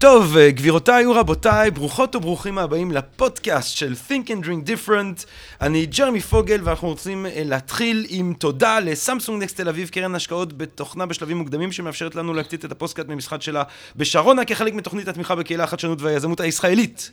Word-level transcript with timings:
טוב, 0.00 0.36
גבירותיי 0.38 1.06
ורבותיי, 1.06 1.70
ברוכות 1.70 2.16
וברוכים 2.16 2.58
הבאים 2.58 2.92
לפודקאסט 2.92 3.76
של 3.76 3.94
Think 4.08 4.26
and 4.28 4.44
Drink 4.44 4.68
Different. 4.68 5.26
אני 5.60 5.86
ג'רמי 5.86 6.20
פוגל 6.20 6.60
ואנחנו 6.64 6.88
רוצים 6.88 7.26
להתחיל 7.34 8.06
עם 8.08 8.34
תודה 8.38 8.80
לסמסונג 8.80 9.42
נקסט 9.42 9.56
תל 9.56 9.68
אביב, 9.68 9.88
קרן 9.88 10.14
השקעות 10.14 10.58
בתוכנה 10.58 11.06
בשלבים 11.06 11.36
מוקדמים 11.36 11.72
שמאפשרת 11.72 12.14
לנו 12.14 12.34
להקליט 12.34 12.64
את 12.64 12.72
הפודקאסט 12.72 13.08
מהמשרד 13.08 13.42
שלה 13.42 13.62
בשרונה 13.96 14.44
כחלק 14.44 14.74
מתוכנית 14.74 15.08
התמיכה 15.08 15.34
בקהילה 15.34 15.64
החדשנות 15.64 16.02
והיזמות 16.02 16.40
הישראלית. 16.40 17.10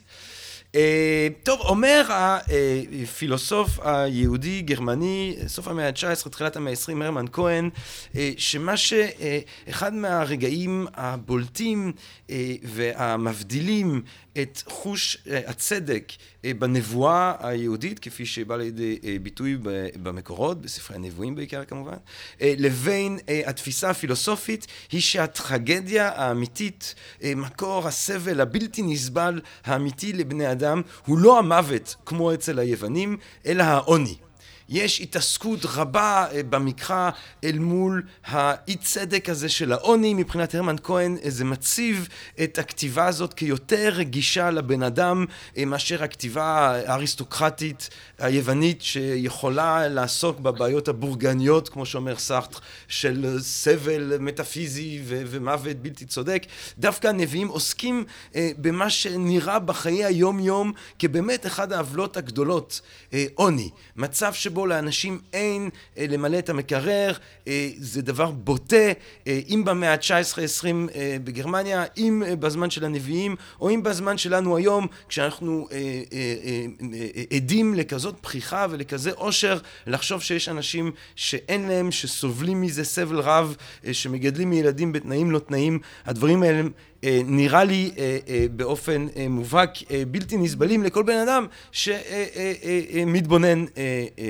טוב, 1.43 1.59
אומר 1.59 2.05
הפילוסוף 2.09 3.79
היהודי-גרמני, 3.83 5.35
סוף 5.47 5.67
המאה 5.67 5.87
ה-19, 5.87 6.29
תחילת 6.29 6.55
המאה 6.55 6.71
ה-20, 6.73 7.03
הרמן 7.03 7.25
כהן, 7.31 7.69
שמה 8.37 8.77
שאחד 8.77 9.93
מהרגעים 9.93 10.87
הבולטים 10.93 11.91
והמבדילים 12.63 14.01
את 14.41 14.63
חוש 14.67 15.17
הצדק 15.47 16.11
בנבואה 16.43 17.33
היהודית, 17.39 17.99
כפי 17.99 18.25
שבא 18.25 18.55
לידי 18.55 18.99
ביטוי 19.21 19.57
במקורות, 20.03 20.61
בספרי 20.61 20.95
הנבואים 20.95 21.35
בעיקר 21.35 21.65
כמובן, 21.65 21.97
לבין 22.41 23.19
התפיסה 23.45 23.89
הפילוסופית, 23.89 24.67
היא 24.91 25.01
שהטרגדיה 25.01 26.11
האמיתית, 26.15 26.95
מקור 27.23 27.87
הסבל 27.87 28.41
הבלתי 28.41 28.81
נסבל 28.81 29.41
האמיתי 29.65 30.13
לבני 30.13 30.51
אדם, 30.51 30.81
הוא 31.05 31.17
לא 31.17 31.39
המוות 31.39 31.95
כמו 32.05 32.33
אצל 32.33 32.59
היוונים, 32.59 33.17
אלא 33.45 33.63
העוני. 33.63 34.15
יש 34.69 35.01
התעסקות 35.01 35.59
רבה 35.65 36.27
במקרא 36.49 37.09
אל 37.43 37.59
מול 37.59 38.03
האי 38.25 38.75
צדק 38.75 39.29
הזה 39.29 39.49
של 39.49 39.71
העוני, 39.71 40.13
מבחינת 40.13 40.55
הרמן 40.55 40.75
כהן 40.83 41.17
זה 41.23 41.45
מציב 41.45 42.07
את 42.43 42.57
הכתיבה 42.57 43.07
הזאת 43.07 43.33
כיותר 43.33 43.89
רגישה 43.93 44.51
לבן 44.51 44.83
אדם 44.83 45.25
מאשר 45.65 46.03
הכתיבה 46.03 46.75
האריסטוקרטית 46.85 47.89
היוונית 48.19 48.81
שיכולה 48.81 49.87
לעסוק 49.87 50.39
בבעיות 50.39 50.87
הבורגניות, 50.87 51.69
כמו 51.69 51.85
שאומר 51.85 52.17
סארטר, 52.17 52.59
של 52.87 53.37
סבל 53.39 54.17
מטאפיזי 54.19 55.01
ומוות 55.05 55.77
בלתי 55.77 56.05
צודק. 56.05 56.45
דווקא 56.77 57.07
הנביאים 57.07 57.47
עוסקים 57.47 58.05
במה 58.35 58.89
שנראה 58.89 59.59
בחיי 59.59 60.05
היום 60.05 60.39
יום 60.39 60.71
כבאמת 60.99 61.45
אחד 61.45 61.73
העוולות 61.73 62.17
הגדולות, 62.17 62.81
עוני. 63.35 63.69
מצב 63.95 64.33
שבו 64.33 64.54
שבו 64.55 64.65
לאנשים 64.65 65.19
אין 65.33 65.69
למלא 65.97 66.39
את 66.39 66.49
המקרר, 66.49 67.13
זה 67.77 68.01
דבר 68.01 68.31
בוטה, 68.31 68.91
אם 69.27 69.61
במאה 69.65 69.93
ה-19-20 69.93 70.67
בגרמניה, 71.23 71.83
אם 71.97 72.23
בזמן 72.39 72.69
של 72.69 72.85
הנביאים, 72.85 73.35
או 73.61 73.69
אם 73.69 73.83
בזמן 73.83 74.17
שלנו 74.17 74.57
היום, 74.57 74.87
כשאנחנו 75.09 75.67
עדים 77.33 77.73
לכזאת 77.73 78.15
פריחה 78.21 78.67
ולכזה 78.69 79.11
עושר, 79.11 79.57
לחשוב 79.87 80.21
שיש 80.21 80.49
אנשים 80.49 80.91
שאין 81.15 81.67
להם, 81.67 81.91
שסובלים 81.91 82.61
מזה 82.61 82.83
סבל 82.83 83.19
רב, 83.19 83.55
שמגדלים 83.91 84.53
ילדים 84.53 84.91
בתנאים 84.91 85.31
לא 85.31 85.39
תנאים, 85.39 85.79
הדברים 86.05 86.43
האלה 86.43 86.61
נראה 87.25 87.63
לי 87.63 87.91
באופן 88.55 89.07
מובהק 89.29 89.71
בלתי 90.11 90.37
נסבלים 90.37 90.83
לכל 90.83 91.03
בן 91.03 91.17
אדם 91.17 91.45
שמתבונן 91.71 93.65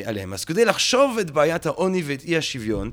עליהם. 0.06 0.34
אז 0.34 0.46
כדי 0.46 0.66
לחשוב 0.66 1.18
את 1.22 1.32
בעיית 1.32 1.66
העוני 1.66 2.02
ואת 2.06 2.24
אי 2.24 2.38
השוויון, 2.38 2.92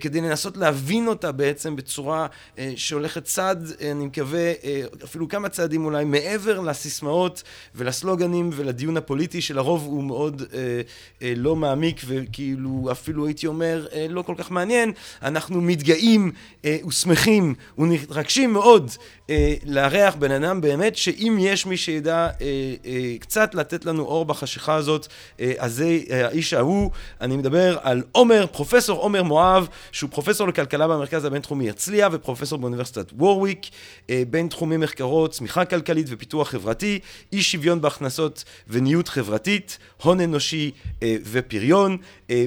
כדי 0.00 0.20
לנסות 0.20 0.56
להבין 0.56 1.06
אותה 1.06 1.32
בעצם 1.32 1.76
בצורה 1.76 2.26
שהולכת 2.76 3.24
צעד, 3.24 3.72
אני 3.92 4.06
מקווה, 4.06 4.52
אפילו 5.04 5.28
כמה 5.28 5.48
צעדים 5.48 5.84
אולי, 5.84 6.04
מעבר 6.04 6.60
לסיסמאות 6.60 7.42
ולסלוגנים 7.74 8.50
ולדיון 8.52 8.96
הפוליטי 8.96 9.40
שלרוב 9.40 9.84
הוא 9.84 10.04
מאוד 10.04 10.42
לא 11.36 11.56
מעמיק 11.56 12.00
וכאילו 12.06 12.88
אפילו 12.92 13.26
הייתי 13.26 13.46
אומר 13.46 13.86
לא 14.08 14.22
כל 14.22 14.34
כך 14.38 14.50
מעניין, 14.50 14.92
אנחנו 15.22 15.60
מתגאים 15.60 16.32
ושמחים 16.88 17.54
ונתרגשים 17.78 18.52
מאוד 18.52 18.90
לארח 19.66 20.14
בן 20.14 20.30
אדם 20.30 20.60
באמת 20.60 20.96
שאם 20.96 21.36
יש 21.40 21.66
מי 21.66 21.76
שידע 21.76 22.28
קצת 23.20 23.54
לתת 23.54 23.84
לנו 23.84 24.02
אור 24.02 24.24
בחשיכה 24.24 24.74
הזאת, 24.74 25.06
אז 25.58 25.74
זה 25.74 25.98
האיש 26.10 26.52
ההוא. 26.52 26.90
אני 27.20 27.36
מדבר 27.36 27.78
על 27.82 28.02
עומר, 28.12 28.46
פרופסור 28.52 29.00
עומר 29.00 29.22
מואב, 29.22 29.68
שהוא 29.92 30.10
פרופסור 30.10 30.48
לכלכלה 30.48 30.88
במרכז 30.88 31.24
הבינתחומי 31.24 31.68
הרצליה 31.68 32.08
ופרופסור 32.12 32.58
באוניברסיטת 32.58 33.12
וורוויק, 33.12 33.66
בין 34.30 34.48
תחומי 34.48 34.76
מחקרות, 34.76 35.30
צמיחה 35.30 35.64
כלכלית 35.64 36.06
ופיתוח 36.10 36.48
חברתי, 36.48 36.98
אי 37.32 37.42
שוויון 37.42 37.80
בהכנסות 37.80 38.44
וניוד 38.68 39.08
חברתית, 39.08 39.78
הון 40.02 40.20
אנושי 40.20 40.70
ופריון. 41.04 41.96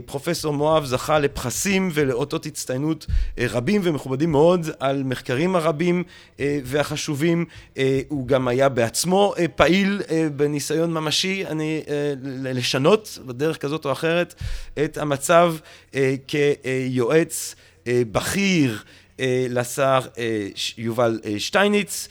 פרופסור 0.05 0.53
מואב 0.53 0.85
זכה 0.85 1.19
לפרסים 1.19 1.89
ולאותות 1.93 2.45
הצטיינות 2.45 3.05
רבים 3.39 3.81
ומכובדים 3.83 4.31
מאוד 4.31 4.69
על 4.79 5.03
מחקרים 5.03 5.55
הרבים 5.55 6.03
והחשובים. 6.67 7.45
הוא 8.07 8.27
גם 8.27 8.47
היה 8.47 8.69
בעצמו 8.69 9.33
פעיל 9.55 10.01
בניסיון 10.35 10.93
ממשי 10.93 11.43
לשנות 12.23 13.19
בדרך 13.25 13.57
כזאת 13.57 13.85
או 13.85 13.91
אחרת 13.91 14.35
את 14.83 14.97
המצב 14.97 15.55
כיועץ 16.27 17.55
בכיר 17.87 18.83
לשר 19.49 19.99
יובל 20.77 21.19
שטייניץ 21.37 22.07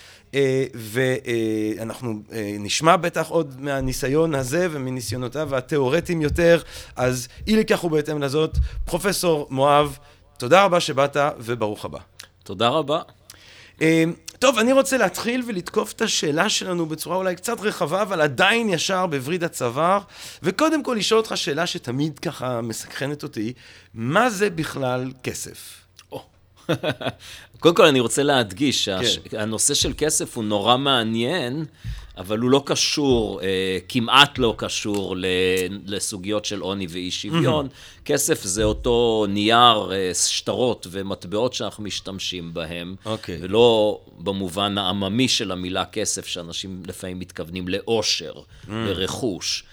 ואנחנו 0.75 2.23
נשמע 2.61 2.97
בטח 2.97 3.29
עוד 3.29 3.61
מהניסיון 3.61 4.35
הזה 4.35 4.69
ומניסיונותיו 4.71 5.57
התיאורטיים 5.57 6.23
יותר, 6.23 6.61
אז 6.97 7.29
אי 7.47 7.57
לכך 7.57 7.85
ובהתאם 7.85 8.23
לזאת, 8.23 8.57
פרופסור 8.85 9.47
מואב, 9.51 9.99
תודה 10.39 10.65
רבה 10.65 10.81
שבאת 10.81 11.17
וברוך 11.39 11.85
הבא. 11.85 11.99
תודה 12.45 12.69
רבה. 12.69 13.01
טוב, 14.39 14.59
אני 14.59 14.73
רוצה 14.73 14.97
להתחיל 14.97 15.43
ולתקוף 15.47 15.93
את 15.93 16.03
השאלה 16.03 16.49
שלנו 16.49 16.87
בצורה 16.87 17.17
אולי 17.17 17.37
קצת 17.37 17.61
רחבה, 17.61 18.03
אבל 18.03 18.21
עדיין 18.21 18.69
ישר 18.69 19.07
בווריד 19.07 19.45
הצוואר, 19.45 20.01
וקודם 20.43 20.83
כל 20.83 20.97
לשאול 20.99 21.21
אותך 21.21 21.37
שאלה 21.37 21.67
שתמיד 21.67 22.19
ככה 22.19 22.61
מסקרנת 22.61 23.23
אותי, 23.23 23.53
מה 23.95 24.31
זה 24.31 24.51
בכלל 24.51 25.13
כסף? 25.23 25.87
קודם 27.61 27.75
כל 27.75 27.85
אני 27.85 28.01
רוצה 28.01 28.23
להדגיש 28.23 28.85
שהנושא 28.85 29.75
של 29.75 29.93
כסף 29.97 30.37
הוא 30.37 30.45
נורא 30.45 30.77
מעניין, 30.77 31.65
אבל 32.17 32.39
הוא 32.39 32.51
לא 32.51 32.63
קשור, 32.67 33.41
כמעט 33.89 34.39
לא 34.39 34.55
קשור 34.59 35.17
לסוגיות 35.87 36.45
של 36.45 36.61
עוני 36.61 36.87
ואי 36.91 37.11
שוויון. 37.11 37.69
כסף 38.05 38.43
זה 38.43 38.65
אותו 38.65 39.27
נייר, 39.29 39.91
שטרות 40.15 40.87
ומטבעות 40.91 41.55
שאנחנו 41.55 41.85
משתמשים 41.85 42.55
בהם, 42.55 42.95
ולא 43.41 44.01
במובן 44.19 44.79
העממי 44.79 45.29
של 45.29 45.53
המילה 45.53 45.85
כסף, 45.85 46.27
שאנשים 46.27 46.83
לפעמים 46.87 47.19
מתכוונים 47.19 47.69
לאושר, 47.69 48.33
לרכוש. 48.69 49.65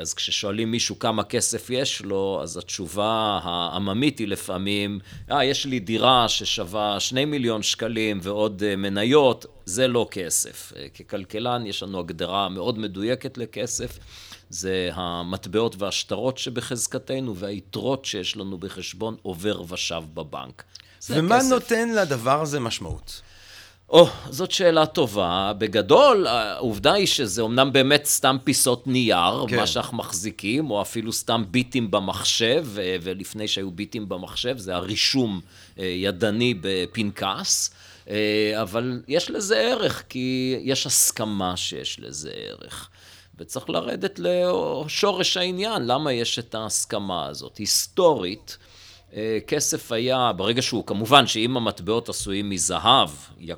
אז 0.00 0.14
כששואלים 0.14 0.70
מישהו 0.70 0.98
כמה 0.98 1.24
כסף 1.24 1.70
יש 1.70 2.02
לו, 2.02 2.40
אז 2.42 2.56
התשובה 2.56 3.40
העממית 3.42 4.18
היא 4.18 4.28
לפעמים, 4.28 5.00
אה, 5.30 5.44
יש 5.44 5.66
לי 5.66 5.80
דירה 5.80 6.28
ששווה 6.28 7.00
שני 7.00 7.24
מיליון 7.24 7.62
שקלים 7.62 8.18
ועוד 8.22 8.62
מניות, 8.76 9.46
זה 9.64 9.88
לא 9.88 10.08
כסף. 10.10 10.72
ככלכלן 10.98 11.66
יש 11.66 11.82
לנו 11.82 11.98
הגדרה 11.98 12.48
מאוד 12.48 12.78
מדויקת 12.78 13.38
לכסף, 13.38 13.98
זה 14.50 14.90
המטבעות 14.92 15.76
והשטרות 15.78 16.38
שבחזקתנו 16.38 17.36
והיתרות 17.36 18.04
שיש 18.04 18.36
לנו 18.36 18.58
בחשבון 18.58 19.16
עובר 19.22 19.62
ושב 19.68 20.02
בבנק. 20.14 20.62
ומה 21.10 21.38
נותן 21.50 21.88
לדבר 21.88 22.40
הזה 22.40 22.60
משמעות? 22.60 23.22
או, 23.90 24.06
oh, 24.06 24.08
זאת 24.30 24.50
שאלה 24.50 24.86
טובה. 24.86 25.52
בגדול, 25.58 26.26
העובדה 26.26 26.92
היא 26.92 27.06
שזה 27.06 27.42
אומנם 27.42 27.72
באמת 27.72 28.04
סתם 28.04 28.36
פיסות 28.44 28.86
נייר, 28.86 29.44
כן. 29.48 29.56
מה 29.56 29.66
שאנחנו 29.66 29.96
מחזיקים, 29.96 30.70
או 30.70 30.82
אפילו 30.82 31.12
סתם 31.12 31.44
ביטים 31.50 31.90
במחשב, 31.90 32.66
ולפני 32.74 33.48
שהיו 33.48 33.70
ביטים 33.70 34.08
במחשב, 34.08 34.58
זה 34.58 34.74
הרישום 34.74 35.40
ידני 35.76 36.54
בפנקס, 36.60 37.74
אבל 38.62 39.02
יש 39.08 39.30
לזה 39.30 39.58
ערך, 39.58 40.02
כי 40.08 40.56
יש 40.62 40.86
הסכמה 40.86 41.56
שיש 41.56 42.00
לזה 42.00 42.30
ערך. 42.34 42.88
וצריך 43.38 43.70
לרדת 43.70 44.20
לשורש 44.22 45.36
העניין, 45.36 45.86
למה 45.86 46.12
יש 46.12 46.38
את 46.38 46.54
ההסכמה 46.54 47.26
הזאת. 47.26 47.56
היסטורית, 47.56 48.56
אה, 48.60 48.67
כסף 49.46 49.92
היה, 49.92 50.32
ברגע 50.36 50.62
שהוא, 50.62 50.86
כמובן 50.86 51.26
שאם 51.26 51.56
המטבעות 51.56 52.08
עשויים 52.08 52.50
מזהב, 52.50 53.08
אה, 53.48 53.52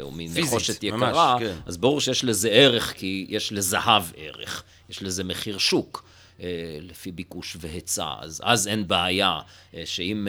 או 0.00 0.10
מנחושת 0.12 0.82
יקרה, 0.82 0.98
ממש, 0.98 1.42
כן. 1.42 1.54
אז 1.66 1.76
ברור 1.76 2.00
שיש 2.00 2.24
לזה 2.24 2.48
ערך, 2.48 2.92
כי 2.96 3.26
יש 3.28 3.52
לזהב 3.52 4.02
ערך, 4.16 4.62
יש 4.90 5.02
לזה 5.02 5.24
מחיר 5.24 5.58
שוק. 5.58 6.04
לפי 6.80 7.12
ביקוש 7.12 7.56
והיצע, 7.60 8.12
אז, 8.20 8.40
אז 8.44 8.68
אין 8.68 8.88
בעיה 8.88 9.38
שאם 9.84 10.28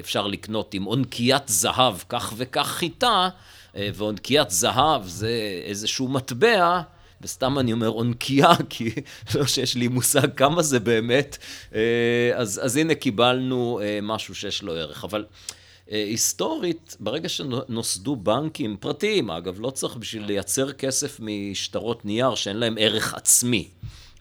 אפשר 0.00 0.26
לקנות 0.26 0.74
עם 0.74 0.84
עונקיית 0.84 1.42
זהב 1.46 1.96
כך 2.08 2.32
וכך 2.36 2.66
חיטה, 2.66 3.28
ועונקיית 3.74 4.50
זהב 4.50 5.06
זה 5.06 5.60
איזשהו 5.64 6.08
מטבע, 6.08 6.80
וסתם 7.20 7.58
אני 7.58 7.72
אומר 7.72 7.88
עונקייה, 7.88 8.52
כי 8.70 8.90
לא 9.34 9.46
שיש 9.46 9.74
לי 9.74 9.88
מושג 9.88 10.34
כמה 10.36 10.62
זה 10.62 10.80
באמת, 10.80 11.38
אה, 11.74 12.30
אז, 12.34 12.60
אז 12.64 12.76
הנה 12.76 12.94
קיבלנו 12.94 13.80
אה, 13.82 13.98
משהו 14.02 14.34
שיש 14.34 14.62
לו 14.62 14.72
ערך. 14.72 15.04
אבל 15.04 15.24
אה, 15.90 16.04
היסטורית, 16.04 16.96
ברגע 17.00 17.28
שנוסדו 17.28 18.16
בנקים 18.16 18.76
פרטיים, 18.80 19.30
אגב, 19.30 19.60
לא 19.60 19.70
צריך 19.70 19.96
בשביל 19.96 20.24
לייצר 20.24 20.72
כסף 20.72 21.20
משטרות 21.20 22.04
נייר 22.04 22.34
שאין 22.34 22.56
להם 22.56 22.76
ערך 22.78 23.14
עצמי. 23.14 23.68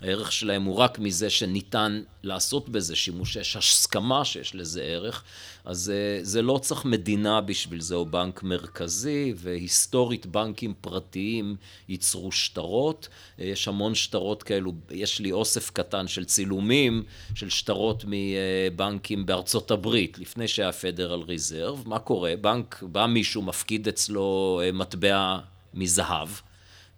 הערך 0.02 0.32
שלהם 0.32 0.64
הוא 0.64 0.76
רק 0.76 1.00
מזה 1.00 1.30
שניתן 1.30 2.02
לעשות 2.24 2.70
בזה 2.70 2.96
שימוש, 2.96 3.36
יש 3.36 3.56
הסכמה 3.56 4.26
שיש 4.26 4.56
לזה 4.56 4.82
ערך, 4.82 5.24
אז 5.66 5.90
אה, 5.96 6.20
זה 6.24 6.42
לא 6.42 6.58
צריך 6.62 6.86
מדינה 6.86 7.42
בשביל 7.42 7.82
זה, 7.82 7.96
או 7.96 8.06
בנק 8.06 8.44
מרכזי, 8.44 9.34
והיסטורית 9.36 10.26
בנקים 10.26 10.74
פרטיים 10.82 11.56
ייצרו 11.90 12.32
שטרות, 12.32 13.08
אה, 13.40 13.46
יש 13.46 13.68
המון 13.68 13.96
שטרות 13.96 14.44
כאלו, 14.44 14.74
יש 14.92 15.20
לי 15.20 15.32
אוסף 15.32 15.70
קטן 15.70 16.08
של 16.08 16.26
צילומים 16.26 17.04
של 17.36 17.50
שטרות 17.50 18.06
מבנקים 18.08 19.26
בארצות 19.26 19.72
הברית, 19.72 20.20
לפני 20.20 20.48
שהיה 20.48 20.72
פדרל 20.72 21.22
ריזרב, 21.22 21.84
מה 21.86 22.00
קורה? 22.00 22.34
בנק, 22.42 22.84
בא 22.84 23.06
מישהו, 23.06 23.42
מפקיד 23.42 23.88
אצלו 23.88 24.62
אה, 24.64 24.72
מטבע 24.72 25.38
מזהב, 25.74 26.30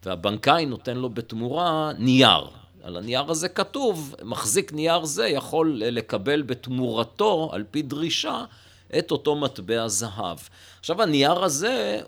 והבנקאי 0.06 0.66
נותן 0.66 0.98
לו 0.98 1.10
בתמורה 1.10 1.92
נייר. 1.98 2.48
על 2.88 2.98
הנייר 2.98 3.32
הזה 3.32 3.50
כתוב, 3.50 4.16
מחזיק 4.24 4.74
נייר 4.74 5.06
זה 5.06 5.28
יכול 5.28 5.82
לקבל 5.86 6.42
בתמורתו, 6.42 7.50
על 7.54 7.64
פי 7.72 7.82
דרישה, 7.82 8.46
את 9.00 9.12
אותו 9.12 9.36
מטבע 9.36 9.88
זהב. 9.88 10.38
עכשיו 10.80 11.02
הנייר 11.02 11.44
הזה, 11.44 12.02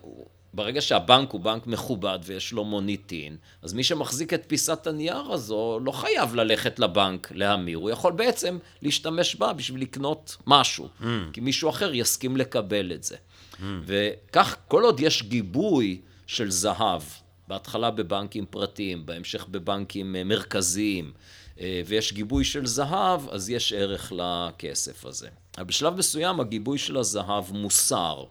ברגע 0.54 0.80
שהבנק 0.80 1.30
הוא 1.30 1.40
בנק 1.40 1.66
מכובד 1.66 2.18
ויש 2.24 2.52
לו 2.52 2.64
מוניטין, 2.64 3.36
אז 3.62 3.72
מי 3.72 3.84
שמחזיק 3.84 4.34
את 4.34 4.42
פיסת 4.46 4.86
הנייר 4.86 5.32
הזו 5.32 5.78
לא 5.84 5.92
חייב 5.92 6.34
ללכת 6.34 6.78
לבנק 6.78 7.32
להמיר, 7.34 7.78
הוא 7.78 7.90
יכול 7.90 8.12
בעצם 8.12 8.58
להשתמש 8.82 9.36
בה 9.36 9.52
בשביל 9.52 9.82
לקנות 9.82 10.36
משהו, 10.46 10.88
mm. 11.00 11.04
כי 11.32 11.40
מישהו 11.40 11.70
אחר 11.70 11.94
יסכים 11.94 12.36
לקבל 12.36 12.92
את 12.92 13.04
זה. 13.04 13.16
Mm. 13.16 13.62
וכך, 13.86 14.56
כל 14.68 14.82
עוד 14.82 15.00
יש 15.00 15.22
גיבוי 15.22 16.00
של 16.26 16.50
זהב 16.50 17.02
בהתחלה 17.50 17.90
בבנקים 17.90 18.46
פרטיים, 18.50 19.06
בהמשך 19.06 19.46
בבנקים 19.50 20.16
אה, 20.16 20.24
מרכזיים, 20.24 21.12
אה, 21.60 21.82
ויש 21.86 22.12
גיבוי 22.12 22.44
של 22.44 22.66
זהב, 22.66 23.28
אז 23.30 23.50
יש 23.50 23.72
ערך 23.72 24.12
לכסף 24.16 25.06
הזה. 25.06 25.28
אבל 25.58 25.64
בשלב 25.66 25.96
מסוים 25.96 26.40
הגיבוי 26.40 26.78
של 26.78 26.96
הזהב 26.96 27.52
מוסר. 27.52 28.24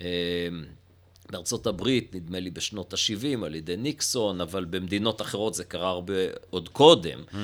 אה, 0.00 0.06
בארצות 1.30 1.66
הברית, 1.66 2.14
נדמה 2.14 2.40
לי 2.40 2.50
בשנות 2.50 2.92
ה-70 2.92 3.44
על 3.44 3.54
ידי 3.54 3.76
ניקסון, 3.76 4.40
אבל 4.40 4.64
במדינות 4.64 5.22
אחרות 5.22 5.54
זה 5.54 5.64
קרה 5.64 5.88
הרבה 5.88 6.14
עוד 6.50 6.68
קודם. 6.68 7.24
Mm. 7.32 7.36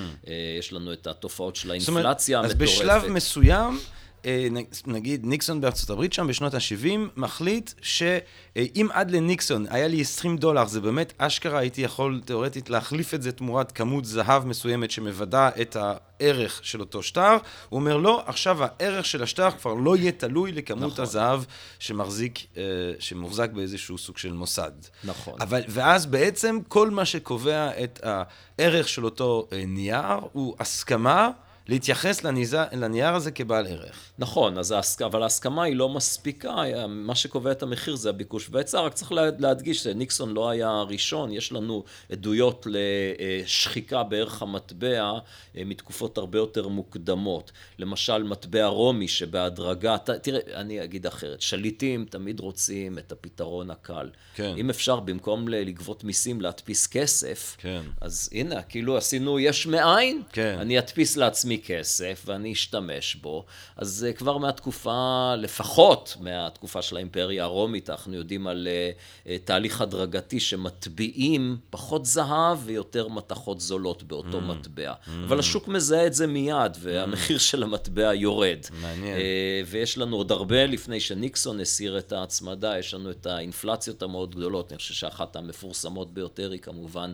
יש 0.59 0.73
לנו 0.73 0.93
את 0.93 1.07
התופעות 1.07 1.57
של 1.57 1.71
האינפלציה 1.71 2.39
המטורפת. 2.39 2.63
אז 2.63 2.69
בשלב 2.69 3.09
מסוים... 3.09 3.79
אה, 4.27 4.49
נגיד 4.87 5.27
ניקסון 5.27 5.61
בארצות 5.61 5.91
הברית 5.91 6.13
שם 6.13 6.27
בשנות 6.27 6.55
ה-70, 6.55 6.99
מחליט 7.17 7.71
שאם 7.83 8.89
עד 8.93 9.11
לניקסון 9.11 9.67
היה 9.71 9.89
לי 9.89 10.01
20 10.01 10.37
דולר, 10.37 10.67
זה 10.67 10.81
באמת 10.81 11.13
אשכרה 11.19 11.59
הייתי 11.59 11.81
יכול 11.81 12.21
תאורטית 12.25 12.71
להחליף 12.71 13.15
את 13.15 13.23
זה 13.23 13.33
תמורת 13.33 13.73
כמות 13.73 14.05
זהב 14.05 14.47
מסוימת 14.47 14.91
שמוודא 14.91 15.51
את 15.61 15.77
הערך 15.77 16.61
של 16.63 16.81
אותו 16.81 17.03
שטר. 17.03 17.37
הוא 17.69 17.81
אומר 17.81 17.97
לא, 17.97 18.23
עכשיו 18.27 18.59
הערך 18.61 19.07
של 19.07 19.23
השטר 19.23 19.51
כבר 19.51 19.75
לא 19.75 19.97
יהיה 19.97 20.13
תלוי 20.13 20.53
לכמות 20.53 20.93
נכון. 20.93 21.03
הזהב 21.03 21.43
שמחזיק, 21.79 22.39
אה, 22.57 22.63
שמוחזק 22.99 23.51
באיזשהו 23.51 23.99
סוג 23.99 24.19
של 24.19 24.33
מוסד. 24.33 24.73
נכון. 25.05 25.35
אבל, 25.41 25.63
ואז 25.69 26.07
בעצם 26.07 26.59
כל 26.69 26.91
מה 26.91 27.05
שקובע 27.05 27.71
את 27.85 28.01
הערך 28.03 28.89
של 28.89 29.05
אותו 29.05 29.49
אה, 29.53 29.63
נייר 29.67 30.19
הוא 30.33 30.57
הסכמה. 30.61 31.31
להתייחס 31.69 32.25
לניזה, 32.25 32.65
לנייר 32.73 33.15
הזה 33.15 33.31
כבעל 33.31 33.67
ערך. 33.67 34.13
נכון, 34.19 34.59
אז 34.59 34.73
ההסכ... 34.73 35.03
אבל 35.03 35.23
ההסכמה 35.23 35.63
היא 35.63 35.77
לא 35.77 35.89
מספיקה, 35.89 36.57
מה 36.89 37.15
שקובע 37.15 37.53
את 37.53 37.63
המחיר 37.63 37.97
זה 37.97 38.11
הביקוש 38.11 38.49
וההיצע, 38.51 38.81
רק 38.81 38.95
צריך 38.95 39.13
להדגיש 39.39 39.83
שניקסון 39.83 40.35
לא 40.35 40.51
היה 40.51 40.69
הראשון, 40.69 41.33
יש 41.33 41.53
לנו 41.53 41.85
עדויות 42.13 42.67
לשחיקה 42.71 44.03
בערך 44.03 44.43
המטבע 44.43 45.13
אה, 45.57 45.65
מתקופות 45.65 46.19
הרבה 46.19 46.39
יותר 46.39 46.69
מוקדמות. 46.69 47.53
למשל, 47.79 48.23
מטבע 48.23 48.67
רומי 48.67 49.09
שבהדרגה, 49.09 49.99
תראה, 49.99 50.41
אני 50.55 50.85
אגיד 50.85 51.07
אחרת, 51.07 51.41
שליטים 51.41 52.07
תמיד 52.11 52.41
רוצים 52.41 52.99
את 52.99 53.13
הפתרון 53.13 53.71
הקל. 53.71 54.11
כן. 54.35 54.55
אם 54.57 54.71
אפשר, 54.71 55.01
במקום 55.01 55.49
לגבות 55.49 56.05
מיסים 56.05 56.41
להדפיס 56.41 56.87
כסף, 56.87 57.57
כן. 57.59 57.83
אז 58.01 58.31
הנה, 58.33 58.63
כאילו 58.63 58.97
עשינו 58.97 59.41
יש 59.41 59.67
מאין, 59.67 60.23
כן. 60.33 60.57
אני 60.61 60.79
אדפיס 60.79 61.17
לעצמי 61.17 61.52
כסף 61.59 62.23
ואני 62.27 62.53
אשתמש 62.53 63.15
בו. 63.15 63.45
אז 63.77 64.07
כבר 64.17 64.39
מהתקופה, 64.39 65.35
לפחות 65.39 66.17
מהתקופה 66.21 66.83
של 66.83 66.97
האימפריה 66.97 67.45
הרומית, 67.45 67.91
אנחנו 67.91 68.15
יודעים 68.15 68.47
על 68.47 68.69
uh, 68.69 69.27
uh, 69.27 69.31
תהליך 69.45 69.81
הדרגתי 69.81 70.41
שמטביעים 70.41 71.57
פחות 71.71 72.07
זהב 72.07 72.59
ויותר 72.65 73.09
מתכות 73.09 73.61
זולות 73.61 74.03
באותו 74.03 74.39
mm. 74.39 74.41
מטבע. 74.41 74.93
Mm. 74.93 75.11
אבל 75.25 75.39
השוק 75.39 75.69
מזהה 75.69 76.07
את 76.07 76.15
זה 76.15 76.27
מיד, 76.27 76.77
והמחיר 76.81 77.37
mm. 77.37 77.41
של 77.41 77.63
המטבע 77.63 78.15
יורד. 78.15 78.59
מעניין. 78.81 79.17
Uh, 79.17 79.21
ויש 79.67 79.99
לנו 79.99 80.17
עוד 80.17 80.33
הרבה 80.33 80.67
לפני 80.67 81.01
שניקסון 81.01 81.61
הסיר 81.61 81.99
את 81.99 82.13
ההצמדה, 82.13 82.79
יש 82.79 82.95
לנו 82.95 83.11
את 83.11 83.27
האינפלציות 83.27 84.03
המאוד 84.03 84.35
גדולות. 84.35 84.73
אני 84.73 84.79
חושב 84.79 84.95
שאחת 84.95 85.37
המפורסמות 85.37 86.15
ביותר 86.15 86.51
היא 86.51 86.61
כמובן... 86.61 87.13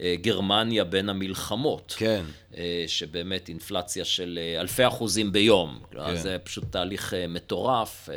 אה, 0.00 0.14
גרמניה 0.20 0.84
בין 0.84 1.08
המלחמות. 1.08 1.94
כן. 1.98 2.24
אה, 2.56 2.84
שבאמת 2.86 3.48
אינפלציה 3.48 4.04
של 4.04 4.38
אה, 4.42 4.60
אלפי 4.60 4.86
אחוזים 4.86 5.32
ביום. 5.32 5.80
כן. 5.90 6.16
זה 6.16 6.36
פשוט 6.44 6.64
תהליך 6.70 7.14
מטורף. 7.28 8.08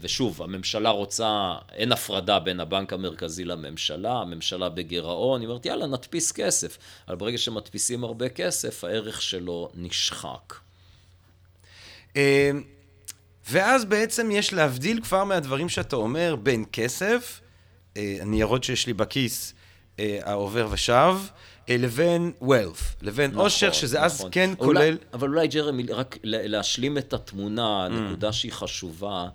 ושוב, 0.00 0.42
הממשלה 0.42 0.90
רוצה, 0.90 1.54
אין 1.72 1.92
הפרדה 1.92 2.38
בין 2.38 2.60
הבנק 2.60 2.92
המרכזי 2.92 3.44
לממשלה, 3.44 4.12
הממשלה 4.12 4.68
בגירעון, 4.68 5.40
היא 5.40 5.48
אומרת, 5.48 5.66
יאללה, 5.66 5.86
נדפיס 5.86 6.32
כסף. 6.32 6.78
אבל 7.08 7.16
ברגע 7.16 7.38
שמדפיסים 7.38 8.04
הרבה 8.04 8.28
כסף, 8.28 8.84
הערך 8.84 9.22
שלו 9.22 9.68
נשחק. 9.74 10.54
ואז 13.50 13.84
בעצם 13.84 14.30
יש 14.30 14.52
להבדיל 14.52 15.00
כבר 15.02 15.24
מהדברים 15.24 15.68
שאתה 15.68 15.96
אומר 15.96 16.36
בין 16.36 16.64
כסף, 16.72 17.40
הניירות 17.96 18.64
שיש 18.64 18.86
לי 18.86 18.92
בכיס, 18.92 19.54
אה, 20.00 20.18
העובר 20.22 20.68
ושב, 20.70 21.16
אה, 21.68 21.76
לבין 21.76 22.32
wealth, 22.42 23.02
לבין 23.02 23.30
נכון, 23.30 23.44
עושר, 23.44 23.72
שזה 23.72 23.96
נכון. 23.96 24.06
אז 24.06 24.26
כן 24.32 24.50
אולי, 24.58 24.90
כולל... 24.90 24.96
אבל 25.12 25.28
אולי 25.28 25.48
ג'רמי, 25.48 25.82
רק 25.82 26.18
להשלים 26.24 26.98
את 26.98 27.12
התמונה, 27.12 27.84
הנקודה 27.84 28.28
mm. 28.28 28.32
שהיא 28.32 28.52
חשובה, 28.52 29.28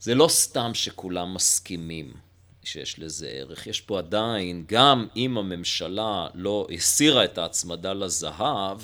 זה 0.00 0.14
לא 0.14 0.28
סתם 0.28 0.70
שכולם 0.74 1.34
מסכימים. 1.34 2.12
שיש 2.64 2.98
לזה 2.98 3.26
ערך. 3.26 3.66
יש 3.66 3.80
פה 3.80 3.98
עדיין, 3.98 4.64
גם 4.68 5.06
אם 5.16 5.38
הממשלה 5.38 6.28
לא 6.34 6.66
הסירה 6.74 7.24
את 7.24 7.38
ההצמדה 7.38 7.92
לזהב, 7.92 8.80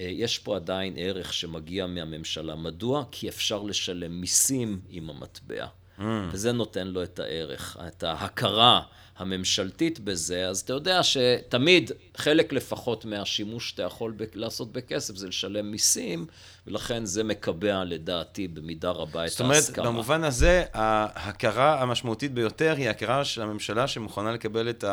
אה, 0.00 0.04
יש 0.10 0.38
פה 0.38 0.56
עדיין 0.56 0.94
ערך 0.96 1.32
שמגיע 1.32 1.86
מהממשלה. 1.86 2.56
מדוע? 2.56 3.04
כי 3.10 3.28
אפשר 3.28 3.62
לשלם 3.62 4.20
מיסים 4.20 4.80
עם 4.88 5.10
המטבע. 5.10 5.66
Mm. 5.98 6.02
וזה 6.32 6.52
נותן 6.52 6.86
לו 6.86 7.02
את 7.02 7.18
הערך, 7.18 7.76
את 7.88 8.02
ההכרה 8.02 8.82
הממשלתית 9.18 10.00
בזה, 10.00 10.48
אז 10.48 10.60
אתה 10.60 10.72
יודע 10.72 11.02
שתמיד 11.02 11.90
חלק 12.16 12.52
לפחות 12.52 13.04
מהשימוש 13.04 13.70
שאתה 13.70 13.82
יכול 13.82 14.14
לעשות 14.34 14.72
בכסף 14.72 15.14
זה 15.14 15.28
לשלם 15.28 15.70
מיסים, 15.70 16.26
ולכן 16.66 17.04
זה 17.04 17.24
מקבע 17.24 17.84
לדעתי 17.84 18.48
במידה 18.48 18.90
רבה 18.90 19.10
את 19.10 19.16
ההסכמה. 19.16 19.60
זאת 19.60 19.78
אומרת, 19.78 19.88
במובן 19.88 20.24
הזה, 20.24 20.64
ההכרה 20.72 21.82
המשמעותית 21.82 22.34
ביותר 22.34 22.74
היא 22.76 22.88
ההכרה 22.88 23.24
של 23.24 23.42
הממשלה 23.42 23.88
שמוכנה 23.88 24.32
לקבל 24.32 24.70
את 24.70 24.84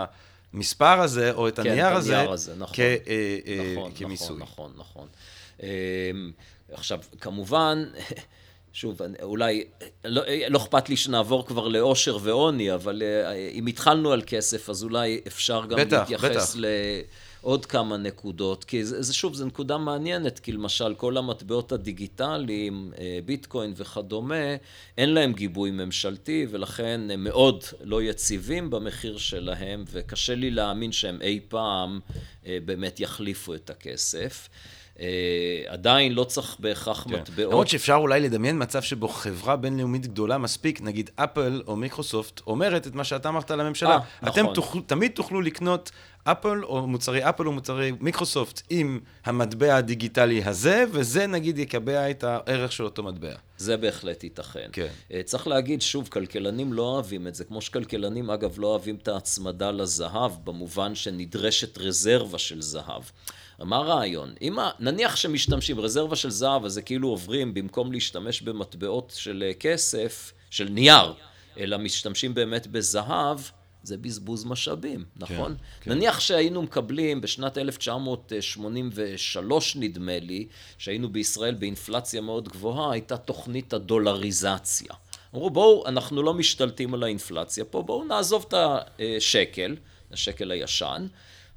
המספר 0.53 1.01
הזה, 1.01 1.32
או 1.32 1.48
את 1.48 1.60
כן, 1.60 1.70
הנייר 1.70 1.88
הזה, 1.88 2.30
הזה 2.30 2.56
נכון, 2.56 2.75
כ, 2.75 2.80
אה, 2.80 2.96
אה, 3.48 3.74
נכון, 3.75 3.92
כמיסוי. 3.96 4.38
נכון, 4.39 4.72
נכון, 4.77 5.08
נכון. 5.60 6.32
עכשיו, 6.72 7.00
כמובן... 7.22 7.84
שוב, 8.74 9.01
אולי, 9.22 9.63
לא, 10.06 10.22
לא 10.50 10.58
אכפת 10.58 10.89
לי 10.89 10.98
שנעבור 10.98 11.46
כבר 11.46 11.68
לאושר 11.68 12.18
ועוני, 12.22 12.74
אבל 12.74 13.01
אם 13.51 13.68
התחלנו 13.68 14.12
על 14.12 14.22
כסף, 14.27 14.70
אז 14.70 14.84
אולי 14.84 15.22
אפשר 15.27 15.65
גם 15.65 15.80
בטח, 15.80 15.98
להתייחס 16.00 16.56
בטח. 16.56 16.62
לעוד 17.44 17.65
כמה 17.65 17.98
נקודות, 17.98 18.63
כי 18.63 18.86
זה, 18.86 19.01
זה 19.01 19.13
שוב, 19.13 19.34
זו 19.34 19.46
נקודה 19.46 19.77
מעניינת, 19.77 20.39
כי 20.39 20.51
למשל 20.51 20.94
כל 20.94 21.18
המטבעות 21.18 21.72
הדיגיטליים, 21.72 22.92
ביטקוין 23.25 23.74
וכדומה, 23.75 24.56
אין 24.98 25.13
להם 25.13 25.34
גיבוי 25.34 25.72
ממשלתי, 25.72 26.48
ולכן 26.51 27.01
הם 27.13 27.24
מאוד 27.24 27.63
לא 27.82 28.03
יציבים 28.03 28.70
במחיר 28.70 29.18
שלהם, 29.18 29.86
וקשה 29.92 30.36
לי 30.36 30.51
להאמין 30.51 30.92
שהם 30.92 31.22
אי 31.22 31.39
פעם 31.48 32.00
באמת 32.46 33.00
יחליפו 33.00 33.53
את 33.53 33.70
הכסף. 33.70 34.50
אה, 35.00 35.06
עדיין 35.68 36.14
לא 36.14 36.24
צריך 36.24 36.56
בהכרח 36.60 37.04
כן. 37.04 37.10
מטבעות. 37.10 37.52
למרות 37.52 37.68
שאפשר 37.68 37.96
אולי 37.96 38.20
לדמיין 38.20 38.62
מצב 38.62 38.82
שבו 38.82 39.08
חברה 39.08 39.56
בינלאומית 39.56 40.08
גדולה 40.08 40.38
מספיק, 40.38 40.82
נגיד 40.82 41.10
אפל 41.16 41.62
או 41.68 41.76
מיקרוסופט, 41.76 42.42
אומרת 42.48 42.88
את 42.88 42.96
מה 42.96 43.04
שאתה 43.04 43.30
אמרת 43.30 43.52
לממשלה. 43.52 43.98
아, 43.98 44.02
אה, 44.24 44.30
אתם 44.30 44.42
נכון. 44.42 44.56
תוכל, 44.56 44.80
תמיד 44.86 45.12
תוכלו 45.12 45.42
לקנות 45.42 45.92
אפל 46.24 46.64
או 46.64 46.88
מוצרי 46.88 47.30
אפל 47.30 47.48
או 47.48 47.52
מוצרי 47.52 47.92
מיקרוסופט 48.00 48.62
עם 48.70 49.00
המטבע 49.26 49.76
הדיגיטלי 49.76 50.44
הזה, 50.44 50.84
וזה 50.92 51.28
נגיד 51.28 51.60
יקבע 51.60 52.10
את 52.10 52.24
הערך 52.24 52.72
של 52.72 52.84
אותו 52.84 53.04
מטבע. 53.04 53.34
זה 53.58 53.78
בהחלט 53.78 54.24
ייתכן. 54.24 54.70
כן. 54.72 54.88
אה, 55.14 55.22
צריך 55.24 55.48
להגיד, 55.48 55.82
שוב, 55.82 56.08
כלכלנים 56.08 56.74
לא 56.74 56.84
אוהבים 56.84 57.28
את 57.28 57.36
זה, 57.36 57.44
כמו 57.44 57.62
שכלכלנים 57.62 58.30
אגב 58.30 58.60
לא 58.60 58.68
אוהבים 58.68 58.96
את 58.96 59.08
ההצמדה 59.08 59.72
לזהב, 59.72 60.32
במובן 60.44 60.96
שנדרשת 60.96 61.78
רזרבה 61.78 62.38
של 62.38 62.62
זהב. 62.62 63.04
מה 63.63 63.75
הרעיון? 63.75 64.34
אם 64.41 64.58
נניח 64.79 65.15
שמשתמשים 65.15 65.79
רזרבה 65.79 66.15
של 66.15 66.29
זהב, 66.29 66.65
אז 66.65 66.74
זה 66.74 66.82
כאילו 66.82 67.08
עוברים, 67.08 67.53
במקום 67.53 67.91
להשתמש 67.91 68.41
במטבעות 68.41 69.13
של 69.17 69.43
אה, 69.48 69.53
כסף, 69.53 70.34
של 70.50 70.70
נייר, 70.70 71.13
אלא 71.58 71.77
משתמשים 71.77 72.34
באמת 72.34 72.67
בזהב, 72.67 73.39
זה 73.84 73.98
בזבוז 73.98 74.46
משאבים, 74.46 75.05
נכון? 75.15 75.55
כן, 75.55 75.62
כן. 75.82 75.91
נניח 75.91 76.20
שהיינו 76.20 76.62
מקבלים 76.62 77.22
בשנת 77.22 77.58
1983, 77.58 79.75
נדמה 79.75 80.20
לי, 80.20 80.48
שהיינו 80.77 81.10
בישראל 81.10 81.53
באינפלציה 81.53 82.22
מאוד 82.22 82.50
גבוהה, 82.50 82.91
הייתה 82.91 83.17
תוכנית 83.17 83.74
הדולריזציה. 83.74 84.93
אמרו, 85.36 85.50
בואו, 85.50 85.88
אנחנו 85.88 86.24
לא 86.24 86.34
משתלטים 86.34 86.93
על 86.93 87.03
האינפלציה 87.03 87.65
פה, 87.65 87.82
בואו 87.82 88.03
נעזוב 88.03 88.46
את 88.48 88.53
השקל, 89.17 89.75
השקל 90.12 90.51
הישן, 90.51 91.08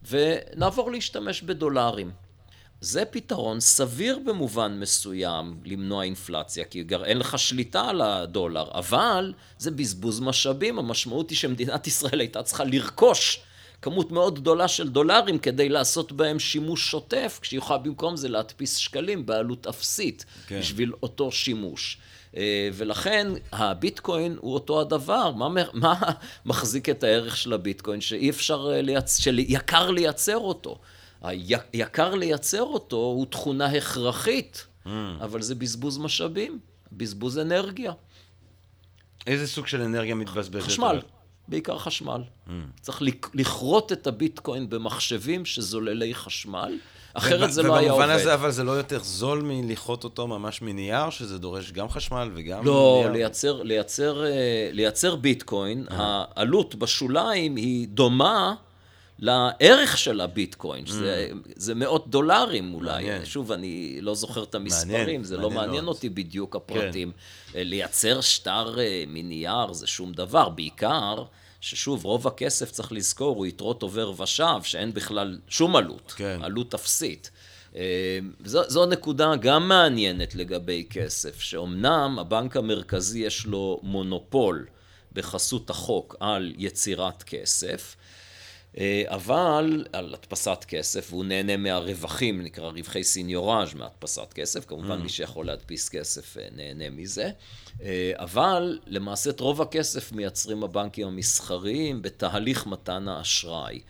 ונעבור 0.09 0.91
להשתמש 0.91 1.43
בדולרים. 1.43 2.11
זה 2.81 3.05
פתרון 3.05 3.61
סביר 3.61 4.19
במובן 4.27 4.79
מסוים 4.81 5.61
למנוע 5.65 6.05
אינפלציה, 6.05 6.65
כי 6.65 6.85
אין 7.05 7.19
לך 7.19 7.39
שליטה 7.39 7.89
על 7.89 8.01
הדולר, 8.01 8.69
אבל 8.75 9.33
זה 9.59 9.71
בזבוז 9.71 10.21
משאבים. 10.21 10.79
המשמעות 10.79 11.31
היא 11.31 11.39
שמדינת 11.39 11.87
ישראל 11.87 12.21
הייתה 12.21 12.43
צריכה 12.43 12.65
לרכוש 12.65 13.41
כמות 13.83 14.13
מאוד 14.13 14.41
גדולה 14.41 14.69
של 14.69 14.89
דולרים 14.89 15.39
כדי 15.39 15.69
לעשות 15.69 16.13
בהם 16.13 16.39
שימוש 16.39 16.91
שוטף, 16.91 17.39
כשהיא 17.43 17.59
יכולה 17.59 17.79
במקום 17.79 18.17
זה 18.17 18.29
להדפיס 18.29 18.77
שקלים 18.77 19.27
בעלות 19.27 19.67
אפסית 19.67 20.25
כן. 20.47 20.59
בשביל 20.61 20.93
אותו 21.03 21.33
שימוש. 21.33 21.99
אה, 22.37 22.69
ולכן 22.75 23.27
הביטקוין 23.53 24.37
הוא 24.41 24.55
אותו 24.55 24.81
הדבר. 24.81 25.31
מה, 25.31 25.49
מה 25.73 25.95
מחזיק 26.47 26.89
את 26.89 27.05
הערך 27.05 27.37
של 27.37 27.53
הביטקוין? 27.53 28.01
שאי 28.01 28.31
אפשר, 28.31 28.71
אה, 28.73 28.83
לייצ... 28.83 29.19
שיקר 29.21 29.91
לייצר 29.91 30.39
אותו. 30.39 30.79
היקר 31.23 32.15
לייצר 32.15 32.63
אותו 32.63 32.97
הוא 32.97 33.27
תכונה 33.27 33.67
הכרחית, 33.67 34.67
mm. 34.85 34.89
אבל 35.21 35.43
זה 35.43 35.55
בזבוז 35.55 35.99
משאבים, 35.99 36.59
בזבוז 36.93 37.39
אנרגיה. 37.39 37.93
איזה 39.27 39.47
סוג 39.47 39.67
של 39.67 39.83
אנרגיה 39.83 40.15
מתבזבזת? 40.15 40.67
חשמל, 40.67 41.01
בעיקר 41.49 41.79
חשמל. 41.79 42.23
Mm. 42.47 42.51
צריך 42.81 43.03
לכרות 43.35 43.93
את 43.93 44.07
הביטקוין 44.07 44.71
במחשבים 44.71 45.45
שזוללי 45.45 46.15
חשמל. 46.15 46.79
אחרת 47.17 47.53
זה 47.53 47.63
לא 47.63 47.77
היה 47.77 47.91
עובד. 47.91 48.05
ובמובן 48.05 48.21
הזה, 48.21 48.35
אבל 48.35 48.51
זה 48.51 48.65
לא 48.65 48.73
יותר 48.73 48.99
זול 49.03 49.43
מלכרות 49.45 50.05
אותו 50.05 50.27
ממש 50.27 50.63
מנייר, 50.63 51.11
שזה 51.11 51.39
דורש 51.39 51.73
גם 51.73 51.89
חשמל 51.89 52.31
וגם 52.35 52.65
לא, 52.65 52.95
נייר? 52.99 53.09
לא, 53.09 53.13
לייצר, 53.13 53.63
לייצר, 53.63 54.25
אה, 54.25 54.69
לייצר 54.73 55.17
ביטקוין, 55.17 55.87
העלות 55.91 56.75
בשוליים 56.75 57.57
היא 57.57 57.89
דומה 57.89 58.55
לערך 59.19 59.99
של 59.99 60.21
הביטקוין, 60.21 60.87
שזה 60.87 61.29
mm. 61.33 61.49
זה 61.57 61.75
מאות 61.75 62.11
דולרים 62.11 62.75
אולי. 62.75 62.93
מעניין. 62.93 63.25
שוב, 63.25 63.53
אני 63.53 63.99
לא 64.01 64.15
זוכר 64.15 64.43
את 64.43 64.55
המספרים, 64.55 64.99
מעניין, 64.99 65.25
זה 65.25 65.37
לא 65.37 65.43
מעניין 65.43 65.59
לא 65.61 65.67
מעניין 65.67 65.85
מאוד. 65.85 65.95
אותי 65.97 66.09
בדיוק 66.09 66.57
הפרטים. 66.57 67.13
כן. 67.53 67.59
לייצר 67.65 68.21
שטר 68.21 68.79
אה, 68.79 69.05
מנייר 69.07 69.73
זה 69.73 69.87
שום 69.87 70.13
דבר, 70.13 70.49
בעיקר... 70.49 71.25
ששוב, 71.61 72.05
רוב 72.05 72.27
הכסף, 72.27 72.71
צריך 72.71 72.93
לזכור, 72.93 73.37
הוא 73.37 73.47
יתרות 73.47 73.83
עובר 73.83 74.23
ושב, 74.23 74.63
שאין 74.63 74.95
בכלל 74.95 75.39
שום 75.49 75.77
עלות, 75.77 76.13
כן. 76.17 76.39
עלות 76.43 76.75
אפסית. 76.75 77.31
אה, 77.77 78.19
זו, 78.45 78.63
זו 78.69 78.87
נקודה 78.87 79.37
גם 79.37 79.69
מעניינת 79.69 80.35
לגבי 80.35 80.87
כסף, 80.91 81.41
שאומנם 81.41 82.17
הבנק 82.21 82.57
המרכזי 82.57 83.19
יש 83.19 83.47
לו 83.47 83.81
מונופול 83.83 84.67
בחסות 85.13 85.71
החוק 85.71 86.17
על 86.21 86.53
יצירת 86.59 87.23
כסף, 87.23 87.97
אבל 89.07 89.85
על 89.93 90.15
הדפסת 90.15 90.65
כסף, 90.69 91.09
והוא 91.11 91.25
נהנה 91.25 91.57
מהרווחים, 91.57 92.43
נקרא 92.43 92.71
רווחי 92.71 93.05
סיניוראז' 93.05 93.75
מהדפסת 93.75 94.33
כסף, 94.33 94.65
כמובן 94.65 94.99
mm. 94.99 95.03
מי 95.03 95.09
שיכול 95.09 95.47
להדפיס 95.47 95.89
כסף 95.89 96.37
אה, 96.37 96.49
נהנה 96.57 96.91
מזה, 96.91 97.31
אה, 97.83 98.13
אבל 98.15 98.79
למעשה 98.87 99.31
את 99.31 99.41
רוב 99.41 99.63
הכסף 99.63 100.13
מייצרים 100.13 100.65
הבנקים 100.65 101.07
המסחריים 101.07 102.03
בתהליך 102.03 102.67
מתן 102.67 103.09
האשראי. 103.09 103.81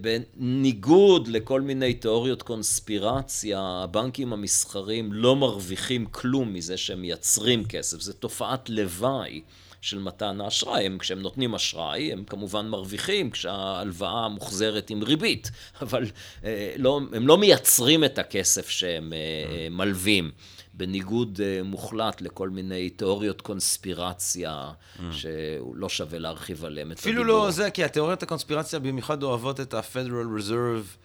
בניגוד 0.00 1.28
לכל 1.28 1.60
מיני 1.60 1.94
תיאוריות 1.94 2.42
קונספירציה, 2.42 3.60
הבנקים 3.60 4.32
המסחריים 4.32 5.12
לא 5.12 5.36
מרוויחים 5.36 6.06
כלום 6.06 6.52
מזה 6.52 6.76
שהם 6.76 7.00
מייצרים 7.00 7.64
כסף, 7.64 8.00
זו 8.00 8.12
תופעת 8.12 8.68
לוואי. 8.68 9.42
של 9.84 9.98
מתן 9.98 10.40
האשראי. 10.40 10.86
הם, 10.86 10.98
כשהם 10.98 11.20
נותנים 11.22 11.54
אשראי, 11.54 12.12
הם 12.12 12.24
כמובן 12.24 12.68
מרוויחים 12.68 13.30
כשההלוואה 13.30 14.28
מוחזרת 14.28 14.90
עם 14.90 15.02
ריבית, 15.02 15.50
אבל 15.82 16.04
אה, 16.44 16.74
לא, 16.76 17.00
הם 17.12 17.26
לא 17.26 17.38
מייצרים 17.38 18.04
את 18.04 18.18
הכסף 18.18 18.68
שהם 18.68 19.12
אה, 19.12 19.18
אה, 19.18 19.68
מלווים. 19.70 20.30
בניגוד 20.76 21.40
מוחלט 21.64 22.20
לכל 22.20 22.48
מיני 22.48 22.90
תיאוריות 22.90 23.40
קונספירציה, 23.40 24.70
mm. 24.70 25.02
שלא 25.12 25.88
שווה 25.88 26.18
להרחיב 26.18 26.64
עליהן 26.64 26.92
את 26.92 26.98
הדיבור. 26.98 27.12
אפילו 27.12 27.24
לא 27.24 27.50
זה, 27.50 27.70
כי 27.70 27.84
התיאוריות 27.84 28.22
הקונספירציה 28.22 28.78
במיוחד 28.78 29.22
אוהבות 29.22 29.60
את 29.60 29.74
ה-Federal 29.74 30.40
Reserve 30.40 30.96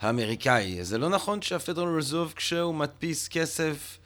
האמריקאי. 0.00 0.84
זה 0.84 0.98
לא 0.98 1.08
נכון 1.08 1.42
שה-Federal 1.42 2.02
Reserve, 2.02 2.34
כשהוא 2.36 2.74
מדפיס 2.74 3.28
כסף, 3.28 3.98
אה, 4.00 4.05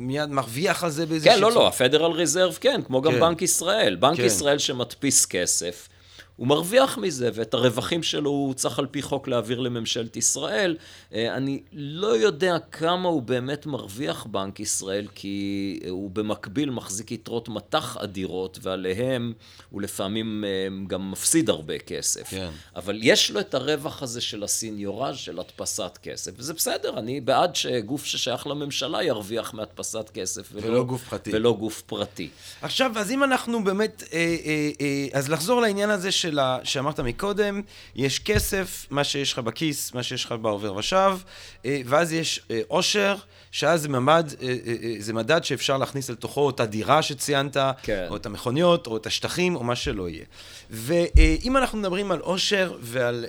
מיד 0.00 0.30
מרוויח 0.30 0.84
על 0.84 0.90
זה 0.90 1.06
באיזה 1.06 1.28
כן, 1.28 1.40
לא, 1.40 1.52
לא, 1.52 1.68
הפדרל 1.68 2.12
ריזרב 2.12 2.58
כן, 2.60 2.80
כמו 2.86 3.02
גם 3.02 3.12
כן. 3.12 3.20
בנק 3.20 3.42
ישראל. 3.42 3.96
בנק 3.96 4.16
כן. 4.16 4.24
ישראל 4.24 4.58
שמדפיס 4.58 5.26
כסף, 5.26 5.88
הוא 6.36 6.46
מרוויח 6.46 6.98
מזה, 6.98 7.30
ואת 7.34 7.54
הרווחים 7.54 8.02
שלו 8.02 8.30
הוא 8.30 8.54
צריך 8.54 8.78
על 8.78 8.86
פי 8.86 9.02
חוק 9.02 9.28
להעביר 9.28 9.60
לממשלת 9.60 10.16
ישראל. 10.16 10.76
אה, 11.14 11.36
אני 11.36 11.62
לא 11.72 12.16
יודע 12.16 12.56
כמה 12.72 13.08
הוא 13.08 13.22
באמת 13.22 13.66
מרוויח 13.66 14.26
בנק 14.26 14.60
ישראל, 14.60 15.06
כי 15.14 15.80
הוא 15.90 16.10
במקביל 16.10 16.70
מחזיק 16.70 17.12
יתרות 17.12 17.48
מטח 17.48 17.96
אדירות, 17.96 18.58
ועליהם 18.62 19.32
הוא 19.70 19.82
לפעמים 19.82 20.44
אה, 20.46 20.86
גם 20.86 21.10
מפסיד 21.10 21.50
הרבה 21.50 21.78
כסף. 21.78 22.30
כן. 22.30 22.50
אבל 22.76 22.98
יש 23.02 23.30
לו 23.30 23.40
את 23.40 23.54
הרווח 23.54 24.02
הזה 24.02 24.20
של 24.20 24.44
הסיניורז' 24.44 25.16
של 25.16 25.38
הדפסת 25.38 25.98
כסף, 26.02 26.32
וזה 26.36 26.54
בסדר, 26.54 26.98
אני 26.98 27.20
בעד 27.20 27.56
שגוף 27.56 28.04
ששייך 28.04 28.46
לממשלה 28.46 29.02
ירוויח 29.02 29.54
מהדפסת 29.54 30.10
כסף. 30.14 30.48
ולא, 30.52 30.66
ולא 30.66 30.84
גוף 30.84 31.08
פרטי. 31.08 31.30
ולא 31.34 31.52
גוף 31.52 31.82
פרטי. 31.82 32.28
עכשיו, 32.62 32.92
אז 32.96 33.10
אם 33.10 33.24
אנחנו 33.24 33.64
באמת, 33.64 34.02
אה, 34.12 34.18
אה, 34.18 34.70
אה, 34.80 35.18
אז 35.18 35.28
לחזור 35.28 35.60
לעניין 35.60 35.90
הזה 35.90 36.12
של... 36.12 36.25
של 36.26 36.38
ה... 36.38 36.58
שאמרת 36.64 37.00
מקודם, 37.00 37.62
יש 37.96 38.18
כסף, 38.18 38.86
מה 38.90 39.04
שיש 39.04 39.32
לך 39.32 39.38
בכיס, 39.38 39.94
מה 39.94 40.02
שיש 40.02 40.24
לך 40.24 40.34
בעובר 40.42 40.74
ושב, 40.74 41.18
אה, 41.64 41.80
ואז 41.86 42.12
יש 42.12 42.40
אה, 42.50 42.60
עושר, 42.68 43.16
שאז 43.50 43.82
זה 43.82 43.88
ממד, 43.88 44.34
אה, 44.42 44.56
זה 44.98 45.12
מדד 45.12 45.44
שאפשר 45.44 45.78
להכניס 45.78 46.10
לתוכו 46.10 46.50
את 46.50 46.60
הדירה 46.60 47.02
שציינת, 47.02 47.56
כן. 47.82 48.06
או 48.10 48.16
את 48.16 48.26
המכוניות, 48.26 48.86
או 48.86 48.96
את 48.96 49.06
השטחים, 49.06 49.56
או 49.56 49.64
מה 49.64 49.76
שלא 49.76 50.08
יהיה. 50.08 50.24
ואם 50.70 51.56
אנחנו 51.56 51.78
מדברים 51.78 52.12
על 52.12 52.18
עושר 52.18 52.76
ועל 52.80 53.26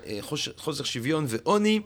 חוסר 0.57 0.83
שוויון 0.83 1.25
ועוני, 1.27 1.79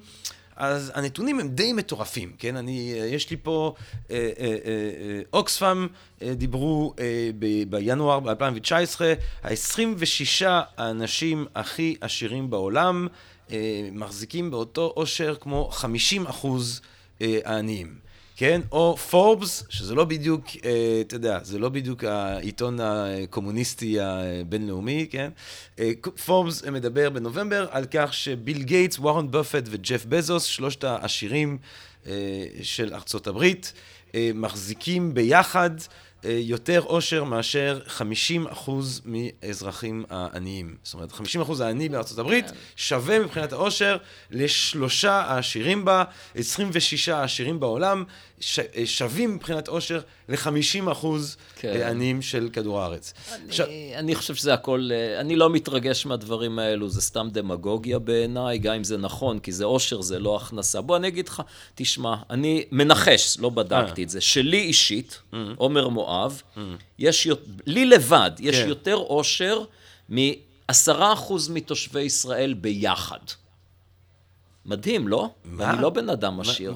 אז 0.61 0.91
הנתונים 0.95 1.39
הם 1.39 1.47
די 1.47 1.73
מטורפים, 1.73 2.31
כן? 2.37 2.55
אני, 2.55 2.93
יש 3.11 3.29
לי 3.29 3.37
פה, 3.43 3.73
אה, 4.11 4.15
אה, 4.15 4.45
אה, 4.45 4.55
אה 4.65 5.21
אוקספאם 5.33 5.87
אה, 6.21 6.33
דיברו 6.33 6.93
אה, 6.99 7.29
ב, 7.39 7.45
בינואר 7.69 8.29
2019, 8.29 9.13
ה-26 9.43 10.45
האנשים 10.77 11.45
הכי 11.55 11.95
עשירים 12.01 12.49
בעולם 12.49 13.07
אה, 13.51 13.89
מחזיקים 13.91 14.51
באותו 14.51 14.91
עושר 14.95 15.35
כמו 15.39 15.69
50 15.71 16.27
אחוז 16.27 16.81
אה, 17.21 17.39
העניים. 17.45 17.95
כן? 18.41 18.61
או 18.71 18.97
פורבס, 18.97 19.63
שזה 19.69 19.95
לא 19.95 20.05
בדיוק, 20.05 20.45
אה, 20.65 21.01
אתה 21.01 21.15
יודע, 21.15 21.39
זה 21.43 21.59
לא 21.59 21.69
בדיוק 21.69 22.03
העיתון 22.03 22.79
הקומוניסטי 22.79 23.97
הבינלאומי, 23.99 25.07
כן? 25.09 25.29
אה, 25.79 25.91
פורבס 26.25 26.63
מדבר 26.63 27.09
בנובמבר 27.09 27.67
על 27.71 27.85
כך 27.91 28.13
שביל 28.13 28.63
גייטס, 28.63 28.99
וורן 28.99 29.31
בופט 29.31 29.63
וג'ף 29.65 30.05
בזוס, 30.05 30.43
שלושת 30.43 30.83
העשירים 30.83 31.57
אה, 32.07 32.13
של 32.61 32.93
ארצות 32.93 33.27
הברית, 33.27 33.73
אה, 34.15 34.31
מחזיקים 34.33 35.13
ביחד 35.13 35.71
אה, 36.25 36.39
יותר 36.41 36.79
עושר 36.79 37.23
מאשר 37.23 37.79
50 37.87 38.47
אחוז 38.47 39.01
מאזרחים 39.05 40.05
העניים. 40.09 40.75
זאת 40.83 40.93
אומרת, 40.93 41.11
50 41.11 41.41
אחוז 41.41 41.61
העני 41.61 41.89
בארצות 41.89 42.19
הברית 42.19 42.49
כן. 42.49 42.55
שווה 42.75 43.19
מבחינת 43.19 43.53
העושר 43.53 43.97
לשלושה 44.31 45.13
העשירים 45.13 45.85
בה, 45.85 46.03
26 46.35 47.09
העשירים 47.09 47.59
בעולם, 47.59 48.03
אה, 48.75 48.85
שווים 48.85 49.35
מבחינת 49.35 49.67
עושר 49.67 49.99
ל-50 50.29 50.91
אחוז 50.91 51.37
כן. 51.55 51.69
אה, 51.69 51.89
עניים 51.89 52.21
של 52.21 52.49
כדור 52.53 52.81
הארץ. 52.81 53.13
אני, 53.31 53.47
עכשיו, 53.47 53.67
אני 53.95 54.15
חושב 54.15 54.35
שזה 54.35 54.53
הכל, 54.53 54.89
אני 55.19 55.35
לא 55.35 55.49
מתרגש 55.49 56.05
מהדברים 56.05 56.59
האלו, 56.59 56.89
זה 56.89 57.01
סתם 57.01 57.29
דמגוגיה 57.31 57.99
בעיניי, 57.99 58.57
גם 58.57 58.73
אם 58.73 58.83
זה 58.83 58.97
נכון, 58.97 59.39
כי 59.39 59.51
זה 59.51 59.65
עושר, 59.65 60.01
זה 60.01 60.19
לא 60.19 60.35
הכנסה. 60.35 60.81
בוא 60.81 60.97
אני 60.97 61.07
אגיד 61.07 61.27
לך, 61.27 61.41
תשמע, 61.75 62.15
אני 62.29 62.63
מנחש, 62.71 63.37
לא 63.39 63.49
בדקתי 63.49 64.03
את 64.03 64.09
זה, 64.09 64.21
שלי 64.21 64.61
אישית, 64.61 65.21
עומר 65.55 65.87
מואב. 65.87 66.41
יש, 66.99 67.27
לי 67.65 67.85
לבד, 67.85 68.31
יש 68.39 68.55
כן. 68.55 68.69
יותר 68.69 68.95
עושר 68.95 69.63
מעשרה 70.09 71.13
אחוז 71.13 71.49
מתושבי 71.49 72.01
ישראל 72.01 72.53
ביחד. 72.53 73.19
מדהים, 74.65 75.07
לא? 75.07 75.29
מה? 75.45 75.63
ואני 75.63 75.81
לא 75.81 75.89
בן 75.89 76.09
אדם 76.09 76.39
עשיר. 76.39 76.73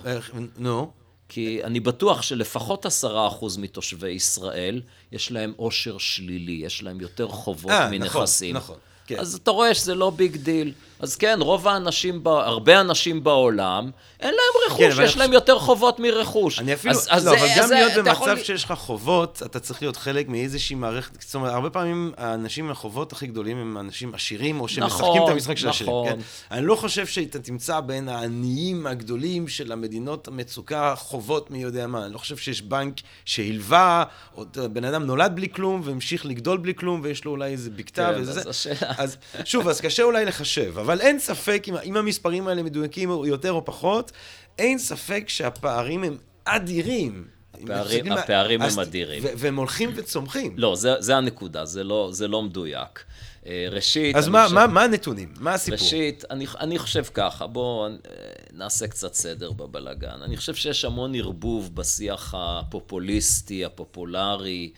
נו. 0.57 0.91
כי 1.29 1.63
אני 1.63 1.79
בטוח 1.79 2.21
שלפחות 2.21 2.85
עשרה 2.85 3.27
אחוז 3.27 3.57
מתושבי 3.57 4.09
ישראל, 4.09 4.81
יש 5.11 5.31
להם 5.31 5.53
עושר 5.55 5.97
שלילי, 5.97 6.51
יש 6.51 6.83
להם 6.83 7.01
יותר 7.01 7.27
חובות 7.27 7.73
אה, 7.73 7.81
אה, 7.81 7.89
מנכסים. 7.89 8.55
נכון, 8.55 8.75
נכון. 8.75 8.94
כן. 9.07 9.19
אז 9.19 9.35
אתה 9.35 9.51
רואה 9.51 9.73
שזה 9.73 9.95
לא 9.95 10.09
big 10.09 10.35
deal. 10.35 10.73
אז 10.99 11.15
כן, 11.15 11.37
רוב 11.41 11.67
האנשים, 11.67 12.21
הרבה 12.25 12.81
אנשים 12.81 13.23
בעולם, 13.23 13.91
אין 14.19 14.29
להם 14.29 14.71
רכוש, 14.71 14.97
כן, 14.97 15.03
יש 15.03 15.17
להם 15.17 15.33
יותר 15.33 15.59
חובות 15.59 15.99
מרכוש. 15.99 16.59
אני 16.59 16.73
אפילו, 16.73 16.93
אז, 16.93 17.07
אז 17.09 17.25
לא, 17.25 17.31
זה, 17.31 17.37
אבל 17.39 17.47
גם 17.57 17.67
זה, 17.67 17.75
להיות 17.75 17.93
במצב 17.93 18.11
יכול... 18.11 18.43
שיש 18.43 18.63
לך 18.63 18.71
חובות, 18.71 19.41
אתה 19.45 19.59
צריך 19.59 19.81
להיות 19.81 19.97
חלק 19.97 20.27
מאיזושהי 20.27 20.75
מערכת, 20.75 21.21
זאת 21.21 21.35
אומרת, 21.35 21.53
הרבה 21.53 21.69
פעמים 21.69 22.11
האנשים 22.17 22.65
עם 22.65 22.71
החובות 22.71 23.11
הכי 23.11 23.27
גדולים 23.27 23.57
הם 23.57 23.77
אנשים 23.77 24.15
עשירים, 24.15 24.61
או 24.61 24.67
שמשחקים 24.67 25.05
נכון, 25.05 25.27
את 25.27 25.33
המשחק 25.33 25.57
של 25.57 25.67
נכון. 25.69 26.07
עשירים. 26.07 26.21
כן? 26.21 26.55
אני 26.55 26.65
לא 26.65 26.75
חושב 26.75 27.07
שאתה 27.07 27.39
תמצא 27.39 27.79
בין 27.79 28.09
העניים 28.09 28.87
הגדולים 28.87 29.47
של 29.47 29.71
המדינות 29.71 30.27
המצוקה 30.27 30.93
חובות 30.97 31.51
מי 31.51 31.57
יודע 31.57 31.87
מה. 31.87 32.05
אני 32.05 32.13
לא 32.13 32.17
חושב 32.17 32.37
שיש 32.37 32.61
בנק 32.61 32.95
שהלווה, 33.25 34.03
או 34.37 34.45
בן 34.73 34.85
אדם 34.85 35.03
נולד 35.03 35.31
בלי 35.35 35.49
כלום, 35.49 35.81
והמשיך 35.83 36.25
לגדול 36.25 36.57
בלי 36.57 36.75
כלום, 36.75 36.99
ויש 37.03 37.25
לו 37.25 37.31
אולי 37.31 37.51
איזה 37.51 37.69
בקתה 37.69 38.11
כן, 38.15 38.21
וזה. 38.21 38.41
אז, 38.97 39.17
שוב, 39.45 39.67
אז 39.67 39.81
קשה 39.81 40.03
אולי 40.03 40.25
לחשב, 40.25 40.79
אבל 40.79 41.01
אין 41.01 41.19
ספק, 41.19 41.65
אם, 41.67 41.75
אם 41.83 41.97
המספרים 41.97 42.47
האלה 42.47 42.63
מדויקים 42.63 43.09
יותר 43.09 43.51
או 43.51 43.65
פחות, 43.65 44.11
אין 44.59 44.77
ספק 44.77 45.23
שהפערים 45.27 46.03
הם 46.03 46.17
אדירים. 46.45 47.27
הפערים, 47.63 48.11
הפערים 48.11 48.61
הם 48.61 48.79
אדירים. 48.79 49.23
והם 49.37 49.55
הולכים 49.55 49.91
וצומחים. 49.95 50.53
לא, 50.57 50.75
זה, 50.75 50.93
זה 50.99 51.15
הנקודה, 51.15 51.65
זה 51.65 51.83
לא, 51.83 52.09
זה 52.11 52.27
לא 52.27 52.41
מדויק. 52.41 53.03
אה, 53.47 53.67
ראשית... 53.71 54.15
אז 54.15 54.27
מה, 54.27 54.43
חושב, 54.43 54.55
מה, 54.55 54.67
מה 54.67 54.83
הנתונים? 54.83 55.33
מה 55.39 55.53
הסיפור? 55.53 55.79
ראשית, 55.79 56.23
אני, 56.29 56.45
אני 56.59 56.79
חושב 56.79 57.03
ככה, 57.13 57.47
בואו 57.47 57.87
אה, 57.87 57.91
נעשה 58.53 58.87
קצת 58.87 59.13
סדר 59.13 59.51
בבלגן. 59.51 60.21
אני 60.21 60.37
חושב 60.37 60.55
שיש 60.55 60.85
המון 60.85 61.15
ערבוב 61.15 61.75
בשיח 61.75 62.33
הפופוליסטי, 62.37 63.65
הפופולרי. 63.65 64.71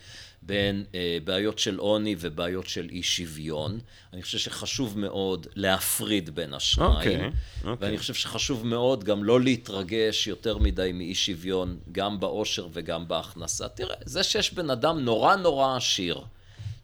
בין 0.48 0.84
אה, 0.94 1.18
בעיות 1.24 1.58
של 1.58 1.76
עוני 1.78 2.16
ובעיות 2.18 2.66
של 2.66 2.88
אי 2.90 3.02
שוויון. 3.02 3.78
אני 4.12 4.22
חושב 4.22 4.38
שחשוב 4.38 4.98
מאוד 4.98 5.46
להפריד 5.54 6.34
בין 6.34 6.54
השניים. 6.54 7.20
Okay, 7.20 7.64
okay. 7.64 7.68
ואני 7.80 7.98
חושב 7.98 8.14
שחשוב 8.14 8.66
מאוד 8.66 9.04
גם 9.04 9.24
לא 9.24 9.40
להתרגש 9.40 10.26
יותר 10.26 10.58
מדי 10.58 10.90
מאי 10.94 11.14
שוויון, 11.14 11.78
גם 11.92 12.20
בעושר 12.20 12.68
וגם 12.72 13.08
בהכנסה. 13.08 13.68
תראה, 13.68 13.94
זה 14.04 14.22
שיש 14.22 14.54
בן 14.54 14.70
אדם 14.70 14.98
נורא 14.98 15.36
נורא 15.36 15.76
עשיר, 15.76 16.20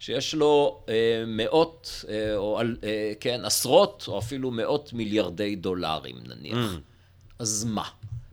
שיש 0.01 0.35
לו 0.35 0.85
אה, 0.89 1.25
מאות, 1.27 2.05
אה, 2.09 2.37
או 2.37 2.61
אה, 2.61 3.13
כן, 3.21 3.45
עשרות, 3.45 4.05
או 4.09 4.19
אפילו 4.19 4.51
מאות 4.51 4.93
מיליארדי 4.93 5.57
דולרים 5.57 6.17
נניח. 6.27 6.75
Mm. 6.75 6.79
אז 7.39 7.65
מה? 7.65 7.89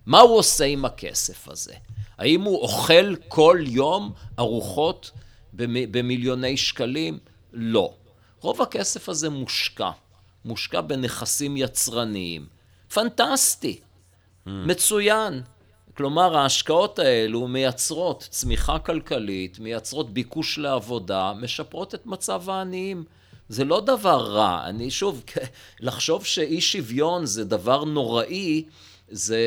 מה 0.05 0.19
הוא 0.19 0.37
עושה 0.37 0.65
עם 0.65 0.85
הכסף 0.85 1.47
הזה? 1.47 1.73
האם 2.21 2.41
הוא 2.41 2.61
אוכל 2.61 3.15
כל 3.27 3.59
יום 3.65 4.11
ארוחות 4.39 5.11
במיליוני 5.53 6.57
שקלים? 6.57 7.19
לא. 7.53 7.93
רוב 8.41 8.61
הכסף 8.61 9.09
הזה 9.09 9.29
מושקע. 9.29 9.89
מושקע 10.45 10.81
בנכסים 10.81 11.57
יצרניים. 11.57 12.45
פנטסטי, 12.93 13.79
mm. 13.79 14.49
מצוין. 14.49 15.41
כלומר, 15.97 16.37
ההשקעות 16.37 16.99
האלו 16.99 17.47
מייצרות 17.47 18.27
צמיחה 18.29 18.79
כלכלית, 18.79 19.59
מייצרות 19.59 20.13
ביקוש 20.13 20.57
לעבודה, 20.57 21.33
משפרות 21.33 21.95
את 21.95 22.05
מצב 22.05 22.49
העניים. 22.49 23.03
זה 23.49 23.65
לא 23.65 23.81
דבר 23.81 24.31
רע. 24.31 24.61
אני 24.65 24.91
שוב, 24.91 25.23
לחשוב 25.79 26.25
שאי 26.25 26.61
שוויון 26.61 27.25
זה 27.25 27.45
דבר 27.45 27.83
נוראי, 27.83 28.63
זה, 29.11 29.39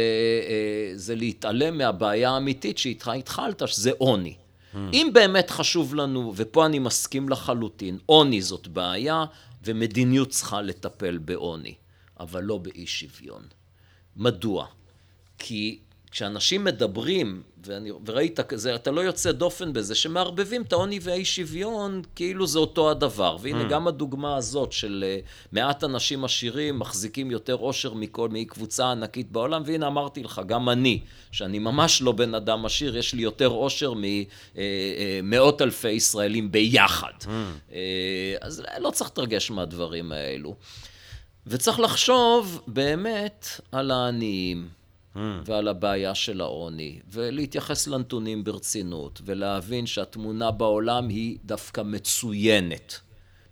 אה, 0.48 0.92
זה 0.94 1.14
להתעלם 1.14 1.78
מהבעיה 1.78 2.30
האמיתית 2.30 2.78
שאיתך 2.78 3.08
התחלת, 3.08 3.68
שזה 3.68 3.90
עוני. 3.98 4.34
Mm. 4.34 4.76
אם 4.92 5.10
באמת 5.12 5.50
חשוב 5.50 5.94
לנו, 5.94 6.32
ופה 6.36 6.66
אני 6.66 6.78
מסכים 6.78 7.28
לחלוטין, 7.28 7.98
עוני 8.06 8.42
זאת 8.42 8.68
בעיה, 8.68 9.24
ומדיניות 9.64 10.28
צריכה 10.28 10.62
לטפל 10.62 11.18
בעוני, 11.18 11.74
אבל 12.20 12.42
לא 12.42 12.58
באי 12.58 12.86
שוויון. 12.86 13.42
מדוע? 14.16 14.66
כי 15.38 15.78
כשאנשים 16.14 16.64
מדברים, 16.64 17.42
ואני, 17.66 17.90
וראית, 18.06 18.40
זה, 18.54 18.74
אתה 18.74 18.90
לא 18.90 19.00
יוצא 19.00 19.32
דופן 19.32 19.72
בזה, 19.72 19.94
שמערבבים 19.94 20.62
את 20.62 20.72
העוני 20.72 20.98
והאי 21.02 21.24
שוויון, 21.24 22.02
כאילו 22.16 22.46
זה 22.46 22.58
אותו 22.58 22.90
הדבר. 22.90 23.36
והנה, 23.40 23.62
mm. 23.62 23.68
גם 23.68 23.88
הדוגמה 23.88 24.36
הזאת 24.36 24.72
של 24.72 25.04
uh, 25.04 25.28
מעט 25.52 25.84
אנשים 25.84 26.24
עשירים 26.24 26.78
מחזיקים 26.78 27.30
יותר 27.30 27.52
עושר 27.52 27.94
מכל, 27.94 28.28
מקבוצה 28.32 28.90
ענקית 28.90 29.32
בעולם, 29.32 29.62
והנה 29.66 29.86
אמרתי 29.86 30.22
לך, 30.22 30.40
גם 30.46 30.68
אני, 30.68 31.00
שאני 31.32 31.58
ממש 31.58 32.02
לא 32.02 32.12
בן 32.12 32.34
אדם 32.34 32.66
עשיר, 32.66 32.96
יש 32.96 33.14
לי 33.14 33.22
יותר 33.22 33.48
עושר 33.48 33.92
ממאות 33.96 35.60
uh, 35.60 35.60
uh, 35.60 35.64
אלפי 35.64 35.90
ישראלים 35.90 36.52
ביחד. 36.52 37.12
Mm. 37.22 37.26
Uh, 37.68 37.72
אז 38.40 38.62
לא 38.78 38.90
צריך 38.90 39.10
להתרגש 39.10 39.50
מהדברים 39.50 40.12
האלו. 40.12 40.54
וצריך 41.46 41.80
לחשוב 41.80 42.62
באמת 42.66 43.46
על 43.72 43.90
העניים. 43.90 44.83
Mm. 45.14 45.18
ועל 45.44 45.68
הבעיה 45.68 46.14
של 46.14 46.40
העוני, 46.40 47.00
ולהתייחס 47.08 47.86
לנתונים 47.86 48.44
ברצינות, 48.44 49.20
ולהבין 49.24 49.86
שהתמונה 49.86 50.50
בעולם 50.50 51.08
היא 51.08 51.38
דווקא 51.44 51.80
מצוינת. 51.80 53.00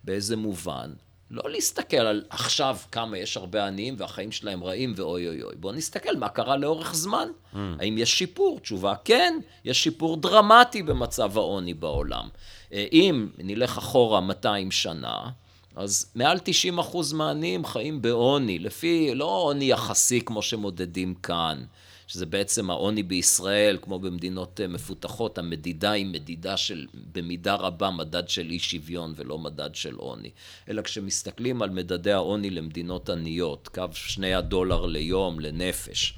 באיזה 0.03 0.37
מובן? 0.37 0.93
לא 1.31 1.49
להסתכל 1.49 1.97
על 1.97 2.23
עכשיו 2.29 2.77
כמה 2.91 3.17
יש 3.17 3.37
הרבה 3.37 3.67
עניים 3.67 3.95
והחיים 3.97 4.31
שלהם 4.31 4.63
רעים 4.63 4.93
ואוי 4.95 5.27
אוי 5.27 5.43
אוי. 5.43 5.55
בואו 5.55 5.73
נסתכל 5.73 6.15
מה 6.17 6.29
קרה 6.29 6.57
לאורך 6.57 6.95
זמן. 6.95 7.27
Mm. 7.53 7.57
האם 7.79 7.97
יש 7.97 8.17
שיפור? 8.17 8.59
תשובה 8.59 8.93
כן, 9.05 9.39
יש 9.65 9.83
שיפור 9.83 10.17
דרמטי 10.17 10.83
במצב 10.83 11.37
העוני 11.37 11.73
בעולם. 11.73 12.27
אה, 12.73 12.85
אם 12.91 13.27
נלך 13.37 13.77
אחורה 13.77 14.21
200 14.21 14.71
שנה, 14.71 15.29
אז 15.75 16.11
מעל 16.15 16.39
90 16.43 16.79
אחוז 16.79 17.13
מהעניים 17.13 17.65
חיים 17.65 18.01
בעוני, 18.01 18.59
לפי, 18.59 19.15
לא 19.15 19.25
עוני 19.25 19.65
יחסי 19.65 20.21
כמו 20.21 20.41
שמודדים 20.41 21.15
כאן, 21.15 21.63
שזה 22.07 22.25
בעצם 22.25 22.69
העוני 22.69 23.03
בישראל, 23.03 23.77
כמו 23.81 23.99
במדינות 23.99 24.61
אה, 24.61 24.67
מפותחות, 24.67 25.37
המדידה 25.37 25.91
היא 25.91 26.05
מדידה 26.05 26.57
של, 26.57 26.85
במידה 27.11 27.55
רבה, 27.55 27.89
מדד 27.89 28.29
של 28.29 28.49
אי 28.49 28.59
שוויון 28.59 29.13
ולא 29.15 29.39
מדד 29.39 29.75
של 29.75 29.95
עוני. 29.95 30.29
אלא 30.69 30.81
כשמסתכלים 30.81 31.61
על 31.61 31.69
מדדי 31.69 32.11
העוני 32.11 32.49
למדינות 32.49 33.09
עניות, 33.09 33.67
קו 33.67 33.83
שני 33.93 34.33
הדולר 34.33 34.85
ליום, 34.85 35.39
לנפש, 35.39 36.13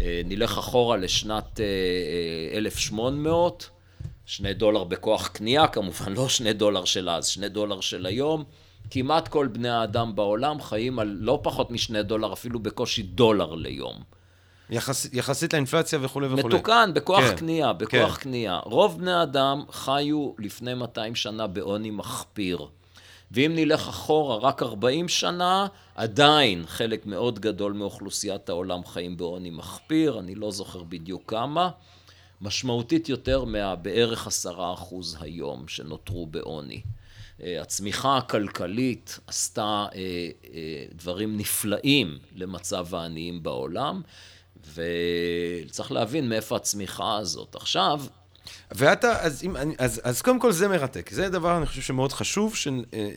אה, 0.00 0.20
נלך 0.24 0.58
אחורה 0.58 0.96
לשנת 0.96 1.60
1800, 2.54 3.62
אה, 3.62 3.78
שני 4.26 4.54
דולר 4.54 4.84
בכוח 4.84 5.28
קנייה, 5.28 5.68
כמובן 5.68 6.12
לא 6.12 6.28
שני 6.28 6.52
דולר 6.52 6.84
של 6.84 7.10
אז, 7.10 7.26
שני 7.26 7.48
דולר 7.48 7.80
של 7.80 8.06
היום. 8.06 8.44
כמעט 8.90 9.28
כל 9.28 9.46
בני 9.46 9.68
האדם 9.68 10.14
בעולם 10.14 10.60
חיים 10.60 10.98
על 10.98 11.16
לא 11.20 11.40
פחות 11.42 11.70
משני 11.70 12.02
דולר, 12.02 12.32
אפילו 12.32 12.60
בקושי 12.60 13.02
דולר 13.02 13.54
ליום. 13.54 13.94
יחס, 14.70 15.08
יחסית 15.12 15.52
לאינפלציה 15.52 15.98
וכולי 16.02 16.26
וכולי. 16.26 16.54
מתוקן, 16.54 16.90
בכוח 16.94 17.20
כן, 17.20 17.36
קנייה, 17.36 17.72
בכוח 17.72 18.14
כן. 18.14 18.22
קנייה. 18.22 18.60
רוב 18.64 18.98
בני 18.98 19.12
האדם 19.12 19.62
חיו 19.70 20.32
לפני 20.38 20.74
200 20.74 21.14
שנה 21.14 21.46
בעוני 21.46 21.90
מחפיר. 21.90 22.66
ואם 23.30 23.52
נלך 23.54 23.88
אחורה 23.88 24.36
רק 24.36 24.62
40 24.62 25.08
שנה, 25.08 25.66
עדיין 25.94 26.64
חלק 26.66 27.06
מאוד 27.06 27.38
גדול 27.38 27.72
מאוכלוסיית 27.72 28.48
העולם 28.48 28.84
חיים 28.84 29.16
בעוני 29.16 29.50
מחפיר, 29.50 30.18
אני 30.18 30.34
לא 30.34 30.50
זוכר 30.50 30.82
בדיוק 30.82 31.22
כמה, 31.26 31.70
משמעותית 32.40 33.08
יותר 33.08 33.44
מהבערך 33.44 34.26
עשרה 34.26 34.72
אחוז 34.72 35.16
היום 35.20 35.68
שנותרו 35.68 36.26
בעוני. 36.26 36.82
אה, 37.42 37.62
הצמיחה 37.62 38.16
הכלכלית 38.16 39.18
עשתה 39.26 39.86
אה, 39.94 40.00
אה, 40.54 40.84
דברים 40.92 41.36
נפלאים 41.36 42.18
למצב 42.34 42.94
העניים 42.94 43.42
בעולם, 43.42 44.02
וצריך 44.74 45.92
להבין 45.92 46.28
מאיפה 46.28 46.56
הצמיחה 46.56 47.16
הזאת. 47.16 47.54
עכשיו, 47.54 48.00
ואתה, 48.70 49.20
אז, 49.20 49.42
אם, 49.44 49.56
אז, 49.78 50.00
אז 50.04 50.22
קודם 50.22 50.40
כל 50.40 50.52
זה 50.52 50.68
מרתק. 50.68 51.10
זה 51.12 51.28
דבר, 51.28 51.56
אני 51.56 51.66
חושב 51.66 51.82
שמאוד 51.82 52.12
חשוב, 52.12 52.54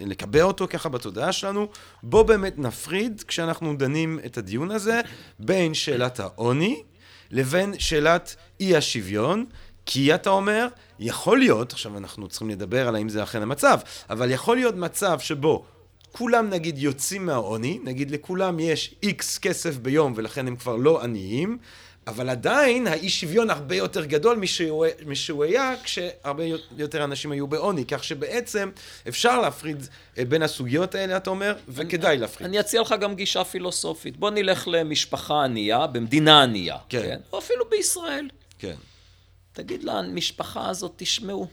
לקבע 0.06 0.44
אותו 0.44 0.68
ככה 0.70 0.90
בתודעה 0.90 1.32
שלנו. 1.32 1.68
בוא 2.04 2.24
באמת 2.24 2.60
נפריד, 2.60 3.24
כשאנחנו 3.28 3.76
דנים 3.78 4.20
את 4.26 4.38
הדיון 4.38 4.72
הזה, 4.72 5.02
בין 5.40 5.74
שאלת 5.74 6.20
העוני 6.20 6.84
לבין 7.32 7.80
שאלת 7.80 8.36
אי 8.60 8.76
השוויון. 8.76 9.46
כי 9.94 10.16
אתה 10.16 10.30
אומר, 10.30 10.68
יכול 11.00 11.40
להיות, 11.40 11.74
עכשיו 11.74 11.98
אנחנו 11.98 12.28
צריכים 12.28 12.50
לדבר 12.50 12.88
על 12.88 12.96
האם 12.96 13.10
זה 13.10 13.24
אכן 13.24 13.42
המצב, 13.42 13.80
אבל 14.10 14.32
יכול 14.32 14.56
להיות 14.58 14.76
מצב 14.76 15.20
שבו 15.20 15.66
כולם 16.12 16.50
נגיד 16.50 16.78
יוצאים 16.78 17.26
מהעוני, 17.26 17.80
נגיד 17.84 18.12
לכולם 18.12 18.60
יש 18.60 18.96
איקס 19.04 19.38
כסף 19.38 19.78
ביום 19.78 20.14
ולכן 20.16 20.48
הם 20.48 20.56
כבר 20.56 20.76
לא 20.76 21.04
עניים, 21.04 21.58
אבל 22.08 22.30
עדיין 22.30 22.88
האי 22.88 23.10
שוויון 23.10 23.50
הרבה 23.50 23.76
יותר 23.76 24.06
גדול 24.06 24.40
משהוא 25.06 25.44
היה 25.44 25.74
כשהרבה 25.84 26.44
יותר 26.78 27.04
אנשים 27.04 27.32
היו 27.32 27.48
בעוני, 27.48 27.86
כך 27.86 28.04
שבעצם 28.04 28.70
אפשר 29.08 29.42
להפריד 29.42 29.88
אה, 30.18 30.26
בין 30.26 30.42
הסוגיות 30.42 30.96
האלה, 30.96 31.18
אתה 31.18 31.30
אומר, 31.30 31.56
וכדאי 31.68 32.18
להפריד. 32.18 32.50
אני 32.50 32.60
אציע 32.60 32.82
לך 32.82 32.96
גם 33.02 33.16
גישה 33.16 33.44
פילוסופית. 33.44 34.18
בוא 34.18 34.30
נלך 34.30 34.68
למשפחה 34.68 35.44
ענייה, 35.44 35.88
במדינה 35.88 36.44
ענייה, 36.44 36.78
כן. 36.90 37.02
כן? 37.02 37.20
או 37.34 37.40
אפילו 37.40 37.66
בישראל. 37.70 38.28
כן. 38.60 38.76
תגיד 39.54 39.84
למשפחה 39.84 40.70
הזאת, 40.70 40.94
תשמעו, 40.96 41.48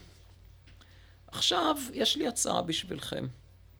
עכשיו 1.27 1.77
יש 1.93 2.15
לי 2.15 2.27
הצעה 2.27 2.61
בשבילכם. 2.61 3.27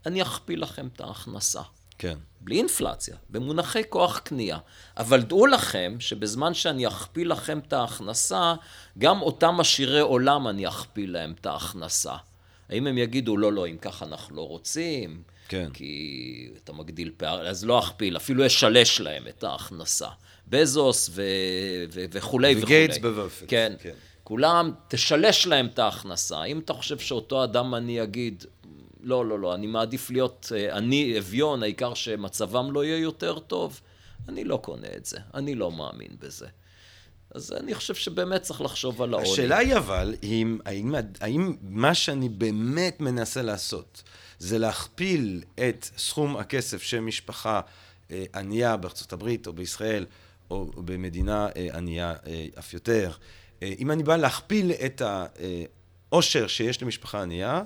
אני 0.06 0.22
אכפיל 0.22 0.62
לכם 0.62 0.88
את 0.96 1.02
ההכנסה. 1.02 1.62
כן. 1.98 2.18
בלי 2.42 2.58
אינפלציה, 2.58 3.16
במונחי 3.30 3.82
כוח 3.90 4.20
קנייה. 4.20 4.58
אבל 4.98 5.22
דעו 5.22 5.48
לכם 5.48 5.96
שבזמן 6.00 6.54
שאני 6.54 6.88
אכפיל 6.88 7.32
לכם 7.32 7.60
את 7.60 7.74
ההכנסה, 7.74 8.54
גם 8.98 9.22
אותם 9.22 9.60
עשירי 9.60 10.00
עולם 10.00 10.48
אני 10.48 10.68
אכפיל 10.68 11.14
להם 11.14 11.34
את 11.42 11.46
ההכנסה. 11.46 12.16
האם 12.70 12.88
הם 12.88 12.98
יגידו, 12.98 13.38
לא, 13.38 13.54
לא, 13.54 13.68
אם 13.68 13.78
ככה 13.78 14.06
אנחנו 14.06 14.36
לא 14.36 14.48
רוצים, 14.48 15.24
כן. 15.48 15.70
כי 15.74 16.50
אתה 16.64 16.74
מגדיל 16.74 17.12
פער, 17.18 17.48
אז 17.48 17.66
לא 17.66 17.80
אכפיל, 17.80 18.18
אפילו 18.18 18.46
אשלש 18.46 19.02
להם 19.02 19.28
את 19.28 19.44
ההכנסה. 19.44 20.08
בזוס 20.48 21.10
ו... 21.14 21.22
ו... 21.92 22.06
וכולי 22.12 22.52
וכולי. 22.52 22.64
וגייטס 22.64 22.98
בוופט. 22.98 23.46
כן. 23.48 23.74
כן. 23.80 23.94
כולם, 24.30 24.72
תשלש 24.88 25.48
להם 25.48 25.66
את 25.66 25.80
ההכנסה. 25.80 26.44
אם 26.44 26.60
אתה 26.60 26.74
חושב 26.74 27.00
שאותו 27.00 27.44
אדם 27.44 27.76
אני 27.76 28.04
אגיד, 28.04 28.44
לא, 29.02 29.26
לא, 29.26 29.40
לא, 29.40 29.56
אני 29.56 29.68
מעדיף 29.68 30.10
להיות 30.10 30.52
אה, 30.56 30.78
אני 30.78 31.18
אביון, 31.20 31.64
העיקר 31.64 31.94
שמצבם 31.94 32.72
לא 32.72 32.86
יהיה 32.86 32.98
יותר 32.98 33.40
טוב. 33.40 33.82
אני 34.28 34.44
לא 34.44 34.58
קונה 34.58 34.88
את 34.98 35.06
זה, 35.06 35.18
אני 35.34 35.56
לא 35.56 35.72
מאמין 35.72 36.12
בזה. 36.20 36.48
אז 37.32 37.52
אני 37.52 37.76
חושב 37.76 37.96
שבאמת 37.96 38.42
צריך 38.42 38.62
לחשוב 38.62 39.02
על 39.02 39.14
העוני. 39.14 39.30
השאלה 39.30 39.58
היא 39.58 39.76
אבל, 39.76 40.16
אם, 40.24 40.60
האם, 40.66 40.96
האם 41.20 41.56
מה 41.62 41.94
שאני 41.94 42.30
באמת 42.30 43.02
מנסה 43.02 43.42
לעשות, 43.42 44.04
זה 44.40 44.58
להכפיל 44.58 45.44
את 45.56 45.90
סכום 45.98 46.38
הכסף 46.38 46.82
שמשפחה 46.82 47.62
אה, 48.12 48.26
ענייה 48.36 48.78
בארצות 48.78 49.14
הברית 49.14 49.48
או 49.48 49.54
בישראל, 49.54 50.06
או 50.52 50.66
במדינה 50.76 51.48
אה, 51.56 51.68
ענייה 51.74 52.14
אף 52.60 52.74
יותר, 52.74 53.12
אם 53.62 53.92
אני 53.92 54.04
בא 54.04 54.16
להכפיל 54.16 54.72
את 54.72 55.02
ה... 55.02 55.26
עושר 56.10 56.48
שיש 56.48 56.82
למשפחה 56.82 57.22
ענייה, 57.22 57.62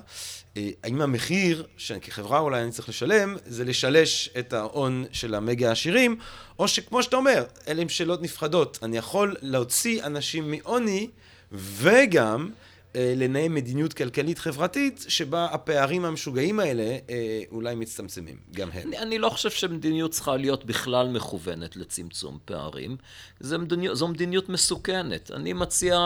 אה, 0.56 0.70
האם 0.84 1.00
המחיר 1.00 1.66
שכחברה 1.76 2.38
אולי 2.38 2.62
אני 2.62 2.70
צריך 2.70 2.88
לשלם, 2.88 3.36
זה 3.46 3.64
לשלש 3.64 4.30
את 4.38 4.52
ההון 4.52 5.04
של 5.12 5.34
המגה 5.34 5.68
העשירים, 5.68 6.16
או 6.58 6.68
שכמו 6.68 7.02
שאתה 7.02 7.16
אומר, 7.16 7.44
אלה 7.68 7.82
הן 7.82 7.88
שאלות 7.88 8.22
נפרדות. 8.22 8.78
אני 8.82 8.96
יכול 8.96 9.36
להוציא 9.42 10.04
אנשים 10.04 10.50
מעוני, 10.50 11.08
וגם 11.52 12.48
אה, 12.50 12.73
לנהל 13.16 13.48
מדיניות 13.48 13.92
כלכלית 13.92 14.38
חברתית 14.38 15.04
שבה 15.08 15.44
הפערים 15.44 16.04
המשוגעים 16.04 16.60
האלה 16.60 16.82
אה, 16.82 17.42
אולי 17.52 17.74
מצטמצמים, 17.74 18.36
גם 18.54 18.68
הם. 18.72 18.88
אני, 18.88 18.98
אני 18.98 19.18
לא 19.18 19.28
חושב 19.28 19.50
שמדיניות 19.50 20.10
צריכה 20.10 20.36
להיות 20.36 20.64
בכלל 20.64 21.08
מכוונת 21.08 21.76
לצמצום 21.76 22.38
פערים. 22.44 22.96
זו 23.40 23.58
מדיניות, 23.58 23.96
זו 23.96 24.08
מדיניות 24.08 24.48
מסוכנת. 24.48 25.30
אני 25.30 25.52
מציע, 25.52 25.98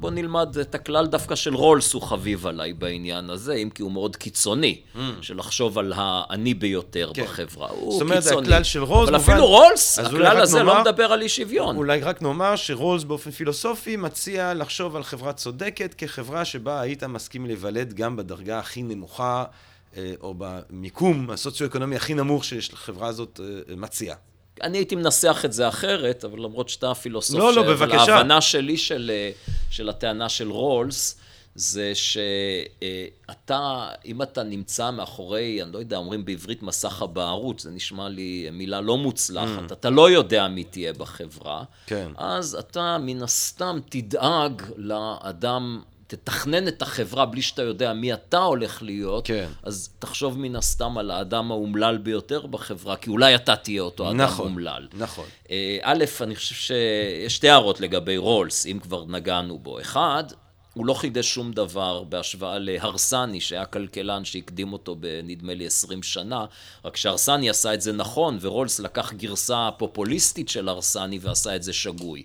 בוא 0.00 0.10
נלמד 0.10 0.58
את 0.58 0.74
הכלל 0.74 1.06
דווקא 1.06 1.34
של 1.34 1.54
רולס, 1.54 1.92
הוא 1.92 2.02
חביב 2.02 2.46
עליי 2.46 2.72
בעניין 2.72 3.30
הזה, 3.30 3.54
אם 3.54 3.70
כי 3.70 3.82
הוא 3.82 3.92
מאוד 3.92 4.16
קיצוני, 4.16 4.80
mm. 4.94 4.98
של 5.20 5.36
לחשוב 5.36 5.78
על 5.78 5.92
העני 5.96 6.54
ביותר 6.54 7.10
כן. 7.14 7.22
בחברה. 7.22 7.68
הוא 7.70 7.92
זאת 7.92 8.02
אומרת, 8.02 8.22
קיצוני. 8.22 8.46
הכלל 8.46 8.62
של 8.62 8.82
רולס... 8.82 9.08
אבל 9.08 9.16
אפילו 9.16 9.46
רולס, 9.46 9.98
הכלל 9.98 10.40
הזה 10.40 10.58
לא 10.58 10.64
נאמר, 10.64 10.74
לא 10.74 10.80
מדבר 10.80 11.12
על 11.12 11.22
אי 11.22 11.28
שוויון. 11.28 11.76
אולי 11.76 12.00
רק 12.00 12.22
נאמר 12.22 12.56
שרולס 12.56 13.04
באופן 13.04 13.30
פילוסופי 13.30 13.96
מציע 13.96 14.54
לחשוב 14.54 14.96
על 14.96 15.02
חברה 15.02 15.32
צודקת 15.32 15.94
כחברה... 15.98 16.31
חברה 16.32 16.44
שבה 16.44 16.80
היית 16.80 17.04
מסכים 17.04 17.46
להיוולד 17.46 17.92
גם 17.92 18.16
בדרגה 18.16 18.58
הכי 18.58 18.82
נמוכה, 18.82 19.44
אה, 19.96 20.12
או 20.20 20.34
במיקום 20.38 21.30
הסוציו-אקונומי 21.30 21.96
הכי 21.96 22.14
נמוך 22.14 22.44
שהחברה 22.44 23.08
הזאת 23.08 23.40
אה, 23.42 23.76
מציעה. 23.76 24.16
אני 24.62 24.78
הייתי 24.78 24.94
מנסח 24.94 25.42
את 25.44 25.52
זה 25.52 25.68
אחרת, 25.68 26.24
אבל 26.24 26.38
למרות 26.38 26.68
שאתה 26.68 26.90
הפילוסוף, 26.90 27.38
לא, 27.38 27.54
לא, 27.54 27.62
בבקשה. 27.62 28.14
ההבנה 28.14 28.40
שלי 28.40 28.76
של, 28.76 29.10
אה, 29.14 29.30
של 29.70 29.88
הטענה 29.88 30.28
של 30.28 30.50
רולס, 30.50 31.18
זה 31.54 31.92
שאתה, 31.94 33.88
אם 34.04 34.22
אתה 34.22 34.42
נמצא 34.42 34.90
מאחורי, 34.90 35.62
אני 35.62 35.72
לא 35.72 35.78
יודע, 35.78 35.96
אומרים 35.96 36.24
בעברית 36.24 36.62
מסך 36.62 37.02
הבערות, 37.02 37.58
זה 37.58 37.70
נשמע 37.70 38.08
לי 38.08 38.48
מילה 38.52 38.80
לא 38.80 38.98
מוצלחת, 38.98 39.70
mm. 39.70 39.72
אתה 39.72 39.90
לא 39.90 40.10
יודע 40.10 40.48
מי 40.48 40.64
תהיה 40.64 40.92
בחברה, 40.92 41.64
כן. 41.86 42.10
אז 42.16 42.54
אתה 42.54 42.98
מן 43.00 43.22
הסתם 43.22 43.78
תדאג 43.88 44.62
לאדם 44.76 45.82
תתכנן 46.16 46.68
את 46.68 46.82
החברה 46.82 47.26
בלי 47.26 47.42
שאתה 47.42 47.62
יודע 47.62 47.92
מי 47.92 48.12
אתה 48.12 48.38
הולך 48.38 48.82
להיות, 48.82 49.26
כן. 49.26 49.48
אז 49.62 49.90
תחשוב 49.98 50.38
מן 50.38 50.56
הסתם 50.56 50.98
על 50.98 51.10
האדם 51.10 51.50
האומלל 51.50 51.98
ביותר 51.98 52.46
בחברה, 52.46 52.96
כי 52.96 53.10
אולי 53.10 53.34
אתה 53.34 53.56
תהיה 53.56 53.82
אותו 53.82 54.08
אדם 54.08 54.16
נכון, 54.16 54.46
אומלל. 54.46 54.88
נכון. 54.94 55.24
אה, 55.50 55.78
א', 55.82 56.04
אני 56.20 56.36
חושב 56.36 56.54
שיש 56.54 57.36
שתי 57.36 57.48
הערות 57.48 57.80
לגבי 57.80 58.16
רולס, 58.16 58.66
אם 58.66 58.78
כבר 58.82 59.04
נגענו 59.04 59.58
בו. 59.58 59.80
אחד, 59.80 60.24
הוא 60.74 60.86
לא 60.86 60.94
חידש 60.94 61.34
שום 61.34 61.52
דבר 61.52 62.02
בהשוואה 62.02 62.58
להרסני, 62.58 63.40
שהיה 63.40 63.64
כלכלן 63.64 64.24
שהקדים 64.24 64.72
אותו 64.72 64.94
בנדמה 64.94 65.54
לי 65.54 65.66
20 65.66 66.02
שנה, 66.02 66.44
רק 66.84 66.96
שהרסני 66.96 67.50
עשה 67.50 67.74
את 67.74 67.80
זה 67.80 67.92
נכון, 67.92 68.38
ורולס 68.40 68.80
לקח 68.80 69.12
גרסה 69.12 69.68
פופוליסטית 69.78 70.48
של 70.48 70.68
הרסני 70.68 71.18
ועשה 71.22 71.56
את 71.56 71.62
זה 71.62 71.72
שגוי. 71.72 72.22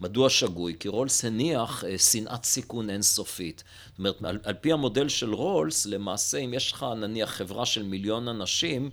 מדוע 0.00 0.30
שגוי? 0.30 0.74
כי 0.80 0.88
רולס 0.88 1.24
הניח 1.24 1.84
אה, 1.84 1.98
שנאת 1.98 2.44
סיכון 2.44 2.90
אינסופית. 2.90 3.64
זאת 3.88 3.98
אומרת, 3.98 4.24
על, 4.24 4.38
על 4.44 4.54
פי 4.54 4.72
המודל 4.72 5.08
של 5.08 5.34
רולס, 5.34 5.86
למעשה, 5.86 6.38
אם 6.38 6.54
יש 6.54 6.72
לך 6.72 6.86
נניח 6.96 7.30
חברה 7.30 7.66
של 7.66 7.82
מיליון 7.82 8.28
אנשים, 8.28 8.90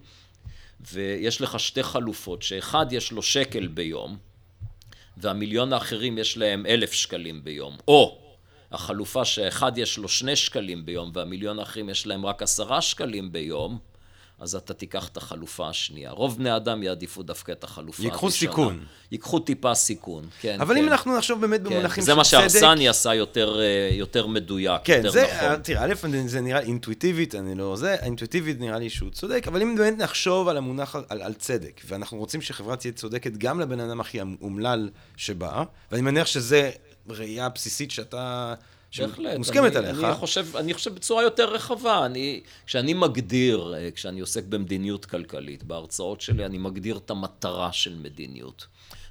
ויש 0.92 1.42
לך 1.42 1.60
שתי 1.60 1.84
חלופות, 1.84 2.42
שאחד 2.42 2.86
יש 2.92 3.12
לו 3.12 3.22
שקל 3.22 3.68
ביום, 3.68 4.18
והמיליון 5.18 5.74
האחרים 5.74 6.18
יש 6.18 6.38
להם 6.38 6.66
אלף 6.66 6.92
שקלים 6.92 7.44
ביום, 7.44 7.78
או 7.88 8.28
החלופה 8.72 9.26
שאחד 9.26 9.78
יש 9.78 9.98
לו 9.98 10.10
שני 10.10 10.36
שקלים 10.36 10.86
ביום 10.86 11.12
והמיליון 11.14 11.60
האחרים 11.60 11.90
יש 11.90 12.08
להם 12.08 12.26
רק 12.26 12.42
עשרה 12.42 12.82
שקלים 12.82 13.32
ביום, 13.32 13.80
אז 14.40 14.56
אתה 14.56 14.74
תיקח 14.74 15.08
את 15.08 15.18
החלופה 15.18 15.70
השנייה. 15.70 16.12
רוב 16.12 16.38
בני 16.38 16.56
אדם 16.56 16.84
יעדיפו 16.84 17.24
דווקא 17.24 17.52
את 17.52 17.64
החלופה 17.64 18.04
הראשונה. 18.04 18.08
ייקחו 18.08 18.32
סיכון. 18.32 18.86
ייקחו 19.12 19.40
טיפה 19.40 19.76
סיכון, 19.76 20.28
כן. 20.42 20.62
אבל 20.62 20.76
כן. 20.76 20.84
אם 20.84 20.88
אנחנו 20.88 21.18
נחשוב 21.18 21.42
באמת 21.42 21.62
כן. 21.62 21.70
במונחים 21.70 21.90
של 21.90 22.02
צדק... 22.02 22.06
זה 22.06 22.16
מה 22.16 22.24
שהרסני 22.24 22.90
עשה 22.90 23.14
יותר, 23.14 23.60
אה, 23.60 23.90
יותר 23.92 24.28
מדויק, 24.28 24.82
כן, 24.84 24.98
יותר 24.98 25.10
זה, 25.10 25.26
נכון. 25.38 25.62
תראה, 25.62 25.84
א', 25.84 25.94
זה 26.26 26.42
נראה 26.42 26.60
אינטואיטיבית, 26.60 27.36
אני 27.36 27.56
לא 27.56 27.76
זה, 27.76 27.96
אינטואיטיבית 27.96 28.60
נראה 28.60 28.80
לי 28.80 28.90
שהוא 28.90 29.10
צודק, 29.10 29.44
אבל 29.48 29.62
אם 29.62 29.76
באמת 29.76 29.98
נחשוב 29.98 30.48
על 30.48 30.58
המונח, 30.58 30.96
על, 31.10 31.22
על 31.22 31.34
צדק, 31.34 31.82
ואנחנו 31.86 32.18
רוצים 32.18 32.42
שחברה 32.42 32.76
תהיה 32.76 32.94
צודקת 32.94 33.32
גם 33.38 33.60
לבן 33.60 33.80
אדם 33.80 34.00
הכי 34.00 34.20
אומלל 34.42 34.90
שבא, 35.18 35.64
ואני 35.92 36.02
מניח 36.02 36.28
שזה 36.28 36.72
ראייה 37.10 37.50
בסיסית 37.50 37.92
שאתה... 37.92 38.54
בהחלט. 39.00 39.38
מוסכמת 39.38 39.76
אני, 39.76 39.88
עליך. 39.88 40.04
אני 40.04 40.14
חושב, 40.16 40.58
אני 40.58 40.74
חושב 40.74 40.96
בצורה 40.96 41.24
יותר 41.24 41.54
רחבה. 41.54 42.06
אני, 42.06 42.42
כשאני 42.66 42.94
מגדיר, 42.94 43.74
אה, 43.78 43.92
כשאני 43.92 44.20
עוסק 44.20 44.44
במדיניות 44.44 45.06
כלכלית, 45.06 45.64
בהרצאות 45.64 46.22
שלי, 46.22 46.46
אני 46.46 46.58
מגדיר 46.58 46.98
את 46.98 47.10
המטרה 47.10 47.72
של 47.72 47.96
מדיניות. 47.96 48.68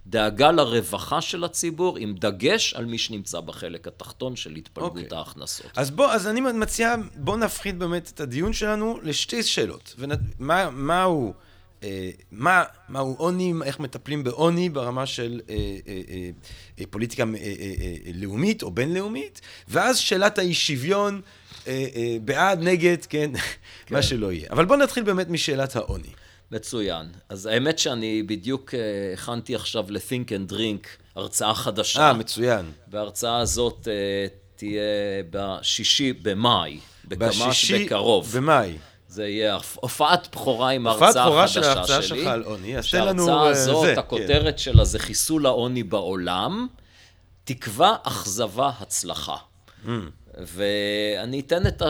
דאגה 0.06 0.52
לרווחה 0.52 1.20
של 1.20 1.44
הציבור, 1.44 1.96
עם 1.98 2.14
דגש 2.14 2.74
על 2.74 2.84
מי 2.84 2.98
שנמצא 2.98 3.40
בחלק 3.40 3.88
התחתון 3.88 4.36
של 4.36 4.54
התפלגות 4.54 4.96
okay. 4.96 5.04
אוקיי. 5.04 5.18
ההכנסות. 5.18 5.66
אז 5.76 5.90
בוא, 5.90 6.12
אז 6.12 6.26
אני 6.26 6.40
מציע, 6.40 6.94
בוא 7.14 7.36
נפחית 7.36 7.78
באמת 7.78 8.10
את 8.14 8.20
הדיון 8.20 8.52
שלנו 8.52 8.98
לשתי 9.02 9.42
שאלות. 9.42 9.94
ומה, 9.98 10.70
מהו... 10.70 11.34
אה, 11.87 12.11
מה, 12.31 12.64
מהו 12.88 13.14
עוני, 13.18 13.53
איך 13.64 13.81
מטפלים 13.81 14.25
בעוני 14.25 14.68
ברמה 14.68 15.07
של 15.07 15.40
אה, 15.49 15.55
אה, 16.79 16.85
פוליטיקה 16.90 17.25
לאומית 18.14 18.62
או 18.62 18.70
בינלאומית, 18.70 19.40
ואז 19.68 19.99
שאלת 19.99 20.38
האי 20.38 20.55
שוויון, 20.55 21.20
בעד, 22.25 22.62
נגד, 22.62 22.96
כן, 23.09 23.31
כן, 23.87 23.94
מה 23.94 24.03
שלא 24.03 24.33
יהיה. 24.33 24.49
אבל 24.51 24.64
בואו 24.64 24.79
נתחיל 24.79 25.03
באמת 25.03 25.29
משאלת 25.29 25.77
העוני. 25.77 26.09
מצוין. 26.51 27.07
אז 27.29 27.46
האמת 27.46 27.79
שאני 27.79 28.22
בדיוק 28.22 28.75
הכנתי 29.12 29.55
עכשיו 29.55 29.85
ל-think 29.88 30.29
and 30.29 30.53
drink 30.53 30.87
הרצאה 31.16 31.55
חדשה. 31.55 32.01
אה, 32.01 32.12
מצוין. 32.12 32.72
וההרצאה 32.90 33.38
הזאת 33.38 33.88
תהיה 34.57 34.83
בשישי 35.31 36.12
במאי, 36.12 36.81
בקמ"ש 37.05 37.72
בקרוב. 37.72 38.25
בשישי 38.25 38.38
במאי. 38.38 38.77
זה 39.16 39.29
יהיה 39.29 39.59
הופעת 39.74 40.29
בכורה 40.33 40.70
עם 40.70 40.87
ההרצאה 40.87 41.09
החדשה 41.09 41.20
שלי. 41.20 41.26
הופעת 41.26 41.26
בכורה 41.26 41.48
של 41.48 41.64
ההרצאה 41.64 42.02
שלך 42.02 42.26
על 42.26 42.42
עוני, 42.42 42.79
אז 42.79 42.90
תן 42.90 43.07
לנו... 43.07 43.26
שההרצאה 43.26 43.50
הזאת, 43.50 43.87
זה, 43.87 43.98
הכותרת 43.98 44.55
כן. 44.55 44.59
שלה 44.59 44.85
זה 44.85 44.98
חיסול 44.98 45.46
העוני 45.46 45.83
בעולם, 45.83 46.66
תקווה, 47.44 47.96
אכזבה, 48.02 48.70
הצלחה. 48.81 49.37
Mm. 49.85 49.88
ואני 50.38 51.40
אתן 51.40 51.66
את 51.66 51.83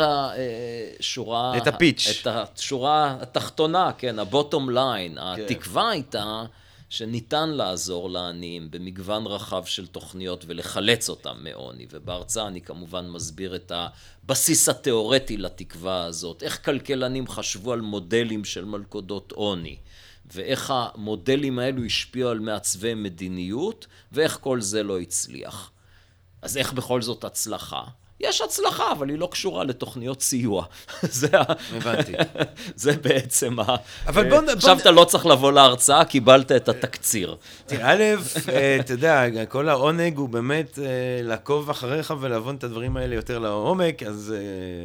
השורה... 1.01 1.57
את 1.57 1.67
הפיץ'. 1.67 2.23
את 2.23 2.27
השורה 2.27 3.17
התחתונה, 3.21 3.91
כן, 3.99 4.19
ה-bottom 4.19 4.71
line. 4.71 5.21
כן. 5.37 5.43
התקווה 5.43 5.91
הייתה... 5.91 6.45
שניתן 6.89 7.51
לעזור 7.51 8.11
לעניים 8.11 8.71
במגוון 8.71 9.27
רחב 9.27 9.65
של 9.65 9.87
תוכניות 9.87 10.45
ולחלץ 10.47 11.09
אותם 11.09 11.37
מעוני. 11.41 11.87
ובהרצאה 11.91 12.47
אני 12.47 12.61
כמובן 12.61 13.09
מסביר 13.09 13.57
את 13.57 13.73
הבסיס 13.75 14.69
התיאורטי 14.69 15.37
לתקווה 15.37 16.05
הזאת, 16.05 16.43
איך 16.43 16.65
כלכלנים 16.65 17.29
חשבו 17.29 17.73
על 17.73 17.81
מודלים 17.81 18.45
של 18.45 18.65
מלכודות 18.65 19.33
עוני. 19.33 19.77
ואיך 20.33 20.73
המודלים 20.77 21.59
האלו 21.59 21.85
השפיעו 21.85 22.31
על 22.31 22.41
מעצבי 22.41 22.95
מדיניות, 22.95 23.87
ואיך 24.13 24.39
כל 24.41 24.61
זה 24.61 24.83
לא 24.83 25.01
הצליח. 25.01 25.71
אז 26.43 26.57
איך 26.57 26.73
בכל 26.73 27.03
זאת 27.03 27.25
הצלחה? 27.25 27.83
יש 28.21 28.41
הצלחה, 28.41 28.93
אבל 28.93 29.09
היא 29.09 29.19
לא 29.19 29.29
קשורה 29.33 29.65
לתוכניות 29.65 30.21
סיוע. 30.23 30.65
זה 31.03 31.29
ה... 31.33 31.43
הבנתי. 31.77 32.13
זה 32.75 32.93
בעצם 32.93 33.61
ה... 33.61 33.77
אבל 34.07 34.31
בוא... 34.31 34.53
עכשיו 34.53 34.79
אתה 34.79 34.91
לא 34.91 35.05
צריך 35.05 35.27
לבוא 35.27 35.53
להרצאה, 35.53 36.05
קיבלת 36.05 36.53
את 36.53 36.69
התקציר. 36.69 37.37
תראה, 37.67 37.93
א', 37.93 38.03
אה, 38.49 38.77
אתה 38.81 38.93
יודע, 38.93 39.45
כל 39.49 39.69
העונג 39.69 40.17
הוא 40.17 40.29
באמת 40.29 40.79
אה, 40.79 40.85
לעקוב 41.23 41.71
אחריך 41.71 42.15
ולהבון 42.21 42.57
את 42.57 42.65
הדברים 42.65 42.97
האלה 42.97 43.15
יותר 43.15 43.39
לעומק, 43.39 44.03
אז... 44.03 44.35
אה, 44.37 44.85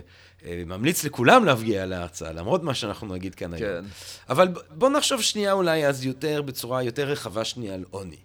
ממליץ 0.65 1.04
לכולם 1.04 1.46
להגיע 1.46 1.86
להרצאה, 1.86 2.32
למרות 2.32 2.63
מה 2.63 2.74
שאנחנו 2.74 3.08
נגיד 3.08 3.36
כאן 3.36 3.54
היום. 3.54 3.70
כן. 3.70 3.86
אבל 4.30 4.48
בוא 4.70 4.89
נחשוב 4.89 5.22
שנייה 5.22 5.52
אולי 5.52 5.88
אז 5.88 6.06
יותר, 6.06 6.41
בצורה 6.41 6.84
יותר 6.84 7.08
רחבה 7.08 7.46
שנייה 7.46 7.74
על 7.74 7.84
עוני. 7.89 8.17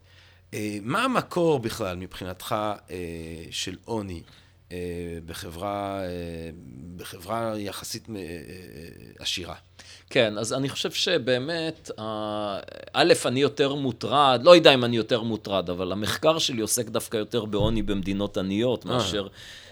מה 0.83 1.05
המקור 1.05 1.59
בכלל 1.59 1.97
מבחינתך 1.97 2.55
של 3.51 3.77
עוני? 3.85 4.23
אה, 4.73 4.79
בחברה, 5.27 6.01
אה, 6.05 6.51
בחברה 6.97 7.55
יחסית 7.59 8.09
אה, 8.17 8.23
עשירה. 9.19 9.55
כן, 10.11 10.39
אז 10.39 10.53
אני 10.53 10.69
חושב 10.69 10.91
שבאמת, 10.91 11.91
א', 12.93 13.13
אני 13.27 13.41
יותר 13.41 13.75
מוטרד, 13.75 14.41
לא 14.45 14.57
יודע 14.57 14.75
אם 14.75 14.85
אני 14.85 14.97
יותר 14.97 15.23
מוטרד, 15.23 15.71
אבל 15.71 15.93
המחקר 15.93 16.39
שלי 16.39 16.61
עוסק 16.61 16.89
דווקא 16.89 17.17
יותר 17.17 17.45
בעוני 17.45 17.83
במדינות 17.83 18.39
עניות 18.39 18.85
מאשר... 18.85 19.29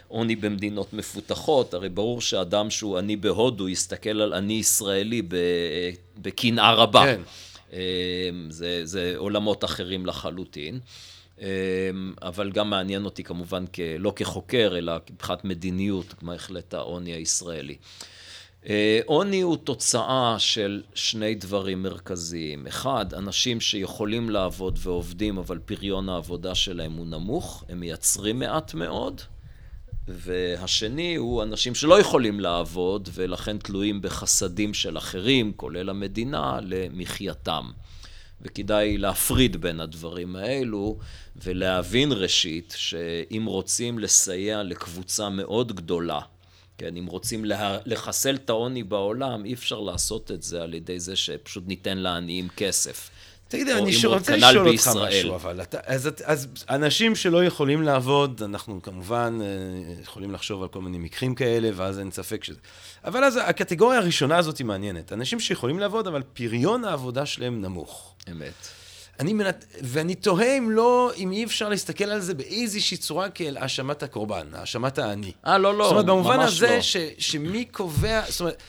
עוני 0.08 0.36
במדינות 0.36 0.92
מפותחות, 0.92 1.74
הרי 1.74 1.88
ברור 1.88 2.20
שאדם 2.20 2.70
שהוא 2.70 2.98
עני 2.98 3.16
בהודו 3.16 3.68
יסתכל 3.68 4.20
על 4.20 4.32
עני 4.32 4.52
ישראלי 4.52 5.22
בקנאה 6.18 6.74
רבה. 6.74 7.04
כן. 7.04 7.20
זה, 8.50 8.80
זה 8.84 9.14
עולמות 9.16 9.64
אחרים 9.64 10.06
לחלוטין. 10.06 10.80
אמ, 11.40 11.46
אבל 12.22 12.52
גם 12.52 12.70
מעניין 12.70 13.04
אותי 13.04 13.24
כמובן 13.24 13.64
לא 13.98 14.12
כחוקר, 14.16 14.74
אלא 14.78 14.92
מבחינת 15.10 15.44
מדיניות, 15.44 16.14
בהחלט 16.22 16.74
העוני 16.74 17.12
הישראלי. 17.12 17.76
אה, 18.68 19.00
עוני 19.06 19.40
הוא 19.40 19.56
תוצאה 19.56 20.36
של 20.38 20.82
שני 20.94 21.34
דברים 21.34 21.82
מרכזיים. 21.82 22.66
אחד, 22.66 23.14
אנשים 23.14 23.60
שיכולים 23.60 24.30
לעבוד 24.30 24.78
ועובדים, 24.82 25.38
אבל 25.38 25.58
פריון 25.58 26.08
העבודה 26.08 26.54
שלהם 26.54 26.92
הוא 26.92 27.06
נמוך, 27.06 27.64
הם 27.68 27.80
מייצרים 27.80 28.38
מעט 28.38 28.74
מאוד. 28.74 29.20
והשני 30.08 31.14
הוא 31.14 31.42
אנשים 31.42 31.74
שלא 31.74 32.00
יכולים 32.00 32.40
לעבוד 32.40 33.08
ולכן 33.14 33.58
תלויים 33.58 34.02
בחסדים 34.02 34.74
של 34.74 34.98
אחרים, 34.98 35.52
כולל 35.56 35.90
המדינה, 35.90 36.58
למחייתם. 36.62 37.70
וכדאי 38.44 38.98
להפריד 38.98 39.56
בין 39.56 39.80
הדברים 39.80 40.36
האלו 40.36 40.98
ולהבין 41.36 42.12
ראשית 42.12 42.74
שאם 42.76 43.44
רוצים 43.46 43.98
לסייע 43.98 44.62
לקבוצה 44.62 45.28
מאוד 45.28 45.72
גדולה, 45.76 46.20
כן, 46.78 46.96
אם 46.96 47.06
רוצים 47.06 47.44
לה, 47.44 47.78
לחסל 47.86 48.34
את 48.34 48.50
העוני 48.50 48.82
בעולם, 48.82 49.44
אי 49.44 49.54
אפשר 49.54 49.80
לעשות 49.80 50.30
את 50.30 50.42
זה 50.42 50.62
על 50.62 50.74
ידי 50.74 51.00
זה 51.00 51.16
שפשוט 51.16 51.64
ניתן 51.66 51.98
לעניים 51.98 52.48
כסף. 52.56 53.10
תגיד, 53.48 53.68
אני 53.68 53.96
רוצה 54.06 54.36
לשאול 54.36 54.68
אותך 54.68 54.90
משהו, 54.96 55.34
אבל 55.34 55.62
אתה, 55.62 55.78
אז, 55.86 56.10
אז 56.24 56.48
אנשים 56.70 57.14
שלא 57.14 57.44
יכולים 57.44 57.82
לעבוד, 57.82 58.42
אנחנו 58.44 58.82
כמובן 58.82 59.38
אה, 59.42 60.02
יכולים 60.02 60.32
לחשוב 60.32 60.62
על 60.62 60.68
כל 60.68 60.80
מיני 60.80 60.98
מקרים 60.98 61.34
כאלה, 61.34 61.70
ואז 61.74 61.98
אין 61.98 62.10
ספק 62.10 62.44
שזה... 62.44 62.58
אבל 63.04 63.24
אז 63.24 63.40
הקטגוריה 63.44 63.98
הראשונה 63.98 64.36
הזאת 64.36 64.58
היא 64.58 64.66
מעניינת. 64.66 65.12
אנשים 65.12 65.40
שיכולים 65.40 65.78
לעבוד, 65.78 66.06
אבל 66.06 66.22
פריון 66.22 66.84
העבודה 66.84 67.26
שלהם 67.26 67.62
נמוך. 67.62 68.13
אמת. 68.30 68.68
אני 69.20 69.32
מנת... 69.32 69.64
ואני 69.82 70.14
תוהה 70.14 70.58
אם 70.58 70.70
לא, 70.70 71.12
אם 71.16 71.32
אי 71.32 71.44
אפשר 71.44 71.68
להסתכל 71.68 72.04
על 72.04 72.20
זה 72.20 72.34
באיזושהי 72.34 72.96
צורה 72.96 73.28
כאל 73.28 73.56
האשמת 73.56 74.02
הקורבן, 74.02 74.46
האשמת 74.52 74.98
האני. 74.98 75.32
אה, 75.46 75.58
לא, 75.58 75.78
לא, 75.78 75.78
ממש 75.78 75.78
לא. 75.78 75.84
זאת 75.84 75.92
אומרת, 75.92 76.06
במובן 76.06 76.40
הזה, 76.40 76.76
לא. 76.76 76.80
ש, 76.80 76.96
שמי 77.18 77.64
קובע, 77.64 78.22
זאת 78.28 78.40
אומרת, 78.40 78.62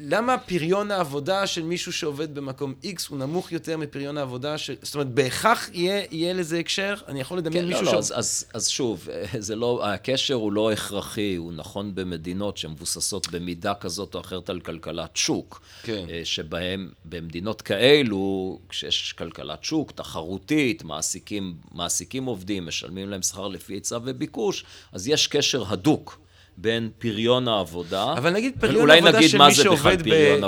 למה 0.00 0.38
פריון 0.38 0.90
העבודה 0.90 1.46
של 1.46 1.62
מישהו 1.62 1.92
שעובד 1.92 2.34
במקום 2.34 2.74
X 2.84 3.02
הוא 3.08 3.18
נמוך 3.18 3.52
יותר 3.52 3.76
מפריון 3.76 4.18
העבודה 4.18 4.58
של... 4.58 4.74
זאת 4.82 4.94
אומרת, 4.94 5.08
בהכרח 5.10 5.68
יהיה, 5.72 6.04
יהיה 6.10 6.32
לזה 6.32 6.58
הקשר? 6.58 6.94
אני 7.08 7.20
יכול 7.20 7.38
לדמיין 7.38 7.64
כן, 7.64 7.68
מישהו 7.68 7.84
לא, 7.84 7.92
לא, 7.92 8.02
ש... 8.02 8.04
אז, 8.04 8.12
אז, 8.16 8.44
אז 8.54 8.68
שוב, 8.68 9.08
זה 9.38 9.56
לא, 9.56 9.86
הקשר 9.86 10.34
הוא 10.34 10.52
לא 10.52 10.72
הכרחי, 10.72 11.34
הוא 11.34 11.52
נכון 11.52 11.94
במדינות 11.94 12.56
שמבוססות 12.56 13.30
במידה 13.30 13.74
כזאת 13.74 14.14
או 14.14 14.20
אחרת 14.20 14.50
על 14.50 14.60
כלכלת 14.60 15.16
שוק. 15.16 15.62
כן. 15.82 16.06
אה, 16.10 16.20
שבהם, 16.24 16.90
במדינות 17.04 17.62
כאלו, 17.62 18.58
כשיש 18.68 19.12
כלכלת 19.12 19.64
שוק, 19.64 19.92
תחרותית, 19.92 20.84
מעסיקים, 20.84 21.54
מעסיקים 21.72 22.24
עובדים, 22.24 22.66
משלמים 22.66 23.08
להם 23.08 23.22
שכר 23.22 23.48
לפי 23.48 23.72
היצע 23.72 23.98
וביקוש, 24.04 24.64
אז 24.92 25.08
יש 25.08 25.26
קשר 25.26 25.64
הדוק. 25.72 26.20
בין 26.60 26.90
פריון 26.98 27.48
העבודה. 27.48 28.12
אבל 28.12 28.30
נגיד 28.30 28.54
פריון 28.60 28.90
עבודה 28.90 29.28
של 29.28 29.38
מי 29.38 29.54
שעובד 29.54 29.96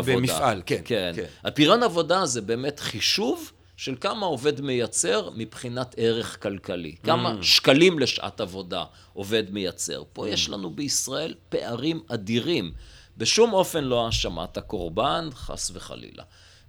במפעל, 0.06 0.62
כן, 0.66 0.80
כן. 0.84 1.12
כן. 1.16 1.24
הפריון 1.44 1.82
עבודה 1.82 2.26
זה 2.26 2.40
באמת 2.40 2.80
חישוב 2.80 3.52
של 3.76 3.94
כמה 4.00 4.26
עובד 4.26 4.60
מייצר 4.60 5.30
מבחינת 5.36 5.94
ערך 5.98 6.42
כלכלי. 6.42 6.94
כמה 7.02 7.34
mm. 7.40 7.42
שקלים 7.42 7.98
לשעת 7.98 8.40
עבודה 8.40 8.84
עובד 9.12 9.44
מייצר. 9.50 10.02
פה 10.12 10.26
mm. 10.26 10.28
יש 10.28 10.48
לנו 10.48 10.70
בישראל 10.70 11.34
פערים 11.48 12.00
אדירים. 12.08 12.72
בשום 13.16 13.52
אופן 13.52 13.84
לא 13.84 14.06
האשמת 14.06 14.56
הקורבן, 14.56 15.28
חס 15.34 15.70
וחלילה. 15.74 16.22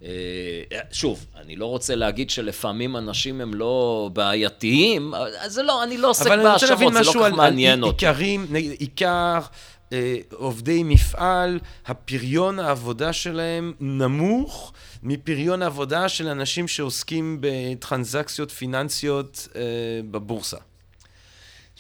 אה, 0.04 0.10
שוב, 0.92 1.26
אני 1.42 1.56
לא 1.56 1.66
רוצה 1.66 1.96
להגיד 1.96 2.30
שלפעמים 2.30 2.98
אנשים 2.98 3.42
הם 3.42 3.54
לא 3.54 4.10
בעייתיים, 4.14 5.14
זה 5.46 5.64
לא, 5.64 5.84
אני 5.84 5.98
לא 5.98 6.10
עוסק 6.10 6.28
בהאשמות, 6.28 6.94
זה 6.94 7.00
לא 7.00 7.12
כך 7.30 7.32
מעניין 7.36 7.84
אותי. 7.84 8.08
אבל 8.08 8.20
אני 8.20 8.24
רוצה 8.24 8.26
להבין 8.26 8.42
משהו 8.42 8.54
על 8.54 8.54
עיקרים, 8.54 8.76
עיקר 8.80 9.40
אה, 9.94 10.18
עובדי 10.34 10.84
מפעל, 10.84 11.60
הפריון 11.86 12.60
העבודה 12.60 13.14
שלהם 13.14 13.74
נמוך 13.80 14.74
מפריון 15.04 15.62
העבודה 15.62 16.10
של 16.10 16.28
אנשים 16.28 16.68
שעוסקים 16.68 17.38
בטרנזקציות 17.42 18.52
פיננסיות 18.52 19.48
אה, 19.56 19.62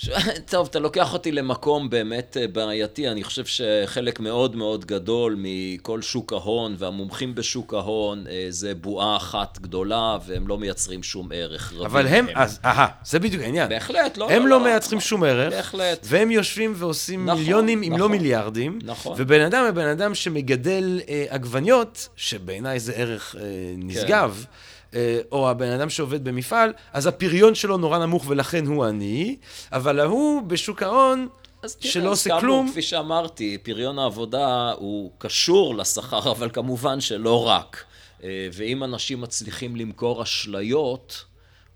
בבורסה. 0.08 0.32
טוב, 0.52 0.68
אתה 0.72 0.80
לוקח 0.80 1.14
אותי 1.14 1.32
למקום 1.32 1.90
באמת 1.90 2.38
אה, 2.40 2.48
בעייתי. 2.48 3.10
אני 3.10 3.24
חושב 3.24 3.46
שחלק 3.46 4.20
מאוד 4.20 4.56
מאוד 4.56 4.86
גדול 4.86 5.36
מכל 5.38 6.02
שוק 6.02 6.34
ההון 6.34 6.76
והמומחים 6.78 7.36
בשוק 7.36 7.74
ההון 7.74 8.28
אה, 8.28 8.46
זה 8.50 8.76
בועה 8.76 9.18
אחת 9.18 9.60
גדולה, 9.60 10.18
והם 10.26 10.48
לא 10.48 10.58
מייצרים 10.58 11.04
שום 11.04 11.30
ערך. 11.34 11.74
אבל 11.86 12.08
הם, 12.08 12.28
הם, 12.30 12.36
אז, 12.36 12.60
אהה, 12.66 12.88
זה 13.06 13.20
בדיוק 13.20 13.44
העניין. 13.44 13.70
בהחלט, 13.70 14.18
לא, 14.18 14.30
הם 14.32 14.42
לא, 14.44 14.50
לא, 14.50 14.58
לא 14.58 14.64
מייצרים 14.64 14.98
לא, 15.00 15.06
שום 15.06 15.24
ערך. 15.24 15.54
בהחלט. 15.54 16.06
והם 16.10 16.32
יושבים 16.32 16.74
ועושים 16.76 17.26
נכון, 17.26 17.40
מיליונים, 17.40 17.80
נכון, 17.80 17.94
אם 17.94 18.00
לא 18.00 18.06
נכון. 18.06 18.12
מיליארדים. 18.12 18.80
נכון. 18.84 19.16
ובן 19.18 19.42
אדם 19.42 19.64
הוא 19.64 19.72
בן 19.72 19.88
אדם 19.88 20.16
שמגדל 20.16 21.02
אה, 21.10 21.26
עגבניות, 21.30 22.10
שבעיניי 22.16 22.80
זה 22.80 22.94
ערך 22.94 23.36
אה, 23.40 23.42
נשגב. 23.78 24.46
כן. 24.46 24.52
אה, 24.96 25.20
או 25.32 25.50
הבן 25.50 25.72
אדם 25.72 25.90
שעובד 25.90 26.24
במפעל, 26.24 26.74
אז 26.94 27.08
הפריון 27.08 27.56
שלו 27.56 27.78
נורא 27.78 27.98
נמוך 27.98 28.26
ולכן 28.28 28.66
הוא 28.66 28.86
עני, 28.86 29.38
אבל 29.72 30.00
ההוא 30.00 30.42
בשוק 30.42 30.84
ההון... 30.84 31.28
שלא 31.80 32.12
עושה 32.12 32.40
כלום. 32.40 32.70
כפי 32.72 32.82
שאמרתי, 32.82 33.58
פריון 33.58 34.00
העבודה 34.00 34.72
הוא 34.72 35.12
קשור 35.18 35.76
לשכר, 35.76 36.32
אבל 36.32 36.50
כמובן 36.54 37.02
שלא 37.02 37.48
רק. 37.48 37.84
אה, 38.24 38.48
ואם 38.54 38.84
אנשים 38.84 39.22
מצליחים 39.22 39.76
למכור 39.76 40.24
אשליות, 40.24 41.26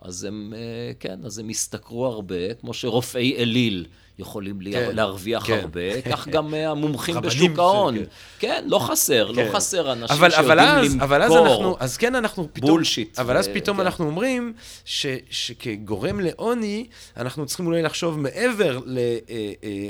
אז 0.01 0.23
הם, 0.23 0.53
אה, 0.55 0.91
כן, 0.99 1.19
אז 1.25 1.39
הם 1.39 1.49
ישתכרו 1.49 2.05
הרבה, 2.05 2.53
כמו 2.53 2.73
שרופאי 2.73 3.35
אליל 3.37 3.85
יכולים 4.19 4.59
כן, 4.71 4.89
להרוויח 4.95 5.45
כן. 5.45 5.59
הרבה, 5.61 6.01
כך 6.01 6.27
גם 6.27 6.53
אה, 6.53 6.69
המומחים 6.71 7.21
בשוק 7.21 7.59
ההון. 7.59 7.97
כן. 7.97 8.03
כן, 8.39 8.63
לא 8.67 8.79
חסר, 8.79 9.31
לא 9.31 9.35
כן. 9.35 9.47
לא 9.47 9.53
חסר 9.53 9.91
אנשים 9.91 10.17
אבל, 10.17 10.29
שיודעים 10.29 10.47
אבל 10.51 10.59
אז, 10.59 10.91
למכור 10.91 11.03
אבל 11.03 11.21
אז 11.23 11.31
אנחנו, 11.31 11.77
אז 11.79 11.97
כן 11.97 12.15
אנחנו 12.15 12.47
פתאום, 12.53 12.71
בולשיט. 12.71 13.19
אבל 13.19 13.37
אז 13.37 13.47
פתאום 13.53 13.77
כן. 13.77 13.83
אנחנו 13.83 14.05
אומרים 14.05 14.53
ש, 14.85 15.05
שכגורם 15.29 16.19
לעוני, 16.19 16.87
אנחנו 17.17 17.45
צריכים 17.45 17.65
אולי 17.65 17.81
לחשוב 17.81 18.19
מעבר 18.19 18.79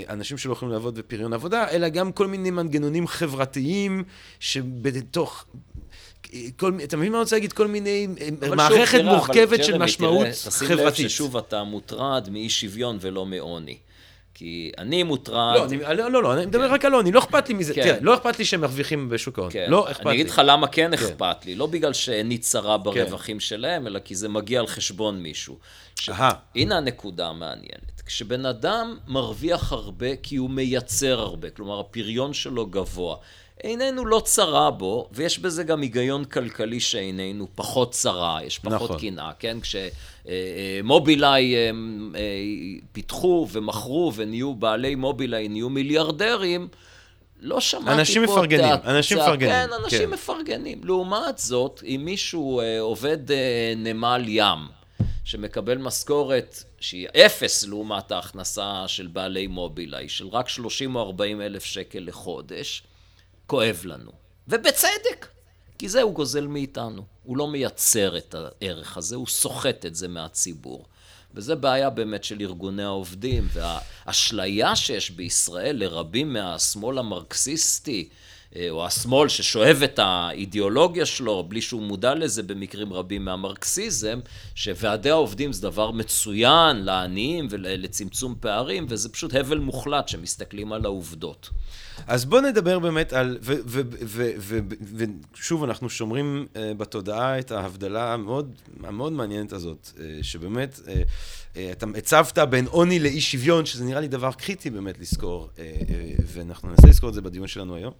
לאנשים 0.10 0.38
שלא 0.38 0.54
יכולים 0.54 0.74
לעבוד 0.74 0.96
בפריון 0.96 1.34
עבודה, 1.34 1.70
אלא 1.72 1.90
גם 1.90 2.12
כל 2.12 2.28
מיני 2.28 2.52
מנגנונים 2.52 3.08
חברתיים 3.08 4.04
שבתוך... 4.40 5.46
כל, 6.58 6.72
אתה 6.84 6.98
מבין 6.98 7.12
מה 7.12 7.18
אני 7.18 7.24
רוצה 7.24 7.36
להגיד? 7.36 7.54
כל 7.54 7.68
מיני, 7.68 8.08
מערכת 8.56 9.00
תראה, 9.00 9.16
מורכבת 9.16 9.64
של 9.64 9.78
משמעות 9.78 10.28
תראה, 10.28 10.52
חברתית. 10.52 10.94
תשים 10.94 11.06
לב 11.06 11.10
ששוב 11.10 11.38
אתה 11.38 11.64
מוטרד 11.64 12.30
מאי 12.32 12.50
שוויון 12.50 12.98
ולא 13.02 13.26
מעוני. 13.26 13.78
כי 14.40 14.72
אני 14.78 15.04
מוטרד... 15.04 15.56
לא, 15.58 15.66
אני, 15.66 15.98
לא, 15.98 16.12
לא, 16.12 16.24
לא, 16.24 16.34
אני 16.34 16.46
מדבר 16.46 16.68
כן. 16.68 16.74
רק 16.74 16.86
על 16.86 16.94
עוני, 16.94 17.12
לא 17.12 17.20
אכפת 17.20 17.50
לי 17.50 17.56
מזה. 17.56 17.74
כן. 17.74 17.84
תראה, 17.84 17.98
לא 18.02 18.14
אכפת 18.14 18.40
לי 18.40 18.46
שהם 18.46 18.62
מרוויחים 18.62 19.10
בשוק 19.10 19.40
ההון. 19.40 19.52
כן. 19.52 19.66
לא 19.70 19.92
אכפת 19.92 20.06
לי. 20.06 20.12
אני 20.12 20.16
אגיד 20.16 20.30
לך 20.30 20.42
למה 20.46 20.68
כן, 20.68 20.94
אכפת 20.94 21.46
לי. 21.46 21.56
לא 21.56 21.66
בגלל 21.66 21.94
שאיני 21.94 22.38
צרה 22.38 22.78
כן. 22.78 22.84
ברווחים. 22.84 23.40
שלהם, 23.40 23.88
אלא 23.88 24.00
כי 24.00 24.16
זה 24.16 24.30
מגיע 24.30 24.60
על 24.60 24.68
חשבון 24.68 25.20
מישהו. 25.20 25.58
ש... 25.96 26.10
הנה 26.56 26.78
הנקודה 26.78 27.28
המעניינת. 27.28 28.02
כשבן 28.06 28.46
אדם 28.46 28.98
מרוויח 29.08 29.72
הרבה 29.72 30.16
כי 30.16 30.36
הוא 30.36 30.50
מייצר 30.50 31.20
הרבה, 31.20 31.50
כלומר 31.50 31.80
הפריון 31.80 32.34
שלו 32.34 32.66
גבוה. 32.66 33.16
עינינו 33.64 34.06
לא 34.06 34.22
צרה 34.26 34.72
בו, 34.72 35.10
ויש 35.12 35.40
בזה 35.40 35.64
גם 35.64 35.82
היגיון 35.82 36.26
כלכלי 36.26 36.80
שעינינו 36.80 37.48
פחות 37.56 37.92
צרה, 37.92 38.40
יש 38.44 38.60
פחות 38.60 38.92
נכון. 38.92 39.00
קנאה, 39.00 39.32
כן? 39.40 39.58
כשמובילאיי 39.60 39.92
אה, 40.28 40.80
אה, 42.16 42.22
פיתחו 42.92 43.48
ומכרו 43.52 44.12
ונהיו 44.16 44.56
בעלי 44.56 44.96
מובילאיי, 44.96 45.48
נהיו 45.48 45.70
מיליארדרים, 45.70 46.68
לא 47.40 47.60
שמעתי 47.60 48.00
אנשים 48.00 48.26
פה 48.26 48.32
מפרגנים, 48.32 48.74
את 48.74 48.86
ה... 48.86 48.98
אנשים 48.98 49.18
מפרגנים. 49.18 49.50
כן, 49.50 49.68
אנשים 49.84 50.00
כן. 50.00 50.10
מפרגנים. 50.10 50.82
לעומת 50.84 51.38
זאת, 51.38 51.84
אם 51.86 52.02
מישהו 52.06 52.60
אה, 52.60 52.80
עובד 52.80 53.18
נמל 53.78 54.24
ים, 54.28 54.60
שמקבל 55.24 55.78
משכורת 55.78 56.64
שהיא 56.80 57.08
אפס 57.26 57.68
לעומת 57.68 58.12
ההכנסה 58.12 58.84
של 58.88 59.08
בעלי 59.08 59.48
מובילאיי, 59.48 60.10
של 60.10 60.28
רק 60.28 60.50
30 60.50 60.96
או 60.96 61.02
40 61.02 61.42
אלף 61.42 61.64
שקל 61.64 62.00
לחודש, 62.00 62.84
כואב 63.48 63.82
לנו. 63.86 64.12
ובצדק, 64.48 65.28
כי 65.80 65.90
זה 65.90 66.02
הוא 66.02 66.14
גוזל 66.14 66.48
מאיתנו. 66.48 67.02
הוא 67.28 67.38
לא 67.38 67.48
מייצר 67.48 68.18
את 68.18 68.36
הערך 68.36 68.98
הזה, 68.98 69.16
הוא 69.16 69.28
סוחט 69.28 69.86
את 69.86 69.96
זה 69.96 70.08
מהציבור. 70.08 70.86
וזה 71.34 71.56
בעיה 71.56 71.90
באמת 71.90 72.24
של 72.24 72.42
ארגוני 72.42 72.84
העובדים, 72.84 73.48
והאשליה 73.54 74.76
שיש 74.76 75.12
בישראל 75.12 75.76
לרבים 75.76 76.34
מהשמאל 76.34 76.98
המרקסיסטי, 76.98 78.10
אה, 78.56 78.68
או 78.70 78.86
השמאל 78.86 79.30
ששואב 79.30 79.82
את 79.84 80.00
האידיאולוגיה 80.00 81.06
שלו, 81.06 81.44
בלי 81.44 81.62
שהוא 81.62 81.82
מודע 81.82 82.16
לזה 82.16 82.44
במקרים 82.44 82.94
רבים 82.94 83.26
מהמרקסיזם, 83.26 84.20
שוועדי 84.56 85.10
העובדים 85.10 85.54
זה 85.54 85.62
דבר 85.62 85.92
מצוין 85.92 86.78
לעניים 86.78 87.48
ולצמצום 87.50 88.36
פערים, 88.40 88.86
וזה 88.90 89.10
פשוט 89.10 89.36
הבל 89.36 89.58
מוחלט 89.58 90.08
שמסתכלים 90.08 90.74
על 90.74 90.86
העובדות. 90.86 91.50
אז 92.08 92.26
בואו 92.26 92.42
נדבר 92.42 92.80
באמת 92.80 93.14
על, 93.14 93.38
ושוב, 95.34 95.64
אנחנו 95.64 95.90
שומרים 95.90 96.48
uh, 96.54 96.58
בתודעה 96.78 97.40
את 97.40 97.52
ההבדלה 97.52 98.14
המאוד, 98.14 98.56
המאוד 98.84 99.14
מעניינת 99.14 99.54
הזאת, 99.54 99.90
uh, 99.96 100.00
שבאמת, 100.22 100.80
uh, 100.86 100.90
אתה 101.72 101.86
הצבת 101.98 102.38
בין 102.38 102.66
עוני 102.66 103.00
לאי 103.00 103.22
שוויון, 103.22 103.66
שזה 103.66 103.84
נראה 103.84 104.00
לי 104.00 104.08
דבר 104.08 104.32
קריטי 104.32 104.70
באמת 104.70 105.00
לזכור, 105.00 105.50
ואנחנו 106.26 106.70
ננסה 106.70 106.88
לזכור 106.88 107.10
את 107.10 107.14
זה 107.14 107.22
בדיון 107.22 107.48
שלנו 107.48 107.76
היום. 107.76 107.94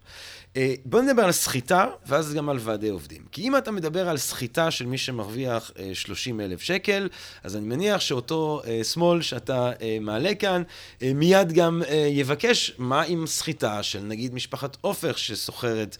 בואו 0.84 1.02
נדבר 1.02 1.22
על 1.22 1.32
סחיטה, 1.32 1.86
ואז 2.06 2.34
גם 2.34 2.48
על 2.48 2.58
ועדי 2.60 2.88
עובדים. 2.88 3.22
כי 3.32 3.42
אם 3.42 3.56
אתה 3.56 3.70
מדבר 3.70 4.08
על 4.08 4.16
סחיטה 4.16 4.70
של 4.70 4.86
מי 4.86 4.98
שמרוויח 4.98 5.70
uh, 5.74 5.80
30 5.94 6.40
אלף 6.40 6.62
שקל, 6.62 7.08
אז 7.44 7.56
אני 7.56 7.66
מניח 7.66 8.00
שאותו 8.00 8.62
שמאל 8.82 9.22
שאתה 9.22 9.70
מעלה 10.00 10.34
כאן, 10.34 10.62
מיד 11.02 11.52
גם 11.52 11.82
יבקש 12.10 12.72
מה 12.78 13.02
עם 13.02 13.26
סחיטה 13.26 13.82
של 13.88 14.00
נגיד 14.00 14.34
משפחת 14.34 14.76
עופר 14.80 15.12
שסוחרת. 15.16 15.96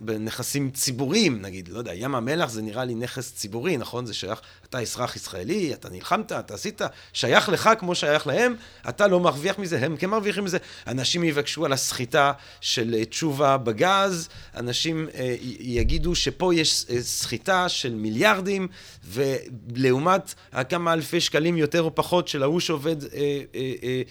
בנכסים 0.00 0.70
ציבוריים, 0.70 1.42
נגיד, 1.42 1.68
לא 1.68 1.78
יודע, 1.78 1.94
ים 1.94 2.14
המלח 2.14 2.50
זה 2.50 2.62
נראה 2.62 2.84
לי 2.84 2.94
נכס 2.94 3.34
ציבורי, 3.34 3.76
נכון? 3.76 4.06
זה 4.06 4.14
שייך, 4.14 4.40
אתה 4.68 4.80
אזרח 4.80 5.16
ישראלי, 5.16 5.74
אתה 5.74 5.88
נלחמת, 5.88 6.32
אתה 6.32 6.54
עשית, 6.54 6.80
שייך 7.12 7.48
לך 7.48 7.70
כמו 7.78 7.94
שייך 7.94 8.26
להם, 8.26 8.54
אתה 8.88 9.06
לא 9.06 9.20
מרוויח 9.20 9.58
מזה, 9.58 9.78
הם 9.78 9.96
כן 9.96 10.10
מרוויחים 10.10 10.44
מזה. 10.44 10.58
אנשים 10.86 11.24
יבקשו 11.24 11.64
על 11.64 11.72
הסחיטה 11.72 12.32
של 12.60 12.94
אה, 12.98 13.04
תשובה 13.04 13.56
בגז, 13.56 14.28
אנשים 14.56 15.08
אה, 15.14 15.36
יגידו 15.60 16.14
שפה 16.14 16.54
יש 16.54 16.86
אה, 16.90 17.02
סחיטה 17.02 17.68
של 17.68 17.94
מיליארדים, 17.94 18.68
ולעומת 19.04 20.34
כמה 20.68 20.92
אלפי 20.92 21.20
שקלים 21.20 21.56
יותר 21.56 21.82
או 21.82 21.94
פחות 21.94 22.28
של 22.28 22.42
ההוא 22.42 22.60
שעובד 22.60 23.04
אה, 23.04 23.08
אה, 23.14 23.18
אה, 23.54 23.60
אה, 23.60 23.72
אה, 23.82 24.02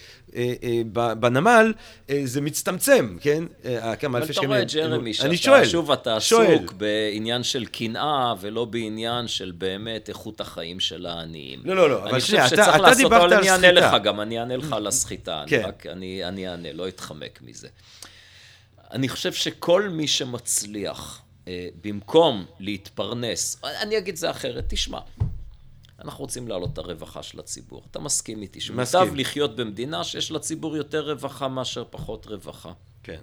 בנמל, 1.20 1.74
אה, 2.10 2.20
זה 2.24 2.40
מצטמצם, 2.40 3.16
כן? 3.20 3.44
כמה 3.98 4.18
אלפי 4.18 4.32
שקלים. 4.32 4.52
אבל 4.52 4.62
אתה 4.62 4.78
רואה, 4.78 4.88
ג'רמי, 4.88 5.14
שאתה 5.14 5.64
שוב 5.64 5.90
אתה 5.90 6.16
עסוק 6.16 6.72
בעניין 6.72 7.42
של 7.42 7.64
קנאה, 7.66 8.34
ולא 8.40 8.64
בעניין 8.64 9.28
של 9.28 9.52
באמת 9.58 10.08
איכות 10.08 10.40
החיים 10.40 10.80
של 10.80 11.06
העניים. 11.06 11.60
לא, 11.64 11.76
לא, 11.76 11.90
לא, 11.90 12.04
אבל 12.04 12.20
שנייה, 12.20 12.46
אתה, 12.46 12.94
דיברת 12.96 13.22
על 13.22 13.30
סחיטה. 13.30 13.38
אני 13.38 13.50
אענה 13.50 13.72
לך 13.72 14.02
גם, 14.02 14.20
אני 14.20 14.40
אענה 14.40 14.56
לך 14.56 14.72
על 14.72 14.86
הסחיטה. 14.86 15.44
כן. 15.46 15.62
אני 15.64 15.92
אני, 15.92 16.24
אני 16.24 16.48
אענה, 16.48 16.72
לא 16.72 16.88
אתחמק 16.88 17.40
מזה. 17.42 17.68
אני 18.90 19.08
חושב 19.08 19.32
שכל 19.32 19.88
מי 19.88 20.06
שמצליח, 20.06 21.22
במקום 21.84 22.44
להתפרנס, 22.60 23.60
אני 23.64 23.98
אגיד 23.98 24.16
זה 24.16 24.30
אחרת, 24.30 24.64
תשמע. 24.68 24.98
אנחנו 26.06 26.24
רוצים 26.24 26.48
להעלות 26.48 26.72
את 26.72 26.78
הרווחה 26.78 27.22
של 27.22 27.38
הציבור. 27.40 27.82
אתה 27.90 28.00
מסכים 28.00 28.42
איתי 28.42 28.60
שמוטב 28.60 29.08
לחיות 29.14 29.56
במדינה 29.56 30.04
שיש 30.04 30.30
לציבור 30.30 30.76
יותר 30.76 31.10
רווחה 31.10 31.48
מאשר 31.48 31.84
פחות 31.90 32.26
רווחה. 32.26 32.72
כן. 33.02 33.20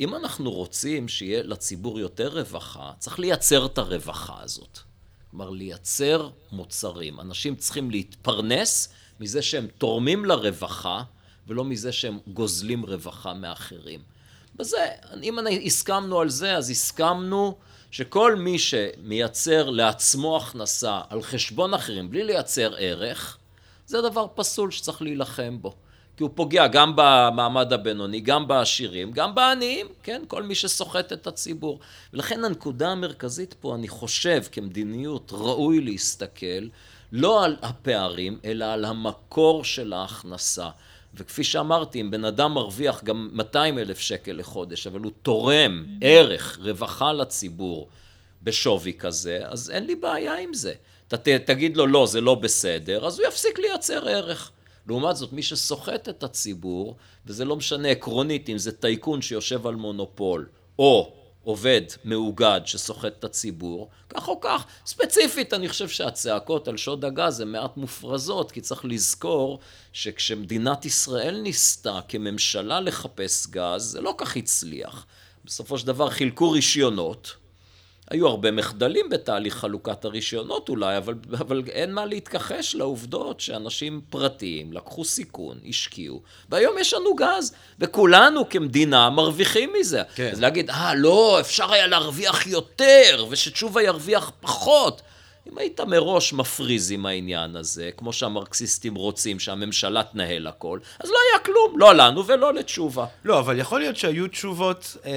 אם 0.00 0.14
אנחנו 0.14 0.50
רוצים 0.50 1.08
שיהיה 1.08 1.42
לציבור 1.42 2.00
יותר 2.00 2.38
רווחה, 2.38 2.92
צריך 2.98 3.18
לייצר 3.18 3.66
את 3.66 3.78
הרווחה 3.78 4.42
הזאת. 4.42 4.78
כלומר, 5.30 5.50
לייצר 5.50 6.30
מוצרים. 6.52 7.20
אנשים 7.20 7.56
צריכים 7.56 7.90
להתפרנס 7.90 8.88
מזה 9.20 9.42
שהם 9.42 9.66
תורמים 9.78 10.24
לרווחה, 10.24 11.02
ולא 11.46 11.64
מזה 11.64 11.92
שהם 11.92 12.18
גוזלים 12.26 12.86
רווחה 12.86 13.34
מאחרים. 13.34 14.02
בזה, 14.56 14.86
אם 15.22 15.38
הסכמנו 15.66 16.20
על 16.20 16.28
זה, 16.28 16.56
אז 16.56 16.70
הסכמנו 16.70 17.58
שכל 17.92 18.36
מי 18.36 18.58
שמייצר 18.58 19.70
לעצמו 19.70 20.36
הכנסה 20.36 21.00
על 21.08 21.22
חשבון 21.22 21.74
אחרים 21.74 22.10
בלי 22.10 22.24
לייצר 22.24 22.74
ערך, 22.78 23.38
זה 23.86 24.00
דבר 24.00 24.26
פסול 24.34 24.70
שצריך 24.70 25.02
להילחם 25.02 25.58
בו. 25.60 25.74
כי 26.16 26.22
הוא 26.22 26.30
פוגע 26.34 26.66
גם 26.66 26.92
במעמד 26.96 27.72
הבינוני, 27.72 28.20
גם 28.20 28.48
בעשירים, 28.48 29.12
גם 29.12 29.34
בעניים, 29.34 29.86
כן? 30.02 30.22
כל 30.28 30.42
מי 30.42 30.54
שסוחט 30.54 31.12
את 31.12 31.26
הציבור. 31.26 31.80
ולכן 32.12 32.44
הנקודה 32.44 32.88
המרכזית 32.88 33.54
פה, 33.60 33.74
אני 33.74 33.88
חושב, 33.88 34.42
כמדיניות, 34.52 35.32
ראוי 35.32 35.80
להסתכל 35.80 36.68
לא 37.12 37.44
על 37.44 37.56
הפערים, 37.62 38.38
אלא 38.44 38.64
על 38.64 38.84
המקור 38.84 39.64
של 39.64 39.92
ההכנסה. 39.92 40.68
וכפי 41.14 41.44
שאמרתי, 41.44 42.00
אם 42.00 42.10
בן 42.10 42.24
אדם 42.24 42.54
מרוויח 42.54 43.04
גם 43.04 43.28
200 43.32 43.78
אלף 43.78 43.98
שקל 43.98 44.32
לחודש, 44.32 44.86
אבל 44.86 45.00
הוא 45.00 45.12
תורם 45.22 45.86
ערך, 46.00 46.58
רווחה 46.62 47.12
לציבור 47.12 47.88
בשווי 48.42 48.92
כזה, 48.98 49.40
אז 49.42 49.70
אין 49.70 49.86
לי 49.86 49.94
בעיה 49.94 50.38
עם 50.38 50.54
זה. 50.54 50.72
אתה 51.08 51.16
תגיד 51.38 51.76
לו, 51.76 51.86
לא, 51.86 52.06
זה 52.06 52.20
לא 52.20 52.34
בסדר, 52.34 53.06
אז 53.06 53.18
הוא 53.18 53.28
יפסיק 53.28 53.58
לייצר 53.58 54.08
ערך. 54.08 54.50
לעומת 54.88 55.16
זאת, 55.16 55.32
מי 55.32 55.42
שסוחט 55.42 56.08
את 56.08 56.22
הציבור, 56.22 56.96
וזה 57.26 57.44
לא 57.44 57.56
משנה 57.56 57.88
עקרונית 57.88 58.48
אם 58.48 58.58
זה 58.58 58.72
טייקון 58.72 59.22
שיושב 59.22 59.66
על 59.66 59.74
מונופול, 59.74 60.46
או 60.78 61.12
עובד 61.44 61.82
מאוגד 62.04 62.60
שסוחט 62.64 63.12
את 63.18 63.24
הציבור, 63.24 63.90
כך 64.08 64.28
או 64.28 64.40
כך. 64.40 64.64
ספציפית, 64.86 65.54
אני 65.54 65.68
חושב 65.68 65.88
שהצעקות 65.88 66.68
על 66.68 66.76
שוד 66.76 67.04
הגז 67.04 67.40
הן 67.40 67.52
מעט 67.52 67.76
מופרזות, 67.76 68.52
כי 68.52 68.60
צריך 68.60 68.84
לזכור 68.84 69.58
שכשמדינת 69.92 70.84
ישראל 70.84 71.40
ניסתה 71.40 72.00
כממשלה 72.08 72.80
לחפש 72.80 73.46
גז, 73.46 73.82
זה 73.82 74.00
לא 74.00 74.14
כך 74.18 74.36
הצליח. 74.36 75.06
בסופו 75.44 75.78
של 75.78 75.86
דבר 75.86 76.10
חילקו 76.10 76.50
רישיונות, 76.50 77.34
היו 78.12 78.26
הרבה 78.26 78.50
מחדלים 78.50 79.08
בתהליך 79.08 79.54
חלוקת 79.54 80.04
הרישיונות 80.04 80.68
אולי, 80.68 80.96
אבל, 80.96 81.14
אבל 81.32 81.62
אין 81.68 81.94
מה 81.94 82.06
להתכחש 82.06 82.74
לעובדות 82.74 83.40
שאנשים 83.40 84.00
פרטיים 84.10 84.72
לקחו 84.72 85.04
סיכון, 85.04 85.58
השקיעו, 85.68 86.22
והיום 86.48 86.78
יש 86.78 86.94
לנו 86.94 87.14
גז, 87.14 87.54
וכולנו 87.78 88.48
כמדינה 88.48 89.10
מרוויחים 89.10 89.72
מזה. 89.80 90.02
כן. 90.14 90.30
אז 90.32 90.40
להגיד, 90.40 90.70
אה, 90.70 90.94
לא, 90.94 91.40
אפשר 91.40 91.72
היה 91.72 91.86
להרוויח 91.86 92.46
יותר, 92.46 93.26
ושתשובה 93.30 93.82
ירוויח 93.82 94.32
פחות. 94.40 95.02
אם 95.48 95.58
היית 95.58 95.80
מראש 95.80 96.32
מפריז 96.32 96.90
עם 96.90 97.06
העניין 97.06 97.56
הזה, 97.56 97.90
כמו 97.96 98.12
שהמרקסיסטים 98.12 98.94
רוצים 98.94 99.38
שהממשלה 99.38 100.02
תנהל 100.02 100.46
הכל, 100.46 100.78
אז 101.00 101.10
לא 101.10 101.16
היה 101.30 101.44
כלום, 101.44 101.78
לא 101.78 101.94
לנו 101.94 102.26
ולא 102.26 102.54
לתשובה. 102.54 103.06
לא, 103.24 103.38
אבל 103.38 103.58
יכול 103.58 103.80
להיות 103.80 103.96
שהיו 103.96 104.28
תשובות, 104.28 104.96
אה, 105.06 105.12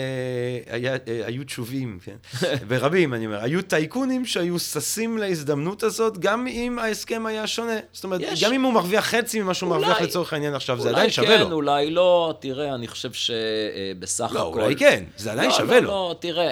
היה, 0.69 0.93
אה, 0.93 1.21
היו 1.25 1.43
תשובים, 1.43 1.99
כן? 2.03 2.15
ברבים, 2.67 3.13
אני 3.13 3.25
אומר, 3.25 3.43
היו 3.43 3.61
טייקונים 3.61 4.25
שהיו 4.25 4.59
ששים 4.59 5.17
להזדמנות 5.17 5.83
הזאת, 5.83 6.17
גם 6.17 6.47
אם 6.47 6.79
ההסכם 6.79 7.25
היה 7.25 7.47
שונה. 7.47 7.79
זאת 7.93 8.03
אומרת, 8.03 8.21
יש... 8.21 8.43
גם 8.43 8.53
אם 8.53 8.61
הוא 8.61 8.73
מרוויח 8.73 9.05
חצי 9.05 9.41
ממה 9.41 9.53
שהוא 9.53 9.69
מרוויח 9.69 10.01
לצורך 10.01 10.33
העניין 10.33 10.55
עכשיו, 10.55 10.81
זה 10.81 10.89
עדיין 10.89 11.09
שווה 11.09 11.27
כן, 11.27 11.39
לו. 11.39 11.51
אולי 11.51 11.51
כן, 11.51 11.53
אולי 11.53 11.91
לא, 11.91 12.33
תראה, 12.39 12.75
אני 12.75 12.87
חושב 12.87 13.11
שבסך 13.13 14.31
לא, 14.33 14.49
הכל... 14.49 14.59
לא, 14.59 14.63
אולי 14.63 14.75
כן, 14.75 15.03
זה 15.17 15.31
עדיין 15.31 15.49
לא, 15.49 15.55
שווה 15.55 15.79
לא, 15.79 15.81
לו. 15.81 15.87
לא, 15.87 16.15
תראה. 16.19 16.51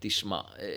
תשמע, 0.00 0.40
אה, 0.60 0.68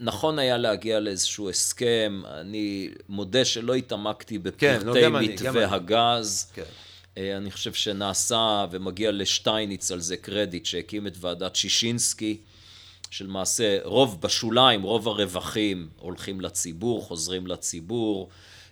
נכון 0.00 0.38
היה 0.38 0.56
להגיע 0.56 1.00
לאיזשהו 1.00 1.50
הסכם, 1.50 2.22
אני 2.40 2.88
מודה 3.08 3.44
שלא 3.44 3.74
התעמקתי 3.74 4.38
בפרטי 4.38 4.80
כן, 4.80 4.86
לא, 4.86 5.20
מתווה 5.20 5.64
אני, 5.64 5.74
הגז. 5.74 6.50
כן. 6.54 6.62
אה, 7.18 7.36
אני 7.36 7.50
חושב 7.50 7.72
שנעשה, 7.72 8.66
ומגיע 8.70 9.12
לשטייניץ 9.12 9.90
על 9.90 10.00
זה 10.00 10.16
קרדיט, 10.16 10.66
שהקים 10.66 11.06
את 11.06 11.16
ועדת 11.20 11.56
שישינסקי, 11.56 12.40
שלמעשה 13.10 13.78
רוב 13.84 14.20
בשוליים, 14.20 14.82
רוב 14.82 15.08
הרווחים 15.08 15.88
הולכים 15.96 16.40
לציבור, 16.40 17.02
חוזרים 17.02 17.46
לציבור. 17.46 18.28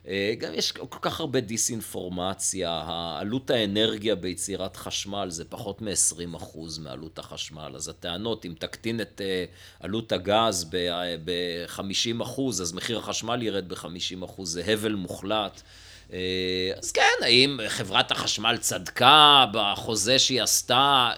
אה, 0.08 0.34
גם 0.38 0.54
יש 0.54 0.72
כל 0.72 0.98
כך 1.00 1.20
הרבה 1.20 1.40
דיסאינפורמציה, 1.40 2.84
עלות 3.18 3.50
האנרגיה 3.50 4.14
ביצירת 4.14 4.76
חשמל 4.76 5.26
זה 5.30 5.44
פחות 5.44 5.82
מ-20% 5.82 6.58
מעלות 6.80 7.18
החשמל, 7.18 7.72
אז 7.76 7.88
הטענות, 7.88 8.46
אם 8.46 8.54
תקטין 8.58 9.00
את 9.00 9.20
אה, 9.24 9.44
עלות 9.80 10.12
הגז 10.12 10.66
ב-50%, 11.24 12.40
אז 12.48 12.72
מחיר 12.72 12.98
החשמל 12.98 13.42
ירד 13.42 13.68
ב-50%, 13.68 14.44
זה 14.44 14.62
הבל 14.66 14.94
מוחלט. 14.94 15.62
אה, 16.12 16.72
אז 16.78 16.92
כן, 16.92 17.02
האם 17.22 17.60
חברת 17.68 18.10
החשמל 18.10 18.56
צדקה 18.60 19.44
בחוזה 19.52 20.18
שהיא 20.18 20.42
עשתה? 20.42 21.10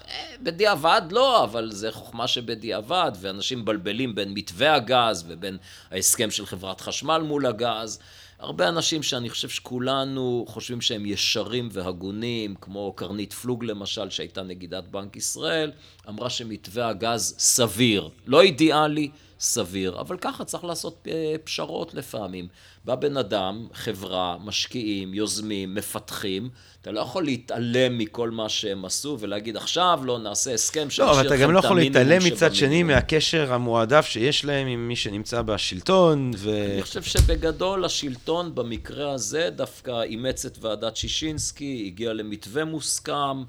בדיעבד 0.42 1.02
לא, 1.10 1.44
אבל 1.44 1.70
זה 1.72 1.92
חוכמה 1.92 2.28
שבדיעבד, 2.28 3.12
ואנשים 3.20 3.58
מבלבלים 3.58 4.14
בין 4.14 4.34
מתווה 4.34 4.74
הגז 4.74 5.24
ובין 5.28 5.56
ההסכם 5.90 6.30
של 6.30 6.46
חברת 6.46 6.80
חשמל 6.80 7.18
מול 7.18 7.46
הגז. 7.46 7.98
הרבה 8.40 8.68
אנשים 8.68 9.02
שאני 9.02 9.30
חושב 9.30 9.48
שכולנו 9.48 10.44
חושבים 10.48 10.80
שהם 10.80 11.06
ישרים 11.06 11.68
והגונים, 11.72 12.54
כמו 12.60 12.92
קרנית 12.96 13.32
פלוג 13.32 13.64
למשל, 13.64 14.10
שהייתה 14.10 14.42
נגידת 14.42 14.84
בנק 14.84 15.16
ישראל, 15.16 15.72
אמרה 16.08 16.30
שמתווה 16.30 16.88
הגז 16.88 17.34
סביר, 17.38 18.08
לא 18.26 18.40
אידיאלי, 18.40 19.10
סביר, 19.40 20.00
אבל 20.00 20.16
ככה 20.20 20.44
צריך 20.44 20.64
לעשות 20.64 21.08
אה, 21.10 21.34
פשרות 21.44 21.94
לפעמים. 21.94 22.48
בא 22.84 22.94
בן 22.94 23.16
אדם, 23.16 23.66
חברה, 23.72 24.36
משקיעים, 24.44 25.14
יוזמים, 25.14 25.74
מפתחים, 25.74 26.50
אתה 26.82 26.90
לא 26.90 27.00
יכול 27.00 27.24
להתעלם 27.24 27.98
מכל 27.98 28.30
מה 28.30 28.48
שהם 28.48 28.84
עשו 28.84 29.16
ולהגיד, 29.20 29.56
עכשיו 29.56 30.00
לא 30.04 30.18
נעשה 30.18 30.54
הסכם 30.54 30.90
שישאיר 30.90 31.10
לכם 31.10 31.20
את 31.20 31.26
המינימום 31.26 31.52
לא, 31.54 31.58
אבל 31.58 31.66
אתה 31.66 31.66
גם 31.66 31.66
לא 31.66 31.66
יכול 31.66 31.78
להתעלם 31.80 32.32
מצד 32.32 32.54
שני 32.54 32.82
מהקשר 32.82 33.52
המועדף 33.52 34.06
שיש 34.06 34.44
להם 34.44 34.66
עם 34.66 34.88
מי 34.88 34.96
שנמצא 34.96 35.42
בשלטון. 35.42 36.30
ו... 36.36 36.66
אני 36.72 36.82
חושב 36.82 37.02
שבגדול 37.02 37.84
השלטון 37.84 38.54
במקרה 38.54 39.12
הזה 39.12 39.50
דווקא 39.56 40.02
אימץ 40.02 40.46
את 40.46 40.58
ועדת 40.60 40.96
שישינסקי, 40.96 41.84
הגיע 41.86 42.12
למתווה 42.12 42.64
מוסכם. 42.64 43.42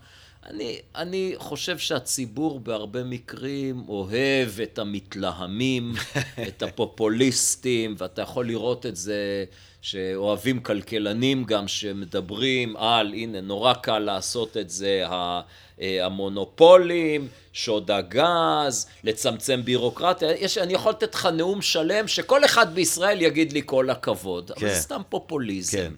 אני, 0.50 0.80
אני 0.96 1.34
חושב 1.38 1.78
שהציבור 1.78 2.60
בהרבה 2.60 3.04
מקרים 3.04 3.84
אוהב 3.88 4.60
את 4.64 4.80
המתלהמים, 4.80 5.94
את 6.48 6.64
הפופוליסטים, 6.64 7.96
ואתה 7.98 8.22
יכול 8.22 8.48
לראות 8.48 8.86
את 8.86 8.96
זה, 8.96 9.46
שאוהבים 9.82 10.60
כלכלנים 10.60 11.44
גם, 11.44 11.68
שמדברים 11.68 12.78
על, 12.78 13.14
הנה, 13.14 13.42
נורא 13.42 13.74
קל 13.74 14.00
לעשות 14.00 14.58
את 14.58 14.70
זה, 14.70 15.04
אה, 15.06 16.06
המונופולים, 16.06 17.28
שוד 17.54 17.92
הגז, 17.92 18.88
לצמצם 19.04 19.62
בירוקרטיה. 19.64 20.32
יש, 20.32 20.58
אני 20.58 20.74
יכול 20.74 20.92
לתת 20.92 21.16
לך 21.16 21.26
נאום 21.26 21.62
שלם 21.62 22.08
שכל 22.08 22.46
אחד 22.46 22.76
בישראל 22.76 23.22
יגיד 23.22 23.54
לי 23.54 23.62
כל 23.66 23.90
הכבוד, 23.90 24.52
כן. 24.52 24.66
אבל 24.66 24.74
זה 24.74 24.82
סתם 24.82 25.02
פופוליזם. 25.10 25.78
כן. 25.78 25.94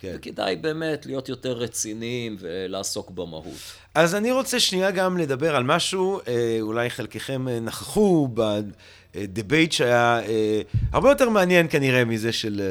כן. 0.00 0.12
וכדאי 0.14 0.56
באמת 0.56 1.06
להיות 1.06 1.28
יותר 1.28 1.52
רציניים 1.52 2.36
ולעסוק 2.40 3.10
במהות. 3.10 3.58
אז 3.94 4.14
אני 4.14 4.32
רוצה 4.32 4.60
שנייה 4.60 4.90
גם 4.90 5.18
לדבר 5.18 5.56
על 5.56 5.64
משהו, 5.64 6.20
אה, 6.28 6.58
אולי 6.60 6.90
חלקכם 6.90 7.48
אה, 7.48 7.60
נכחו 7.60 8.28
ב 9.14 9.22
debate 9.22 9.72
שהיה 9.72 10.20
אה, 10.28 10.60
הרבה 10.92 11.08
יותר 11.10 11.28
מעניין 11.28 11.66
כנראה 11.70 12.04
מזה 12.04 12.32
של 12.32 12.62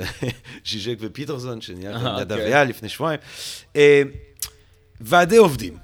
ז'יז'ק 0.68 0.96
ופיטרסון, 1.00 1.60
שנהיה 1.60 2.00
כאן 2.00 2.16
יד 2.20 2.32
אביה 2.32 2.62
כן. 2.62 2.68
לפני 2.68 2.88
שבועיים. 2.88 3.20
ועדי 5.00 5.36
עובדים. 5.36 5.76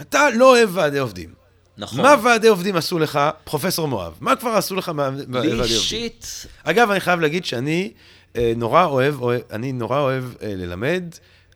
אתה 0.00 0.30
לא 0.30 0.56
אוהב 0.56 0.70
ועדי 0.72 0.98
עובדים. 0.98 1.30
נכון. 1.78 2.00
מה 2.00 2.14
ועדי 2.24 2.48
עובדים 2.48 2.76
עשו 2.76 2.98
לך, 2.98 3.20
פרופסור 3.44 3.88
מואב? 3.88 4.14
מה 4.20 4.36
כבר 4.36 4.50
עשו 4.50 4.74
לך 4.74 4.92
ועדי 4.96 5.20
עובדים? 5.20 5.60
לי 5.60 5.62
אישית... 5.62 6.46
אגב, 6.64 6.90
אני 6.90 7.00
חייב 7.00 7.20
להגיד 7.20 7.44
שאני 7.44 7.92
נורא 8.56 8.84
אוהב, 8.84 9.22
אוהב, 9.22 9.40
אני 9.50 9.72
נורא 9.72 10.00
אוהב 10.00 10.24
אה, 10.24 10.54
ללמד, 10.54 11.04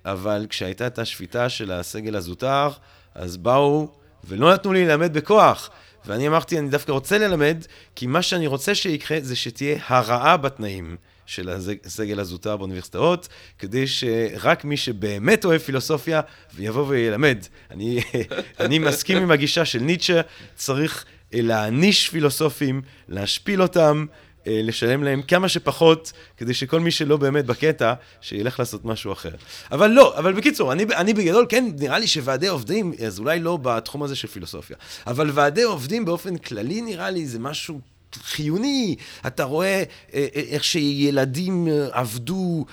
אבל 0.04 0.46
כשהייתה 0.48 0.86
את 0.86 0.98
השביתה 0.98 1.48
של 1.48 1.72
הסגל 1.72 2.16
הזוטר, 2.16 2.68
אז 3.14 3.36
באו 3.36 3.88
ולא 4.24 4.52
נתנו 4.52 4.72
לי 4.72 4.86
ללמד 4.86 5.12
בכוח. 5.12 5.70
ואני 6.06 6.28
אמרתי, 6.28 6.58
אני 6.58 6.68
דווקא 6.68 6.92
רוצה 6.92 7.18
ללמד, 7.18 7.64
כי 7.96 8.06
מה 8.06 8.22
שאני 8.22 8.46
רוצה 8.46 8.74
שיקרה 8.74 9.18
זה 9.20 9.36
שתהיה 9.36 9.78
הרעה 9.86 10.36
בתנאים 10.36 10.96
של 11.26 11.48
הסגל 11.84 12.20
הזוטר 12.20 12.56
באוניברסיטאות, 12.56 13.28
כדי 13.58 13.86
שרק 13.86 14.64
מי 14.64 14.76
שבאמת 14.76 15.44
אוהב 15.44 15.60
פילוסופיה, 15.60 16.20
ויבוא 16.54 16.84
וילמד. 16.88 17.38
אני, 17.70 18.00
אני 18.60 18.78
מסכים 18.78 19.22
עם 19.22 19.30
הגישה 19.30 19.64
של 19.64 19.78
ניטשה, 19.78 20.20
צריך 20.54 21.04
להעניש 21.32 22.08
פילוסופים, 22.08 22.82
להשפיל 23.08 23.62
אותם, 23.62 24.06
אה, 24.10 24.29
לשלם 24.46 25.02
להם 25.04 25.22
כמה 25.22 25.48
שפחות, 25.48 26.12
כדי 26.36 26.54
שכל 26.54 26.80
מי 26.80 26.90
שלא 26.90 27.16
באמת 27.16 27.46
בקטע, 27.46 27.94
שילך 28.20 28.58
לעשות 28.58 28.84
משהו 28.84 29.12
אחר. 29.12 29.34
אבל 29.72 29.90
לא, 29.90 30.18
אבל 30.18 30.32
בקיצור, 30.32 30.72
אני, 30.72 30.82
אני 30.82 31.14
בגדול, 31.14 31.46
כן, 31.48 31.70
נראה 31.78 31.98
לי 31.98 32.06
שוועדי 32.06 32.48
עובדים, 32.48 32.92
אז 33.06 33.18
אולי 33.18 33.40
לא 33.40 33.58
בתחום 33.62 34.02
הזה 34.02 34.16
של 34.16 34.28
פילוסופיה, 34.28 34.76
אבל 35.06 35.30
ועדי 35.34 35.62
עובדים 35.62 36.04
באופן 36.04 36.36
כללי, 36.36 36.80
נראה 36.80 37.10
לי, 37.10 37.26
זה 37.26 37.38
משהו 37.38 37.80
חיוני. 38.14 38.96
אתה 39.26 39.44
רואה 39.44 39.68
אה, 39.68 39.82
אה, 40.14 40.26
איך 40.34 40.64
שילדים 40.64 41.68
אה, 41.68 41.88
עבדו 41.92 42.64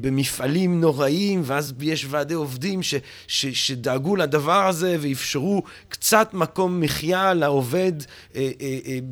במפעלים 0.00 0.80
נוראים, 0.80 1.42
ואז 1.44 1.74
יש 1.80 2.06
ועדי 2.10 2.34
עובדים 2.34 2.82
ש, 2.82 2.94
ש, 3.26 3.46
שדאגו 3.46 4.16
לדבר 4.16 4.66
הזה 4.66 4.96
ואפשרו 5.00 5.62
קצת 5.88 6.34
מקום 6.34 6.80
מחיה 6.80 7.34
לעובד 7.34 7.92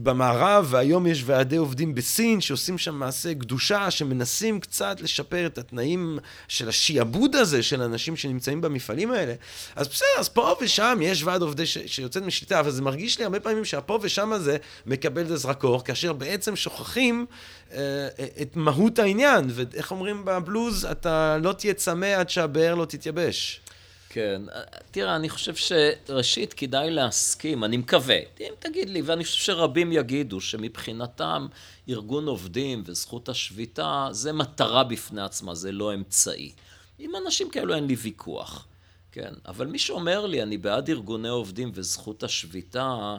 במערב, 0.03 0.67
והיום 0.71 1.07
יש 1.07 1.23
ועדי 1.27 1.57
עובדים 1.57 1.95
בסין 1.95 2.41
שעושים 2.41 2.79
שם 2.79 2.95
מעשה 2.95 3.35
קדושה, 3.35 3.91
שמנסים 3.91 4.61
קצת 4.61 5.01
לשפר 5.01 5.47
את 5.47 5.59
התנאים 5.59 6.19
של 6.49 6.69
השיעבוד 6.69 7.37
הזה 7.37 7.63
של 7.63 7.83
אנשים 7.83 8.17
שנמצאים 8.17 8.61
במפעלים 8.61 9.11
האלה. 9.11 9.35
אז 9.77 9.89
בסדר, 9.89 10.09
אז 10.19 10.29
פה 10.29 10.57
ושם 10.61 10.99
יש 11.03 11.23
ועד 11.23 11.43
עובדי 11.43 11.67
ש, 11.67 11.79
שיוצאת 11.87 12.23
משליטה, 12.23 12.61
אבל 12.61 12.71
זה 12.71 12.83
מרגיש 12.83 13.19
לי 13.19 13.25
הרבה 13.25 13.41
פעמים 13.41 13.65
שהפה 13.65 13.99
ושם 14.03 14.33
הזה 14.33 14.57
מקבל 14.87 15.26
את 15.27 15.31
הזרקור, 15.31 15.85
כאשר 15.85 16.13
בעצם 16.13 16.57
שוכחים 16.57 17.27
אה, 17.73 18.09
את 18.43 18.57
מהות 18.57 18.99
העניין, 18.99 19.45
ואיך 19.49 19.91
אומרים 19.91 20.25
בבלוז, 20.25 20.85
אתה 20.85 21.39
לא 21.43 21.53
תהיה 21.53 21.75
צמא 21.75 22.07
עד 22.07 22.31
שהבאר 22.31 22.75
לא 22.75 22.85
תתייבש. 22.85 23.61
כן, 24.09 24.43
תראה, 24.91 25.17
אני 25.17 25.29
חושב 25.29 25.55
שראשית 25.55 26.53
כדאי 26.53 26.91
להסכים, 26.91 27.65
אני 27.65 27.77
מקווה, 27.77 28.19
אם 28.41 28.53
תגיד 28.59 28.89
לי, 28.89 29.03
ואני 29.03 29.25
חושב 29.25 29.43
שרבים 29.43 29.93
יגידו 29.93 30.41
שמבחינתם 30.41 31.47
ארגון 31.89 32.27
עובדים 32.27 32.83
וזכות 32.87 33.29
השביתה 33.29 34.09
זה 34.11 34.33
מטרה 34.33 34.85
בפני 34.85 35.23
עצמה, 35.23 35.55
זה 35.55 35.73
לא 35.73 35.95
אמצעי. 35.95 36.53
עם 36.99 37.11
אנשים 37.25 37.51
כאלו 37.51 37.75
אין 37.75 37.87
לי 37.87 37.95
ויכוח, 37.95 38.67
כן, 39.13 39.33
אבל 39.47 39.67
מי 39.67 39.79
שאומר 39.79 40.27
לי, 40.27 40.43
אני 40.43 40.59
בעד 40.59 40.91
ארגוני 40.91 41.29
עובדים 41.29 41.71
וזכות 41.75 42.23
השביתה, 42.23 43.17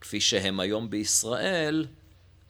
כפי 0.00 0.20
שהם 0.20 0.60
היום 0.60 0.90
בישראל, 0.90 1.86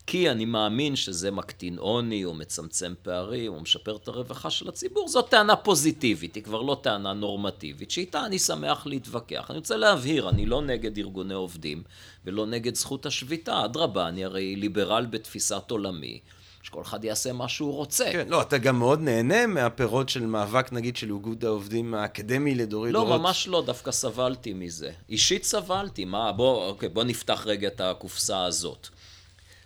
כי 0.06 0.30
אני 0.30 0.44
מאמין 0.44 0.96
שזה 0.96 1.30
מקטין 1.30 1.78
עוני, 1.78 2.24
או 2.24 2.34
מצמצם 2.34 2.94
פערים, 3.02 3.52
או 3.52 3.60
משפר 3.60 3.96
את 3.96 4.08
הרווחה 4.08 4.50
של 4.50 4.68
הציבור, 4.68 5.08
זאת 5.08 5.28
טענה 5.30 5.56
פוזיטיבית, 5.56 6.34
היא 6.34 6.42
כבר 6.42 6.62
לא 6.62 6.80
טענה 6.82 7.12
נורמטיבית, 7.12 7.90
שאיתה 7.90 8.26
אני 8.26 8.38
שמח 8.38 8.86
להתווכח. 8.86 9.46
אני 9.50 9.58
רוצה 9.58 9.76
להבהיר, 9.76 10.28
אני 10.28 10.46
לא 10.46 10.62
נגד 10.62 10.98
ארגוני 10.98 11.34
עובדים, 11.34 11.82
ולא 12.24 12.46
נגד 12.46 12.74
זכות 12.74 13.06
השביתה, 13.06 13.64
אדרבה, 13.64 14.08
אני 14.08 14.24
הרי 14.24 14.56
ליברל 14.56 15.06
בתפיסת 15.10 15.70
עולמי. 15.70 16.20
שכל 16.62 16.82
אחד 16.82 17.04
יעשה 17.04 17.32
מה 17.32 17.48
שהוא 17.48 17.72
רוצה. 17.72 18.12
כן, 18.12 18.28
לא, 18.28 18.42
אתה 18.42 18.58
גם 18.58 18.78
מאוד 18.78 19.00
נהנה 19.00 19.46
מהפירות 19.46 20.08
של 20.08 20.26
מאבק, 20.26 20.72
נגיד, 20.72 20.96
של 20.96 21.10
איגוד 21.10 21.44
העובדים 21.44 21.94
האקדמי 21.94 22.54
לדורי 22.54 22.92
לא, 22.92 23.00
דורות. 23.00 23.14
לא, 23.14 23.18
ממש 23.18 23.48
לא, 23.48 23.62
דווקא 23.66 23.92
סבלתי 23.92 24.52
מזה. 24.52 24.92
אישית 25.08 25.44
סבלתי, 25.44 26.04
מה, 26.04 26.32
בוא, 26.32 26.66
אוקיי, 26.66 26.88
בוא 26.88 27.04
נפתח 27.04 27.42
רגע 27.46 27.68
את 27.68 27.80
הקופסה 27.80 28.44
הזאת. 28.44 28.88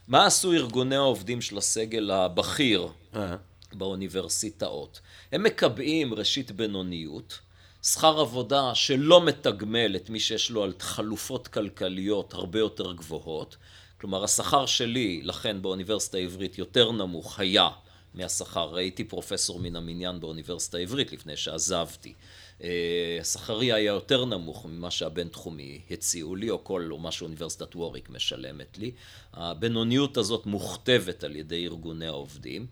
מה 0.09 0.27
עשו 0.27 0.53
ארגוני 0.53 0.97
העובדים 0.97 1.41
של 1.41 1.59
הסגל 1.59 2.11
הבכיר 2.11 2.89
אה. 3.17 3.37
באוניברסיטאות? 3.73 5.01
הם 5.33 5.43
מקבעים 5.43 6.15
ראשית 6.15 6.51
בינוניות, 6.51 7.39
שכר 7.83 8.21
עבודה 8.21 8.75
שלא 8.75 9.25
מתגמל 9.25 9.97
את 9.97 10.11
מי 10.11 10.21
שיש 10.21 10.51
לו 10.51 10.65
על 10.65 10.73
חלופות 10.81 11.49
כלכליות 11.49 12.35
הרבה 12.35 12.59
יותר 12.59 12.93
גבוהות, 12.93 13.57
כלומר 14.03 14.25
השכר 14.25 14.67
שלי, 14.67 15.21
לכן 15.23 15.63
באוניברסיטה 15.63 16.19
העברית 16.19 16.59
יותר 16.59 16.93
נמוך 16.93 17.41
היה 17.41 17.69
מהשכר, 18.15 18.77
הייתי 18.77 19.05
פרופסור 19.05 19.61
מן 19.61 19.77
המניין 19.77 20.21
באוניברסיטה 20.21 20.79
העברית 20.79 21.13
לפני 21.13 21.37
שעזבתי. 21.37 22.15
אה, 22.63 23.19
השכרי 23.21 23.73
היה 23.73 23.93
יותר 23.93 24.25
נמוך 24.25 24.67
ממה 24.67 24.91
שהבינתחומי 24.91 25.81
הציעו 25.91 26.37
לי, 26.37 26.51
או 26.51 26.65
כל, 26.65 26.89
או 26.91 26.99
מה 26.99 27.13
שאוניברסיטת 27.13 27.77
ווריק 27.77 28.11
משלמת 28.11 28.79
לי. 28.79 28.91
הבינוניות 29.33 30.17
הזאת 30.17 30.47
מוכתבת 30.47 31.25
על 31.25 31.37
ידי 31.37 31.67
ארגוני 31.67 32.07
העובדים. 32.07 32.67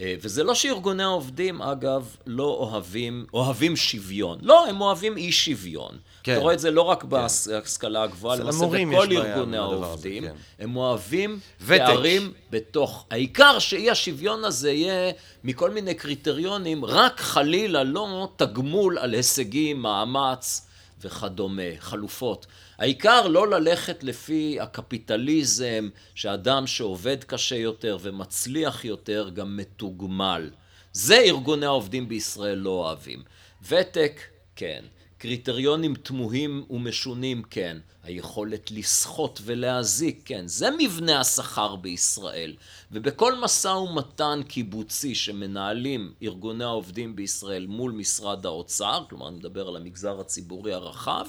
אה, 0.00 0.14
וזה 0.20 0.44
לא 0.44 0.54
שארגוני 0.54 1.02
העובדים, 1.02 1.62
אגב, 1.62 2.16
לא 2.26 2.44
אוהבים, 2.44 3.26
אוהבים 3.34 3.76
שוויון. 3.76 4.38
לא, 4.42 4.66
הם 4.66 4.80
אוהבים 4.80 5.16
אי 5.16 5.32
שוויון. 5.32 5.98
כן. 6.22 6.32
אתה 6.32 6.40
רואה 6.40 6.54
את 6.54 6.58
זה 6.58 6.70
לא 6.70 6.82
רק 6.82 7.02
כן. 7.02 7.08
בהשכלה 7.08 8.02
הגבוהה, 8.02 8.36
למעשה 8.36 8.66
בכל 8.66 9.12
ארגוני 9.12 9.56
העובדים. 9.56 10.22
כן. 10.22 10.34
הם 10.58 10.76
אוהבים. 10.76 11.38
פערים 11.66 12.32
בתוך... 12.50 13.06
העיקר 13.10 13.58
שאי 13.58 13.90
השוויון 13.90 14.44
הזה 14.44 14.72
יהיה 14.72 15.12
מכל 15.44 15.70
מיני 15.70 15.94
קריטריונים, 15.94 16.84
רק 16.84 17.20
חלילה 17.20 17.84
לא 17.84 18.28
תגמול 18.36 18.98
על 18.98 19.14
הישגים, 19.14 19.82
מאמץ 19.82 20.66
וכדומה, 21.00 21.62
חלופות. 21.78 22.46
העיקר 22.78 23.26
לא 23.26 23.50
ללכת 23.50 24.04
לפי 24.04 24.60
הקפיטליזם, 24.60 25.88
שאדם 26.14 26.66
שעובד 26.66 27.24
קשה 27.24 27.56
יותר 27.56 27.98
ומצליח 28.00 28.84
יותר 28.84 29.30
גם 29.34 29.56
מתוגמל. 29.56 30.50
זה 30.92 31.18
ארגוני 31.18 31.66
העובדים 31.66 32.08
בישראל 32.08 32.58
לא 32.58 32.70
אוהבים. 32.70 33.22
ותק, 33.68 34.20
כן. 34.56 34.84
קריטריונים 35.20 35.94
תמוהים 35.94 36.64
ומשונים, 36.70 37.42
כן. 37.50 37.76
היכולת 38.04 38.70
לסחוט 38.70 39.40
ולהזיק, 39.44 40.22
כן. 40.24 40.46
זה 40.46 40.68
מבנה 40.78 41.20
השכר 41.20 41.76
בישראל. 41.76 42.56
ובכל 42.92 43.40
משא 43.40 43.68
ומתן 43.68 44.40
קיבוצי 44.48 45.14
שמנהלים 45.14 46.12
ארגוני 46.22 46.64
העובדים 46.64 47.16
בישראל 47.16 47.66
מול 47.66 47.92
משרד 47.92 48.46
האוצר, 48.46 49.04
כלומר 49.08 49.28
אני 49.28 49.36
מדבר 49.36 49.68
על 49.68 49.76
המגזר 49.76 50.20
הציבורי 50.20 50.72
הרחב, 50.72 51.26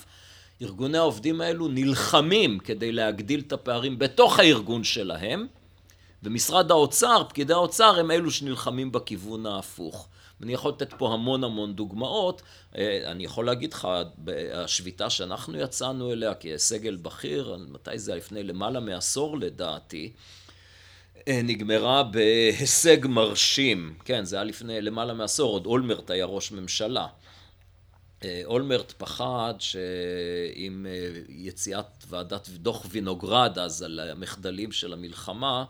ארגוני 0.62 0.98
העובדים 0.98 1.42
האלו 1.42 1.68
נלחמים 1.68 2.60
כדי 2.60 2.92
להגדיל 2.92 3.40
את 3.40 3.54
הפערים 3.54 4.00
בתוך 4.00 4.40
הארגון 4.40 4.84
שלהם, 4.84 5.48
ומשרד 6.24 6.72
האוצר, 6.72 7.24
פקידי 7.30 7.54
האוצר, 7.54 8.00
הם 8.00 8.12
אלו 8.12 8.32
שנלחמים 8.32 8.92
בכיוון 8.92 9.46
ההפוך. 9.46 10.08
אני 10.44 10.54
יכול 10.54 10.72
לתת 10.72 10.94
פה 10.94 11.14
המון 11.14 11.44
המון 11.44 11.76
דוגמאות. 11.76 12.42
אה, 12.78 13.12
אני 13.12 13.24
יכול 13.24 13.46
להגיד 13.46 13.74
לך, 13.74 13.88
השביתה 14.54 15.10
שאנחנו 15.10 15.60
יצאנו 15.60 16.12
אליה 16.12 16.34
כסגל 16.34 16.96
בכיר, 16.96 17.58
מתי 17.70 18.00
זה 18.00 18.12
היה? 18.12 18.18
לפני 18.18 18.44
למעלה 18.44 18.80
מעשור 18.80 19.38
לדעתי, 19.38 20.12
אה, 21.28 21.42
נגמרה 21.44 22.04
בהישג 22.04 23.08
מרשים. 23.08 23.94
כן, 24.06 24.26
זה 24.26 24.36
היה 24.36 24.44
לפני 24.44 24.82
למעלה 24.82 25.14
מעשור, 25.14 25.54
עוד 25.54 25.66
אולמרט 25.66 26.10
היה 26.10 26.26
ראש 26.26 26.52
ממשלה. 26.52 27.08
אה, 28.24 28.42
אולמרט 28.46 28.94
פחד 28.98 29.54
שעם 29.60 30.86
יציאת 31.30 31.86
ועדת 32.08 32.50
דוח 32.50 32.86
וינוגרד 32.90 33.60
אז 33.60 33.82
על 33.82 34.00
המחדלים 34.00 34.72
של 34.72 34.94
המלחמה, 34.94 35.66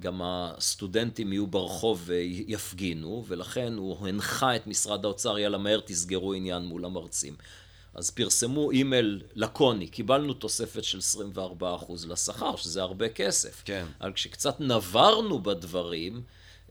גם 0.00 0.20
הסטודנטים 0.24 1.32
יהיו 1.32 1.46
ברחוב 1.46 2.02
ויפגינו, 2.04 3.24
ולכן 3.28 3.72
הוא 3.72 4.08
הנחה 4.08 4.56
את 4.56 4.66
משרד 4.66 5.04
האוצר, 5.04 5.38
יאללה 5.38 5.58
מהר 5.58 5.80
תסגרו 5.80 6.32
עניין 6.32 6.62
מול 6.62 6.84
המרצים. 6.84 7.36
אז 7.94 8.10
פרסמו 8.10 8.70
אימייל 8.70 9.22
לקוני, 9.34 9.86
קיבלנו 9.86 10.34
תוספת 10.34 10.84
של 10.84 10.98
24% 11.48 11.60
לשכר, 12.08 12.56
שזה 12.56 12.82
הרבה 12.82 13.08
כסף. 13.08 13.62
כן. 13.64 13.86
אבל 14.00 14.12
כשקצת 14.12 14.60
נברנו 14.60 15.42
בדברים, 15.42 16.22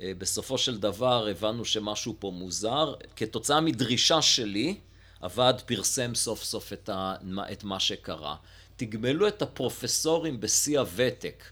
אה, 0.01 0.11
בסופו 0.17 0.57
של 0.57 0.77
דבר 0.77 1.27
הבנו 1.27 1.65
שמשהו 1.65 2.15
פה 2.19 2.31
מוזר. 2.35 2.93
כתוצאה 3.15 3.61
מדרישה 3.61 4.21
שלי, 4.21 4.75
הוועד 5.19 5.61
פרסם 5.61 6.15
סוף 6.15 6.43
סוף 6.43 6.73
את, 6.73 6.89
ה, 6.89 7.15
את 7.51 7.63
מה 7.63 7.79
שקרה. 7.79 8.35
תגמלו 8.75 9.27
את 9.27 9.41
הפרופסורים 9.41 10.39
בשיא 10.39 10.79
הוותק 10.79 11.43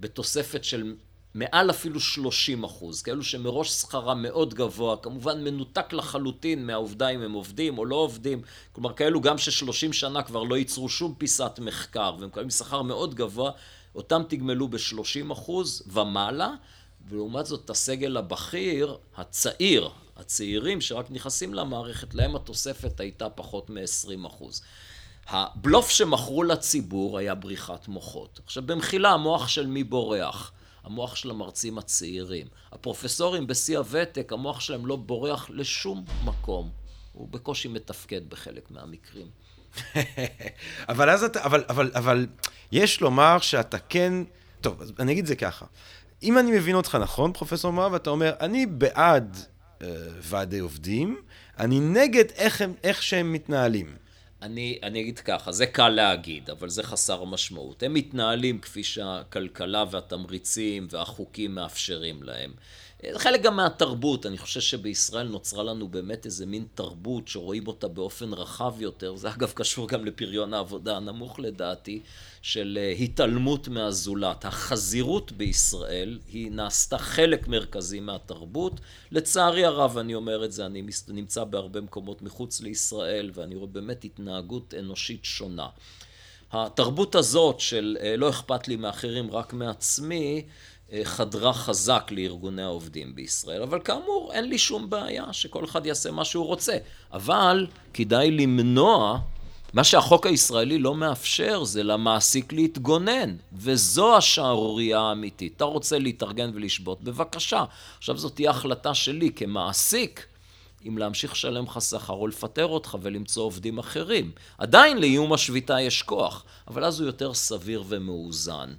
בתוספת 0.00 0.64
של 0.64 0.94
מעל 1.34 1.70
אפילו 1.70 2.00
30 2.00 2.64
אחוז, 2.64 3.02
כאלו 3.02 3.24
שמראש 3.24 3.70
שכרם 3.70 4.22
מאוד 4.22 4.54
גבוה, 4.54 4.96
כמובן 4.96 5.44
מנותק 5.44 5.92
לחלוטין 5.92 6.66
מהעובדה 6.66 7.08
אם 7.08 7.22
הם 7.22 7.32
עובדים 7.32 7.78
או 7.78 7.84
לא 7.84 7.96
עובדים, 7.96 8.42
כלומר 8.72 8.92
כאלו 8.92 9.20
גם 9.20 9.38
ששלושים 9.38 9.92
שנה 9.92 10.22
כבר 10.22 10.42
לא 10.42 10.58
ייצרו 10.58 10.88
שום 10.88 11.14
פיסת 11.18 11.58
מחקר 11.62 12.14
והם 12.18 12.28
מקבלים 12.28 12.50
שכר 12.50 12.82
מאוד 12.82 13.14
גבוה, 13.14 13.50
אותם 13.94 14.22
תגמלו 14.28 14.68
ב-30 14.68 15.32
אחוז 15.32 15.82
ומעלה, 15.86 16.50
ולעומת 17.08 17.46
זאת 17.46 17.70
הסגל 17.70 18.16
הבכיר, 18.16 18.96
הצעיר, 19.16 19.88
הצעירים 20.16 20.80
שרק 20.80 21.10
נכנסים 21.10 21.54
למערכת, 21.54 22.14
להם 22.14 22.36
התוספת 22.36 23.00
הייתה 23.00 23.30
פחות 23.30 23.70
מ-20 23.70 24.26
אחוז. 24.26 24.62
הבלוף 25.28 25.90
שמכרו 25.90 26.42
לציבור 26.42 27.18
היה 27.18 27.34
בריחת 27.34 27.88
מוחות. 27.88 28.40
עכשיו 28.44 28.62
במחילה, 28.66 29.10
המוח 29.10 29.48
של 29.48 29.66
מי 29.66 29.84
בורח? 29.84 30.52
המוח 30.84 31.16
של 31.16 31.30
המרצים 31.30 31.78
הצעירים. 31.78 32.46
הפרופסורים 32.72 33.46
בשיא 33.46 33.78
הוותק, 33.78 34.32
המוח 34.32 34.60
שלהם 34.60 34.86
לא 34.86 34.96
בורח 34.96 35.50
לשום 35.50 36.04
מקום. 36.24 36.70
הוא 37.12 37.28
בקושי 37.28 37.68
מתפקד 37.68 38.30
בחלק 38.30 38.70
מהמקרים. 38.70 39.26
אבל 40.88 41.10
אז 41.10 41.24
אתה, 41.24 41.44
אבל, 41.44 41.64
אבל, 41.68 41.90
אבל 41.94 42.26
יש 42.72 43.00
לומר 43.00 43.38
שאתה 43.38 43.78
כן, 43.78 44.14
טוב, 44.60 44.82
אז 44.82 44.92
אני 44.98 45.12
אגיד 45.12 45.26
זה 45.26 45.36
ככה. 45.36 45.66
אם 46.22 46.38
אני 46.38 46.50
מבין 46.50 46.74
אותך 46.74 46.94
נכון, 46.94 47.32
פרופסור 47.32 47.72
מואב, 47.72 47.94
אתה 47.94 48.10
אומר, 48.10 48.32
אני 48.40 48.66
בעד 48.66 49.36
אה, 49.82 49.88
ועדי 50.20 50.58
עובדים, 50.58 51.22
אני 51.58 51.80
נגד 51.80 52.24
איך, 52.34 52.60
הם, 52.60 52.74
איך 52.84 53.02
שהם 53.02 53.32
מתנהלים. 53.32 53.96
אני, 54.42 54.78
אני 54.82 55.00
אגיד 55.00 55.18
ככה, 55.18 55.52
זה 55.52 55.66
קל 55.66 55.88
להגיד, 55.88 56.50
אבל 56.50 56.68
זה 56.68 56.82
חסר 56.82 57.24
משמעות. 57.24 57.82
הם 57.82 57.94
מתנהלים 57.94 58.58
כפי 58.58 58.84
שהכלכלה 58.84 59.84
והתמריצים 59.90 60.86
והחוקים 60.90 61.54
מאפשרים 61.54 62.22
להם. 62.22 62.52
חלק 63.16 63.42
גם 63.42 63.56
מהתרבות, 63.56 64.26
אני 64.26 64.38
חושב 64.38 64.60
שבישראל 64.60 65.28
נוצרה 65.28 65.62
לנו 65.62 65.88
באמת 65.88 66.26
איזה 66.26 66.46
מין 66.46 66.66
תרבות 66.74 67.28
שרואים 67.28 67.66
אותה 67.66 67.88
באופן 67.88 68.32
רחב 68.32 68.74
יותר, 68.80 69.16
זה 69.16 69.30
אגב 69.30 69.52
קשור 69.54 69.88
גם 69.88 70.04
לפריון 70.04 70.54
העבודה 70.54 70.96
הנמוך 70.96 71.40
לדעתי, 71.40 72.00
של 72.42 72.78
אה, 72.80 72.90
התעלמות 72.90 73.68
מהזולת. 73.68 74.44
החזירות 74.44 75.32
בישראל 75.32 76.18
היא 76.32 76.50
נעשתה 76.50 76.98
חלק 76.98 77.48
מרכזי 77.48 78.00
מהתרבות. 78.00 78.80
לצערי 79.12 79.64
הרב, 79.64 79.98
אני 79.98 80.14
אומר 80.14 80.44
את 80.44 80.52
זה, 80.52 80.66
אני 80.66 80.82
נמצא 81.08 81.44
בהרבה 81.44 81.80
מקומות 81.80 82.22
מחוץ 82.22 82.60
לישראל, 82.60 83.30
ואני 83.34 83.54
רואה 83.54 83.66
באמת 83.66 84.04
התנהגות 84.04 84.74
אנושית 84.78 85.24
שונה. 85.24 85.68
התרבות 86.52 87.14
הזאת 87.14 87.60
של 87.60 87.96
אה, 88.00 88.16
לא 88.16 88.30
אכפת 88.30 88.68
לי 88.68 88.76
מאחרים 88.76 89.30
רק 89.30 89.52
מעצמי, 89.52 90.42
חדרה 91.04 91.52
חזק 91.52 92.10
לארגוני 92.10 92.62
העובדים 92.62 93.14
בישראל, 93.14 93.62
אבל 93.62 93.80
כאמור 93.84 94.30
אין 94.32 94.48
לי 94.48 94.58
שום 94.58 94.90
בעיה 94.90 95.32
שכל 95.32 95.64
אחד 95.64 95.86
יעשה 95.86 96.10
מה 96.10 96.24
שהוא 96.24 96.46
רוצה, 96.46 96.76
אבל 97.12 97.66
כדאי 97.94 98.30
למנוע, 98.30 99.18
מה 99.72 99.84
שהחוק 99.84 100.26
הישראלי 100.26 100.78
לא 100.78 100.94
מאפשר 100.94 101.64
זה 101.64 101.82
למעסיק 101.82 102.52
להתגונן, 102.52 103.36
וזו 103.52 104.16
השערורייה 104.16 105.00
האמיתית. 105.00 105.52
אתה 105.56 105.64
רוצה 105.64 105.98
להתארגן 105.98 106.50
ולשבות, 106.54 107.02
בבקשה. 107.02 107.64
עכשיו 107.98 108.16
זאת 108.16 108.34
תהיה 108.34 108.50
החלטה 108.50 108.94
שלי 108.94 109.30
כמעסיק, 109.36 110.26
אם 110.88 110.98
להמשיך 110.98 111.32
לשלם 111.32 111.64
לך 111.64 111.82
שכר 111.82 112.12
או 112.12 112.26
לפטר 112.26 112.66
אותך 112.66 112.96
ולמצוא 113.02 113.42
עובדים 113.42 113.78
אחרים. 113.78 114.30
עדיין 114.58 114.98
לאיום 114.98 115.32
השביתה 115.32 115.80
יש 115.80 116.02
כוח, 116.02 116.44
אבל 116.68 116.84
אז 116.84 117.00
הוא 117.00 117.06
יותר 117.06 117.34
סביר 117.34 117.84
ומאוזן. 117.88 118.72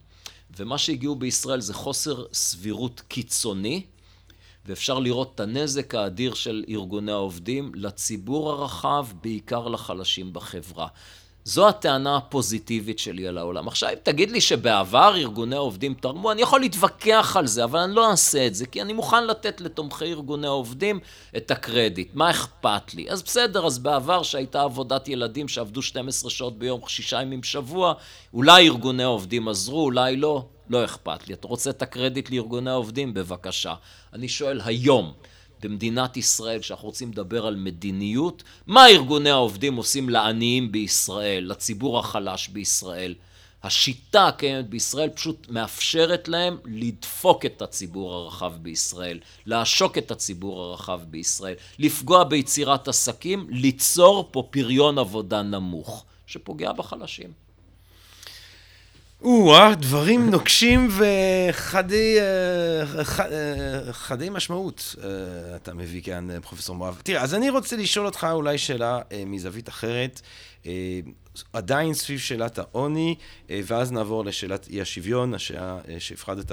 ומה 0.57 0.77
שהגיעו 0.77 1.15
בישראל 1.15 1.61
זה 1.61 1.73
חוסר 1.73 2.25
סבירות 2.33 3.01
קיצוני, 3.07 3.85
ואפשר 4.65 4.99
לראות 4.99 5.31
את 5.35 5.39
הנזק 5.39 5.95
האדיר 5.95 6.33
של 6.33 6.65
ארגוני 6.69 7.11
העובדים 7.11 7.71
לציבור 7.75 8.51
הרחב, 8.51 9.07
בעיקר 9.21 9.67
לחלשים 9.67 10.33
בחברה. 10.33 10.87
זו 11.45 11.67
הטענה 11.67 12.17
הפוזיטיבית 12.17 12.99
שלי 12.99 13.27
על 13.27 13.37
העולם. 13.37 13.67
עכשיו, 13.67 13.89
אם 13.89 13.95
תגיד 14.03 14.31
לי 14.31 14.41
שבעבר 14.41 15.15
ארגוני 15.15 15.55
העובדים 15.55 15.93
תרמו, 15.93 16.31
אני 16.31 16.41
יכול 16.41 16.59
להתווכח 16.59 17.35
על 17.39 17.47
זה, 17.47 17.63
אבל 17.63 17.79
אני 17.79 17.95
לא 17.95 18.11
אעשה 18.11 18.47
את 18.47 18.55
זה, 18.55 18.65
כי 18.65 18.81
אני 18.81 18.93
מוכן 18.93 19.27
לתת 19.27 19.61
לתומכי 19.61 20.05
ארגוני 20.05 20.47
העובדים 20.47 20.99
את 21.37 21.51
הקרדיט. 21.51 22.09
מה 22.13 22.29
אכפת 22.29 22.93
לי? 22.93 23.09
אז 23.09 23.23
בסדר, 23.23 23.65
אז 23.65 23.79
בעבר 23.79 24.23
שהייתה 24.23 24.61
עבודת 24.61 25.07
ילדים 25.07 25.47
שעבדו 25.47 25.81
12 25.81 26.29
שעות 26.29 26.59
ביום, 26.59 26.81
שישה 26.87 27.21
ימים 27.21 27.41
בשבוע, 27.41 27.93
אולי 28.33 28.67
ארגוני 28.67 29.03
העובדים 29.03 29.47
עזרו, 29.47 29.83
אולי 29.83 30.15
לא, 30.15 30.45
לא 30.69 30.85
אכפת 30.85 31.27
לי. 31.27 31.33
אתה 31.33 31.47
רוצה 31.47 31.69
את 31.69 31.81
הקרדיט 31.81 32.31
לארגוני 32.31 32.69
העובדים? 32.69 33.13
בבקשה. 33.13 33.73
אני 34.13 34.27
שואל 34.27 34.61
היום, 34.65 35.13
במדינת 35.65 36.17
ישראל, 36.17 36.59
כשאנחנו 36.59 36.87
רוצים 36.87 37.11
לדבר 37.11 37.47
על 37.47 37.55
מדיניות, 37.55 38.43
מה 38.67 38.87
ארגוני 38.87 39.29
העובדים 39.29 39.75
עושים 39.75 40.09
לעניים 40.09 40.71
בישראל, 40.71 41.43
לציבור 41.51 41.99
החלש 41.99 42.47
בישראל? 42.47 43.15
השיטה 43.63 44.27
הקיימת 44.27 44.69
בישראל 44.69 45.09
פשוט 45.09 45.47
מאפשרת 45.49 46.27
להם 46.27 46.57
לדפוק 46.65 47.45
את 47.45 47.61
הציבור 47.61 48.13
הרחב 48.13 48.53
בישראל, 48.61 49.19
לעשוק 49.45 49.97
את 49.97 50.11
הציבור 50.11 50.63
הרחב 50.63 51.01
בישראל, 51.07 51.55
לפגוע 51.79 52.23
ביצירת 52.23 52.87
עסקים, 52.87 53.47
ליצור 53.49 54.29
פה 54.31 54.47
פריון 54.49 54.97
עבודה 54.97 55.41
נמוך, 55.41 56.05
שפוגע 56.27 56.71
בחלשים. 56.71 57.42
או-אה, 59.23 59.75
דברים 59.75 60.29
נוקשים 60.29 60.89
וחדי 60.91 62.17
אה, 62.19 63.93
חדי 63.93 64.29
משמעות 64.29 64.95
אה, 65.03 65.09
אתה 65.55 65.73
מביא 65.73 66.01
כאן, 66.01 66.31
אה, 66.31 66.41
פרופסור 66.41 66.75
מואב. 66.75 67.01
תראה, 67.03 67.21
אז 67.21 67.33
אני 67.33 67.49
רוצה 67.49 67.75
לשאול 67.75 68.05
אותך 68.05 68.27
אולי 68.31 68.57
שאלה 68.57 68.99
מזווית 69.25 69.69
אחרת, 69.69 70.21
עדיין 71.53 71.93
סביב 71.93 72.19
שאלת 72.19 72.59
העוני, 72.59 73.15
ואז 73.49 73.91
נעבור 73.91 74.25
לשאלת 74.25 74.67
אי 74.67 74.81
השוויון, 74.81 75.33
השאלה 75.33 75.79
שהפחדת. 75.99 76.51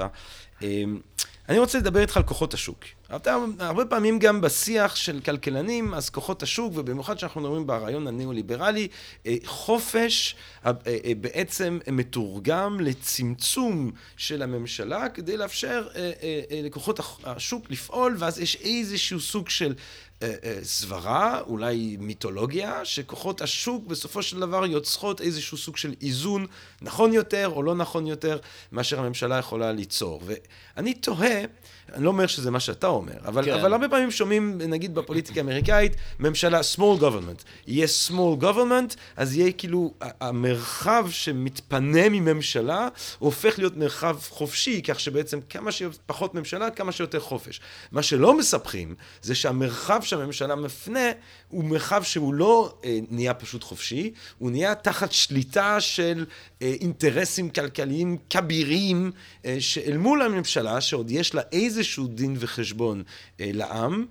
אני 1.50 1.58
רוצה 1.58 1.78
לדבר 1.78 2.00
איתך 2.00 2.16
על 2.16 2.22
כוחות 2.22 2.54
השוק. 2.54 2.84
אתה, 3.16 3.36
הרבה 3.58 3.84
פעמים 3.84 4.18
גם 4.18 4.40
בשיח 4.40 4.96
של 4.96 5.20
כלכלנים, 5.20 5.94
אז 5.94 6.10
כוחות 6.10 6.42
השוק, 6.42 6.72
ובמיוחד 6.76 7.18
שאנחנו 7.18 7.40
מדברים 7.40 7.66
ברעיון 7.66 8.06
הניאו-ליברלי, 8.06 8.88
אה, 9.26 9.36
חופש 9.44 10.36
אה, 10.66 10.72
אה, 10.86 11.12
בעצם 11.20 11.78
מתורגם 11.92 12.80
לצמצום 12.80 13.90
של 14.16 14.42
הממשלה 14.42 15.08
כדי 15.08 15.36
לאפשר 15.36 15.88
לכוחות 16.64 17.00
השוק 17.24 17.70
לפעול, 17.70 18.16
ואז 18.18 18.38
יש 18.40 18.56
איזשהו 18.56 19.20
סוג 19.20 19.48
של 19.48 19.74
סברה, 20.62 21.40
אולי 21.40 21.96
מיתולוגיה, 22.00 22.84
שכוחות 22.84 23.40
השוק 23.40 23.86
בסופו 23.86 24.22
של 24.22 24.40
דבר 24.40 24.66
יוצרות 24.66 25.20
איזשהו 25.20 25.58
סוג 25.58 25.76
של 25.76 25.94
איזון 26.02 26.46
נכון 26.82 27.12
יותר 27.12 27.48
או 27.48 27.62
לא 27.62 27.74
נכון 27.74 28.06
יותר 28.06 28.38
מאשר 28.72 29.00
הממשלה 29.00 29.38
יכולה 29.38 29.72
ליצור. 29.72 30.22
ואני 30.24 30.94
תוהה 30.94 31.40
אני 31.94 32.04
לא 32.04 32.08
אומר 32.08 32.26
שזה 32.26 32.50
מה 32.50 32.60
שאתה 32.60 32.86
אומר, 32.86 33.12
אבל, 33.26 33.44
כן. 33.44 33.52
אבל 33.52 33.72
הרבה 33.72 33.88
פעמים 33.88 34.10
שומעים, 34.10 34.58
נגיד 34.58 34.94
בפוליטיקה 34.94 35.40
האמריקאית, 35.40 35.96
ממשלה, 36.18 36.60
small 36.76 37.00
government. 37.00 37.44
יהיה 37.66 37.86
small 38.08 38.42
government, 38.42 38.96
אז 39.16 39.36
יהיה 39.36 39.52
כאילו, 39.52 39.94
המרחב 40.00 41.06
שמתפנה 41.10 42.08
מממשלה, 42.08 42.88
הופך 43.18 43.58
להיות 43.58 43.76
מרחב 43.76 44.16
חופשי, 44.28 44.82
כך 44.82 45.00
שבעצם 45.00 45.38
כמה 45.48 45.72
שפחות 45.72 46.34
ממשלה, 46.34 46.70
כמה 46.70 46.92
שיותר 46.92 47.20
חופש. 47.20 47.60
מה 47.92 48.02
שלא 48.02 48.38
מספחים, 48.38 48.94
זה 49.22 49.34
שהמרחב 49.34 50.02
שהממשלה 50.02 50.54
מפנה, 50.54 51.10
הוא 51.48 51.64
מרחב 51.64 52.02
שהוא 52.02 52.34
לא 52.34 52.74
אה, 52.84 52.98
נהיה 53.10 53.34
פשוט 53.34 53.64
חופשי, 53.64 54.12
הוא 54.38 54.50
נהיה 54.50 54.74
תחת 54.74 55.12
שליטה 55.12 55.80
של 55.80 56.24
אה, 56.62 56.74
אינטרסים 56.80 57.50
כלכליים 57.50 58.16
כבירים, 58.30 59.12
אה, 59.44 59.56
שאל 59.58 59.96
מול 59.96 60.22
הממשלה, 60.22 60.80
שעוד 60.80 61.10
יש 61.10 61.34
לה 61.34 61.42
איזשהו 61.80 62.06
דין 62.06 62.36
וחשבון 62.38 63.02
אה, 63.40 63.50
לעם, 63.54 64.06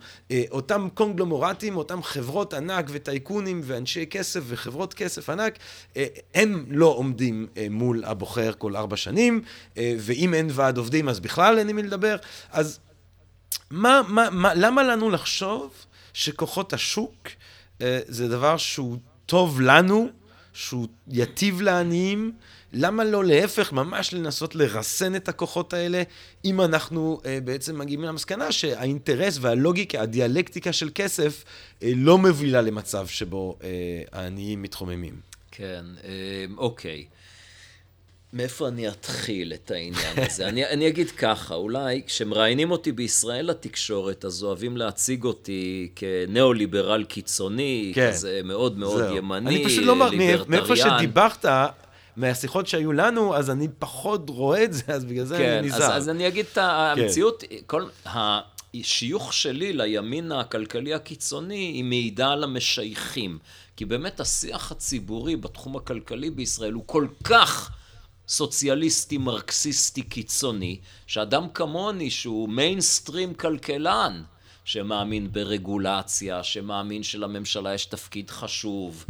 אותם 0.51 0.87
קונגלומורטים, 0.93 1.77
אותם 1.77 2.03
חברות 2.03 2.53
ענק 2.53 2.85
וטייקונים 2.89 3.61
ואנשי 3.63 4.05
כסף 4.09 4.41
וחברות 4.47 4.93
כסף 4.93 5.29
ענק, 5.29 5.59
הם 6.35 6.65
לא 6.69 6.85
עומדים 6.85 7.47
מול 7.69 8.03
הבוחר 8.05 8.51
כל 8.57 8.75
ארבע 8.75 8.97
שנים, 8.97 9.41
ואם 9.77 10.33
אין 10.33 10.49
ועד 10.51 10.77
עובדים 10.77 11.09
אז 11.09 11.19
בכלל 11.19 11.59
אין 11.59 11.69
עם 11.69 11.75
מי 11.75 11.83
לדבר. 11.83 12.15
אז 12.51 12.79
מה, 13.71 14.01
מה, 14.07 14.29
מה, 14.29 14.53
למה 14.53 14.83
לנו 14.83 15.09
לחשוב 15.09 15.73
שכוחות 16.13 16.73
השוק 16.73 17.27
זה 18.07 18.27
דבר 18.27 18.57
שהוא 18.57 18.97
טוב 19.25 19.61
לנו, 19.61 20.09
שהוא 20.53 20.87
יטיב 21.07 21.61
לעניים, 21.61 22.31
למה 22.73 23.03
לא 23.03 23.25
להפך, 23.25 23.71
ממש 23.71 24.13
לנסות 24.13 24.55
לרסן 24.55 25.15
את 25.15 25.29
הכוחות 25.29 25.73
האלה, 25.73 26.03
אם 26.45 26.61
אנחנו 26.61 27.21
אה, 27.25 27.39
בעצם 27.43 27.79
מגיעים 27.79 28.03
למסקנה 28.03 28.51
שהאינטרס 28.51 29.37
והלוגיקה, 29.41 30.01
הדיאלקטיקה 30.01 30.73
של 30.73 30.89
כסף, 30.95 31.43
אה, 31.83 31.91
לא 31.95 32.17
מובילה 32.17 32.61
למצב 32.61 33.07
שבו 33.07 33.57
אה, 33.63 33.69
העניים 34.11 34.61
מתחוממים. 34.61 35.15
כן, 35.51 35.85
אה, 36.03 36.09
אוקיי. 36.57 37.05
מאיפה 38.33 38.67
אני 38.67 38.87
אתחיל 38.87 39.53
את 39.53 39.71
העניין 39.71 40.19
הזה? 40.29 40.47
אני, 40.47 40.65
אני 40.65 40.87
אגיד 40.87 41.11
ככה, 41.11 41.55
אולי 41.55 42.01
כשמראיינים 42.07 42.71
אותי 42.71 42.91
בישראל 42.91 43.45
לתקשורת, 43.45 44.25
אז 44.25 44.43
אוהבים 44.43 44.77
להציג 44.77 45.23
אותי 45.23 45.89
כניאו-ליברל 45.95 47.03
קיצוני, 47.03 47.91
כן. 47.95 48.11
כזה 48.11 48.41
מאוד 48.43 48.77
מאוד 48.77 49.03
זהו. 49.03 49.15
ימני, 49.17 49.49
אני 49.49 49.65
פשוט 49.65 49.83
לא 49.83 49.91
אומר, 49.91 50.43
מאיפה 50.47 50.75
שדיברת, 50.75 51.45
מהשיחות 52.19 52.67
שהיו 52.67 52.91
לנו, 52.91 53.35
אז 53.35 53.49
אני 53.49 53.67
פחות 53.79 54.29
רואה 54.29 54.63
את 54.63 54.73
זה, 54.73 54.83
אז 54.87 55.05
בגלל 55.05 55.25
זה 55.25 55.37
כן, 55.37 55.57
אני 55.57 55.67
נזהר. 55.67 55.83
אז, 55.83 55.97
אז 55.97 56.09
אני 56.09 56.27
אגיד 56.27 56.45
את 56.51 56.57
המציאות, 56.57 57.43
כן. 57.49 57.55
כל... 57.65 57.85
השיוך 58.73 59.33
שלי 59.33 59.73
לימין 59.73 60.31
הכלכלי 60.31 60.93
הקיצוני 60.93 61.55
היא 61.55 61.83
מעידה 61.83 62.31
על 62.31 62.43
המשייכים. 62.43 63.39
כי 63.75 63.85
באמת 63.85 64.19
השיח 64.19 64.71
הציבורי 64.71 65.35
בתחום 65.35 65.75
הכלכלי 65.75 66.29
בישראל 66.29 66.73
הוא 66.73 66.83
כל 66.85 67.07
כך 67.23 67.71
סוציאליסטי, 68.27 69.17
מרקסיסטי, 69.17 70.01
קיצוני, 70.01 70.79
שאדם 71.07 71.49
כמוני, 71.53 72.09
שהוא 72.09 72.49
מיינסטרים 72.49 73.33
כלכלן, 73.33 74.23
שמאמין 74.65 75.31
ברגולציה, 75.31 76.43
שמאמין 76.43 77.03
שלממשלה 77.03 77.73
יש 77.73 77.85
תפקיד 77.85 78.29
חשוב, 78.29 79.05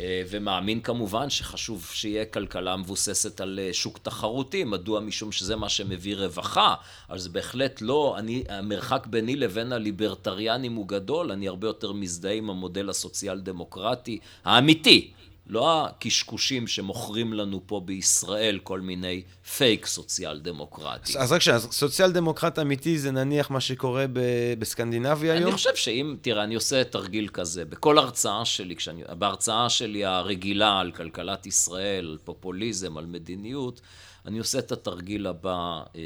ומאמין 0.00 0.80
כמובן 0.80 1.30
שחשוב 1.30 1.90
שיהיה 1.92 2.24
כלכלה 2.24 2.76
מבוססת 2.76 3.40
על 3.40 3.60
אה, 3.62 3.72
שוק 3.72 3.98
תחרותי, 3.98 4.64
מדוע? 4.64 5.00
משום 5.00 5.32
שזה 5.32 5.56
מה 5.56 5.68
שמביא 5.68 6.16
רווחה, 6.16 6.74
אז 7.08 7.28
בהחלט 7.28 7.82
לא, 7.82 8.14
אני, 8.18 8.44
המרחק 8.48 9.06
ביני 9.06 9.36
לבין 9.36 9.72
הליברטריאנים 9.72 10.74
הוא 10.74 10.88
גדול, 10.88 11.32
אני 11.32 11.48
הרבה 11.48 11.66
יותר 11.66 11.92
מזדהה 11.92 12.32
עם 12.32 12.50
המודל 12.50 12.90
הסוציאל 12.90 13.40
דמוקרטי 13.40 14.18
האמיתי, 14.44 15.12
לא 15.46 15.86
הקשקושים 15.86 16.66
שמוכרים 16.66 17.32
לנו 17.32 17.60
פה 17.66 17.80
בישראל 17.84 18.58
כל 18.62 18.80
מיני 18.80 19.22
פייק 19.56 19.86
סוציאל 19.86 20.40
דמוקרטי. 20.40 21.18
אז 21.18 21.32
רק 21.32 21.40
שנייה, 21.40 21.58
סוציאל 21.60 22.12
דמוקרט 22.12 22.58
אמיתי 22.58 22.98
זה 22.98 23.10
נניח 23.10 23.50
מה 23.50 23.60
שקורה 23.60 24.06
ב- 24.12 24.54
בסקנדינביה 24.58 25.32
אני 25.32 25.40
היום? 25.40 25.48
אני 25.48 25.56
חושב 25.56 25.74
שאם, 25.74 26.16
תראה, 26.20 26.44
אני 26.44 26.54
עושה 26.54 26.84
תרגיל 26.84 27.28
כזה, 27.28 27.64
בכל 27.64 27.98
הרצאה 27.98 28.44
שלי, 28.44 28.76
כשאני, 28.76 29.02
בהרצאה 29.18 29.70
שלי 29.70 30.04
הרגילה 30.04 30.80
על 30.80 30.92
כלכלת 30.92 31.46
ישראל, 31.46 32.06
על 32.06 32.18
פופוליזם, 32.24 32.98
על 32.98 33.06
מדיניות, 33.06 33.80
אני 34.26 34.38
עושה 34.38 34.58
את 34.58 34.72
התרגיל 34.72 35.26
הבא 35.26 35.82
אה, 35.96 36.00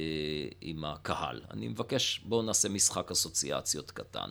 עם 0.60 0.84
הקהל. 0.84 1.40
אני 1.50 1.68
מבקש, 1.68 2.20
בואו 2.24 2.42
נעשה 2.42 2.68
משחק 2.68 3.10
אסוציאציות 3.10 3.90
קטן. 3.90 4.30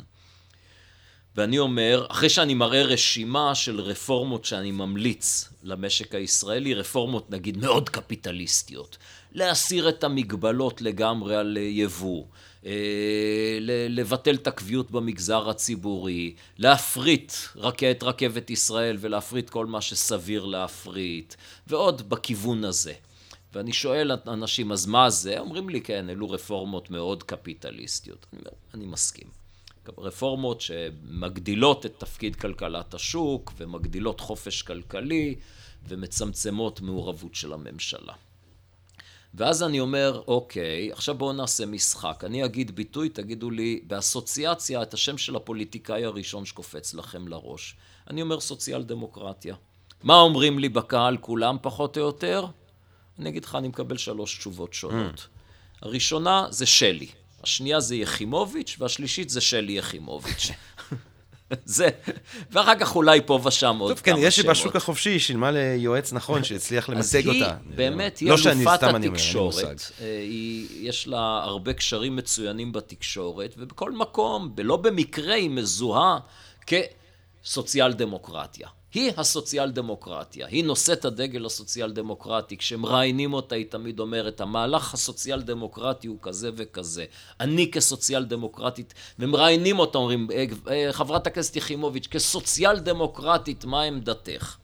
ואני 1.37 1.59
אומר, 1.59 2.05
אחרי 2.09 2.29
שאני 2.29 2.53
מראה 2.53 2.83
רשימה 2.83 3.55
של 3.55 3.79
רפורמות 3.79 4.45
שאני 4.45 4.71
ממליץ 4.71 5.49
למשק 5.63 6.15
הישראלי, 6.15 6.73
רפורמות 6.73 7.31
נגיד 7.31 7.57
מאוד 7.57 7.89
קפיטליסטיות, 7.89 8.97
להסיר 9.31 9.89
את 9.89 10.03
המגבלות 10.03 10.81
לגמרי 10.81 11.35
על 11.35 11.57
יבוא, 11.57 12.23
אה, 12.65 12.71
לבטל 13.89 14.35
את 14.35 14.47
הקביעות 14.47 14.91
במגזר 14.91 15.49
הציבורי, 15.49 16.33
להפריט 16.57 17.33
את 17.91 18.03
רכבת 18.03 18.49
ישראל 18.49 18.97
ולהפריט 18.99 19.49
כל 19.49 19.65
מה 19.65 19.81
שסביר 19.81 20.45
להפריט, 20.45 21.35
ועוד 21.67 22.09
בכיוון 22.09 22.63
הזה. 22.63 22.93
ואני 23.53 23.73
שואל 23.73 24.11
אנשים, 24.27 24.71
אז 24.71 24.85
מה 24.85 25.09
זה? 25.09 25.39
אומרים 25.39 25.69
לי, 25.69 25.81
כן, 25.81 26.09
אלו 26.09 26.29
רפורמות 26.29 26.91
מאוד 26.91 27.23
קפיטליסטיות. 27.23 28.25
אני 28.33 28.41
אני 28.73 28.85
מסכים. 28.85 29.36
רפורמות 29.97 30.61
שמגדילות 30.61 31.85
את 31.85 31.93
תפקיד 31.97 32.35
כלכלת 32.35 32.93
השוק 32.93 33.53
ומגדילות 33.57 34.19
חופש 34.19 34.61
כלכלי 34.61 35.35
ומצמצמות 35.87 36.81
מעורבות 36.81 37.35
של 37.35 37.53
הממשלה. 37.53 38.13
ואז 39.33 39.63
אני 39.63 39.79
אומר, 39.79 40.21
אוקיי, 40.27 40.91
עכשיו 40.91 41.15
בואו 41.15 41.33
נעשה 41.33 41.65
משחק. 41.65 42.23
אני 42.23 42.45
אגיד 42.45 42.75
ביטוי, 42.75 43.09
תגידו 43.09 43.49
לי 43.49 43.81
באסוציאציה 43.87 44.81
את 44.81 44.93
השם 44.93 45.17
של 45.17 45.35
הפוליטיקאי 45.35 46.05
הראשון 46.05 46.45
שקופץ 46.45 46.93
לכם 46.93 47.27
לראש. 47.27 47.75
אני 48.09 48.21
אומר 48.21 48.39
סוציאל 48.39 48.83
דמוקרטיה. 48.83 49.55
מה 50.03 50.15
אומרים 50.15 50.59
לי 50.59 50.69
בקהל 50.69 51.17
כולם, 51.17 51.57
פחות 51.61 51.97
או 51.97 52.01
יותר? 52.01 52.45
אני 53.19 53.29
אגיד 53.29 53.45
לך, 53.45 53.55
אני 53.55 53.67
מקבל 53.67 53.97
שלוש 53.97 54.37
תשובות 54.37 54.73
שונות. 54.73 55.19
Mm. 55.19 55.37
הראשונה 55.81 56.47
זה 56.49 56.65
שלי, 56.65 57.07
השנייה 57.43 57.79
זה 57.79 57.95
יחימוביץ', 57.95 58.75
והשלישית 58.79 59.29
זה 59.29 59.41
שלי 59.41 59.73
יחימוביץ'. 59.73 60.51
זה, 61.65 61.89
ואחר 62.51 62.75
כך 62.79 62.95
אולי 62.95 63.19
פה 63.25 63.39
ושם 63.43 63.77
עוד 63.79 63.89
כמה 63.89 63.89
שמות. 63.89 63.97
טוב, 63.97 63.99
כן, 63.99 64.15
יש 64.27 64.39
בשוק 64.39 64.75
החופשי, 64.75 65.09
היא 65.09 65.19
שילמה 65.19 65.51
ליועץ 65.51 66.13
נכון, 66.13 66.43
שהצליח 66.43 66.89
למתג 66.89 67.27
אותה. 67.27 67.45
אז 67.45 67.57
היא 67.69 67.75
באמת, 67.75 68.17
היא 68.17 68.29
לא 68.29 68.35
אלופת 68.51 68.83
התקשורת. 68.83 69.91
אה, 70.01 70.23
יש 70.79 71.07
לה 71.07 71.39
הרבה 71.43 71.73
קשרים 71.73 72.15
מצוינים 72.15 72.71
בתקשורת, 72.71 73.55
ובכל 73.57 73.91
מקום, 73.91 74.53
לא 74.57 74.77
במקרה 74.77 75.35
היא 75.35 75.49
מזוהה 75.49 76.19
כסוציאל 77.43 77.93
דמוקרטיה. 77.93 78.67
היא 78.97 79.11
הסוציאל 79.17 79.71
דמוקרטיה, 79.71 80.47
היא 80.47 80.63
נושאת 80.63 81.05
הדגל 81.05 81.45
הסוציאל 81.45 81.91
דמוקרטי, 81.91 82.57
כשמראיינים 82.57 83.33
אותה 83.33 83.55
היא 83.55 83.65
תמיד 83.69 83.99
אומרת, 83.99 84.41
המהלך 84.41 84.93
הסוציאל 84.93 85.41
דמוקרטי 85.41 86.07
הוא 86.07 86.17
כזה 86.21 86.49
וכזה, 86.55 87.05
אני 87.39 87.71
כסוציאל 87.71 88.25
דמוקרטית, 88.25 88.93
ומראיינים 89.19 89.79
אותה, 89.79 89.97
אומרים, 89.97 90.27
אה, 90.69 90.87
חברת 90.91 91.27
הכנסת 91.27 91.55
יחימוביץ', 91.55 92.07
כסוציאל 92.07 92.79
דמוקרטית, 92.79 93.65
מה 93.65 93.81
עמדתך? 93.81 94.57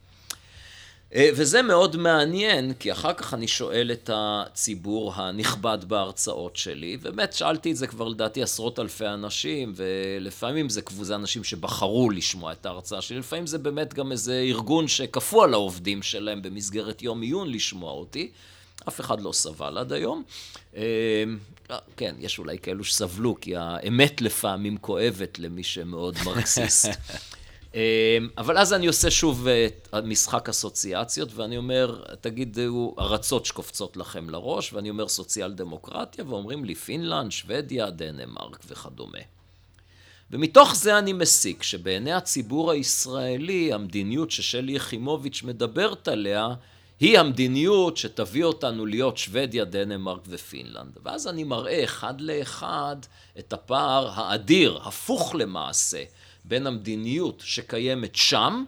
אה, 1.14 1.30
וזה 1.34 1.62
מאוד 1.62 1.96
מעניין, 1.96 2.72
כי 2.78 2.92
אחר 2.92 3.12
כך 3.12 3.34
אני 3.34 3.48
שואל 3.48 3.90
את 3.92 4.10
הציבור 4.12 5.12
הנכבד 5.14 5.78
בהרצאות 5.86 6.56
שלי, 6.56 6.96
ובאמת 7.00 7.32
שאלתי 7.32 7.70
את 7.70 7.76
זה 7.76 7.86
כבר 7.86 8.08
לדעתי 8.08 8.42
עשרות 8.42 8.78
אלפי 8.78 9.06
אנשים, 9.06 9.72
ולפעמים 9.76 10.68
זה, 10.68 10.80
זה 11.00 11.14
אנשים 11.14 11.44
שבחרו 11.44 12.10
לשמוע 12.10 12.52
את 12.52 12.66
ההרצאה 12.66 13.02
שלי, 13.02 13.18
לפעמים 13.18 13.46
זה 13.46 13.58
באמת 13.58 13.94
גם 13.94 14.12
איזה 14.12 14.40
ארגון 14.48 14.88
שכפו 14.88 15.42
על 15.42 15.54
העובדים 15.54 16.02
שלהם 16.02 16.42
במסגרת 16.42 17.02
יום 17.02 17.22
עיון 17.22 17.50
לשמוע 17.50 17.92
אותי. 17.92 18.30
אף 18.88 19.00
אחד 19.00 19.20
לא 19.20 19.32
סבל 19.32 19.78
עד 19.78 19.92
היום. 19.92 20.22
אה, 20.76 20.82
כן, 21.96 22.14
יש 22.18 22.38
אולי 22.38 22.58
כאלו 22.58 22.84
שסבלו, 22.84 23.36
כי 23.40 23.56
האמת 23.56 24.20
לפעמים 24.20 24.76
כואבת 24.76 25.38
למי 25.38 25.62
שמאוד 25.62 26.16
מרקסיסט. 26.24 26.88
אמ, 27.74 27.80
אבל 28.38 28.58
אז 28.58 28.72
אני 28.72 28.86
עושה 28.86 29.10
שוב 29.10 29.48
אה, 29.48 30.00
משחק 30.00 30.48
אסוציאציות, 30.48 31.28
ואני 31.34 31.56
אומר, 31.56 32.02
תגידו, 32.20 32.94
ארצות 32.98 33.46
שקופצות 33.46 33.96
לכם 33.96 34.30
לראש, 34.30 34.72
ואני 34.72 34.90
אומר 34.90 35.08
סוציאל 35.08 35.52
דמוקרטיה, 35.52 36.24
ואומרים 36.28 36.64
לי 36.64 36.74
פינלנד, 36.74 37.32
שוודיה, 37.32 37.90
דנמרק 37.90 38.58
וכדומה. 38.68 39.18
ומתוך 40.30 40.74
זה 40.74 40.98
אני 40.98 41.12
מסיק 41.12 41.62
שבעיני 41.62 42.12
הציבור 42.12 42.70
הישראלי, 42.70 43.72
המדיניות 43.72 44.30
ששלי 44.30 44.72
יחימוביץ' 44.72 45.42
מדברת 45.42 46.08
עליה, 46.08 46.48
היא 47.00 47.18
המדיניות 47.18 47.96
שתביא 47.96 48.44
אותנו 48.44 48.86
להיות 48.86 49.18
שוודיה, 49.18 49.64
דנמרק 49.64 50.20
ופינלנד. 50.28 50.98
ואז 51.02 51.28
אני 51.28 51.44
מראה 51.44 51.84
אחד 51.84 52.20
לאחד 52.20 52.96
את 53.38 53.52
הפער 53.52 54.10
האדיר, 54.14 54.80
הפוך 54.84 55.34
למעשה, 55.34 56.02
בין 56.44 56.66
המדיניות 56.66 57.42
שקיימת 57.46 58.16
שם, 58.16 58.64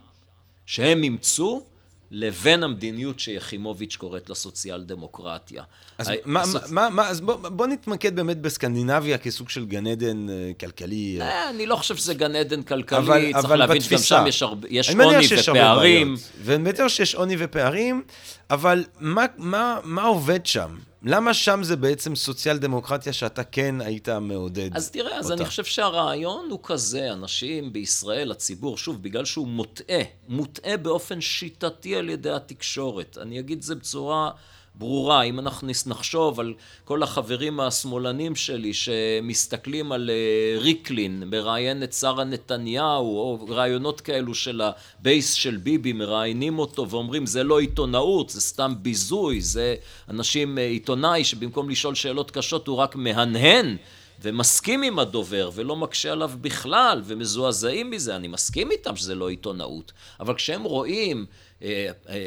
שהם 0.67 1.03
אימצו, 1.03 1.63
לבין 2.11 2.63
המדיניות 2.63 3.21
שיחימוביץ' 3.21 3.97
קוראת 3.97 4.29
לה 4.29 4.35
סוציאל 4.35 4.83
דמוקרטיה. 4.83 5.63
אז, 5.99 6.11
מה, 6.25 6.41
הסוצ... 6.41 6.71
מה, 6.71 6.89
מה, 6.91 7.09
אז 7.09 7.21
בוא, 7.21 7.35
בוא 7.35 7.67
נתמקד 7.67 8.17
באמת 8.17 8.41
בסקנדינביה 8.41 9.19
כסוג 9.19 9.49
של 9.51 9.67
גן 9.67 9.87
עדן 9.87 10.29
אה, 10.29 10.51
כלכלי. 10.61 11.19
אה, 11.21 11.51
אני 11.51 11.67
לא 11.67 11.77
חושב 11.77 11.97
שזה 11.97 12.15
גן 12.15 12.37
עדן 12.37 12.63
כלכלי, 12.63 12.99
אבל, 12.99 13.33
צריך 13.33 13.45
אבל 13.45 13.57
להבין 13.57 13.81
שגם 13.81 13.99
שם 13.99 14.25
יש, 14.27 14.43
הרבה, 14.43 14.69
יש 14.71 14.91
עוני 14.91 15.27
ופערים. 15.41 16.17
ואני 16.43 16.63
מניח 16.63 16.89
שיש 16.89 17.15
עוני 17.15 17.37
ופערים, 17.39 18.03
אבל 18.51 18.85
מה, 19.01 19.25
מה, 19.37 19.79
מה 19.85 20.03
עובד 20.03 20.47
שם? 20.47 20.77
למה 21.03 21.35
שם 21.35 21.61
זה 21.63 21.77
בעצם 21.77 22.17
סוציאל 22.17 22.59
דמוקרטיה 22.59 23.13
שאתה 23.13 23.45
כן 23.45 23.81
היית 23.81 24.09
מעודד 24.09 24.77
אז 24.77 24.91
תראה, 24.91 25.19
אז 25.19 25.31
אותה? 25.31 25.43
אני 25.43 25.49
חושב 25.49 25.65
שהרעיון 25.65 26.51
הוא 26.51 26.61
כזה, 26.63 27.13
אנשים 27.13 27.73
בישראל, 27.73 28.31
הציבור, 28.33 28.79
שוב, 28.79 29.03
בגלל 29.03 29.25
שהוא 29.25 29.49
מוטעה, 29.49 30.03
מוטעה 30.29 30.77
באופן 30.77 31.21
שיטתי 31.21 31.97
על 31.97 32.09
ידי 32.09 32.31
התקשורת. 32.31 33.19
אני 33.21 33.41
אגיד 33.41 33.59
את 33.59 33.63
זה 33.63 33.75
בצורה... 33.75 34.31
ברורה. 34.79 35.23
אם 35.23 35.39
אנחנו 35.39 35.69
נחשוב 35.87 36.41
על 36.41 36.55
כל 36.85 37.03
החברים 37.03 37.61
השמאלנים 37.61 38.37
שלי 38.37 38.75
שמסתכלים 38.75 39.93
על 39.93 40.11
אה, 40.11 40.59
ריקלין, 40.61 41.23
מראיין 41.27 41.83
את 41.83 41.93
שרה 41.93 42.25
נתניהו, 42.25 43.19
או 43.19 43.47
ראיונות 43.49 44.01
כאלו 44.01 44.35
של 44.35 44.61
ה 44.61 44.75
base 44.75 45.33
של 45.33 45.57
ביבי, 45.57 45.93
מראיינים 45.93 46.59
אותו 46.59 46.91
ואומרים 46.91 47.27
זה 47.27 47.45
לא 47.45 47.61
עיתונאות, 47.61 48.31
זה 48.31 48.41
סתם 48.41 48.75
ביזוי, 48.83 49.41
זה 49.41 49.75
אנשים, 50.09 50.59
אה, 50.59 50.67
עיתונאי 50.67 51.25
שבמקום 51.25 51.71
לשאול 51.71 51.95
שאלות 51.95 52.31
קשות 52.31 52.67
הוא 52.67 52.77
רק 52.77 52.97
מהנהן. 52.97 53.77
ומסכים 54.23 54.83
עם 54.83 54.99
הדובר 54.99 55.51
ולא 55.55 55.77
מקשה 55.77 56.13
עליו 56.13 56.31
בכלל 56.41 57.03
ומזועזעים 57.05 57.91
מזה, 57.91 58.17
אני 58.17 58.29
מסכים 58.29 58.71
איתם 58.71 58.97
שזה 58.97 59.15
לא 59.15 59.29
עיתונאות, 59.29 59.93
אבל 60.21 60.35
כשהם 60.35 60.63
רואים 60.63 61.27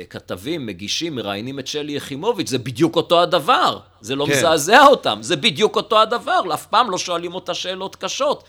כתבים, 0.09 0.65
מגישים, 0.65 1.15
מראיינים 1.15 1.59
את 1.59 1.67
שלי 1.67 1.93
יחימוביץ', 1.93 2.49
זה 2.49 2.57
בדיוק 2.57 2.95
אותו 2.95 3.21
הדבר. 3.21 3.79
זה 4.01 4.15
לא 4.15 4.25
כן. 4.25 4.31
מזעזע 4.31 4.85
אותם, 4.85 5.17
זה 5.21 5.35
בדיוק 5.35 5.75
אותו 5.75 6.01
הדבר. 6.01 6.41
אף 6.53 6.65
פעם 6.65 6.91
לא 6.91 6.97
שואלים 6.97 7.35
אותה 7.35 7.53
שאלות 7.53 7.95
קשות. 7.95 8.43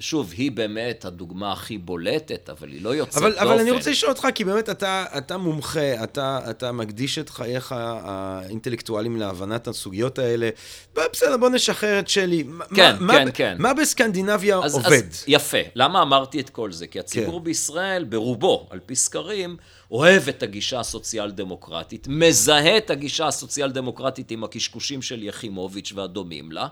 שוב, 0.00 0.32
היא 0.36 0.52
באמת 0.52 1.04
הדוגמה 1.04 1.52
הכי 1.52 1.78
בולטת, 1.78 2.50
אבל 2.50 2.68
היא 2.68 2.82
לא 2.82 2.94
יוצאת 2.94 3.22
אבל, 3.22 3.30
דופן. 3.32 3.42
אבל 3.42 3.58
אני 3.58 3.70
רוצה 3.70 3.90
לשאול 3.90 4.12
אותך, 4.12 4.28
כי 4.34 4.44
באמת 4.44 4.70
אתה, 4.70 5.04
אתה 5.18 5.36
מומחה, 5.36 6.04
אתה, 6.04 6.40
אתה 6.50 6.72
מקדיש 6.72 7.18
את 7.18 7.30
חייך 7.30 7.74
האינטלקטואליים 7.76 9.16
להבנת 9.16 9.68
הסוגיות 9.68 10.18
האלה. 10.18 10.50
בסדר, 10.94 11.36
בוא 11.36 11.48
נשחרר 11.48 11.98
את 11.98 12.08
שלי. 12.08 12.44
כן, 12.74 12.96
מה, 13.00 13.12
כן, 13.12 13.24
מה, 13.24 13.32
כן. 13.32 13.56
מה 13.58 13.74
בסקנדינביה 13.74 14.58
אז, 14.58 14.74
עובד? 14.74 15.02
אז 15.10 15.24
יפה. 15.26 15.58
למה 15.74 16.02
אמרתי 16.02 16.40
את 16.40 16.50
כל 16.50 16.72
זה? 16.72 16.86
כי 16.86 17.00
הציבור 17.00 17.38
כן. 17.38 17.44
בישראל, 17.44 18.04
ברובו, 18.04 18.68
על 18.70 18.78
פי 18.86 18.96
סקרים, 18.96 19.56
אוהב 19.90 20.28
את 20.28 20.42
הגישה 20.42 20.80
הסוציאל-דמוקרטית, 20.80 22.08
מזהה 22.08 22.78
את 22.78 22.90
הגישה 22.90 23.26
הסוציאל-דמוקרטית 23.26 24.30
עם 24.30 24.44
הקשקושים 24.44 25.02
של 25.02 25.22
יחימוביץ' 25.22 25.92
והדומים 25.94 26.52
לה, 26.52 26.68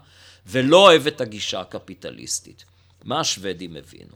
ולא 0.47 0.77
אוהב 0.77 1.07
את 1.07 1.21
הגישה 1.21 1.61
הקפיטליסטית. 1.61 2.65
מה 3.05 3.21
השוודים 3.21 3.77
הבינו? 3.77 4.15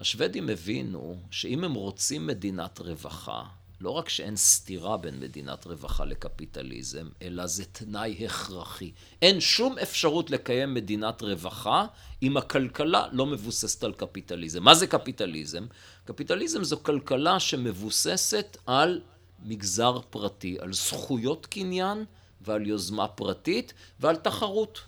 השוודים 0.00 0.48
הבינו 0.48 1.16
שאם 1.30 1.64
הם 1.64 1.74
רוצים 1.74 2.26
מדינת 2.26 2.78
רווחה, 2.78 3.42
לא 3.80 3.90
רק 3.90 4.08
שאין 4.08 4.36
סתירה 4.36 4.96
בין 4.96 5.20
מדינת 5.20 5.66
רווחה 5.66 6.04
לקפיטליזם, 6.04 7.08
אלא 7.22 7.46
זה 7.46 7.64
תנאי 7.64 8.26
הכרחי. 8.26 8.92
אין 9.22 9.40
שום 9.40 9.78
אפשרות 9.78 10.30
לקיים 10.30 10.74
מדינת 10.74 11.22
רווחה 11.22 11.86
אם 12.22 12.36
הכלכלה 12.36 13.06
לא 13.12 13.26
מבוססת 13.26 13.84
על 13.84 13.92
קפיטליזם. 13.92 14.62
מה 14.62 14.74
זה 14.74 14.86
קפיטליזם? 14.86 15.66
קפיטליזם 16.06 16.64
זו 16.64 16.82
כלכלה 16.82 17.40
שמבוססת 17.40 18.56
על 18.66 19.00
מגזר 19.42 20.00
פרטי, 20.10 20.56
על 20.60 20.72
זכויות 20.72 21.46
קניין 21.46 22.04
ועל 22.40 22.66
יוזמה 22.66 23.08
פרטית 23.08 23.72
ועל 24.00 24.16
תחרות. 24.16 24.80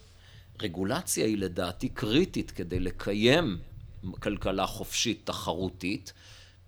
רגולציה 0.63 1.27
היא 1.27 1.39
לדעתי 1.39 1.89
קריטית 1.89 2.51
כדי 2.51 2.81
לקיים 2.81 3.59
כלכלה 4.21 4.67
חופשית 4.67 5.21
תחרותית, 5.25 6.13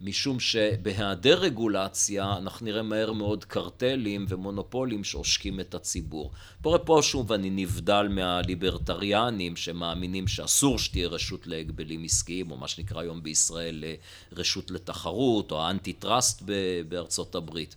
משום 0.01 0.40
שבהיעדר 0.40 1.38
רגולציה 1.40 2.36
אנחנו 2.36 2.66
נראה 2.66 2.82
מהר 2.82 3.12
מאוד 3.12 3.44
קרטלים 3.44 4.26
ומונופולים 4.28 5.05
שעושקים 5.05 5.61
את 5.61 5.74
הציבור. 5.74 6.30
פה 6.62 6.78
פה 6.84 7.01
שוב 7.03 7.32
אני 7.32 7.51
נבדל 7.51 8.07
מהליברטריאנים 8.11 9.57
שמאמינים 9.57 10.28
שאסור 10.28 10.78
שתהיה 10.78 11.09
רשות 11.09 11.46
להגבלים 11.46 12.05
עסקיים, 12.05 12.51
או 12.51 12.57
מה 12.57 12.68
שנקרא 12.68 13.01
היום 13.01 13.22
בישראל 13.22 13.84
רשות 14.32 14.70
לתחרות, 14.70 15.53
או 15.53 15.62
האנטי 15.62 15.92
טראסט 15.92 16.42
בארצות 16.88 17.34
הברית. 17.34 17.74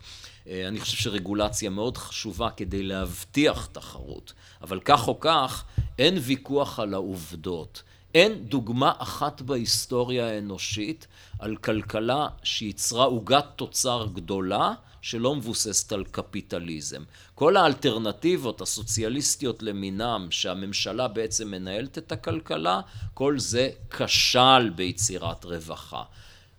אה, 0.47 0.67
אני 0.67 0.79
חושב 0.79 0.97
שרגולציה 0.97 1.69
מאוד 1.69 1.97
חשובה 1.97 2.49
כדי 2.49 2.83
להבטיח 2.83 3.65
תחרות, 3.71 4.33
אבל 4.61 4.79
כך 4.85 5.07
או 5.07 5.19
כך 5.19 5.63
אין 5.99 6.17
ויכוח 6.21 6.79
על 6.79 6.93
העובדות. 6.93 7.83
אין 8.13 8.45
דוגמה 8.45 8.91
אחת 8.97 9.41
בהיסטוריה 9.41 10.27
האנושית 10.27 11.07
על 11.39 11.55
כלכלה 11.55 12.27
שייצרה 12.43 13.05
עוגת 13.05 13.45
תוצר 13.55 14.07
גדולה 14.13 14.73
שלא 15.01 15.35
מבוססת 15.35 15.91
על 15.91 16.03
קפיטליזם. 16.11 17.03
כל 17.35 17.57
האלטרנטיבות 17.57 18.61
הסוציאליסטיות 18.61 19.63
למינם 19.63 20.27
שהממשלה 20.29 21.07
בעצם 21.07 21.51
מנהלת 21.51 21.97
את 21.97 22.11
הכלכלה, 22.11 22.81
כל 23.13 23.39
זה 23.39 23.69
כשל 23.89 24.69
ביצירת 24.75 25.45
רווחה. 25.45 26.03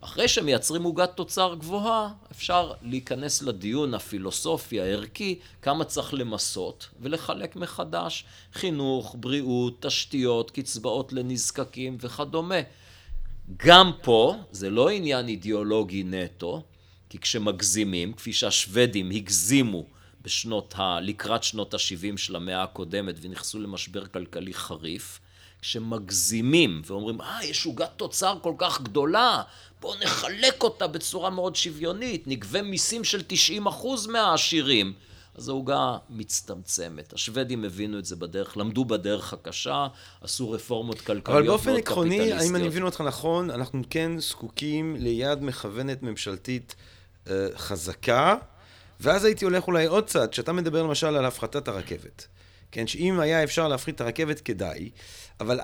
אחרי 0.05 0.27
שמייצרים 0.27 0.83
עוגת 0.83 1.09
תוצר 1.15 1.55
גבוהה, 1.59 2.09
אפשר 2.31 2.71
להיכנס 2.81 3.41
לדיון 3.41 3.93
הפילוסופי, 3.93 4.81
הערכי, 4.81 5.39
כמה 5.61 5.83
צריך 5.83 6.13
למסות 6.13 6.87
ולחלק 6.99 7.55
מחדש. 7.55 8.25
חינוך, 8.53 9.15
בריאות, 9.19 9.81
תשתיות, 9.81 10.51
קצבאות 10.51 11.13
לנזקקים 11.13 11.97
וכדומה. 12.01 12.55
גם 13.57 13.91
פה 14.01 14.35
זה 14.51 14.69
לא 14.69 14.89
עניין 14.89 15.27
אידיאולוגי 15.27 16.03
נטו, 16.03 16.63
כי 17.09 17.19
כשמגזימים, 17.19 18.13
כפי 18.13 18.33
שהשוודים 18.33 19.11
הגזימו 19.11 19.85
בשנות 20.21 20.73
ה... 20.77 20.99
לקראת 21.01 21.43
שנות 21.43 21.73
ה-70 21.73 22.17
של 22.17 22.35
המאה 22.35 22.63
הקודמת 22.63 23.15
ונכנסו 23.21 23.59
למשבר 23.59 24.05
כלכלי 24.05 24.53
חריף, 24.53 25.19
כשמגזימים 25.61 26.81
ואומרים, 26.85 27.21
אה, 27.21 27.43
יש 27.43 27.65
עוגת 27.65 27.89
תוצר 27.97 28.37
כל 28.41 28.53
כך 28.57 28.81
גדולה, 28.81 29.41
בואו 29.85 29.97
נחלק 30.03 30.63
אותה 30.63 30.87
בצורה 30.87 31.29
מאוד 31.29 31.55
שוויונית, 31.55 32.27
נגבה 32.27 32.61
מיסים 32.61 33.03
של 33.03 33.21
90% 33.63 33.63
מהעשירים. 34.09 34.93
אז 35.35 35.49
העוגה 35.49 35.97
מצטמצמת. 36.09 37.13
השוודים 37.13 37.63
הבינו 37.63 37.99
את 37.99 38.05
זה 38.05 38.15
בדרך, 38.15 38.57
למדו 38.57 38.85
בדרך 38.85 39.33
הקשה, 39.33 39.87
עשו 40.21 40.51
רפורמות 40.51 41.01
כלכליות 41.01 41.45
מאוד 41.45 41.59
קפיטליסטיות. 41.59 41.97
אבל 41.97 42.07
באופן 42.07 42.15
עקרוני, 42.15 42.33
האם 42.33 42.55
אני 42.55 42.67
מבין 42.67 42.83
אותך 42.83 43.01
נכון, 43.01 43.49
אנחנו 43.49 43.81
כן 43.89 44.19
זקוקים 44.19 44.95
ליד 44.99 45.43
מכוונת 45.43 46.03
ממשלתית 46.03 46.75
אה, 47.29 47.47
חזקה, 47.55 48.35
ואז 48.99 49.25
הייתי 49.25 49.45
הולך 49.45 49.67
אולי 49.67 49.85
עוד 49.85 50.07
צעד, 50.07 50.29
כשאתה 50.29 50.53
מדבר 50.53 50.83
למשל 50.83 51.07
על 51.07 51.25
הפחתת 51.25 51.67
הרכבת. 51.67 52.27
כן, 52.71 52.87
שאם 52.87 53.19
היה 53.19 53.43
אפשר 53.43 53.67
להפחית 53.67 53.95
את 53.95 54.01
הרכבת 54.01 54.39
כדאי, 54.39 54.89
אבל 55.39 55.59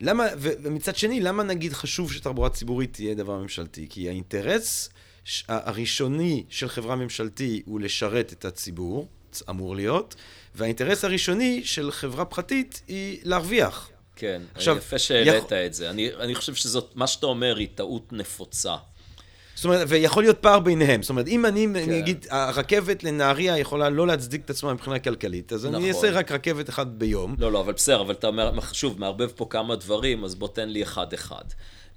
למה, 0.00 0.26
ומצד 0.38 0.96
שני, 0.96 1.20
למה 1.20 1.42
נגיד 1.42 1.72
חשוב 1.72 2.12
שתחבורה 2.12 2.50
ציבורית 2.50 2.92
תהיה 2.92 3.14
דבר 3.14 3.38
ממשלתי? 3.38 3.86
כי 3.90 4.08
האינטרס 4.08 4.90
הראשוני 5.48 6.44
של 6.48 6.68
חברה 6.68 6.96
ממשלתית 6.96 7.62
הוא 7.66 7.80
לשרת 7.80 8.32
את 8.32 8.44
הציבור, 8.44 9.08
אמור 9.50 9.76
להיות, 9.76 10.14
והאינטרס 10.54 11.04
הראשוני 11.04 11.64
של 11.64 11.90
חברה 11.90 12.24
פרטית 12.24 12.82
היא 12.88 13.18
להרוויח. 13.24 13.90
כן, 14.16 14.42
עכשיו, 14.54 14.76
יפה 14.76 14.98
שהעלית 14.98 15.44
יכ... 15.44 15.52
את 15.52 15.74
זה. 15.74 15.90
אני, 15.90 16.14
אני 16.14 16.34
חושב 16.34 16.54
שזאת, 16.54 16.92
מה 16.94 17.06
שאתה 17.06 17.26
אומר 17.26 17.56
היא 17.56 17.68
טעות 17.74 18.12
נפוצה. 18.12 18.76
זאת 19.58 19.64
אומרת, 19.64 19.86
ויכול 19.88 20.22
להיות 20.22 20.38
פער 20.38 20.60
ביניהם. 20.60 21.02
זאת 21.02 21.10
אומרת, 21.10 21.28
אם 21.28 21.46
אני, 21.46 21.66
כן. 21.74 21.76
אני 21.76 21.98
אגיד, 21.98 22.26
הרכבת 22.30 23.04
לנהריה 23.04 23.58
יכולה 23.58 23.90
לא 23.90 24.06
להצדיק 24.06 24.44
את 24.44 24.50
עצמה 24.50 24.74
מבחינה 24.74 24.98
כלכלית, 24.98 25.52
אז 25.52 25.64
נכון. 25.64 25.74
אני 25.74 25.88
אעשה 25.88 26.10
רק 26.10 26.32
רכבת 26.32 26.68
אחת 26.68 26.86
ביום. 26.86 27.36
לא, 27.38 27.52
לא, 27.52 27.60
אבל 27.60 27.72
בסדר, 27.72 28.00
אבל 28.00 28.14
אתה 28.14 28.26
אומר, 28.26 28.52
שוב, 28.72 29.00
מערבב 29.00 29.28
פה 29.34 29.46
כמה 29.50 29.76
דברים, 29.76 30.24
אז 30.24 30.34
בוא 30.34 30.48
תן 30.48 30.68
לי 30.68 30.82
אחד-אחד. 30.82 31.44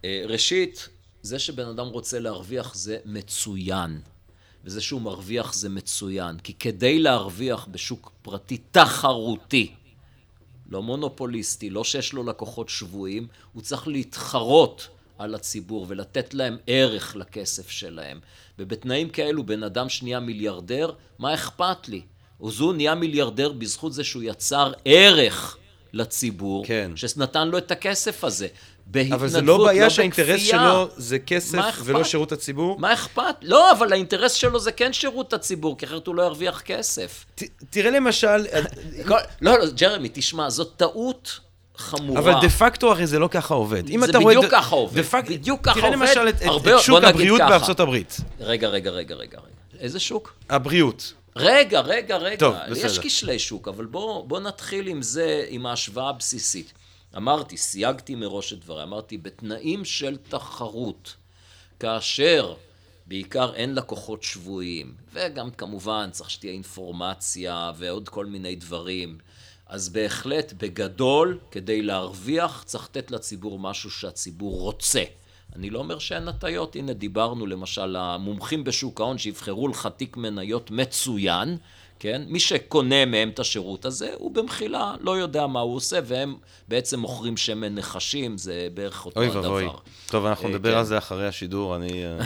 אה, 0.06 0.24
ראשית, 0.28 0.90
זה 1.22 1.40
שבן 1.40 1.68
אדם 1.68 1.88
רוצה 1.88 2.20
להרוויח 2.20 2.76
זה 2.76 2.98
מצוין. 3.06 4.00
וזה 4.66 4.82
שהוא 4.82 5.02
מרוויח 5.02 5.54
זה 5.54 5.70
מצוין. 5.70 6.38
כי 6.38 6.54
כדי 6.54 7.00
להרוויח 7.00 7.68
בשוק 7.72 8.12
פרטי 8.22 8.58
תחרותי, 8.72 9.72
לא 10.70 10.84
מונופוליסטי, 10.84 11.70
לא 11.70 11.84
שיש 11.84 12.14
לו 12.14 12.24
לקוחות 12.24 12.70
שבויים, 12.70 13.28
הוא 13.54 13.62
צריך 13.62 13.88
להתחרות 13.88 14.88
על 15.24 15.36
הציבור 15.36 15.86
ולתת 15.90 16.34
להם 16.34 16.58
ערך 16.68 17.16
לכסף 17.16 17.70
שלהם. 17.70 18.20
ובתנאים 18.60 19.10
כאלו 19.10 19.46
בן 19.46 19.64
אדם 19.64 19.90
שנהיה 19.90 20.20
מיליארדר, 20.20 20.92
מה 21.20 21.34
אכפת 21.34 21.90
לי? 21.90 22.02
עוזו 22.38 22.74
נהיה 22.74 22.96
מיליארדר 22.96 23.52
בזכות 23.52 23.94
זה 23.94 24.04
שהוא 24.04 24.24
יצר 24.24 24.74
ערך 24.86 25.58
לציבור, 25.94 26.66
כן. 26.66 26.92
שנתן 26.96 27.48
לו 27.48 27.58
את 27.58 27.72
הכסף 27.72 28.24
הזה. 28.24 28.48
בהתנדבות, 28.86 29.20
אבל 29.20 29.28
זה 29.28 29.42
לא 29.42 29.66
בעיה 29.66 29.84
לא 29.84 29.90
שהאינטרס 29.90 30.42
שלו 30.42 30.90
זה 30.98 31.20
כסף 31.20 31.82
ולא 31.84 32.04
שירות 32.04 32.32
הציבור? 32.32 32.80
מה 32.80 32.94
אכפת? 32.94 33.36
לא, 33.42 33.72
אבל 33.72 33.94
האינטרס 33.94 34.34
שלו 34.34 34.60
זה 34.60 34.72
כן 34.72 34.94
שירות 34.94 35.34
הציבור, 35.34 35.78
כי 35.78 35.86
אחרת 35.86 36.08
הוא 36.08 36.16
לא 36.16 36.24
ירוויח 36.24 36.62
כסף. 36.62 37.26
ת, 37.36 37.44
תראה 37.70 37.92
למשל... 37.92 38.28
לא, 39.10 39.18
לא, 39.42 39.66
ג'רמי, 39.76 40.10
תשמע, 40.14 40.50
זאת 40.50 40.74
טעות 40.78 41.40
חמורה. 41.82 42.20
אבל 42.20 42.34
דה 42.42 42.50
פקטו 42.50 42.92
הרי 42.92 43.08
זה 43.08 43.20
לא 43.20 43.28
ככה 43.28 43.54
עובד. 43.54 43.88
זה 43.88 44.08
בדיוק 44.08 44.24
רואה, 44.24 44.50
ככה 44.52 44.76
עובד. 44.76 45.00
דפק... 45.00 45.24
בדיוק 45.30 45.62
ככה 45.64 45.80
עובד. 45.80 45.82
תראה 45.82 45.96
למשל 45.96 46.30
את, 46.30 46.42
הרבה... 46.42 46.76
את 46.76 46.82
שוק 46.82 47.04
הבריאות 47.04 47.42
בארצות 47.42 47.80
הברית. 47.80 48.18
רגע, 48.40 48.68
רגע, 48.68 48.92
רגע, 48.92 49.16
רגע. 49.16 49.38
איזה 49.80 50.00
שוק? 50.00 50.34
הבריאות. 50.50 51.14
רגע, 51.36 51.80
רגע, 51.80 52.18
רגע. 52.18 52.36
טוב, 52.36 52.56
בסדר. 52.72 52.86
יש 52.86 53.00
כשלי 53.00 53.40
שוק, 53.40 53.68
אבל 53.68 53.86
בוא, 53.86 54.28
בוא 54.28 54.40
נתחיל 54.40 54.88
עם 54.88 55.02
זה, 55.02 55.46
עם 55.50 55.66
ההשוואה 55.66 56.10
הבסיסית. 56.10 56.74
אמרתי, 57.18 57.58
סייגתי 57.58 58.16
מראש 58.16 58.54
את 58.54 58.60
דבריי, 58.60 58.84
אמרתי, 58.84 59.18
בתנאים 59.18 59.86
של 59.86 60.18
תחרות, 60.30 61.16
כאשר 61.80 62.54
בעיקר 63.06 63.54
אין 63.54 63.76
לקוחות 63.76 64.24
שבויים, 64.24 64.94
וגם 65.14 65.52
כמובן 65.52 66.10
צריך 66.12 66.30
שתהיה 66.30 66.54
אינפורמציה 66.54 67.72
ועוד 67.78 68.10
כל 68.10 68.26
מיני 68.26 68.56
דברים, 68.56 69.18
אז 69.72 69.90
בהחלט, 69.90 70.54
בגדול, 70.58 71.40
כדי 71.52 71.82
להרוויח, 71.82 72.64
צריך 72.66 72.84
לתת 72.84 73.12
לציבור 73.12 73.60
משהו 73.60 73.92
שהציבור 73.92 74.60
רוצה. 74.62 75.04
אני 75.56 75.70
לא 75.70 75.80
אומר 75.80 76.00
שאין 76.00 76.28
הטיות, 76.28 76.76
הנה 76.76 76.94
דיברנו 76.94 77.46
למשל, 77.46 77.96
המומחים 77.96 78.64
בשוק 78.64 79.02
ההון 79.02 79.18
שיבחרו 79.18 79.68
לך 79.68 79.90
תיק 79.98 80.18
מניות 80.18 80.72
מצוין, 80.72 81.58
כן? 82.02 82.22
מי 82.28 82.40
שקונה 82.40 83.06
מהם 83.06 83.30
את 83.30 83.40
השירות 83.40 83.86
הזה, 83.86 84.10
הוא 84.18 84.32
במחילה 84.32 84.96
לא 85.02 85.18
יודע 85.18 85.48
מה 85.48 85.60
הוא 85.60 85.76
עושה, 85.76 86.00
והם 86.06 86.36
בעצם 86.68 87.00
מוכרים 87.00 87.38
שמן 87.38 87.76
נחשים, 87.76 88.38
זה 88.38 88.68
בערך 88.74 89.06
אותו 89.06 89.20
אוי 89.20 89.28
הדבר. 89.28 89.50
אוי 89.50 89.66
ואבוי. 89.66 89.80
טוב, 90.08 90.26
אנחנו 90.26 90.48
אה, 90.48 90.54
נדבר 90.54 90.72
כן. 90.72 90.78
על 90.78 90.84
זה 90.84 90.98
אחרי 90.98 91.28
השידור, 91.28 91.76
אני... 91.76 92.04
אה, 92.06 92.20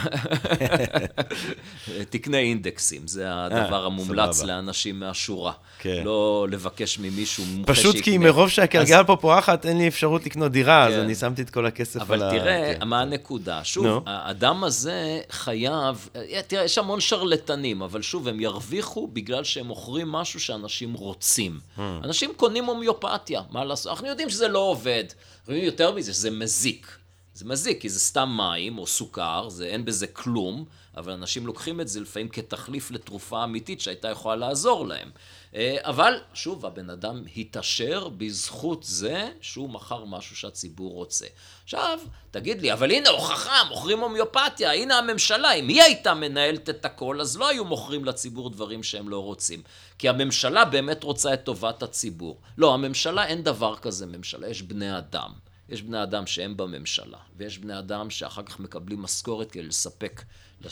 תקנה 2.10 2.38
אינדקסים, 2.38 3.08
זה 3.08 3.24
הדבר 3.28 3.82
אה, 3.82 3.86
המומלץ 3.86 4.44
לאנשים 4.44 5.00
מהשורה. 5.00 5.52
כן. 5.80 6.02
לא 6.06 6.48
לבקש 6.52 7.00
ממישהו 7.00 7.44
מומחה 7.46 7.76
שיקנה. 7.76 7.92
פשוט 7.92 8.04
כי 8.04 8.18
מרוב 8.18 8.50
שהכלגל 8.50 9.04
פה 9.04 9.16
פורחת, 9.16 9.66
אין 9.66 9.78
לי 9.78 9.88
אפשרות 9.88 10.26
לקנות 10.26 10.52
דירה, 10.52 10.88
אז 10.88 10.94
כן. 10.94 11.00
אני 11.00 11.16
שמתי 11.16 11.42
את 11.42 11.50
כל 11.50 11.66
הכסף 11.66 12.12
על 12.12 12.22
ה... 12.22 12.30
אבל 12.30 12.40
תראה, 12.40 12.74
כן. 12.80 12.88
מה 12.88 13.02
הנקודה? 13.02 13.64
שוב, 13.64 14.04
האדם 14.06 14.64
הזה 14.64 15.20
חייב... 15.30 16.10
תראה, 16.48 16.64
יש 16.64 16.78
המון 16.78 17.00
שרלטנים, 17.00 17.82
אבל 17.82 18.02
שוב, 18.02 18.28
הם 18.28 18.40
ירוויחו 18.40 19.08
בגלל 19.14 19.44
שהם 19.44 19.65
מוכרים 19.66 20.12
משהו 20.12 20.40
שאנשים 20.40 20.94
רוצים. 20.94 21.60
Hmm. 21.78 21.82
אנשים 22.04 22.34
קונים 22.38 22.66
הומיופתיה, 22.66 23.42
מה 23.50 23.66
לעשות? 23.66 23.92
אנחנו 23.92 24.08
יודעים 24.08 24.30
שזה 24.30 24.48
לא 24.48 24.60
עובד. 24.60 25.04
יותר 25.48 25.92
מזה, 25.92 26.14
שזה 26.14 26.32
מזיק. 26.32 26.98
זה 27.34 27.46
מזיק, 27.46 27.82
כי 27.82 27.90
זה 27.90 28.00
סתם 28.00 28.38
מים 28.38 28.78
או 28.78 28.88
סוכר, 28.88 29.50
זה, 29.50 29.66
אין 29.66 29.86
בזה 29.86 30.08
כלום, 30.08 30.66
אבל 30.98 31.12
אנשים 31.12 31.48
לוקחים 31.48 31.82
את 31.82 31.88
זה 31.88 32.00
לפעמים 32.00 32.30
כתחליף 32.30 32.92
לתרופה 32.92 33.44
אמיתית 33.44 33.82
שהייתה 33.82 34.10
יכולה 34.10 34.36
לעזור 34.36 34.88
להם. 34.88 35.12
אה, 35.56 35.78
אבל, 35.82 36.20
שוב, 36.34 36.66
הבן 36.66 36.90
אדם 36.90 37.24
התעשר 37.38 38.10
בזכות 38.10 38.84
זה 38.84 39.30
שהוא 39.42 39.70
מכר 39.70 40.06
משהו 40.06 40.36
שהציבור 40.36 40.94
רוצה. 40.94 41.26
עכשיו, 41.64 42.00
תגיד 42.32 42.62
לי, 42.62 42.74
אבל 42.74 42.92
הנה 42.92 43.10
הוכחה, 43.10 43.64
מוכרים 43.70 44.00
הומיופתיה, 44.00 44.74
הנה 44.74 44.98
הממשלה, 44.98 45.54
אם 45.54 45.68
היא 45.68 45.82
הייתה 45.82 46.14
מנהלת 46.14 46.70
את 46.70 46.86
הכל, 46.86 47.22
אז 47.22 47.38
לא 47.38 47.48
היו 47.48 47.66
מוכרים 47.66 48.06
לציבור 48.06 48.50
דברים 48.50 48.84
שהם 48.84 49.10
לא 49.10 49.24
רוצים. 49.24 49.62
כי 50.00 50.10
הממשלה 50.10 50.66
באמת 50.66 51.04
רוצה 51.04 51.34
את 51.34 51.44
טובת 51.44 51.84
הציבור. 51.84 52.42
לא, 52.58 52.74
הממשלה 52.74 53.26
אין 53.26 53.44
דבר 53.44 53.76
כזה 53.76 54.06
ממשלה, 54.06 54.50
יש 54.50 54.62
בני 54.62 54.98
אדם. 54.98 55.32
יש 55.70 55.82
בני 55.82 56.04
אדם 56.04 56.28
שהם 56.28 56.58
בממשלה, 56.58 57.18
ויש 57.38 57.58
בני 57.58 57.80
אדם 57.80 58.10
שאחר 58.10 58.44
כך 58.44 58.60
מקבלים 58.60 59.02
משכורת 59.02 59.52
כדי 59.52 59.64
לספק 59.64 60.22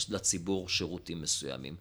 לציבור 0.10 0.70
שירותים 0.70 1.22
מסוימים. 1.22 1.76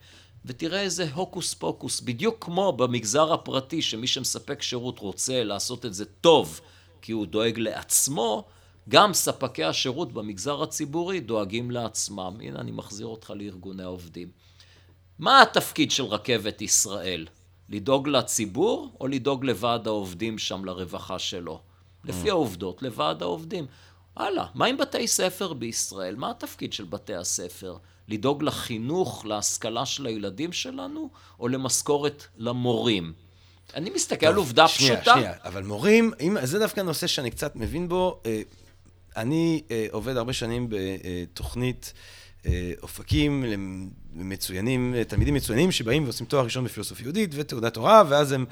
ותראה 0.44 0.80
איזה 0.80 1.12
הוקוס 1.14 1.54
פוקוס, 1.54 2.00
בדיוק 2.00 2.44
כמו 2.44 2.72
במגזר 2.72 3.32
הפרטי, 3.32 3.82
שמי 3.82 4.06
שמספק 4.06 4.62
שירות 4.62 4.98
רוצה 4.98 5.44
לעשות 5.44 5.86
את 5.86 5.94
זה 5.94 6.04
טוב, 6.04 6.60
כי 7.02 7.12
הוא 7.12 7.26
דואג 7.26 7.58
לעצמו, 7.58 8.44
גם 8.88 9.14
ספקי 9.14 9.64
השירות 9.64 10.12
במגזר 10.12 10.62
הציבורי 10.62 11.20
דואגים 11.20 11.70
לעצמם. 11.70 12.36
הנה, 12.40 12.60
אני 12.60 12.70
מחזיר 12.70 13.06
אותך 13.06 13.32
לארגוני 13.36 13.82
העובדים. 13.82 14.30
מה 15.18 15.42
התפקיד 15.42 15.90
של 15.90 16.04
רכבת 16.04 16.62
ישראל? 16.62 17.26
לדאוג 17.68 18.08
לציבור 18.08 18.96
או 19.00 19.06
לדאוג 19.06 19.44
לוועד 19.44 19.86
העובדים 19.86 20.38
שם, 20.38 20.64
לרווחה 20.64 21.18
שלו? 21.18 21.60
לפי 22.04 22.28
mm. 22.28 22.30
העובדות, 22.30 22.82
לוועד 22.82 23.22
העובדים. 23.22 23.66
הלאה, 24.16 24.46
מה 24.54 24.66
עם 24.66 24.76
בתי 24.76 25.08
ספר 25.08 25.52
בישראל? 25.52 26.16
מה 26.16 26.30
התפקיד 26.30 26.72
של 26.72 26.84
בתי 26.84 27.14
הספר? 27.14 27.76
לדאוג 28.12 28.42
לחינוך, 28.42 29.26
להשכלה 29.26 29.86
של 29.86 30.06
הילדים 30.06 30.52
שלנו, 30.52 31.10
או 31.40 31.48
למשכורת 31.48 32.24
למורים? 32.36 33.12
אני 33.74 33.90
מסתכל 33.90 34.26
טוב, 34.26 34.32
על 34.32 34.36
עובדה 34.36 34.68
שנייה, 34.68 34.96
פשוטה. 34.96 35.12
שנייה, 35.12 35.32
שנייה, 35.32 35.44
אבל 35.44 35.62
מורים, 35.62 36.12
אם, 36.20 36.36
זה 36.42 36.58
דווקא 36.58 36.80
נושא 36.80 37.06
שאני 37.06 37.30
קצת 37.30 37.56
מבין 37.56 37.88
בו. 37.88 38.20
אה, 38.26 38.42
אני 39.16 39.62
אה, 39.70 39.86
עובד 39.90 40.16
הרבה 40.16 40.32
שנים 40.32 40.68
בתוכנית 40.70 41.92
אה, 42.46 42.72
אופקים 42.82 43.44
מצוינים, 44.14 44.94
תלמידים 45.08 45.34
מצוינים 45.34 45.72
שבאים 45.72 46.04
ועושים 46.04 46.26
תואר 46.26 46.44
ראשון 46.44 46.64
בפילוסופיה 46.64 47.04
יהודית 47.04 47.30
ותעודת 47.34 47.76
הוראה, 47.76 48.02
ואז 48.08 48.32
הם 48.32 48.44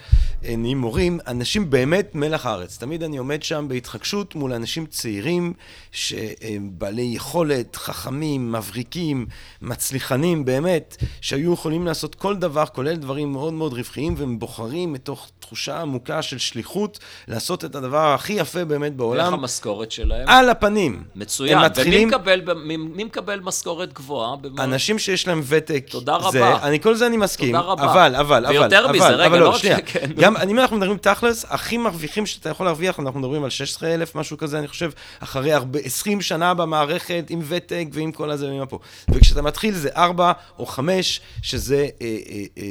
נהיים 0.43 0.79
מורים, 0.79 1.21
אנשים 1.27 1.71
באמת 1.71 2.15
מלח 2.15 2.47
הארץ. 2.47 2.79
תמיד 2.79 3.03
אני 3.03 3.17
עומד 3.17 3.43
שם 3.43 3.67
בהתחגשות 3.69 4.35
מול 4.35 4.53
אנשים 4.53 4.87
צעירים, 4.87 5.53
שהם 5.93 6.71
בעלי 6.73 7.03
יכולת, 7.15 7.77
חכמים, 7.77 8.53
מבריקים, 8.53 9.27
מצליחנים, 9.63 10.45
באמת, 10.45 10.97
שהיו 11.21 11.53
יכולים 11.53 11.87
לעשות 11.87 12.15
כל 12.15 12.37
דבר, 12.37 12.67
כולל 12.67 12.97
דברים 12.97 13.33
מאוד 13.33 13.53
מאוד 13.53 13.73
רווחיים, 13.73 14.15
והם 14.19 14.39
בוחרים 14.39 14.93
מתוך 14.93 15.31
תחושה 15.41 15.81
עמוקה 15.81 16.23
של 16.23 16.39
שליחות, 16.39 16.99
לעשות 17.29 17.65
את 17.65 17.75
הדבר 17.75 18.15
הכי 18.15 18.33
יפה 18.33 18.65
באמת 18.65 18.97
בעולם. 18.97 19.25
ואיך 19.25 19.33
המשכורת 19.33 19.93
שלהם? 19.93 20.29
על 20.29 20.51
הפנים. 20.51 21.03
מצוין. 21.15 21.59
מתחילים... 21.59 22.09
ומי 22.09 22.17
מקבל, 22.17 22.55
מי, 22.55 22.77
מי 22.77 23.05
מקבל 23.05 23.41
משכורת 23.41 23.93
גבוהה? 23.93 24.37
במה... 24.37 24.65
אנשים 24.65 24.99
שיש 24.99 25.29
להם 25.29 25.43
ותק. 25.51 25.85
תודה 25.91 26.17
רבה. 26.17 26.31
זה, 26.31 26.57
אני 26.57 26.81
כל 26.81 26.95
זה 26.95 27.07
אני 27.07 27.17
מסכים. 27.17 27.47
תודה 27.57 27.61
רבה. 27.61 27.85
אבל, 27.93 28.17
אבל, 28.17 28.45
ויותר 28.49 28.85
אבל, 28.85 28.93
ויותר 28.93 28.93
מזה, 28.93 29.07
אבל, 29.07 29.15
רגע, 29.15 29.27
אבל 29.27 29.39
לא 29.39 29.45
לא, 29.45 29.51
רק 29.51 29.57
שנייה. 29.61 29.77
שכן. 29.79 30.11
גם, 30.17 30.37
אם 30.37 30.59
אנחנו 30.59 30.77
מדברים 30.77 30.97
תכלס, 30.97 31.45
הכי 31.49 31.77
מרוויחים 31.77 32.27
שאתה 32.27 32.49
יכול 32.49 32.67
להרוויח, 32.67 33.01
אנחנו 33.01 33.21
מדברים 33.21 33.45
על 33.45 33.51
16,000, 33.51 34.15
משהו 34.15 34.39
כזה, 34.39 34.59
אני 34.59 34.69
חושב, 34.69 34.91
אחרי 35.21 35.53
הרבה, 35.53 35.79
20 35.85 36.21
שנה 36.21 36.55
במערכת, 36.55 37.25
עם 37.29 37.41
ותק 37.49 37.87
ועם 37.93 38.13
כל 38.13 38.31
הזה 38.31 38.47
ועם 38.49 38.61
הפה. 38.61 38.79
וכשאתה 39.11 39.43
מתחיל 39.43 39.75
זה 39.75 39.89
4 39.97 40.33
או 40.59 40.67
5, 40.67 41.21
שזה, 41.43 41.77
אה, 41.77 42.07
אה, 42.31 42.43
אה, 42.59 42.65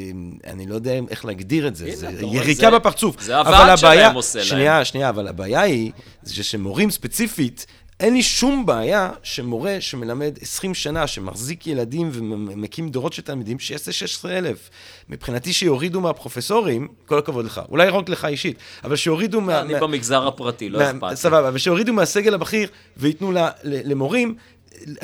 אני 0.52 0.68
לא 0.68 0.76
יודע 0.76 0.92
איך 1.10 1.26
להגדיר 1.26 1.68
את 1.68 1.76
זה, 1.76 1.86
הנה, 1.86 1.96
זה 1.96 2.08
רואה, 2.22 2.36
יריקה 2.36 2.62
זה- 2.62 2.72
בפרצוף. 2.72 3.22
זה 3.22 3.40
אבל 3.42 3.54
הוועד 3.54 3.78
שלהם 3.78 4.16
עושה 4.16 4.40
להם. 4.40 4.48
שנייה, 4.48 4.86
שנייה, 4.86 5.10
אבל 5.10 5.28
הבעיה 5.28 5.62
היא, 5.62 5.92
זה 6.24 6.44
שמורים 6.44 6.92
ספציפית, 6.92 7.66
אין 8.00 8.14
לי 8.14 8.24
שום 8.24 8.66
בעיה 8.66 9.12
שמורה 9.24 9.78
שמלמד 9.80 10.38
20 10.42 10.74
שנה, 10.74 11.08
שמחזיק 11.08 11.68
ילדים 11.68 12.10
ומקים 12.14 12.90
דורות 12.90 13.14
של 13.14 13.22
תלמידים, 13.22 13.60
שיעשה 13.60 13.92
16,000. 13.92 14.70
מבחינתי 15.10 15.54
שיורידו 15.54 16.02
מהפרופסורים, 16.02 16.88
כל 17.06 17.18
הכבוד 17.18 17.46
לך, 17.46 17.62
אולי 17.70 17.90
רק 17.90 18.10
לך 18.10 18.26
אישית, 18.26 18.58
אבל 18.84 18.96
שיורידו 18.96 19.42
מה... 19.42 19.62
אני 19.62 19.74
מה- 19.74 19.80
במגזר 19.80 20.28
הפרטי, 20.28 20.70
לא 20.70 20.80
אכפת. 20.92 21.14
סבבה, 21.14 21.48
אבל 21.48 21.58
שיורידו 21.58 21.94
מהסגל 21.94 22.34
הבכיר 22.34 22.70
וייתנו 22.98 23.32
למורים. 23.64 24.36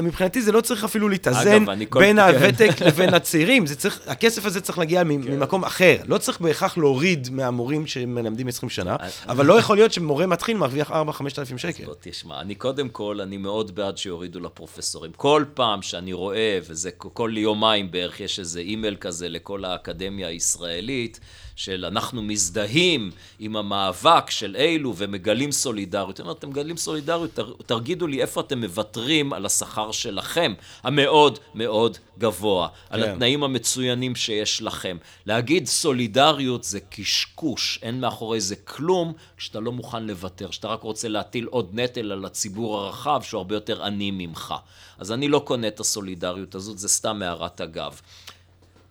מבחינתי 0.01 0.41
זה 0.41 0.51
לא 0.51 0.61
צריך 0.61 0.83
אפילו 0.83 1.09
להתאזן 1.09 1.69
אגב, 1.69 1.99
בין 1.99 2.15
כן. 2.19 2.19
הוותק 2.19 2.81
לבין 2.81 3.13
הצעירים, 3.13 3.65
זה 3.65 3.75
צריך, 3.75 3.99
הכסף 4.07 4.45
הזה 4.45 4.61
צריך 4.61 4.77
להגיע 4.77 5.03
ממקום 5.03 5.63
אחר. 5.63 5.95
לא 6.05 6.17
צריך 6.17 6.41
בהכרח 6.41 6.77
להוריד 6.77 7.29
מהמורים 7.31 7.87
שמלמדים 7.87 8.47
20 8.47 8.69
שנה, 8.69 8.95
אבל 9.27 9.45
לא 9.45 9.59
יכול 9.59 9.77
להיות 9.77 9.93
שמורה 9.93 10.27
מתחיל 10.27 10.57
מרוויח 10.57 10.91
4-5 10.91 10.93
אלפים 11.39 11.57
שקל. 11.57 11.85
בוא 11.85 11.93
תשמע, 12.01 12.41
אני 12.41 12.55
קודם 12.55 12.89
כל, 12.89 13.21
אני 13.21 13.37
מאוד 13.37 13.75
בעד 13.75 13.97
שיורידו 13.97 14.39
לפרופסורים. 14.39 15.11
כל 15.15 15.43
פעם 15.53 15.81
שאני 15.81 16.13
רואה, 16.13 16.59
וזה 16.69 16.91
כל 16.91 17.31
יומיים 17.37 17.91
בערך, 17.91 18.19
יש 18.19 18.39
איזה 18.39 18.59
אימייל 18.59 18.95
כזה 18.95 19.29
לכל 19.29 19.65
האקדמיה 19.65 20.27
הישראלית, 20.27 21.19
של 21.55 21.85
אנחנו 21.85 22.21
מזדהים 22.21 23.11
עם 23.39 23.55
המאבק 23.55 24.29
של 24.29 24.55
אלו 24.59 24.93
ומגלים 24.97 25.51
סולידריות. 25.51 26.19
אני 26.19 26.27
אומר, 26.27 26.37
אתם 26.37 26.49
מגלים 26.49 26.77
סולידריות, 26.77 27.39
תגידו 27.65 28.07
לי 28.07 28.21
איפה 28.21 28.41
אתם 28.41 28.59
מוותרים 28.59 29.33
על 29.33 29.45
השכר 29.45 29.91
שלכם, 29.91 30.53
המאוד 30.83 31.39
מאוד 31.55 31.97
גבוה, 32.17 32.67
על 32.89 33.03
כן. 33.03 33.11
התנאים 33.11 33.43
המצוינים 33.43 34.15
שיש 34.15 34.61
לכם. 34.61 34.97
להגיד 35.25 35.67
סולידריות 35.67 36.63
זה 36.63 36.79
קשקוש, 36.79 37.79
אין 37.81 37.99
מאחורי 37.99 38.41
זה 38.41 38.55
כלום, 38.55 39.13
כשאתה 39.37 39.59
לא 39.59 39.71
מוכן 39.71 40.03
לוותר, 40.03 40.51
שאתה 40.51 40.67
רק 40.67 40.81
רוצה 40.81 41.07
להטיל 41.07 41.45
עוד 41.45 41.69
נטל 41.73 42.11
על 42.11 42.25
הציבור 42.25 42.77
הרחב, 42.77 43.21
שהוא 43.23 43.37
הרבה 43.37 43.55
יותר 43.55 43.83
עני 43.83 44.11
ממך. 44.11 44.53
אז 44.97 45.11
אני 45.11 45.27
לא 45.27 45.39
קונה 45.39 45.67
את 45.67 45.79
הסולידריות 45.79 46.55
הזאת, 46.55 46.77
זה 46.77 46.89
סתם 46.89 47.21
הערת 47.21 47.61
אגב. 47.61 48.01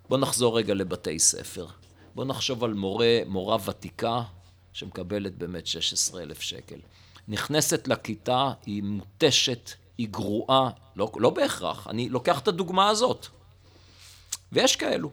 בוא 0.09 0.19
נחזור 0.19 0.59
רגע 0.59 0.75
לבתי 0.75 1.19
ספר. 1.19 1.67
בוא 2.15 2.25
נחשוב 2.25 2.65
על 2.65 2.75
מורה, 2.75 3.19
מורה 3.27 3.57
ותיקה, 3.65 4.23
שמקבלת 4.73 5.39
באמת 5.39 5.67
16,000 5.67 6.41
שקל. 6.41 6.79
נכנסת 7.29 7.89
לכיתה, 7.89 8.53
היא 8.67 8.83
מותשת, 8.83 9.71
היא 9.99 10.09
גרועה, 10.09 10.71
לא, 10.97 11.13
לא 11.17 11.31
בהכרח, 11.31 11.87
אני 11.89 12.09
לוקח 12.09 12.39
את 12.39 12.49
הדוגמה 12.49 12.89
הזאת. 12.89 13.27
ויש 14.53 14.77
כאלו. 14.77 15.11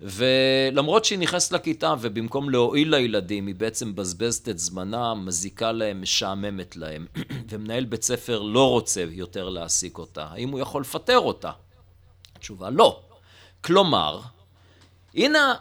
ולמרות 0.00 1.04
שהיא 1.04 1.18
נכנסת 1.18 1.52
לכיתה 1.52 1.94
ובמקום 2.00 2.50
להועיל 2.50 2.94
לילדים, 2.94 3.46
היא 3.46 3.54
בעצם 3.54 3.88
מבזבזת 3.88 4.48
את 4.48 4.58
זמנה, 4.58 5.14
מזיקה 5.14 5.72
להם, 5.72 6.02
משעממת 6.02 6.76
להם, 6.76 7.06
ומנהל 7.48 7.84
בית 7.84 8.02
ספר 8.02 8.42
לא 8.42 8.70
רוצה 8.70 9.04
יותר 9.10 9.48
להעסיק 9.48 9.98
אותה, 9.98 10.24
האם 10.24 10.50
הוא 10.50 10.60
יכול 10.60 10.80
לפטר 10.80 11.18
אותה? 11.18 11.50
התשובה 12.36 12.70
לא. 12.70 13.00
כלומר, 13.60 14.20
הנה 15.14 15.54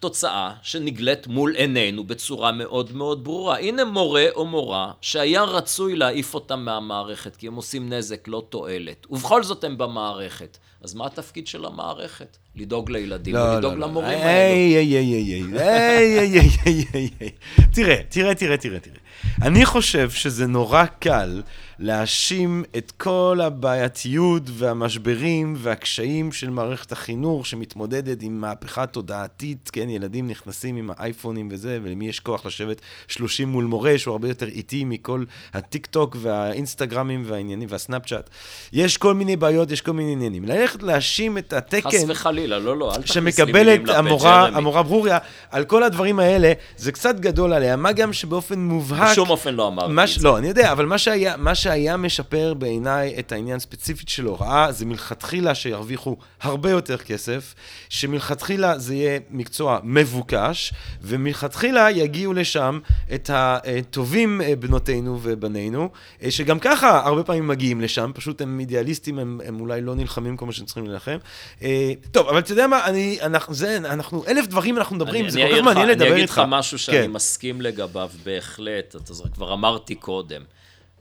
תוצאה 0.00 0.52
שנגלית 0.62 1.26
מול 1.26 1.54
עינינו 1.56 2.04
בצורה 2.04 2.52
מאוד 2.52 2.96
מאוד 2.96 3.24
ברורה. 3.24 3.58
הנה 3.58 3.84
מורה 3.84 4.26
או 4.34 4.46
מורה 4.46 4.92
שהיה 5.00 5.42
רצוי 5.42 5.96
להעיף 5.96 6.34
אותם 6.34 6.60
מהמערכת, 6.60 7.36
כי 7.36 7.46
הם 7.46 7.54
עושים 7.54 7.92
נזק, 7.92 8.28
לא 8.28 8.42
תועלת. 8.48 9.06
ובכל 9.10 9.42
זאת 9.42 9.64
הם 9.64 9.78
במערכת. 9.78 10.58
אז 10.82 10.94
מה 10.94 11.06
התפקיד 11.06 11.46
של 11.46 11.64
המערכת? 11.64 12.36
לדאוג 12.56 12.90
לילדים 12.90 13.34
לא, 13.34 13.40
ולדאוג 13.40 13.74
לא, 13.74 13.80
לא. 13.80 13.86
למורים 13.86 14.08
היי, 14.08 14.22
האלו. 14.22 14.28
היי, 14.28 14.76
היי, 14.76 14.96
היי, 14.96 15.42
היי, 15.58 16.18
היי, 16.18 16.48
היי, 16.64 16.84
היי, 16.92 17.10
היי. 17.20 17.30
תראה, 17.72 17.96
תראה, 18.08 18.34
תראה, 18.34 18.56
תראה, 18.56 18.80
תראה. 18.80 18.96
אני 19.42 19.66
חושב 19.66 20.10
שזה 20.10 20.46
נורא 20.46 20.84
קל 20.84 21.42
להאשים 21.82 22.64
את 22.76 22.90
כל 22.96 23.38
הבעייתיות 23.42 24.42
והמשברים 24.46 25.54
והקשיים 25.58 26.32
של 26.32 26.50
מערכת 26.50 26.92
החינוך 26.92 27.46
שמתמודדת 27.46 28.22
עם 28.22 28.40
מהפכה 28.40 28.86
תודעתית, 28.86 29.70
כן, 29.72 29.90
ילדים 29.90 30.28
נכנסים 30.28 30.76
עם 30.76 30.90
האייפונים 30.96 31.48
וזה, 31.52 31.78
ולמי 31.82 32.08
יש 32.08 32.20
כוח 32.20 32.46
לשבת 32.46 32.80
30 33.08 33.48
מול 33.48 33.64
מורה 33.64 33.98
שהוא 33.98 34.12
הרבה 34.12 34.28
יותר 34.28 34.48
איטי 34.48 34.84
מכל 34.84 35.24
הטיק 35.54 35.86
טוק 35.86 36.16
והאינסטגרמים 36.20 37.22
והעניינים 37.26 37.68
והסנאפצ'אט. 37.70 38.30
יש 38.72 38.96
כל 38.96 39.14
מיני 39.14 39.36
בעיות, 39.36 39.70
יש 39.70 39.80
כל 39.80 39.92
מיני 39.92 40.12
עניינים. 40.12 40.44
ללכת 40.44 40.82
להאשים 40.82 41.38
את 41.38 41.52
התקן... 41.52 41.90
חס 41.90 42.04
וחלילה, 42.08 42.58
לא, 42.58 42.76
לא, 42.76 42.94
אל 42.94 43.02
תכניס 43.02 43.40
לי 43.40 43.52
מילים 43.52 43.86
לפה, 43.86 43.98
המורה. 43.98 44.46
המורה 44.46 44.82
ברוריה, 44.82 45.18
על 45.50 45.64
כל 45.64 45.82
הדברים 45.82 46.18
האלה, 46.18 46.52
זה 46.76 46.92
קצת 46.92 47.20
גדול 47.20 47.52
עליה, 47.52 47.76
מה 47.76 47.92
גם 47.92 48.12
שבאופן 48.12 48.58
מובהק... 48.58 49.12
בשום 49.12 49.30
אופן 49.30 49.54
לא 49.54 49.68
אמרתי 49.68 49.92
את 50.02 50.08
ש- 50.08 50.18
זה. 50.18 50.24
לא, 50.28 50.38
אני 50.38 50.48
יודע, 50.48 50.72
אבל 50.72 50.86
מה 50.86 50.98
שהיה, 50.98 51.36
מה 51.36 51.54
שהיה 51.70 51.96
משפר 51.96 52.54
בעיניי 52.54 53.14
את 53.18 53.32
העניין 53.32 53.58
ספציפית 53.58 54.08
של 54.08 54.24
הוראה, 54.24 54.72
זה 54.72 54.86
מלכתחילה 54.86 55.54
שירוויחו 55.54 56.16
הרבה 56.40 56.70
יותר 56.70 56.96
כסף, 56.96 57.54
שמלכתחילה 57.88 58.78
זה 58.78 58.94
יהיה 58.94 59.18
מקצוע 59.30 59.78
מבוקש, 59.82 60.72
ומלכתחילה 61.02 61.90
יגיעו 61.90 62.32
לשם 62.32 62.78
את 63.14 63.30
הטובים 63.32 64.40
אה, 64.42 64.56
בנותינו 64.56 65.18
ובנינו, 65.22 65.88
אה, 66.22 66.30
שגם 66.30 66.58
ככה 66.58 67.00
הרבה 67.06 67.22
פעמים 67.22 67.48
מגיעים 67.48 67.80
לשם, 67.80 68.10
פשוט 68.14 68.40
הם 68.42 68.60
אידיאליסטים, 68.60 69.18
הם, 69.18 69.40
הם 69.44 69.60
אולי 69.60 69.80
לא 69.80 69.94
נלחמים 69.94 70.36
כמו 70.36 70.52
שהם 70.52 70.66
צריכים 70.66 70.84
להילחם. 70.84 71.16
אה, 71.62 71.92
טוב, 72.12 72.28
אבל 72.28 72.38
אתה 72.38 72.52
יודע 72.52 72.66
מה, 72.66 72.86
אני, 72.86 73.18
אנחנו, 73.22 73.54
זה, 73.54 73.76
אנחנו, 73.76 74.24
אלף 74.28 74.46
דברים 74.46 74.76
אנחנו 74.78 74.96
מדברים, 74.96 75.24
אני- 75.24 75.30
זה 75.32 75.42
אני 75.42 75.50
כל 75.50 75.56
כך 75.58 75.64
מעניין 75.64 75.88
לדבר 75.88 76.04
איתך. 76.04 76.12
אני 76.12 76.18
אגיד 76.20 76.30
לך 76.30 76.42
משהו 76.48 76.78
שאני 76.78 77.02
כן. 77.02 77.10
מסכים 77.10 77.60
לגביו 77.60 78.10
בהחלט, 78.24 78.96
אתה 78.96 79.14
זוכר, 79.14 79.28
כבר 79.28 79.52
אמרתי 79.52 79.94
קודם. 79.94 80.42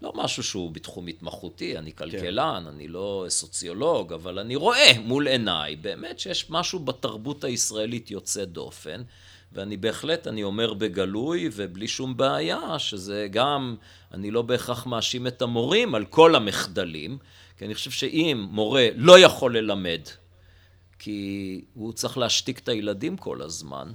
לא 0.01 0.13
משהו 0.15 0.43
שהוא 0.43 0.71
בתחום 0.71 1.07
התמחותי, 1.07 1.77
אני 1.77 1.95
כלכלן, 1.95 2.65
אני 2.67 2.87
לא 2.87 3.25
סוציולוג, 3.29 4.13
אבל 4.13 4.39
אני 4.39 4.55
רואה 4.55 4.91
מול 5.03 5.27
עיניי 5.27 5.75
באמת 5.75 6.19
שיש 6.19 6.49
משהו 6.49 6.79
בתרבות 6.79 7.43
הישראלית 7.43 8.11
יוצא 8.11 8.45
דופן, 8.45 9.01
ואני 9.51 9.77
בהחלט, 9.77 10.27
אני 10.27 10.43
אומר 10.43 10.73
בגלוי 10.73 11.49
ובלי 11.53 11.87
שום 11.87 12.17
בעיה, 12.17 12.79
שזה 12.79 13.27
גם, 13.31 13.75
אני 14.13 14.31
לא 14.31 14.41
בהכרח 14.41 14.85
מאשים 14.85 15.27
את 15.27 15.41
המורים 15.41 15.95
על 15.95 16.05
כל 16.05 16.35
המחדלים, 16.35 17.17
כי 17.57 17.65
אני 17.65 17.75
חושב 17.75 17.91
שאם 17.91 18.47
מורה 18.51 18.87
לא 18.95 19.19
יכול 19.19 19.57
ללמד, 19.57 20.01
כי 20.99 21.61
הוא 21.73 21.93
צריך 21.93 22.17
להשתיק 22.17 22.59
את 22.59 22.69
הילדים 22.69 23.17
כל 23.17 23.41
הזמן, 23.41 23.91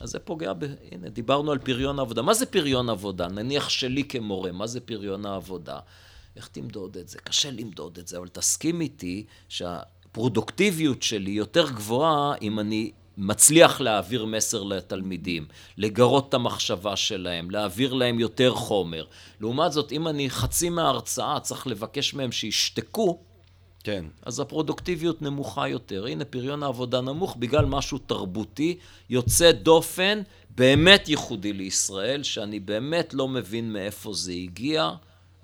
אז 0.00 0.10
זה 0.10 0.18
פוגע 0.18 0.52
ב... 0.52 0.64
הנה, 0.92 1.08
דיברנו 1.08 1.52
על 1.52 1.58
פריון 1.58 1.98
העבודה. 1.98 2.22
מה 2.22 2.34
זה 2.34 2.46
פריון 2.46 2.88
עבודה? 2.88 3.28
נניח 3.28 3.68
שלי 3.68 4.04
כמורה, 4.04 4.52
מה 4.52 4.66
זה 4.66 4.80
פריון 4.80 5.26
העבודה? 5.26 5.78
איך 6.36 6.48
תמדוד 6.48 6.96
את 6.96 7.08
זה? 7.08 7.18
קשה 7.18 7.50
למדוד 7.50 7.98
את 7.98 8.08
זה, 8.08 8.18
אבל 8.18 8.28
תסכים 8.28 8.80
איתי 8.80 9.24
שהפרודוקטיביות 9.48 11.02
שלי 11.02 11.30
יותר 11.30 11.70
גבוהה 11.70 12.34
אם 12.42 12.60
אני 12.60 12.90
מצליח 13.16 13.80
להעביר 13.80 14.24
מסר 14.24 14.62
לתלמידים, 14.62 15.46
לגרות 15.76 16.28
את 16.28 16.34
המחשבה 16.34 16.96
שלהם, 16.96 17.50
להעביר 17.50 17.94
להם 17.94 18.20
יותר 18.20 18.54
חומר. 18.54 19.04
לעומת 19.40 19.72
זאת, 19.72 19.92
אם 19.92 20.08
אני 20.08 20.30
חצי 20.30 20.68
מההרצאה 20.68 21.40
צריך 21.40 21.66
לבקש 21.66 22.14
מהם 22.14 22.32
שישתקו, 22.32 23.20
כן. 23.84 24.04
אז 24.22 24.40
הפרודוקטיביות 24.40 25.22
נמוכה 25.22 25.68
יותר. 25.68 26.06
הנה, 26.06 26.24
פריון 26.24 26.62
העבודה 26.62 27.00
נמוך 27.00 27.36
בגלל 27.38 27.64
משהו 27.64 27.98
תרבותי, 27.98 28.76
יוצא 29.10 29.52
דופן, 29.52 30.20
באמת 30.56 31.08
ייחודי 31.08 31.52
לישראל, 31.52 32.22
שאני 32.22 32.60
באמת 32.60 33.14
לא 33.14 33.28
מבין 33.28 33.72
מאיפה 33.72 34.12
זה 34.14 34.32
הגיע, 34.32 34.90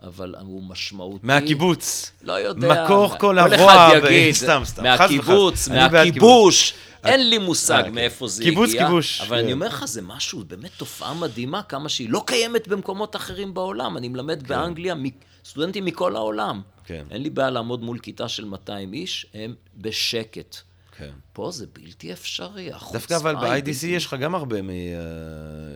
אבל 0.02 0.34
הוא 0.40 0.62
משמעותי. 0.62 1.18
מהקיבוץ. 1.26 2.10
לא 2.22 2.32
יודע. 2.32 2.84
מקור 2.84 3.08
כל 3.08 3.16
כל 3.18 3.38
הרוע. 3.38 3.54
אחד 3.54 4.00
ב- 4.02 4.06
יגיד, 4.06 4.34
סתם, 4.44 4.62
סתם. 4.64 4.82
מהקיבוץ, 4.82 5.68
מהכיבוש. 5.68 6.74
אין 7.04 7.30
לי 7.30 7.38
מושג 7.38 7.82
אה, 7.84 7.90
מאיפה 7.90 8.28
זה 8.28 8.42
קיבוץ, 8.42 8.68
הגיע. 8.68 8.86
כיבוש. 8.86 9.20
אבל 9.20 9.36
אני 9.38 9.46
כן. 9.46 9.52
אומר 9.52 9.66
לך, 9.66 9.84
זה 9.84 10.02
משהו, 10.02 10.42
באמת 10.48 10.70
תופעה 10.76 11.14
מדהימה, 11.14 11.62
כמה 11.62 11.88
שהיא 11.88 12.10
לא 12.10 12.22
קיימת 12.26 12.68
במקומות 12.68 13.16
אחרים 13.16 13.54
בעולם. 13.54 13.96
אני 13.96 14.08
מלמד 14.08 14.48
באנגליה 14.48 14.94
מ- 14.94 15.04
סטודנטים 15.44 15.84
מכל 15.84 16.16
העולם. 16.16 16.60
כן. 16.86 17.06
אין 17.10 17.22
לי 17.22 17.30
בעיה 17.30 17.50
לעמוד 17.50 17.82
מול 17.82 17.98
כיתה 17.98 18.28
של 18.28 18.44
200 18.44 18.92
איש, 18.92 19.26
הם 19.34 19.54
בשקט. 19.76 20.56
כן. 20.98 21.10
פה 21.32 21.50
זה 21.50 21.66
בלתי 21.72 22.12
אפשרי, 22.12 22.72
החוצפה 22.72 22.98
דווקא 22.98 23.16
אבל 23.16 23.34
ב-IDC 23.36 23.86
יש 23.86 24.06
לך 24.06 24.14
גם 24.20 24.34
הרבה 24.34 24.62
מ- 24.62 24.70
אה, 24.70 24.74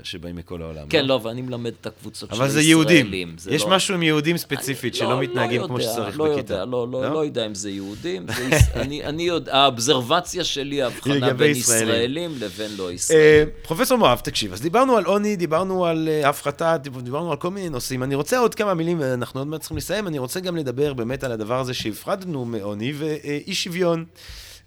שבאים 0.02 0.36
מכל 0.36 0.62
העולם. 0.62 0.88
כן, 0.88 1.06
לא, 1.06 1.20
ואני 1.22 1.42
מלמד 1.42 1.72
את 1.80 1.86
הקבוצות 1.86 2.28
של 2.30 2.34
אבל 2.36 2.44
הישראלים. 2.44 2.64
זה 2.64 2.70
יהודים. 2.70 3.34
זה 3.38 3.50
יש 3.50 3.62
לא- 3.62 3.70
משהו 3.70 3.94
עם 3.94 4.02
יהודים 4.02 4.36
ספציפית, 4.36 4.92
אני 4.92 4.98
שלא 4.98 5.08
לא- 5.10 5.20
מתנהגים 5.20 5.60
לא 5.60 5.66
כמו 5.66 5.80
יודע, 5.80 5.92
שצריך 5.92 6.18
לא 6.18 6.32
בכיתה. 6.32 6.54
יודע, 6.54 6.64
לא, 6.64 6.88
לא, 6.90 7.10
לא 7.12 7.24
יודע 7.24 7.46
אם 7.46 7.54
זה 7.54 7.70
יהודים. 7.70 8.26
זה 8.36 8.42
יש- 8.50 8.62
אני, 8.74 9.04
אני 9.04 9.22
יודע, 9.22 9.54
האובזרבציה 9.56 10.44
שלי, 10.44 10.82
ההבחנה 10.82 11.32
בין 11.34 11.50
ישראלים. 11.50 11.88
ישראלים 11.88 12.32
לבין 12.40 12.70
לא 12.76 12.88
אה, 12.88 12.92
ישראלים. 12.92 13.48
פרופסור 13.62 13.98
מואב, 13.98 14.20
תקשיב, 14.24 14.52
אז 14.52 14.60
דיברנו 14.60 14.96
על 14.96 15.04
עוני, 15.04 15.36
דיברנו 15.36 15.86
על 15.86 16.08
אה, 16.08 16.28
הפחתה, 16.28 16.76
דיב- 16.76 17.00
דיברנו 17.00 17.30
על 17.30 17.36
כל 17.36 17.50
מיני 17.50 17.68
נושאים. 17.68 18.02
אני 18.02 18.14
רוצה 18.14 18.38
עוד 18.38 18.54
כמה 18.54 18.74
מילים, 18.74 19.02
אנחנו 19.02 19.40
עוד 19.40 19.48
מעט 19.48 19.60
צריכים 19.60 19.76
לסיים, 19.76 20.06
אני 20.06 20.18
רוצה 20.18 20.40
גם 20.40 20.56
לדבר 20.56 20.92
באמת 20.94 21.24
על 21.24 21.32
הדבר 21.32 21.60
הזה 21.60 21.74
שהפרדנו 21.74 22.44
מעוני 22.44 22.92
ואי 22.96 23.54
שוויון. 23.54 24.04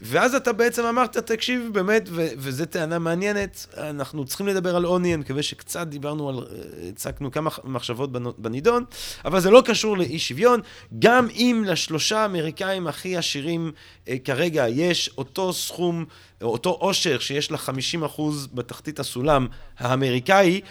ואז 0.06 0.36
אתה 0.36 0.54
בעצם 0.54 0.86
אמרת, 0.86 1.18
תקשיב, 1.18 1.70
באמת, 1.72 2.10
וזו 2.14 2.66
טענה 2.66 2.99
מעניינת, 2.99 3.66
אנחנו 3.78 4.26
צריכים 4.26 4.47
לדבר 4.47 4.76
על 4.76 4.84
עוני, 4.84 5.14
אני 5.14 5.22
מקווה 5.22 5.43
שקצת 5.43 5.88
דיברנו 5.88 6.30
על, 6.30 6.36
אה, 6.36 6.89
הצקנו 6.89 7.32
כמה 7.32 7.49
מחשבות 7.64 8.12
בנידון, 8.38 8.84
אבל 9.26 9.39
זה 9.39 9.51
לא 9.51 9.62
קשור 9.66 9.97
לאי 9.97 10.20
שוויון, 10.20 10.60
גם 10.99 11.28
אם 11.30 11.64
לשלושה 11.68 12.20
האמריקאים 12.20 12.88
הכי 12.88 13.18
עשירים 13.18 13.72
אה, 14.08 14.16
כרגע 14.24 14.68
יש 14.68 15.10
אותו 15.18 15.54
סכום, 15.54 16.06
או 16.41 16.47
אותו 16.47 16.70
עושר 16.70 17.20
שיש 17.20 17.51
לה 17.51 17.58
50% 17.58 18.22
בתחתית 18.54 18.99
הסולם 18.99 19.47
האמריקאי, 19.78 20.62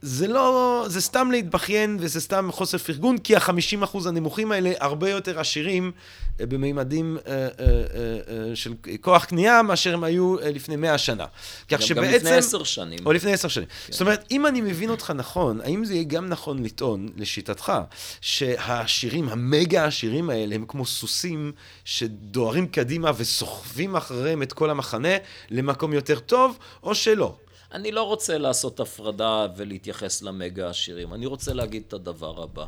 זה 0.00 0.28
לא, 0.28 0.84
זה 0.86 1.00
סתם 1.00 1.30
להתבכיין 1.30 1.96
וזה 2.00 2.20
סתם 2.20 2.48
חוסר 2.52 2.78
פרגון, 2.78 3.18
כי 3.18 3.36
החמישים 3.36 3.82
אחוז 3.82 4.06
הנמוכים 4.06 4.52
האלה 4.52 4.72
הרבה 4.80 5.10
יותר 5.10 5.40
עשירים 5.40 5.92
במימדים 6.40 7.18
אה, 7.26 7.32
אה, 7.32 7.48
אה, 7.60 8.56
של 8.56 8.74
כוח 9.00 9.24
קנייה 9.24 9.62
מאשר 9.62 9.94
הם 9.94 10.04
היו 10.04 10.36
לפני 10.36 10.76
מאה 10.76 10.98
שנה. 10.98 11.26
כך 11.68 11.80
גם, 11.90 11.96
גם 11.96 12.04
לפני 12.04 12.30
עשר 12.30 12.64
שנים. 12.64 12.98
או 13.06 13.12
לפני 13.12 13.32
עשר 13.32 13.48
שנים. 13.48 13.68
כן. 13.86 13.92
זאת 13.92 14.00
אומרת, 14.00 14.24
אם 14.30 14.46
אני 14.46 14.60
מבין 14.60 14.90
אותך 14.90 15.12
נכון, 15.16 15.60
האם 15.60 15.84
זה 15.84 15.94
יהיה 15.94 16.04
גם 16.04 16.28
נכון 16.28 16.62
לטעון, 16.62 17.08
לשיטתך, 17.16 17.72
שהעשירים, 18.20 19.28
המגה 19.28 19.84
העשירים 19.84 20.30
האלה, 20.30 20.54
הם 20.54 20.64
כמו 20.68 20.86
סוסים 20.86 21.52
שדוהרים 21.84 22.66
קדימה 22.66 23.10
וסוחבים 23.16 23.96
אחריהם 23.96 24.42
את 24.42 24.52
כל 24.52 24.70
המחנה 24.70 25.16
למקום 25.50 25.92
יותר 25.92 26.18
טוב, 26.18 26.58
או 26.82 26.94
שלא? 26.94 27.34
אני 27.72 27.92
לא 27.92 28.02
רוצה 28.02 28.38
לעשות 28.38 28.80
הפרדה 28.80 29.46
ולהתייחס 29.56 30.22
למגה 30.22 30.70
עשירים. 30.70 31.14
אני 31.14 31.26
רוצה 31.26 31.52
להגיד 31.54 31.82
את 31.88 31.92
הדבר 31.92 32.42
הבא. 32.42 32.64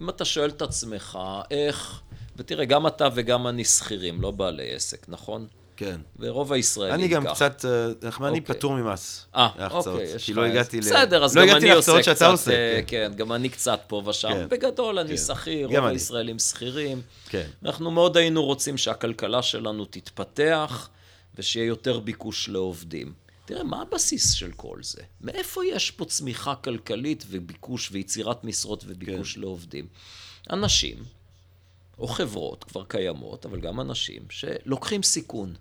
אם 0.00 0.08
אתה 0.08 0.24
שואל 0.24 0.50
את 0.50 0.62
עצמך, 0.62 1.18
איך... 1.50 2.00
ותראה, 2.36 2.64
גם 2.64 2.86
אתה 2.86 3.08
וגם 3.14 3.46
אני 3.46 3.64
שכירים, 3.64 4.20
לא 4.20 4.30
בעלי 4.30 4.74
עסק, 4.74 5.06
נכון? 5.08 5.46
כן. 5.76 6.00
ורוב 6.18 6.52
הישראלים 6.52 6.94
אני 6.94 7.08
גם 7.08 7.24
ככה. 7.24 7.34
קצת, 7.34 7.64
אה, 7.64 7.86
איך- 8.08 8.20
אני 8.20 8.38
אוקיי. 8.38 8.54
פטור 8.54 8.74
ממס. 8.74 9.26
אה, 9.36 9.68
אוקיי, 9.70 10.02
יש 10.02 10.24
כי 10.26 10.32
לך... 10.32 10.38
לא 10.38 10.44
הגעתי 10.44 10.76
ל... 10.76 10.80
בסדר, 10.80 11.24
אז 11.24 11.36
לא 11.36 11.46
גם 11.46 11.56
אני 11.56 11.70
עושה 11.70 12.02
שאתה 12.02 12.14
קצת, 12.14 12.26
עושה, 12.30 12.50
אה, 12.50 12.80
כן. 12.86 13.08
כן, 13.10 13.16
גם 13.16 13.32
אני 13.32 13.48
קצת 13.48 13.80
פה 13.86 14.02
ושם. 14.06 14.28
כן. 14.28 14.48
בגדול, 14.48 14.98
אני 14.98 15.08
כן. 15.08 15.16
שכיר, 15.16 15.66
רוב. 15.66 15.84
הישראלים 15.84 16.38
שכירים. 16.38 17.02
כן. 17.28 17.46
אנחנו 17.64 17.90
מאוד 17.90 18.16
היינו 18.16 18.44
רוצים 18.44 18.78
שהכלכלה 18.78 19.42
שלנו 19.42 19.84
תתפתח, 19.84 20.88
ושיהיה 21.34 21.66
יותר 21.66 22.00
ביקוש 22.00 22.48
לעובדים. 22.48 23.12
תראה, 23.44 23.62
מה 23.64 23.82
הבסיס 23.82 24.32
של 24.32 24.50
כל 24.56 24.78
זה? 24.82 25.02
מאיפה 25.20 25.64
יש 25.66 25.90
פה 25.90 26.04
צמיחה 26.04 26.54
כלכלית 26.54 27.24
וביקוש 27.30 27.88
ויצירת 27.92 28.44
משרות 28.44 28.84
וביקוש 28.86 29.34
כן. 29.34 29.40
לעובדים? 29.40 29.86
אנשים, 30.52 30.96
או 32.02 32.08
חברות 32.08 32.64
כבר 32.64 32.84
קיימות, 32.84 33.46
אבל 33.46 33.60
גם 33.60 33.80
אנשים, 33.80 34.22
שלוקחים 34.30 35.02
סיכון. 35.02 35.54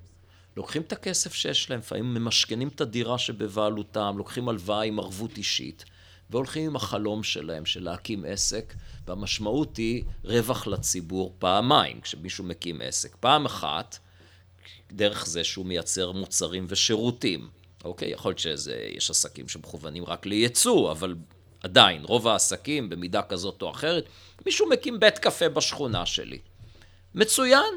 לוקחים 0.58 0.82
את 0.82 0.92
הכסף 0.92 1.34
שיש 1.34 1.70
להם, 1.70 1.80
לפעמים 1.80 2.14
ממשכנים 2.14 2.68
את 2.68 2.82
הדירה 2.82 3.18
שבבעלותם, 3.18 4.16
לוקחים 4.18 4.50
הלוואה 4.50 4.82
עם 4.82 5.00
ערבות 5.00 5.38
אישית, 5.38 5.86
והולכים 6.30 6.66
עם 6.66 6.76
החלום 6.76 7.24
שלהם 7.24 7.66
של 7.66 7.84
להקים 7.84 8.26
עסק, 8.28 8.74
והמשמעות 9.08 9.78
היא 9.78 10.04
רווח 10.24 10.68
לציבור 10.68 11.36
פעמיים, 11.39 12.02
כשמישהו 12.02 12.44
מקים 12.44 12.82
עסק. 12.84 13.16
פעם 13.20 13.46
אחת, 13.46 13.98
דרך 14.92 15.26
זה 15.26 15.44
שהוא 15.44 15.66
מייצר 15.66 16.12
מוצרים 16.12 16.66
ושירותים. 16.70 17.50
אוקיי? 17.84 18.12
יכול 18.12 18.30
להיות 18.30 18.39
שיש 18.39 19.10
עסקים 19.10 19.48
שמכוונים 19.48 20.06
רק 20.06 20.26
לייצוא, 20.26 20.92
אבל 20.92 21.16
עדיין, 21.64 22.04
רוב 22.04 22.28
העסקים, 22.28 22.89
במידה 22.89 23.22
כזאת 23.22 23.62
או 23.62 23.72
אחרת, 23.72 24.06
מישהו 24.46 24.70
מקים 24.70 25.00
בית 25.00 25.20
קפה 25.20 25.50
בשכונה 25.50 26.06
שלי. 26.06 26.39
מצוין. 27.16 27.74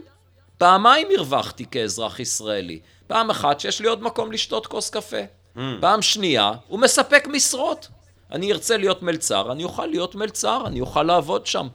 פעמיים 0.59 1.09
הרווחתי 1.17 1.67
כאזרח 1.71 2.21
ישראלי. 2.21 2.81
פעם 3.07 3.31
אחת 3.31 3.61
שיש 3.61 3.81
לי 3.81 3.89
עוד 3.89 4.03
מקום 4.03 4.33
לשתות 4.33 4.67
כוס 4.67 4.91
קפה. 4.91 5.17
Mm. 5.57 5.61
פעם 5.81 6.03
שנייה, 6.03 6.53
הוא 6.69 6.81
מספק 6.81 7.27
משרות. 7.33 7.89
אני 8.33 8.53
ארצה 8.53 8.77
להיות 8.77 9.03
מלצר, 9.03 9.53
אני 9.53 9.65
אוכל 9.65 9.87
להיות 9.87 10.15
מלצר, 10.15 10.63
אני 10.67 10.81
אוכל 10.81 11.03
לעבוד 11.03 11.47
שם. 11.47 11.69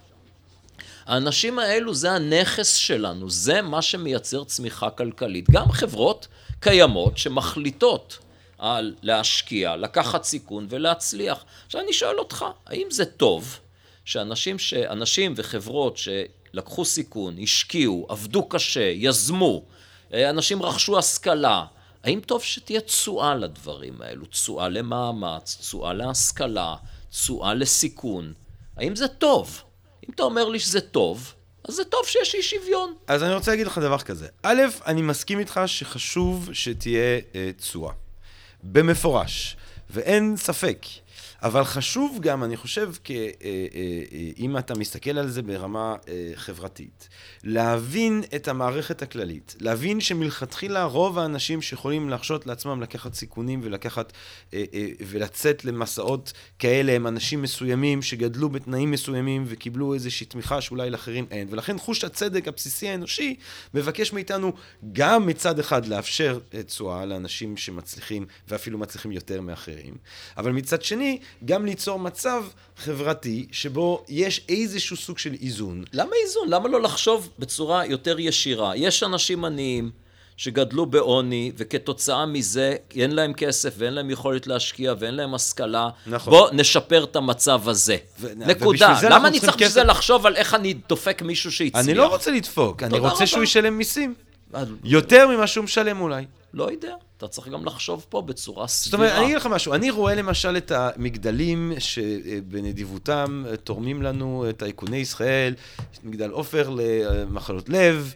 האנשים 1.06 1.60
האלו 1.60 1.94
זה 1.94 2.12
הנכס 2.12 2.74
שלנו, 2.74 3.30
זה 3.30 3.62
מה 3.62 3.82
שמייצר 3.82 4.44
צמיחה 4.44 4.90
כלכלית. 4.90 5.50
גם 5.52 5.72
חברות 5.72 6.28
קיימות 6.60 7.18
שמחליטות 7.18 8.18
על 8.58 8.96
להשקיע, 9.02 9.76
לקחת 9.76 10.24
סיכון 10.24 10.68
ולהצליח. 10.70 11.46
עכשיו 11.66 11.82
אני 11.82 11.94
שואל 11.94 12.20
אותך, 12.20 12.46
האם 12.66 12.88
זה 12.92 13.06
טוב 13.06 13.60
שאנשים 14.10 14.60
ש... 14.60 14.74
אנשים 14.74 15.34
וחברות 15.36 15.97
שלקחו 15.97 16.86
סיכון, 16.86 17.36
השקיעו, 17.43 18.05
עבדו 18.10 18.49
קשה, 18.49 18.91
יזמו, 18.95 19.66
אנשים 20.14 20.64
רכשו 20.64 20.99
השכלה, 20.99 21.66
האם 22.03 22.20
טוב 22.26 22.43
שתהיה 22.43 22.82
תשואה 22.82 23.36
לדברים 23.36 24.01
האלו? 24.01 24.26
תשואה 24.26 24.70
למאמץ, 24.70 25.57
תשואה 25.60 25.93
להשכלה, 25.93 26.76
תשואה 27.10 27.53
לסיכון. 27.53 28.34
האם 28.78 28.95
זה 28.95 29.07
טוב? 29.07 29.62
אם 30.07 30.14
אתה 30.16 30.24
אומר 30.24 30.49
לי 30.49 30.60
שזה 30.60 30.82
טוב, 30.82 31.34
אז 31.68 31.74
זה 31.74 31.84
טוב 31.84 32.01
שיש 32.05 32.36
אי 32.36 32.43
שוויון. 32.43 32.93
אז 33.07 33.24
אני 33.24 33.34
רוצה 33.34 33.51
להגיד 33.51 33.68
לך 33.68 33.78
דבר 33.78 33.99
כזה. 33.99 34.28
א', 34.43 34.62
אני 34.86 35.01
מסכים 35.01 35.39
איתך 35.39 35.62
שחשוב 35.66 36.49
שתהיה 36.53 37.20
אה, 37.36 37.51
תשואה. 37.57 37.93
במפורש. 38.64 39.55
ואין 39.89 40.38
ספק. 40.38 40.86
אבל 41.44 41.64
חשוב 41.64 42.18
גם, 42.22 42.44
אני 42.44 42.58
חושב, 42.58 42.92
כ, 43.04 43.12
אה, 43.12 43.16
אה, 43.16 43.30
אה, 43.44 44.30
אם 44.38 44.58
אתה 44.58 44.76
מסתכל 44.76 45.18
על 45.18 45.30
זה 45.30 45.42
ברמה 45.42 45.96
חברתית, 46.36 47.10
להבין 47.44 48.24
את 48.36 48.48
המערכת 48.48 49.02
הכללית, 49.02 49.56
להבין 49.60 50.02
שמלכתחילה 50.02 50.84
רוב 50.84 51.20
האנשים 51.20 51.62
שיכולים 51.62 52.10
להרשות 52.10 52.48
לעצמם 52.48 52.82
לקחת 52.82 53.14
סיכונים 53.14 53.60
ולקחת 53.64 54.14
ולצאת 55.08 55.66
למסעות 55.66 56.34
כאלה 56.60 56.92
הם 56.92 57.08
אנשים 57.08 57.42
מסוימים 57.42 58.02
שגדלו 58.02 58.50
בתנאים 58.50 58.92
מסוימים 58.92 59.46
וקיבלו 59.48 59.94
איזושהי 59.94 60.26
תמיכה 60.26 60.62
שאולי 60.62 60.90
לאחרים 60.90 61.26
אין. 61.32 61.48
ולכן 61.52 61.78
חוש 61.78 62.04
הצדק 62.04 62.48
הבסיסי 62.48 62.90
האנושי 62.90 63.36
מבקש 63.74 64.14
מאיתנו 64.14 64.54
גם 64.94 65.28
מצד 65.28 65.60
אחד 65.60 65.86
לאפשר 65.86 66.40
אה, 66.54 66.64
תשואה 66.64 67.06
לאנשים 67.06 67.58
שמצליחים 67.58 68.26
ואפילו 68.48 68.78
מצליחים 68.78 69.12
יותר 69.12 69.42
מאחרים, 69.42 69.94
אבל 70.38 70.52
מצד 70.52 70.82
שני 70.82 71.20
גם 71.46 71.66
ליצור 71.66 72.00
מצב 72.00 72.44
חברתי 72.78 73.48
שבו 73.52 74.06
יש 74.10 74.42
איזשהו 74.50 74.98
סוג 74.98 75.18
של 75.18 75.34
איזון. 75.42 75.84
למה 75.94 76.12
איזון? 76.26 76.50
למה 76.50 76.70
לא 76.70 76.82
לחשוב 76.82 77.30
בצורה 77.40 77.86
יותר 77.86 78.20
ישירה? 78.20 78.76
יש 78.76 79.04
אנשים 79.04 79.46
עניים 79.46 79.92
שגדלו 80.38 80.86
בעוני, 80.86 81.52
וכתוצאה 81.58 82.26
מזה 82.26 82.76
אין 82.96 83.12
להם 83.12 83.34
כסף 83.34 83.74
ואין 83.78 83.94
להם 83.94 84.10
יכולת 84.10 84.48
להשקיע 84.48 84.94
ואין 85.00 85.16
להם 85.16 85.34
השכלה. 85.34 85.90
נכון. 86.08 86.34
בוא 86.34 86.50
נשפר 86.54 87.04
את 87.04 87.16
המצב 87.16 87.70
הזה. 87.70 87.98
ו- 88.20 88.28
נקודה. 88.36 89.00
למה 89.10 89.28
אני 89.28 89.40
צריך 89.40 89.56
בשביל 89.56 89.70
זה? 89.70 89.84
לחשוב 89.84 90.26
על 90.26 90.36
איך 90.36 90.54
אני 90.54 90.74
דופק 90.74 91.22
מישהו 91.22 91.52
שהצליח? 91.52 91.86
אני 91.86 91.94
לא 91.94 92.08
רוצה 92.08 92.32
לדפוק, 92.32 92.84
אני 92.84 93.00
רוצה 93.00 93.16
רבה. 93.16 93.28
שהוא 93.28 93.44
ישלם 93.44 93.78
מיסים. 93.78 94.14
יותר 94.84 95.28
ממה 95.28 95.47
שהוא 95.47 95.64
משלם 95.64 96.02
אולי. 96.02 96.26
לא 96.54 96.72
יודע. 96.72 96.95
אתה 97.18 97.28
צריך 97.28 97.47
גם 97.47 97.66
לחשוב 97.66 98.06
פה 98.10 98.22
בצורה 98.22 98.68
זאת 98.68 98.76
סבירה. 98.76 99.04
אומרת, 99.04 99.18
אני 99.18 99.26
אגיד 99.26 99.38
לך 99.38 99.45
משהו, 99.45 99.74
אני 99.74 99.89
רואה 99.89 100.16
למשל 100.16 100.58
את 100.58 100.72
המגדלים 100.72 101.74
שבנדיבותם 101.80 103.46
תורמים 103.63 104.01
לנו 104.01 104.46
את 104.50 104.62
האיכוני 104.62 104.97
ישראל, 104.97 105.54
יש 105.93 106.00
מגדל 106.04 106.30
עופר 106.30 106.70
למחלות 106.70 107.70
לב, 107.70 108.13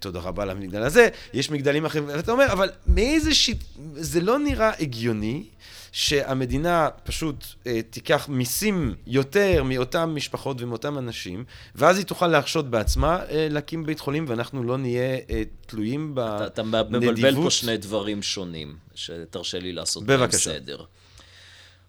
תודה 0.00 0.20
רבה 0.20 0.44
למגדל 0.44 0.82
הזה, 0.82 1.08
יש 1.34 1.50
מגדלים 1.50 1.84
אחרים, 1.84 2.04
ואתה 2.06 2.32
אומר, 2.32 2.46
אבל 2.52 2.70
מאיזה 2.86 3.34
שיט... 3.34 3.64
זה 3.94 4.20
לא 4.20 4.38
נראה 4.38 4.70
הגיוני 4.80 5.44
שהמדינה 5.92 6.88
פשוט 7.04 7.44
אה, 7.66 7.80
תיקח 7.90 8.28
מיסים 8.28 8.94
יותר 9.06 9.62
מאותם 9.64 10.12
משפחות 10.14 10.56
ומאותם 10.60 10.98
אנשים, 10.98 11.44
ואז 11.74 11.98
היא 11.98 12.06
תוכל 12.06 12.26
להרשות 12.26 12.70
בעצמה 12.70 13.24
אה, 13.30 13.48
להקים 13.50 13.86
בית 13.86 14.00
חולים, 14.00 14.24
ואנחנו 14.28 14.62
לא 14.62 14.78
נהיה 14.78 15.18
אה, 15.30 15.42
תלויים 15.66 16.14
בנדיבות. 16.14 16.46
אתה, 16.46 16.80
אתה 16.80 16.82
מבלבל 16.90 17.34
פה 17.34 17.50
שני 17.50 17.76
דברים 17.76 18.22
שונים, 18.22 18.76
שתרשה 18.94 19.58
לי 19.58 19.72
לעשות 19.72 20.04
בהם 20.04 20.30
סדר. 20.30 20.84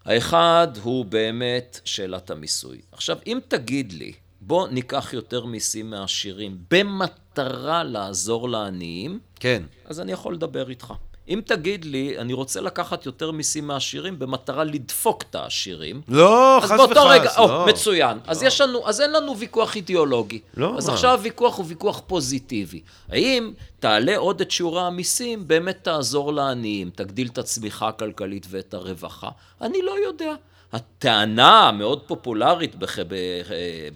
האחד 0.04 0.68
הוא 0.82 1.04
באמת 1.04 1.80
שאלת 1.84 2.30
המיסוי. 2.30 2.80
עכשיו, 2.92 3.18
אם 3.26 3.38
תגיד 3.48 3.92
לי, 3.92 4.12
בוא 4.40 4.68
ניקח 4.68 5.12
יותר 5.12 5.44
מיסים 5.44 5.90
מהעשירים 5.90 6.58
במטרה 6.70 7.84
לעזור 7.84 8.48
לעניים, 8.48 9.18
כן. 9.40 9.62
אז 9.84 10.00
אני 10.00 10.12
יכול 10.12 10.34
לדבר 10.34 10.70
איתך. 10.70 10.92
אם 11.30 11.40
תגיד 11.44 11.84
לי, 11.84 12.18
אני 12.18 12.32
רוצה 12.32 12.60
לקחת 12.60 13.06
יותר 13.06 13.30
מיסים 13.30 13.66
מהעשירים 13.66 14.18
במטרה 14.18 14.64
לדפוק 14.64 15.22
את 15.30 15.34
העשירים, 15.34 16.00
לא, 16.08 16.58
חס 16.62 16.80
וחס, 16.80 16.96
רגע, 16.96 17.30
לא. 17.38 17.62
או, 17.62 17.66
מצוין. 17.66 18.16
לא. 18.16 18.22
אז 18.30 18.42
יש 18.42 18.60
לנו, 18.60 18.88
אז 18.88 19.00
אין 19.00 19.12
לנו 19.12 19.38
ויכוח 19.38 19.76
אידיאולוגי. 19.76 20.40
לא. 20.56 20.74
אז 20.78 20.88
עכשיו 20.88 21.10
הוויכוח 21.10 21.56
הוא 21.56 21.64
ויכוח 21.68 22.02
פוזיטיבי. 22.06 22.80
האם 23.08 23.52
תעלה 23.80 24.16
עוד 24.16 24.40
את 24.40 24.50
שיעורי 24.50 24.82
המיסים, 24.82 25.48
באמת 25.48 25.78
תעזור 25.82 26.32
לעניים, 26.32 26.90
תגדיל 26.94 27.28
את 27.32 27.38
הצמיחה 27.38 27.88
הכלכלית 27.88 28.46
ואת 28.50 28.74
הרווחה? 28.74 29.28
אני 29.60 29.82
לא 29.82 29.94
יודע. 30.06 30.34
הטענה 30.72 31.68
המאוד 31.68 32.02
פופולרית 32.06 32.76
בח... 32.76 32.98
ב... 32.98 33.14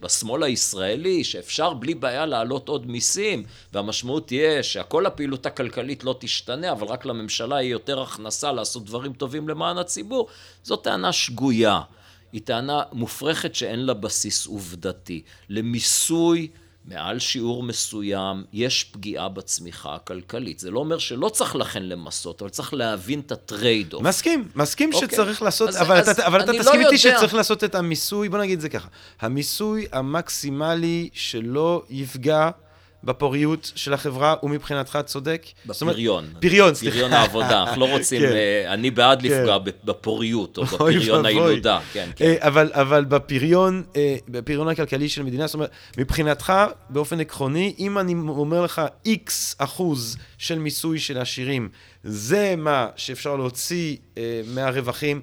בשמאל 0.00 0.42
הישראלי, 0.42 1.24
שאפשר 1.24 1.74
בלי 1.74 1.94
בעיה 1.94 2.26
להעלות 2.26 2.68
עוד 2.68 2.86
מיסים, 2.86 3.44
והמשמעות 3.72 4.26
תהיה 4.26 4.62
שכל 4.62 5.06
הפעילות 5.06 5.46
הכלכלית 5.46 6.04
לא 6.04 6.16
תשתנה, 6.20 6.72
אבל 6.72 6.86
רק 6.86 7.06
לממשלה 7.06 7.62
יהיה 7.62 7.70
יותר 7.70 8.02
הכנסה 8.02 8.52
לעשות 8.52 8.84
דברים 8.84 9.12
טובים 9.12 9.48
למען 9.48 9.78
הציבור, 9.78 10.28
זו 10.64 10.76
טענה 10.76 11.12
שגויה. 11.12 11.80
היא 12.32 12.40
טענה 12.44 12.82
מופרכת 12.92 13.54
שאין 13.54 13.86
לה 13.86 13.94
בסיס 13.94 14.46
עובדתי. 14.46 15.22
למיסוי 15.48 16.48
מעל 16.84 17.18
שיעור 17.18 17.62
מסוים 17.62 18.44
יש 18.52 18.84
פגיעה 18.84 19.28
בצמיחה 19.28 19.94
הכלכלית. 19.94 20.58
זה 20.58 20.70
לא 20.70 20.78
אומר 20.78 20.98
שלא 20.98 21.28
צריך 21.28 21.56
לכן 21.56 21.82
למסות, 21.82 22.42
אבל 22.42 22.50
צריך 22.50 22.74
להבין 22.74 23.20
את 23.20 23.32
ה 23.32 23.39
trade-off. 23.39 24.02
מסכים, 24.02 24.48
מסכים 24.56 24.92
אוקיי. 24.94 25.08
שצריך 25.08 25.42
לעשות, 25.42 25.68
אז, 25.68 25.82
אבל, 25.82 25.96
אז 25.96 26.08
אתה, 26.08 26.26
אבל 26.26 26.42
אתה 26.42 26.52
לא 26.52 26.58
תסכים 26.58 26.80
לא 26.80 26.90
איתי 26.90 27.06
יודע... 27.06 27.18
שצריך 27.18 27.34
לעשות 27.34 27.64
את 27.64 27.74
המיסוי, 27.74 28.28
בוא 28.28 28.38
נגיד 28.38 28.54
את 28.54 28.60
זה 28.60 28.68
ככה, 28.68 28.88
המיסוי 29.20 29.86
המקסימלי 29.92 31.08
שלא 31.12 31.82
יפגע 31.90 32.50
בפוריות 33.04 33.72
של 33.74 33.92
החברה, 33.92 34.34
הוא 34.40 34.50
מבחינתך 34.50 34.98
צודק? 35.04 35.46
בפריון. 35.66 36.24
פריון, 36.40 36.74
סליחה. 36.74 36.96
פריון 36.96 37.12
העבודה, 37.12 37.62
אנחנו 37.62 37.80
לא 37.80 37.90
רוצים, 37.92 38.20
כן. 38.20 38.32
אה, 38.32 38.74
אני 38.74 38.90
בעד 38.90 39.22
כן. 39.22 39.28
לפגוע 39.28 39.58
בפוריות, 39.84 40.58
או 40.58 40.64
בפריון 40.64 41.26
הילודה, 41.26 41.80
כן, 41.92 42.10
כן. 42.16 42.24
אה, 42.24 42.36
אבל, 42.38 42.70
אבל 42.72 43.04
בפריון, 43.04 43.82
אה, 43.96 44.16
בפריון 44.28 44.68
הכלכלי 44.68 45.08
של 45.08 45.22
מדינה, 45.22 45.46
זאת 45.46 45.54
אומרת, 45.54 45.70
מבחינתך, 45.98 46.52
באופן 46.90 47.20
עקרוני, 47.20 47.74
אם 47.78 47.98
אני 47.98 48.14
אומר 48.28 48.62
לך 48.62 48.82
איקס 49.06 49.56
אחוז 49.58 50.16
של 50.38 50.58
מיסוי 50.58 50.98
של 50.98 51.18
עשירים, 51.18 51.68
זה 52.04 52.54
מה 52.56 52.88
שאפשר 52.96 53.36
להוציא 53.36 53.96
מהרווחים, 54.46 55.20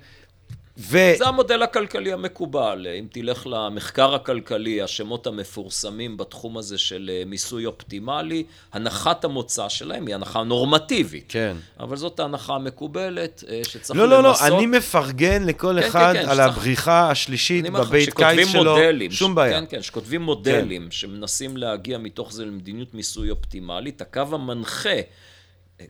ו... 0.82 0.98
זה 1.18 1.28
המודל 1.28 1.62
הכלכלי 1.62 2.14
המקובל. 2.14 2.88
אם 3.00 3.06
תלך 3.12 3.48
למחקר 3.48 4.16
הכלכלי, 4.16 4.82
השמות 4.82 5.28
המפורסמים 5.28 6.18
בתחום 6.18 6.58
הזה 6.58 6.78
של 6.78 7.12
אה, 7.14 7.24
מיסוי 7.26 7.66
אופטימלי, 7.66 8.44
הנחת 8.74 9.26
המוצא 9.26 9.70
שלהם 9.70 10.08
היא 10.08 10.16
הנחה 10.16 10.44
נורמטיבית. 10.44 11.26
כן. 11.30 11.58
אבל 11.80 11.98
זאת 11.98 12.20
ההנחה 12.20 12.56
המקובלת 12.56 13.44
אה, 13.50 13.62
שצריך 13.64 14.00
לא, 14.00 14.06
למסות. 14.06 14.42
לא, 14.42 14.50
לא, 14.50 14.58
אני 14.58 14.66
מפרגן 14.66 15.44
לכל 15.44 15.78
כן, 15.82 15.88
אחד 15.88 16.14
כן, 16.14 16.24
כן, 16.24 16.30
על 16.30 16.38
שצריך... 16.38 16.58
הבריחה 16.58 17.10
השלישית 17.12 17.70
בבית 17.70 18.14
קיץ 18.14 18.48
שלו. 18.48 18.76
מודלים, 18.76 19.12
שום 19.12 19.36
בעיה. 19.36 19.60
כן, 19.60 19.66
כן, 19.70 19.82
שכותבים 19.82 20.22
מודלים 20.22 20.84
כן. 20.84 20.92
שמנסים 20.92 21.58
להגיע 21.58 21.98
מתוך 21.98 22.34
זה 22.34 22.46
למדיניות 22.46 22.94
מיסוי 22.94 23.30
אופטימלית, 23.30 24.02
הקו 24.02 24.22
המנחה... 24.32 24.90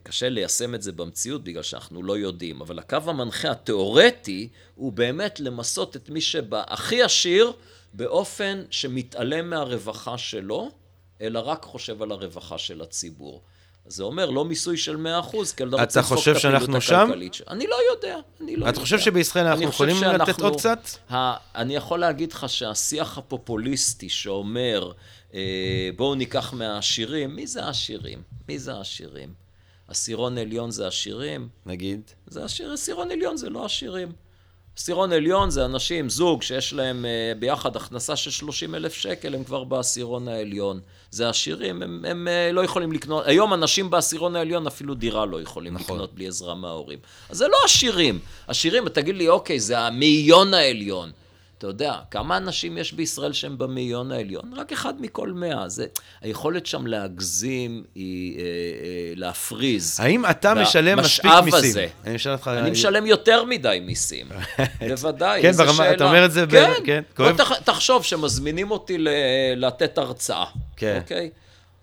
קשה 0.04 0.30
ליישם 0.30 0.76
את 0.76 0.82
זה 0.82 0.92
במציאות 0.92 1.44
בגלל 1.44 1.64
שאנחנו 1.64 2.04
לא 2.04 2.18
יודעים, 2.18 2.62
אבל 2.62 2.80
הקו 2.80 2.98
המנחה 3.06 3.52
התיאורטי 3.52 4.50
הוא 4.76 4.92
באמת 4.92 5.40
למסות 5.40 5.96
את 5.96 6.10
מי 6.10 6.22
שבהכי 6.22 7.02
עשיר 7.02 7.52
באופן 7.94 8.64
שמתעלם 8.70 9.50
מהרווחה 9.50 10.18
שלו, 10.18 10.72
אלא 11.22 11.40
רק 11.40 11.64
חושב 11.64 12.02
על 12.02 12.12
הרווחה 12.12 12.58
של 12.58 12.82
הציבור. 12.82 13.42
זה 13.86 14.04
אומר 14.04 14.30
לא 14.30 14.46
מיסוי 14.46 14.78
של 14.78 14.96
100%, 14.96 15.32
כי 15.58 15.64
אתה 15.64 15.84
רוצה 15.84 16.00
לדפוק 16.00 16.28
את 16.28 16.36
הפעילות 16.36 16.70
הכלכלית. 16.76 17.34
שם? 17.34 17.44
אני 17.48 17.68
לא 17.68 17.76
יודע, 17.92 18.18
אני 18.42 18.56
לא 18.56 18.62
אתה 18.62 18.70
יודע. 18.70 18.82
חושב 18.82 19.00
שבישראל 19.00 19.48
אנחנו 19.48 19.64
יכולים 19.64 19.96
שאנחנו, 19.96 20.32
לתת 20.32 20.42
עוד 20.42 20.56
קצת? 20.56 20.80
ה, 21.12 21.34
אני 21.56 21.76
יכול 21.76 22.00
להגיד 22.00 22.32
לך 22.32 22.50
שהשיח 22.50 23.18
הפופוליסטי 23.18 24.10
שאומר, 24.10 24.92
אה, 25.34 25.90
בואו 25.96 26.16
ניקח 26.16 26.54
מהעשירים, 26.54 27.36
מי 27.36 27.48
זה 27.48 27.64
העשירים? 27.64 28.22
מי 28.50 28.60
זה 28.60 28.74
העשירים? 28.74 29.41
עשירון 29.92 30.38
עליון 30.38 30.72
זה 30.72 30.88
עשירים. 30.88 31.48
נגיד? 31.66 32.02
זה 32.28 32.46
עשיר, 32.46 32.74
עשירון 32.74 33.12
עליון 33.12 33.38
זה 33.38 33.50
לא 33.50 33.66
עשירים. 33.66 34.12
עשירון 34.78 35.12
עליון 35.12 35.50
זה 35.50 35.66
אנשים, 35.66 36.10
זוג 36.10 36.42
שיש 36.42 36.74
להם 36.74 37.06
uh, 37.06 37.40
ביחד 37.40 37.76
הכנסה 37.76 38.16
של 38.16 38.32
30 38.32 38.76
אלף 38.76 38.94
שקל, 38.94 39.36
הם 39.36 39.44
כבר 39.44 39.64
בעשירון 39.64 40.28
העליון. 40.28 40.80
זה 41.12 41.30
עשירים, 41.30 41.84
הם, 41.84 42.06
הם 42.08 42.28
uh, 42.28 42.54
לא 42.54 42.62
יכולים 42.62 42.92
לקנות, 42.92 43.28
היום 43.28 43.54
אנשים 43.54 43.90
בעשירון 43.90 44.36
העליון 44.36 44.68
אפילו 44.68 44.96
דירה 44.96 45.26
לא 45.26 45.42
יכולים 45.42 45.74
נכון. 45.74 45.96
לקנות 45.96 46.16
בלי 46.16 46.28
עזרה 46.28 46.56
מההורים. 46.56 47.00
אז 47.30 47.38
זה 47.38 47.48
לא 47.48 47.58
עשירים. 47.66 48.20
עשירים, 48.48 48.90
תגיד 48.90 49.16
לי, 49.16 49.30
אוקיי, 49.30 49.60
זה 49.60 49.80
המאיון 49.80 50.54
העליון. 50.54 51.12
אתה 51.62 51.70
יודע, 51.70 51.96
כמה 52.12 52.38
אנשים 52.38 52.78
יש 52.78 52.94
בישראל 52.94 53.34
שהם 53.34 53.58
במאיון 53.58 54.12
העליון? 54.12 54.54
רק 54.56 54.72
אחד 54.72 55.02
מכל 55.02 55.32
מאה. 55.32 55.70
זה, 55.70 55.86
היכולת 56.22 56.66
שם 56.66 56.88
להגזים 56.88 57.84
היא 57.96 58.40
אה, 58.40 58.44
אה, 58.44 59.14
להפריז. 59.16 60.00
האם 60.00 60.26
אתה 60.26 60.54
משלם 60.54 61.00
מספיק 61.00 61.32
מיסים? 61.44 61.60
הזה. 61.60 61.88
אני, 62.06 62.16
אותך... 62.32 62.48
אני 62.48 62.72
משלם 62.72 63.06
יותר 63.06 63.44
מדי 63.46 63.82
מיסים. 63.86 64.30
בוודאי, 64.90 65.42
כן, 65.42 65.52
ברמה, 65.52 65.74
שאלה. 65.74 65.94
אתה 65.94 66.04
אומר 66.04 66.26
את 66.26 66.32
זה 66.32 66.46
כן, 66.52 66.74
ב... 66.82 66.86
כן, 66.86 67.02
כואב. 67.16 67.38
תח, 67.38 67.60
תחשוב 67.60 68.04
שמזמינים 68.04 68.72
אותי 68.72 68.98
ל, 68.98 69.08
לתת 69.56 69.98
הרצאה. 69.98 70.46
כן. 70.76 71.00
אוקיי? 71.02 71.30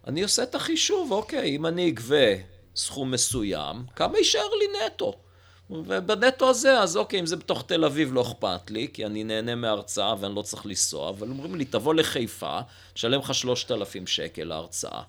אני 0.06 0.22
עושה 0.22 0.42
את 0.42 0.54
החישוב, 0.54 1.12
אוקיי, 1.12 1.56
אם 1.56 1.66
אני 1.66 1.88
אגבה 1.88 2.34
סכום 2.76 3.10
מסוים, 3.10 3.76
כמה 3.96 4.18
יישאר 4.18 4.50
לי 4.60 4.86
נטו? 4.86 5.12
ובנטו 5.70 6.50
הזה, 6.50 6.80
אז 6.80 6.96
אוקיי, 6.96 7.20
אם 7.20 7.26
זה 7.26 7.36
בתוך 7.36 7.64
תל 7.66 7.84
אביב 7.84 8.12
לא 8.12 8.22
אכפת 8.22 8.70
לי, 8.70 8.88
כי 8.92 9.06
אני 9.06 9.24
נהנה 9.24 9.54
מההרצאה 9.54 10.14
ואני 10.20 10.34
לא 10.34 10.42
צריך 10.42 10.66
לנסוע, 10.66 11.10
אבל 11.10 11.28
אומרים 11.28 11.54
לי, 11.54 11.64
תבוא 11.64 11.94
לחיפה, 11.94 12.60
תשלם 12.94 13.20
לך 13.20 13.34
שלושת 13.34 13.70
אלפים 13.70 14.06
שקל 14.06 14.44
להרצאה. 14.44 15.02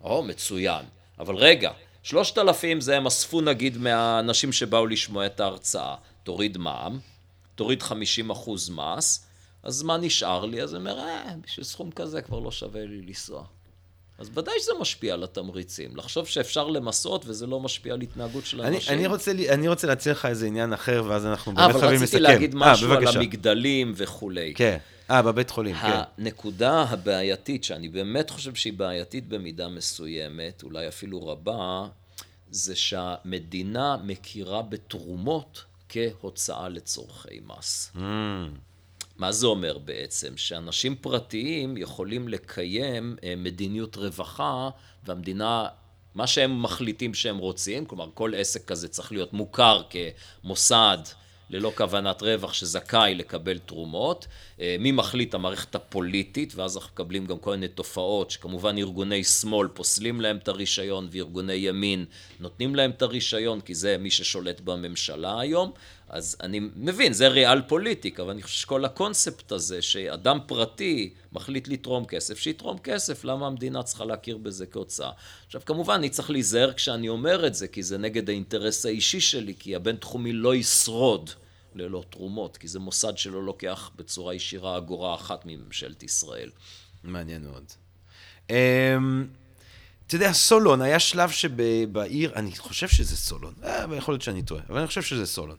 או, 0.00 0.22
מצוין. 0.22 0.84
אבל 1.18 1.36
רגע, 1.36 1.70
שלושת 2.02 2.38
אלפים 2.38 2.80
זה 2.80 2.96
הם 2.96 3.06
אספו 3.06 3.40
נגיד 3.40 3.78
מהאנשים 3.78 4.52
שבאו 4.52 4.86
לשמוע 4.86 5.26
את 5.26 5.40
ההרצאה. 5.40 5.94
תוריד 6.22 6.58
מע"מ, 6.58 6.98
תוריד 7.54 7.82
חמישים 7.82 8.30
אחוז 8.30 8.70
מס, 8.70 9.26
אז 9.62 9.82
מה 9.82 9.96
נשאר 9.96 10.44
לי? 10.44 10.62
אז 10.62 10.74
אני 10.74 10.80
אומר, 10.80 10.98
אה, 10.98 11.34
בשביל 11.42 11.64
סכום 11.64 11.90
כזה 11.90 12.22
כבר 12.22 12.38
לא 12.38 12.50
שווה 12.50 12.84
לי 12.84 13.02
לנסוע. 13.02 13.44
אז 14.18 14.30
ודאי 14.34 14.54
שזה 14.60 14.72
משפיע 14.80 15.14
על 15.14 15.24
התמריצים. 15.24 15.96
לחשוב 15.96 16.26
שאפשר 16.26 16.68
למסות 16.68 17.24
וזה 17.26 17.46
לא 17.46 17.60
משפיע 17.60 17.94
על 17.94 18.00
התנהגות 18.00 18.46
של 18.46 18.60
אנשים. 18.60 18.92
אני, 18.92 18.98
אני, 18.98 19.06
רוצה, 19.06 19.32
אני 19.48 19.68
רוצה 19.68 19.86
להציע 19.86 20.12
לך 20.12 20.26
איזה 20.26 20.46
עניין 20.46 20.72
אחר, 20.72 21.04
ואז 21.06 21.26
אנחנו 21.26 21.54
באמת 21.54 21.70
חייבים 21.70 21.82
לסכם. 21.82 21.94
אבל 21.94 22.02
רציתי 22.02 22.20
להגיד 22.20 22.54
משהו 22.54 22.92
아, 22.92 22.96
על 22.96 23.16
המגדלים 23.16 23.92
וכולי. 23.96 24.52
כן. 24.56 24.78
אה, 25.10 25.22
בבית 25.22 25.50
חולים, 25.50 25.74
כן. 25.74 26.00
הנקודה 26.18 26.82
הבעייתית, 26.82 27.64
שאני 27.64 27.88
באמת 27.88 28.30
חושב 28.30 28.54
שהיא 28.54 28.72
בעייתית 28.72 29.28
במידה 29.28 29.68
מסוימת, 29.68 30.62
אולי 30.62 30.88
אפילו 30.88 31.26
רבה, 31.26 31.86
זה 32.50 32.76
שהמדינה 32.76 33.96
מכירה 34.04 34.62
בתרומות 34.62 35.64
כהוצאה 35.88 36.68
לצורכי 36.68 37.40
מס. 37.46 37.92
Mm. 37.94 38.00
מה 39.22 39.32
זה 39.32 39.46
אומר 39.46 39.78
בעצם? 39.78 40.36
שאנשים 40.36 40.96
פרטיים 40.96 41.76
יכולים 41.76 42.28
לקיים 42.28 43.16
אה, 43.24 43.34
מדיניות 43.36 43.96
רווחה, 43.96 44.70
והמדינה, 45.04 45.66
מה 46.14 46.26
שהם 46.26 46.62
מחליטים 46.62 47.14
שהם 47.14 47.38
רוצים, 47.38 47.86
כלומר 47.86 48.08
כל 48.14 48.32
עסק 48.36 48.64
כזה 48.64 48.88
צריך 48.88 49.12
להיות 49.12 49.32
מוכר 49.32 49.82
כמוסד 49.90 50.98
ללא 51.50 51.72
כוונת 51.76 52.22
רווח 52.22 52.52
שזכאי 52.52 53.14
לקבל 53.14 53.58
תרומות. 53.58 54.26
אה, 54.60 54.76
מי 54.78 54.92
מחליט? 54.92 55.34
המערכת 55.34 55.74
הפוליטית, 55.74 56.54
ואז 56.56 56.76
אנחנו 56.76 56.90
מקבלים 56.92 57.26
גם 57.26 57.38
כל 57.38 57.50
מיני 57.50 57.68
תופעות 57.68 58.30
שכמובן 58.30 58.78
ארגוני 58.78 59.24
שמאל 59.24 59.68
פוסלים 59.68 60.20
להם 60.20 60.36
את 60.36 60.48
הרישיון 60.48 61.08
וארגוני 61.10 61.52
ימין 61.52 62.04
נותנים 62.40 62.74
להם 62.74 62.90
את 62.90 63.02
הרישיון 63.02 63.60
כי 63.60 63.74
זה 63.74 63.96
מי 63.98 64.10
ששולט 64.10 64.60
בממשלה 64.60 65.40
היום. 65.40 65.72
אז 66.12 66.36
אני 66.40 66.60
מבין, 66.76 67.12
זה 67.12 67.28
ריאל 67.28 67.62
פוליטיק, 67.62 68.20
אבל 68.20 68.30
אני 68.30 68.42
חושב 68.42 68.58
שכל 68.58 68.84
הקונספט 68.84 69.52
הזה, 69.52 69.82
שאדם 69.82 70.38
פרטי 70.46 71.14
מחליט 71.32 71.68
לתרום 71.68 72.04
כסף, 72.04 72.38
שיתרום 72.38 72.78
כסף, 72.78 73.24
למה 73.24 73.46
המדינה 73.46 73.82
צריכה 73.82 74.04
להכיר 74.04 74.36
בזה 74.36 74.66
כהוצאה? 74.66 75.10
עכשיו, 75.46 75.60
כמובן, 75.66 75.94
אני 75.94 76.10
צריך 76.10 76.30
להיזהר 76.30 76.72
כשאני 76.72 77.08
אומר 77.08 77.46
את 77.46 77.54
זה, 77.54 77.68
כי 77.68 77.82
זה 77.82 77.98
נגד 77.98 78.28
האינטרס 78.28 78.86
האישי 78.86 79.20
שלי, 79.20 79.54
כי 79.58 79.74
הבינתחומי 79.76 80.32
לא 80.32 80.54
ישרוד 80.54 81.30
ללא 81.74 82.04
תרומות, 82.10 82.56
כי 82.56 82.68
זה 82.68 82.78
מוסד 82.78 83.18
שלא 83.18 83.44
לוקח 83.44 83.90
בצורה 83.96 84.34
ישירה 84.34 84.78
אגורה 84.78 85.14
אחת 85.14 85.42
מממשלת 85.46 86.02
ישראל. 86.02 86.50
מעניין 87.04 87.42
מאוד. 87.42 87.64
אתה 90.06 90.16
יודע, 90.16 90.32
סולון, 90.32 90.82
היה 90.82 90.98
שלב 90.98 91.30
שבעיר, 91.30 92.32
אני 92.36 92.56
חושב 92.56 92.88
שזה 92.88 93.16
סולון, 93.16 93.54
אה, 93.64 93.84
יכול 93.96 94.12
להיות 94.12 94.22
שאני 94.22 94.42
טועה, 94.42 94.62
אבל 94.68 94.78
אני 94.78 94.86
חושב 94.86 95.02
שזה 95.02 95.26
סולון. 95.26 95.56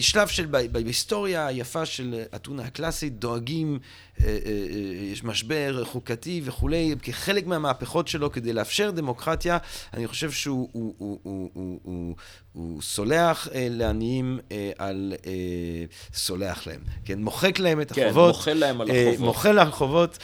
שלב 0.00 0.28
של, 0.28 0.46
בהיסטוריה 0.46 1.46
היפה 1.46 1.86
של 1.86 2.22
אתונה 2.34 2.62
הקלאסית, 2.62 3.18
דואגים 3.18 3.78
אה, 4.20 4.26
אה, 4.26 4.34
אה, 4.46 5.04
יש 5.04 5.24
משבר 5.24 5.84
חוקתי 5.84 6.40
וכולי, 6.44 6.94
כחלק 7.02 7.46
מהמהפכות 7.46 8.08
שלו 8.08 8.32
כדי 8.32 8.52
לאפשר 8.52 8.90
דמוקרטיה, 8.90 9.58
אני 9.94 10.08
חושב 10.08 10.30
שהוא 10.30 10.68
הוא, 10.72 10.94
הוא, 10.98 11.18
הוא, 11.22 11.50
הוא, 11.54 11.80
הוא, 11.82 12.16
הוא 12.52 12.82
סולח 12.82 13.48
לעניים 13.54 14.38
על... 14.78 15.14
סולח 16.14 16.66
להם, 16.66 16.80
כן? 17.04 17.22
מוחק 17.22 17.58
להם 17.58 17.80
את 17.80 17.92
כן, 17.92 18.06
החובות. 18.06 18.34
כן, 18.34 18.38
מוחל 18.38 18.52
להם 18.52 18.80
על 18.80 18.90
החובות. 18.90 19.18
מוחל 19.18 19.58
על 19.58 19.68
החובות, 19.68 20.18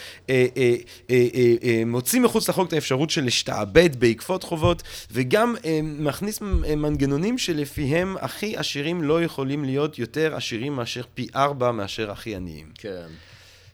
מוציא 1.86 2.20
מחוץ 2.20 2.48
לחוק 2.48 2.68
את 2.68 2.72
האפשרות 2.72 3.10
של 3.10 3.24
להשתעבד 3.24 4.00
בעקבות 4.00 4.42
חובות, 4.42 4.82
וגם 5.10 5.56
מכניס 5.82 6.40
מנגנונים 6.76 7.38
שלפיהם 7.38 8.16
הכי 8.20 8.56
עשירים 8.56 9.02
לא 9.02 9.22
יכולים 9.22 9.64
להיות 9.64 9.98
יותר 9.98 10.34
עשירים 10.34 10.72
מאשר 10.72 11.02
פי 11.14 11.26
ארבע 11.36 11.72
מאשר 11.72 12.10
הכי 12.10 12.36
עניים. 12.36 12.66
כן. 12.74 13.06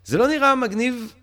זה 0.05 0.19
לא 0.19 0.29
נראה 0.29 0.55
מגניב? 0.55 1.15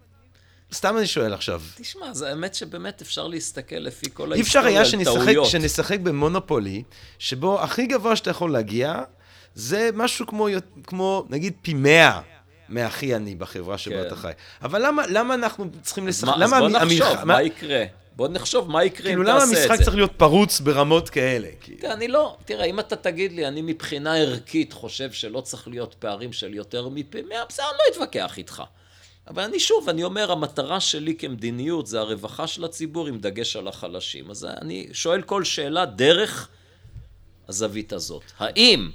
סתם 0.73 0.97
אני 0.97 1.07
שואל 1.07 1.33
עכשיו. 1.33 1.61
תשמע, 1.75 2.13
זה 2.13 2.29
האמת 2.29 2.55
שבאמת 2.55 3.01
אפשר 3.01 3.27
להסתכל 3.27 3.75
לפי 3.75 4.05
כל 4.13 4.31
ההיסטוריה 4.33 4.69
על 4.69 4.83
אפשר 4.83 5.27
היה 5.27 5.45
שנשחק 5.45 5.99
במונופולי, 5.99 6.83
שבו 7.19 7.61
הכי 7.61 7.85
גבוה 7.85 8.15
שאתה 8.15 8.29
יכול 8.29 8.51
להגיע, 8.51 9.01
זה 9.55 9.89
משהו 9.93 10.27
כמו, 10.27 10.47
כמו 10.83 11.25
נגיד 11.29 11.53
פי 11.61 11.73
מאה 11.73 12.21
מהכי 12.69 13.15
עני 13.15 13.35
בחברה 13.35 13.77
שבה 13.77 14.01
כן. 14.01 14.07
אתה 14.07 14.15
חי. 14.15 14.31
אבל 14.61 14.85
למה, 14.85 15.03
למה 15.07 15.33
אנחנו 15.33 15.65
צריכים 15.81 16.07
לשחק? 16.07 16.27
מה, 16.27 16.37
למה 16.37 16.57
אז 16.57 16.61
בוא 16.61 16.69
נחשוב, 16.69 17.15
מה... 17.15 17.25
מה 17.25 17.41
יקרה? 17.41 17.83
בוא 18.15 18.27
נחשוב 18.27 18.69
מה 18.69 18.83
יקרה 18.83 19.07
כאילו, 19.07 19.21
אם 19.21 19.27
תעשה 19.27 19.43
את 19.43 19.49
זה. 19.49 19.55
כאילו, 19.55 19.63
למה 19.63 19.71
המשחק 19.71 19.85
צריך 19.85 19.95
להיות 19.95 20.11
פרוץ 20.17 20.59
ברמות 20.59 21.09
כאלה? 21.09 21.47
תראה, 21.79 21.93
אני 21.93 22.07
לא, 22.07 22.37
תראה, 22.45 22.65
אם 22.65 22.79
אתה 22.79 22.95
תגיד 22.95 23.31
לי, 23.31 23.47
אני 23.47 23.61
מבחינה 23.61 24.17
ערכית 24.17 24.73
חושב 24.73 25.11
שלא 25.11 25.41
צריך 25.41 25.67
להיות 25.67 25.95
פערים 25.99 26.33
של 26.33 26.53
יותר 26.53 26.89
מפי 26.89 27.21
מאה, 27.21 27.45
בסדר, 27.49 27.65
אני 27.69 27.77
לא 27.77 27.93
אתווכח 27.95 28.37
איתך. 28.37 28.63
אבל 29.33 29.43
אני 29.43 29.59
שוב, 29.59 29.89
אני 29.89 30.03
אומר, 30.03 30.31
המטרה 30.31 30.79
שלי 30.79 31.15
כמדיניות 31.15 31.87
זה 31.87 31.99
הרווחה 31.99 32.47
של 32.47 32.65
הציבור 32.65 33.07
עם 33.07 33.19
דגש 33.19 33.55
על 33.55 33.67
החלשים. 33.67 34.31
אז 34.31 34.45
אני 34.45 34.87
שואל 34.93 35.21
כל 35.21 35.43
שאלה 35.43 35.85
דרך 35.85 36.49
הזווית 37.47 37.93
הזאת. 37.93 38.23
האם 38.37 38.89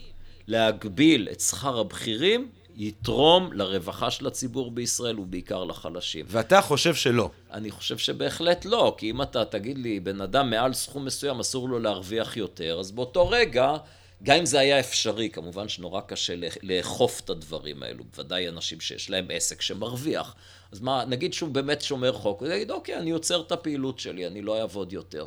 להגביל 0.46 1.28
את 1.32 1.40
שכר 1.40 1.78
הבכירים 1.78 2.48
יתרום 2.76 3.52
לרווחה 3.52 4.10
של 4.10 4.26
הציבור 4.26 4.70
בישראל 4.70 5.20
ובעיקר 5.20 5.64
לחלשים. 5.64 6.26
ואתה 6.28 6.60
חושב 6.60 6.94
שלא. 6.94 7.30
אני 7.52 7.70
חושב 7.70 7.98
שבהחלט 7.98 8.64
לא, 8.64 8.94
כי 8.98 9.10
אם 9.10 9.22
אתה 9.22 9.44
תגיד 9.44 9.78
לי, 9.78 10.00
בן 10.00 10.20
אדם 10.20 10.50
מעל 10.50 10.72
סכום 10.72 11.04
מסוים 11.04 11.40
אסור 11.40 11.68
לו 11.68 11.78
להרוויח 11.78 12.36
יותר, 12.36 12.76
אז 12.80 12.90
באותו 12.90 13.28
רגע, 13.28 13.76
גם 14.22 14.36
אם 14.36 14.46
זה 14.46 14.58
היה 14.58 14.80
אפשרי, 14.80 15.30
כמובן 15.30 15.68
שנורא 15.68 16.00
קשה 16.00 16.34
לאכוף 16.62 17.20
את 17.20 17.30
הדברים 17.30 17.82
האלו, 17.82 18.04
בוודאי 18.04 18.48
אנשים 18.48 18.80
שיש 18.80 19.10
להם 19.10 19.26
עסק 19.32 19.60
שמרוויח. 19.60 20.34
אז 20.72 20.80
מה, 20.80 21.04
נגיד 21.04 21.32
שהוא 21.32 21.50
באמת 21.50 21.82
שומר 21.82 22.12
חוק, 22.12 22.40
הוא 22.40 22.48
יגיד, 22.48 22.70
אוקיי, 22.70 22.96
אני 22.96 23.10
עוצר 23.10 23.40
את 23.40 23.52
הפעילות 23.52 23.98
שלי, 23.98 24.26
אני 24.26 24.42
לא 24.42 24.60
אעבוד 24.60 24.92
יותר. 24.92 25.26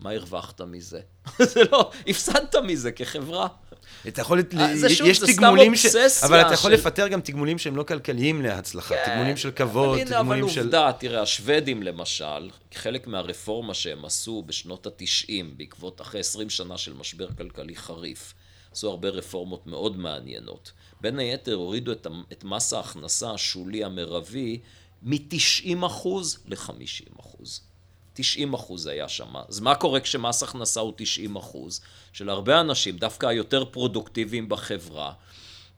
מה 0.00 0.10
הרווחת 0.10 0.60
מזה? 0.60 1.00
זה 1.52 1.60
לא, 1.72 1.90
הפסדת 2.06 2.56
מזה 2.56 2.92
כחברה. 2.92 3.48
אתה 4.08 4.20
יכול, 4.20 4.42
אה, 4.58 4.76
זה 4.76 4.90
שוב, 4.90 5.06
יש 5.06 5.20
זה 5.20 5.26
תגמולים, 5.26 5.76
ש... 5.76 5.86
אבל 6.22 6.40
אתה 6.40 6.54
יכול 6.54 6.70
של... 6.70 6.76
לפטר 6.76 7.08
גם 7.08 7.20
תגמולים 7.20 7.58
שהם 7.58 7.76
לא 7.76 7.82
כלכליים 7.82 8.42
להצלחה, 8.42 8.94
כן, 8.94 9.02
תגמולים 9.06 9.36
של 9.36 9.50
כבוד, 9.50 9.98
אבל 9.98 10.08
תגמולים 10.08 10.44
אבל 10.44 10.52
של... 10.52 10.60
אבל 10.60 10.66
עובדה, 10.66 10.92
תראה, 10.98 11.22
השוודים 11.22 11.82
למשל, 11.82 12.50
חלק 12.74 13.06
מהרפורמה 13.06 13.74
שהם 13.74 14.04
עשו 14.04 14.42
בשנות 14.46 14.86
התשעים, 14.86 15.54
בעקבות 15.56 16.00
אחרי 16.00 16.20
עשרים 16.20 16.50
שנה 16.50 16.78
של 16.78 16.92
משבר 16.92 17.28
כלכלי 17.38 17.76
חריף, 17.76 18.34
עשו 18.72 18.90
הרבה 18.90 19.08
רפורמות 19.08 19.66
מאוד 19.66 19.96
מעניינות. 19.98 20.72
בין 21.00 21.18
היתר 21.18 21.54
הורידו 21.54 21.92
את, 21.92 22.06
את 22.32 22.44
מס 22.44 22.72
ההכנסה 22.72 23.30
השולי 23.30 23.84
המרבי 23.84 24.58
מ-90% 25.02 26.08
ל-50%. 26.46 27.44
90 28.16 28.54
אחוז 28.54 28.86
היה 28.86 29.08
שם. 29.08 29.36
אז 29.48 29.60
מה 29.60 29.74
קורה 29.74 30.00
כשמס 30.00 30.42
הכנסה 30.42 30.80
הוא 30.80 30.92
90 30.96 31.36
אחוז? 31.36 31.80
של 32.12 32.30
הרבה 32.30 32.60
אנשים, 32.60 32.96
דווקא 32.96 33.26
היותר 33.26 33.64
פרודוקטיביים 33.64 34.48
בחברה, 34.48 35.12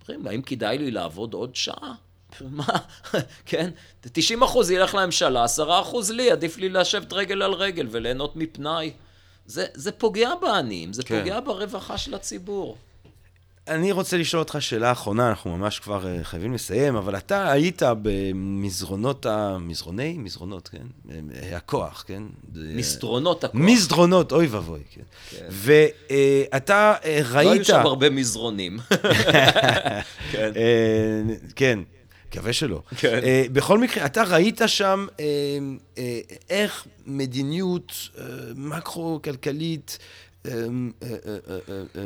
אומרים, 0.09 0.27
האם 0.27 0.43
כדאי 0.43 0.79
לי 0.79 0.91
לעבוד 0.91 1.35
עוד 1.35 1.57
שעה? 1.57 1.95
מה? 2.41 2.67
כן? 3.47 3.71
90 4.01 4.43
אחוז 4.43 4.71
ילך 4.71 4.95
לממשלה, 4.95 5.45
10 5.45 5.81
אחוז 5.81 6.11
לי, 6.11 6.31
עדיף 6.31 6.57
לי 6.57 6.69
לשבת 6.69 7.13
רגל 7.13 7.43
על 7.43 7.53
רגל 7.53 7.87
וליהנות 7.91 8.37
מפנאי. 8.37 8.93
זה, 9.47 9.67
זה 9.75 9.93
פוגע 9.93 10.31
בעניים, 10.35 10.93
זה 10.93 11.03
כן. 11.03 11.19
פוגע 11.19 11.41
ברווחה 11.41 11.99
של 11.99 12.15
הציבור. 12.15 12.77
אני 13.69 13.93
רוצה 13.93 14.17
לשאול 14.17 14.43
אותך 14.43 14.57
שאלה 14.61 14.93
אחרונה, 14.93 15.29
אנחנו 15.29 15.57
ממש 15.57 15.79
כבר 15.79 16.03
uh, 16.03 16.25
חייבים 16.25 16.55
לסיים, 16.55 16.97
אבל 16.97 17.17
אתה 17.17 17.53
היית 17.53 17.83
במזרונות 18.03 19.27
ה... 19.27 19.57
מזרוני? 19.61 20.17
מזרונות, 20.19 20.69
כן? 20.69 20.87
אה, 21.11 21.57
הכוח, 21.57 22.05
כן? 22.07 22.23
מסדרונות 22.55 23.45
הכוח. 23.45 23.61
מסדרונות, 23.61 24.33
אוי 24.33 24.47
ואבוי, 24.47 24.81
כן. 24.91 25.03
כן. 25.31 25.47
ואתה 25.51 26.95
uh, 27.01 27.05
uh, 27.05 27.07
ראית... 27.33 27.47
לא 27.47 27.53
היו 27.53 27.65
שם 27.65 27.81
הרבה 27.81 28.11
מזרונים. 28.11 28.79
כן. 30.33 30.53
uh, 30.55 31.53
כן. 31.57 31.79
מקווה 32.29 32.53
שלא. 32.53 32.83
כן. 32.97 33.21
Uh, 33.23 33.53
בכל 33.53 33.79
מקרה, 33.79 34.07
אתה 34.07 34.23
ראית 34.23 34.61
שם 34.67 35.07
uh, 35.11 35.21
uh, 35.97 35.99
איך 36.51 36.87
מדיניות 37.07 37.93
uh, 37.93 38.21
מקרו-כלכלית 38.57 39.99
uh, 39.99 40.49
uh, 40.49 40.51
uh, 40.51 41.05
uh, 41.05 41.97
uh, 41.97 41.99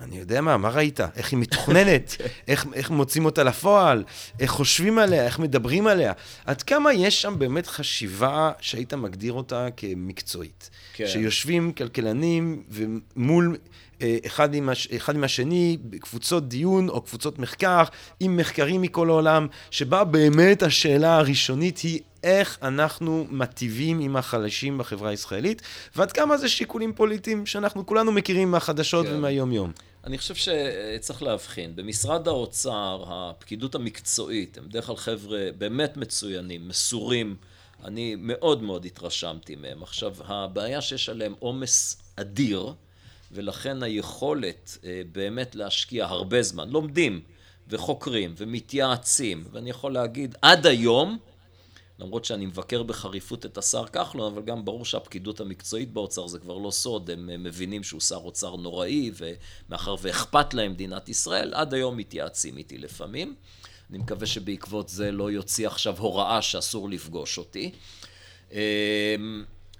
אני 0.00 0.18
יודע 0.18 0.40
מה, 0.40 0.56
מה 0.56 0.68
ראית? 0.68 1.00
איך 1.00 1.32
היא 1.32 1.38
מתוכננת? 1.38 2.16
איך, 2.48 2.66
איך 2.74 2.90
מוצאים 2.90 3.24
אותה 3.24 3.42
לפועל? 3.42 4.04
איך 4.40 4.50
חושבים 4.50 4.98
עליה? 4.98 5.24
איך 5.24 5.38
מדברים 5.38 5.86
עליה? 5.86 6.12
עד 6.44 6.62
כמה 6.62 6.92
יש 6.92 7.22
שם 7.22 7.38
באמת 7.38 7.66
חשיבה 7.66 8.52
שהיית 8.60 8.94
מגדיר 8.94 9.32
אותה 9.32 9.68
כמקצועית? 9.76 10.70
כן. 10.92 11.06
שיושבים 11.06 11.72
כלכלנים 11.72 12.62
ומול 12.70 13.56
אחד 14.26 14.54
עם, 14.54 14.68
הש, 14.68 14.86
אחד 14.86 15.14
עם 15.14 15.24
השני 15.24 15.76
בקבוצות 15.84 16.48
דיון 16.48 16.88
או 16.88 17.00
קבוצות 17.00 17.38
מחקר, 17.38 17.82
עם 18.20 18.36
מחקרים 18.36 18.82
מכל 18.82 19.08
העולם, 19.08 19.46
שבה 19.70 20.04
באמת 20.04 20.62
השאלה 20.62 21.16
הראשונית 21.16 21.78
היא 21.78 22.00
איך 22.22 22.58
אנחנו 22.62 23.26
מטיבים 23.30 24.00
עם 24.00 24.16
החלשים 24.16 24.78
בחברה 24.78 25.10
הישראלית, 25.10 25.62
ועד 25.96 26.12
כמה 26.12 26.36
זה 26.36 26.48
שיקולים 26.48 26.92
פוליטיים 26.92 27.46
שאנחנו 27.46 27.86
כולנו 27.86 28.12
מכירים 28.12 28.50
מהחדשות 28.50 29.06
כן. 29.06 29.14
ומהיום-יום. 29.14 29.72
אני 30.04 30.18
חושב 30.18 30.34
שצריך 30.34 31.22
להבחין. 31.22 31.76
במשרד 31.76 32.28
האוצר, 32.28 33.04
הפקידות 33.06 33.74
המקצועית, 33.74 34.58
הם 34.58 34.68
בדרך 34.68 34.86
כלל 34.86 34.96
חבר'ה 34.96 35.46
באמת 35.58 35.96
מצוינים, 35.96 36.68
מסורים. 36.68 37.36
אני 37.84 38.16
מאוד 38.18 38.62
מאוד 38.62 38.84
התרשמתי 38.84 39.56
מהם. 39.56 39.82
עכשיו, 39.82 40.14
הבעיה 40.24 40.80
שיש 40.80 41.08
עליהם 41.08 41.34
עומס 41.38 42.02
אדיר, 42.16 42.72
ולכן 43.34 43.82
היכולת 43.82 44.78
אה, 44.84 45.02
באמת 45.12 45.54
להשקיע 45.54 46.06
הרבה 46.06 46.42
זמן, 46.42 46.68
לומדים 46.68 47.20
וחוקרים 47.68 48.34
ומתייעצים, 48.36 49.44
ואני 49.52 49.70
יכול 49.70 49.92
להגיד, 49.92 50.34
עד 50.42 50.66
היום, 50.66 51.18
למרות 51.98 52.24
שאני 52.24 52.46
מבקר 52.46 52.82
בחריפות 52.82 53.46
את 53.46 53.58
השר 53.58 53.86
כחלון, 53.86 54.32
אבל 54.32 54.42
גם 54.42 54.64
ברור 54.64 54.84
שהפקידות 54.84 55.40
המקצועית 55.40 55.92
באוצר 55.92 56.26
זה 56.26 56.38
כבר 56.38 56.58
לא 56.58 56.70
סוד, 56.70 57.10
הם 57.10 57.42
מבינים 57.44 57.82
שהוא 57.82 58.00
שר 58.00 58.16
אוצר 58.16 58.56
נוראי, 58.56 59.10
ומאחר 59.16 59.94
ואכפת 60.02 60.54
להם 60.54 60.72
מדינת 60.72 61.08
ישראל, 61.08 61.54
עד 61.54 61.74
היום 61.74 61.96
מתייעצים 61.96 62.56
איתי 62.56 62.78
לפעמים. 62.78 63.34
אני 63.90 63.98
מקווה 63.98 64.26
שבעקבות 64.26 64.88
זה 64.88 65.12
לא 65.12 65.30
יוציא 65.30 65.66
עכשיו 65.66 65.98
הוראה 65.98 66.42
שאסור 66.42 66.88
לפגוש 66.88 67.38
אותי. 67.38 67.70
אמ, 68.52 68.58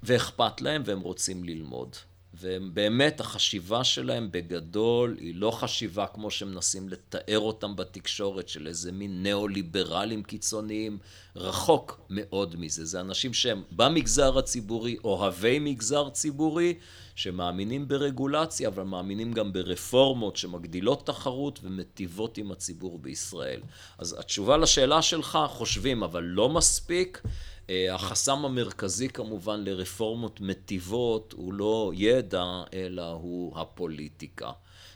ואכפת 0.02 0.60
להם 0.60 0.82
והם 0.84 1.00
רוצים 1.00 1.44
ללמוד. 1.44 1.96
ובאמת 2.40 3.20
החשיבה 3.20 3.84
שלהם 3.84 4.28
בגדול 4.30 5.16
היא 5.20 5.34
לא 5.34 5.50
חשיבה 5.50 6.06
כמו 6.06 6.30
שמנסים 6.30 6.88
לתאר 6.88 7.38
אותם 7.38 7.76
בתקשורת 7.76 8.48
של 8.48 8.66
איזה 8.66 8.92
מין 8.92 9.22
ניאו-ליברלים 9.22 10.22
קיצוניים, 10.22 10.98
רחוק 11.36 12.00
מאוד 12.10 12.56
מזה. 12.58 12.84
זה 12.84 13.00
אנשים 13.00 13.34
שהם 13.34 13.62
במגזר 13.72 14.38
הציבורי, 14.38 14.96
אוהבי 15.04 15.58
מגזר 15.58 16.10
ציבורי, 16.10 16.74
שמאמינים 17.14 17.88
ברגולציה, 17.88 18.68
אבל 18.68 18.82
מאמינים 18.82 19.32
גם 19.32 19.52
ברפורמות 19.52 20.36
שמגדילות 20.36 21.06
תחרות 21.06 21.60
ומטיבות 21.62 22.38
עם 22.38 22.52
הציבור 22.52 22.98
בישראל. 22.98 23.60
אז 23.98 24.16
התשובה 24.18 24.56
לשאלה 24.56 25.02
שלך, 25.02 25.38
חושבים, 25.48 26.02
אבל 26.02 26.22
לא 26.22 26.48
מספיק. 26.48 27.22
אה, 27.70 27.94
החסם 27.94 28.44
המרכזי 28.44 29.08
כמובן 29.08 29.64
לרפורמות 29.64 30.40
מטיבות 30.40 31.32
הוא 31.36 31.52
לא 31.52 31.92
ידע, 31.94 32.44
אלא 32.72 33.10
הוא 33.10 33.58
הפוליטיקה. 33.58 34.52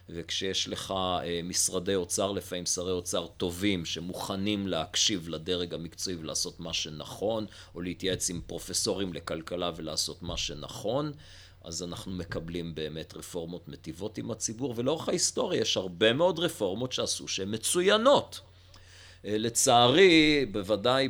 וכשיש 0.09 0.69
לך 0.69 0.90
אה, 0.97 1.40
משרדי 1.45 1.95
אוצר, 1.95 2.32
לפעמים 2.32 2.66
שרי 2.66 2.93
אוצר 2.93 3.27
טובים, 3.27 3.85
שמוכנים 3.85 4.69
להקשיב 4.69 5.28
לדרג 5.28 5.74
המקצועי 5.74 6.16
ולעשות 6.16 6.61
מה 6.61 6.73
שנכון, 6.73 7.47
או 7.74 7.81
להתייעץ 7.81 8.31
עם 8.31 8.40
פרופסורים 8.47 9.12
לכלכלה 9.12 9.70
ולעשות 9.77 10.23
מה 10.23 10.36
שנכון, 10.36 11.12
אז 11.65 11.82
אנחנו 11.82 12.12
מקבלים 12.12 12.74
באמת 12.74 13.15
רפורמות 13.16 13.69
מטיבות 13.69 14.19
עם 14.19 14.31
הציבור, 14.31 14.74
ולאורך 14.77 15.09
ההיסטוריה 15.09 15.61
יש 15.61 15.77
הרבה 15.77 16.12
מאוד 16.12 16.39
רפורמות 16.39 16.93
שעשו 16.93 17.28
שהן 17.28 17.55
מצוינות. 17.55 18.40
אה, 19.24 19.39
לצערי, 19.39 20.47
בוודאי 20.53 21.09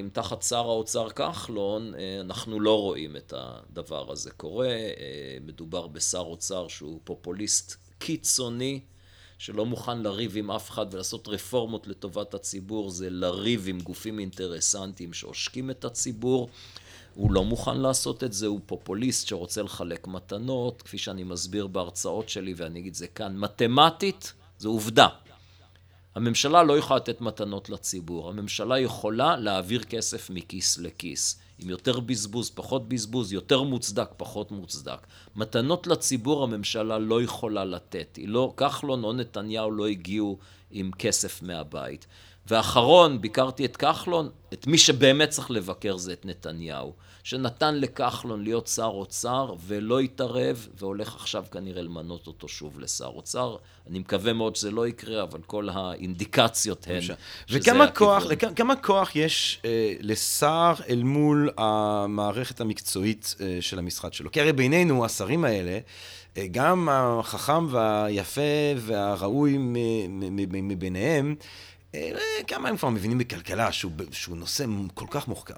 אם 0.00 0.08
תחת 0.12 0.42
שר 0.42 0.56
האוצר 0.56 1.10
כחלון, 1.10 1.94
אה, 1.94 2.20
אנחנו 2.20 2.60
לא 2.60 2.80
רואים 2.80 3.16
את 3.16 3.34
הדבר 3.36 4.12
הזה 4.12 4.30
קורה. 4.30 4.68
אה, 4.68 5.38
מדובר 5.46 5.86
בשר 5.86 6.18
אוצר 6.18 6.68
שהוא 6.68 7.00
פופוליסט 7.04 7.76
קיצוני, 7.98 8.80
שלא 9.38 9.66
מוכן 9.66 10.02
לריב 10.02 10.36
עם 10.36 10.50
אף 10.50 10.70
אחד 10.70 10.86
ולעשות 10.90 11.28
רפורמות 11.28 11.86
לטובת 11.86 12.34
הציבור, 12.34 12.90
זה 12.90 13.10
לריב 13.10 13.64
עם 13.68 13.80
גופים 13.80 14.18
אינטרסנטיים 14.18 15.12
שעושקים 15.12 15.70
את 15.70 15.84
הציבור. 15.84 16.48
הוא 17.14 17.32
לא 17.32 17.44
מוכן 17.44 17.78
לעשות 17.78 18.24
את 18.24 18.32
זה, 18.32 18.46
הוא 18.46 18.60
פופוליסט 18.66 19.28
שרוצה 19.28 19.62
לחלק 19.62 20.06
מתנות, 20.06 20.82
כפי 20.82 20.98
שאני 20.98 21.24
מסביר 21.24 21.66
בהרצאות 21.66 22.28
שלי, 22.28 22.54
ואני 22.56 22.78
אגיד 22.78 22.94
זה 22.94 23.06
כאן, 23.06 23.36
מתמטית, 23.36 24.32
זו 24.58 24.68
עובדה. 24.68 25.08
הממשלה 26.16 26.62
לא 26.62 26.78
יכולה 26.78 26.96
לתת 26.96 27.20
מתנות 27.20 27.70
לציבור, 27.70 28.28
הממשלה 28.28 28.78
יכולה 28.78 29.36
להעביר 29.36 29.82
כסף 29.82 30.30
מכיס 30.30 30.78
לכיס. 30.78 31.40
עם 31.58 31.70
יותר 31.70 32.00
בזבוז, 32.00 32.50
פחות 32.50 32.88
בזבוז, 32.88 33.32
יותר 33.32 33.62
מוצדק, 33.62 34.08
פחות 34.16 34.50
מוצדק. 34.50 35.06
מתנות 35.36 35.86
לציבור 35.86 36.44
הממשלה 36.44 36.98
לא 36.98 37.22
יכולה 37.22 37.64
לתת. 37.64 38.16
היא 38.16 38.28
לא, 38.28 38.54
כחלון 38.56 39.04
או 39.04 39.12
נתניהו 39.12 39.70
לא 39.70 39.86
הגיעו 39.86 40.38
עם 40.70 40.90
כסף 40.98 41.42
מהבית. 41.42 42.06
ואחרון, 42.46 43.20
ביקרתי 43.20 43.64
את 43.64 43.76
כחלון, 43.76 44.30
את 44.52 44.66
מי 44.66 44.78
שבאמת 44.78 45.28
צריך 45.28 45.50
לבקר 45.50 45.96
זה 45.96 46.12
את 46.12 46.26
נתניהו. 46.26 46.92
שנתן 47.26 47.80
לכחלון 47.80 48.42
להיות 48.42 48.66
שר 48.66 48.84
אוצר 48.84 49.54
ולא 49.66 50.00
התערב, 50.00 50.68
והולך 50.78 51.14
עכשיו 51.14 51.44
כנראה 51.52 51.82
למנות 51.82 52.26
אותו 52.26 52.48
שוב 52.48 52.80
לשר 52.80 53.06
אוצר. 53.06 53.56
אני 53.90 53.98
מקווה 53.98 54.32
מאוד 54.32 54.56
שזה 54.56 54.70
לא 54.70 54.88
יקרה, 54.88 55.22
אבל 55.22 55.40
כל 55.46 55.68
האינדיקציות 55.72 56.86
הן 56.86 57.00
שזה 57.00 57.14
וכמה 57.50 57.90
כוח, 57.90 58.24
כמה 58.56 58.76
כוח 58.76 59.16
יש 59.16 59.60
אה, 59.64 59.94
לשר 60.00 60.74
אל 60.88 61.02
מול 61.02 61.50
המערכת 61.56 62.60
המקצועית 62.60 63.34
אה, 63.40 63.58
של 63.60 63.78
המשרד 63.78 64.12
שלו? 64.12 64.30
כי 64.30 64.40
הרי 64.40 64.52
בינינו, 64.52 65.04
השרים 65.04 65.44
האלה, 65.44 65.78
אה, 66.36 66.46
גם 66.50 66.88
החכם 66.92 67.66
והיפה 67.70 68.40
והראוי 68.76 69.56
מביניהם, 70.62 71.34
כמה 72.46 72.68
הם 72.68 72.76
כבר 72.76 72.88
מבינים 72.88 73.18
בכלכלה, 73.18 73.72
שהוא, 73.72 73.92
שהוא 74.12 74.36
נושא 74.36 74.64
כל 74.94 75.06
כך 75.10 75.28
מורכב. 75.28 75.54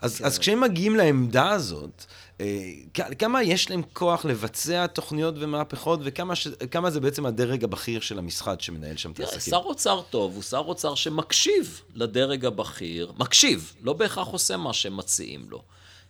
אז, 0.00 0.18
כן. 0.18 0.24
אז 0.24 0.38
כשהם 0.38 0.60
מגיעים 0.60 0.96
לעמדה 0.96 1.50
הזאת, 1.50 2.04
אה, 2.40 2.70
כמה 3.18 3.42
יש 3.42 3.70
להם 3.70 3.82
כוח 3.92 4.24
לבצע 4.24 4.86
תוכניות 4.86 5.34
ומהפכות, 5.38 6.00
וכמה 6.02 6.90
זה 6.90 7.00
בעצם 7.00 7.26
הדרג 7.26 7.64
הבכיר 7.64 8.00
של 8.00 8.18
המשרד 8.18 8.60
שמנהל 8.60 8.96
שם 8.96 9.10
את 9.10 9.20
העסקים? 9.20 9.50
שר 9.50 9.56
אוצר 9.56 10.02
טוב 10.10 10.34
הוא 10.34 10.42
שר 10.42 10.58
אוצר 10.66 10.94
שמקשיב 10.94 11.80
לדרג 11.94 12.44
הבכיר, 12.44 13.12
מקשיב, 13.18 13.74
לא 13.82 13.92
בהכרח 13.92 14.28
עושה 14.28 14.56
מה 14.56 14.72
שהם 14.72 14.96
מציעים 14.96 15.46
לו. 15.50 15.62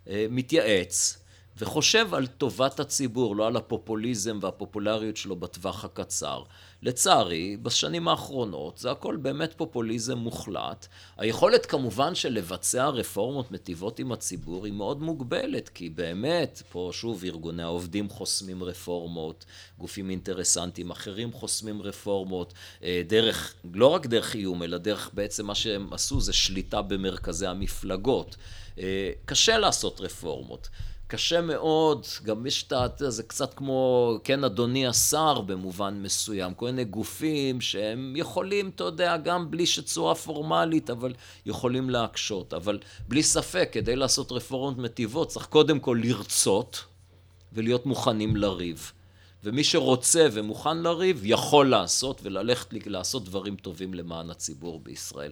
אה, 0.09 0.27
מתייעץ. 0.31 1.19
וחושב 1.59 2.15
על 2.15 2.27
טובת 2.27 2.81
הציבור, 2.81 3.37
לא 3.37 3.47
על 3.47 3.57
הפופוליזם 3.57 4.39
והפופולריות 4.43 5.17
שלו 5.17 5.37
בטווח 5.37 5.85
הקצר. 5.85 6.43
לצערי, 6.85 7.57
בשנים 7.57 8.09
האחרונות 8.09 8.79
זה 8.79 8.91
הכל 8.91 9.17
באמת 9.17 9.55
פופוליזם 9.57 10.19
מוחלט. 10.19 10.87
היכולת 11.17 11.67
כמובן 11.67 12.15
של 12.15 12.33
לבצע 12.33 12.89
רפורמות 12.89 13.51
מטיבות 13.51 13.99
עם 13.99 14.13
הציבור 14.13 14.65
היא 14.65 14.73
מאוד 14.73 15.03
מוגבלת, 15.03 15.69
כי 15.69 15.91
באמת, 15.91 16.63
פה 16.73 16.91
שוב 16.93 17.25
ארגוני 17.25 17.63
העובדים 17.63 18.09
חוסמים 18.09 18.65
רפורמות, 18.65 19.45
גופים 19.79 20.11
אינטרסנטיים 20.11 20.91
אחרים 20.91 21.33
חוסמים 21.33 21.83
רפורמות, 21.83 22.55
אה, 22.83 23.03
דרך, 23.07 23.55
לא 23.75 23.87
רק 23.87 24.07
דרך 24.07 24.35
איום, 24.35 24.63
אלא 24.63 24.79
דרך 24.79 25.11
בעצם 25.13 25.47
מה 25.47 25.55
שהם 25.55 25.93
עשו 25.93 26.21
זה 26.21 26.33
שליטה 26.33 26.83
במרכזי 26.83 27.47
המפלגות. 27.47 28.37
אה, 28.79 29.11
קשה 29.25 29.59
לעשות 29.59 30.01
רפורמות. 30.01 30.69
קשה 31.15 31.41
מאוד, 31.41 32.07
גם 32.25 32.47
יש 32.47 32.63
את 32.63 32.73
ה... 32.73 32.87
זה 33.11 33.23
קצת 33.23 33.55
כמו, 33.55 34.19
כן, 34.25 34.45
אדוני 34.45 34.87
השר 34.87 35.41
במובן 35.41 36.03
מסוים, 36.03 36.55
כל 36.55 36.67
מיני 36.67 36.85
גופים 36.85 37.61
שהם 37.61 38.15
יכולים, 38.17 38.71
אתה 38.75 38.85
יודע, 38.85 39.17
גם 39.17 39.51
בלי 39.51 39.67
שצורה 39.67 40.15
פורמלית, 40.15 40.91
אבל 40.91 41.15
יכולים 41.47 41.91
להקשות. 41.91 42.55
אבל 42.55 42.79
בלי 43.09 43.23
ספק, 43.23 43.69
כדי 43.73 43.97
לעשות 43.97 44.33
רפורמות 44.33 44.79
מטיבות, 44.79 45.29
צריך 45.29 45.47
קודם 45.47 45.81
כל 45.81 46.01
לרצות 46.03 46.85
ולהיות 47.53 47.87
מוכנים 47.87 48.37
לריב. 48.37 48.93
ומי 49.45 49.65
שרוצה 49.65 50.27
ומוכן 50.33 50.79
לריב, 50.79 51.21
יכול 51.25 51.71
לעשות 51.71 52.21
וללכת 52.23 52.87
לעשות 52.87 53.25
דברים 53.25 53.57
טובים 53.57 53.95
למען 53.95 54.31
הציבור 54.31 54.81
בישראל. 54.81 55.31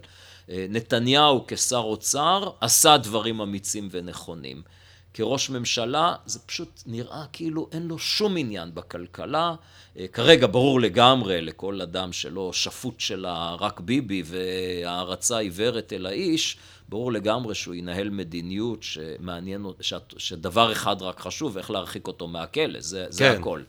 אה, 0.49 0.65
נתניהו 0.69 1.45
כשר 1.47 1.77
אוצר 1.77 2.49
עשה 2.61 2.97
דברים 2.97 3.41
אמיצים 3.41 3.87
ונכונים. 3.91 4.61
כראש 5.13 5.49
ממשלה, 5.49 6.15
זה 6.25 6.39
פשוט 6.39 6.83
נראה 6.85 7.23
כאילו 7.33 7.67
אין 7.71 7.87
לו 7.87 7.99
שום 7.99 8.37
עניין 8.37 8.75
בכלכלה. 8.75 9.55
אה, 9.97 10.07
כרגע 10.07 10.47
ברור 10.47 10.81
לגמרי 10.81 11.41
לכל 11.41 11.81
אדם 11.81 12.13
שלא 12.13 12.53
שפוט 12.53 12.99
שלה 12.99 13.55
רק 13.59 13.79
ביבי 13.79 14.23
והערצה 14.25 15.37
עיוורת 15.37 15.93
אל 15.93 16.05
האיש, 16.05 16.57
ברור 16.89 17.11
לגמרי 17.11 17.55
שהוא 17.55 17.75
ינהל 17.75 18.09
מדיניות 18.09 18.83
שמעניין, 18.83 19.65
שדבר 20.17 20.71
אחד 20.71 21.01
רק 21.01 21.19
חשוב, 21.19 21.57
איך 21.57 21.71
להרחיק 21.71 22.07
אותו 22.07 22.27
מהכלא, 22.27 22.79
זה, 22.79 23.05
זה 23.09 23.19
כן. 23.19 23.39
הכל. 23.39 23.61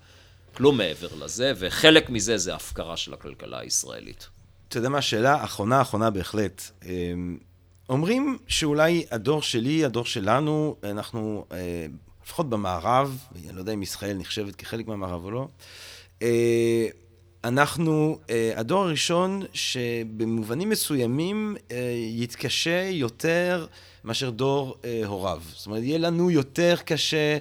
כלום 0.56 0.76
מעבר 0.76 1.08
לזה, 1.24 1.52
וחלק 1.56 2.10
מזה 2.10 2.38
זה 2.38 2.54
הפקרה 2.54 2.96
של 2.96 3.14
הכלכלה 3.14 3.58
הישראלית. 3.58 4.28
אתה 4.68 4.78
יודע 4.78 4.88
מה 4.88 4.98
השאלה? 4.98 5.44
אחרונה, 5.44 5.82
אחרונה 5.82 6.10
בהחלט. 6.10 6.70
אומרים 7.88 8.38
שאולי 8.48 9.04
הדור 9.10 9.42
שלי, 9.42 9.84
הדור 9.84 10.04
שלנו, 10.04 10.76
אנחנו, 10.84 11.44
אה, 11.52 11.86
לפחות 12.24 12.50
במערב, 12.50 13.18
אני 13.34 13.52
לא 13.52 13.60
יודע 13.60 13.72
אם 13.72 13.82
ישראל 13.82 14.16
נחשבת 14.16 14.56
כחלק 14.56 14.88
מהמערב 14.88 15.24
או 15.24 15.30
לא, 15.30 15.48
אה, 16.22 16.86
אנחנו 17.44 18.18
אה, 18.30 18.52
הדור 18.56 18.84
הראשון 18.84 19.42
שבמובנים 19.52 20.68
מסוימים 20.68 21.56
יתקשה 22.14 22.88
יותר 22.90 23.66
מאשר 24.04 24.30
דור 24.30 24.76
הוריו. 25.06 25.42
זאת 25.52 25.66
אומרת, 25.66 25.82
יהיה 25.82 25.98
לנו 25.98 26.30
יותר 26.30 26.74
קשה 26.84 27.38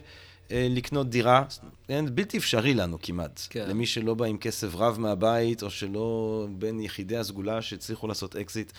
לקנות 0.49 1.09
דירה. 1.09 1.43
כן, 1.87 2.05
בלתי 2.15 2.37
אפשרי 2.37 2.73
לנו 2.73 2.97
כמעט. 3.01 3.41
כן. 3.49 3.69
למי 3.69 3.85
שלא 3.85 4.13
בא 4.13 4.25
עם 4.25 4.37
כסף 4.37 4.75
רב 4.75 4.99
מהבית, 4.99 5.63
או 5.63 5.69
שלא 5.69 6.47
בין 6.51 6.79
יחידי 6.79 7.17
הסגולה 7.17 7.61
שהצליחו 7.61 8.07
לעשות 8.07 8.35
אקזיט, 8.35 8.71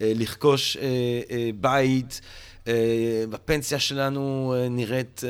אה, 0.00 0.12
לרכוש 0.14 0.76
אה, 0.76 0.82
אה, 1.30 1.50
בית. 1.60 2.20
הפנסיה 3.32 3.78
שלנו 3.78 4.54
נראית 4.70 5.20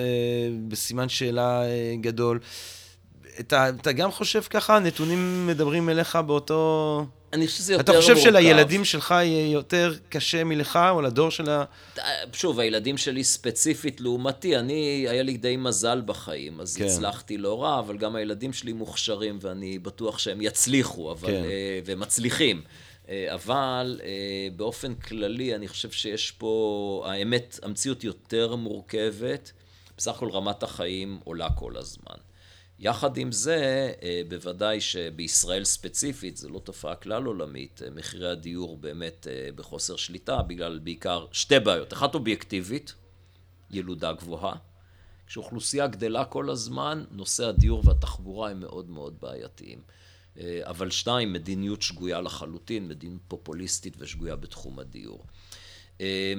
בסימן 0.68 1.08
שאלה 1.08 1.62
גדול. 2.00 2.40
אתה, 3.40 3.68
אתה 3.68 3.92
גם 3.92 4.10
חושב 4.10 4.42
ככה? 4.42 4.76
הנתונים 4.76 5.46
מדברים 5.46 5.88
אליך 5.88 6.16
באותו... 6.16 7.06
אני 7.32 7.46
חושב 7.46 7.58
שזה 7.58 7.72
יותר 7.72 7.92
מורכב. 7.92 8.04
אתה 8.04 8.14
חושב 8.14 8.30
שלילדים 8.30 8.84
שלך 8.84 9.10
יהיה 9.10 9.52
יותר 9.52 9.94
קשה 10.08 10.44
מלך, 10.44 10.78
או 10.90 11.02
לדור 11.02 11.30
של 11.30 11.50
ה... 11.50 11.64
שוב, 12.32 12.60
הילדים 12.60 12.98
שלי 12.98 13.24
ספציפית 13.24 14.00
לעומתי, 14.00 14.56
אני, 14.56 15.06
היה 15.08 15.22
לי 15.22 15.36
די 15.36 15.56
מזל 15.56 16.02
בחיים, 16.06 16.60
אז 16.60 16.76
כן. 16.76 16.84
הצלחתי 16.84 17.38
לא 17.38 17.62
רע, 17.62 17.78
אבל 17.78 17.96
גם 17.96 18.16
הילדים 18.16 18.52
שלי 18.52 18.72
מוכשרים, 18.72 19.38
ואני 19.40 19.78
בטוח 19.78 20.18
שהם 20.18 20.40
יצליחו, 20.40 21.12
אבל... 21.12 21.28
כן. 21.28 21.44
אה, 21.44 21.80
ומצליחים. 21.84 22.62
אה, 23.08 23.34
אבל 23.34 24.00
אה, 24.04 24.48
באופן 24.56 24.94
כללי, 24.94 25.54
אני 25.54 25.68
חושב 25.68 25.90
שיש 25.90 26.30
פה, 26.30 27.04
האמת, 27.06 27.60
המציאות 27.62 28.04
יותר 28.04 28.56
מורכבת. 28.56 29.52
בסך 29.96 30.16
הכל 30.16 30.30
רמת 30.30 30.62
החיים 30.62 31.20
עולה 31.24 31.48
כל 31.50 31.76
הזמן. 31.76 32.31
יחד 32.82 33.16
עם 33.16 33.32
זה, 33.32 33.92
בוודאי 34.28 34.80
שבישראל 34.80 35.64
ספציפית, 35.64 36.36
זו 36.36 36.48
לא 36.48 36.58
תופעה 36.58 36.94
כלל 36.94 37.24
עולמית, 37.24 37.80
מחירי 37.94 38.30
הדיור 38.30 38.76
באמת 38.76 39.26
בחוסר 39.54 39.96
שליטה, 39.96 40.42
בגלל 40.42 40.78
בעיקר 40.78 41.26
שתי 41.32 41.60
בעיות. 41.60 41.92
אחת 41.92 42.14
אובייקטיבית, 42.14 42.94
ילודה 43.70 44.12
גבוהה. 44.12 44.54
כשאוכלוסייה 45.26 45.86
גדלה 45.86 46.24
כל 46.24 46.50
הזמן, 46.50 47.04
נושא 47.10 47.46
הדיור 47.46 47.82
והתחבורה 47.86 48.50
הם 48.50 48.60
מאוד 48.60 48.90
מאוד 48.90 49.16
בעייתיים. 49.20 49.82
אה, 50.38 50.60
אבל 50.62 50.90
שתיים, 50.90 51.32
מדיניות 51.32 51.82
שגויה 51.82 52.20
לחלוטין, 52.20 52.88
מדיניות 52.88 53.22
פופוליסטית 53.28 53.94
ושגויה 53.98 54.36
בתחום 54.36 54.78
הדיור. 54.78 55.24
אה, 56.00 56.34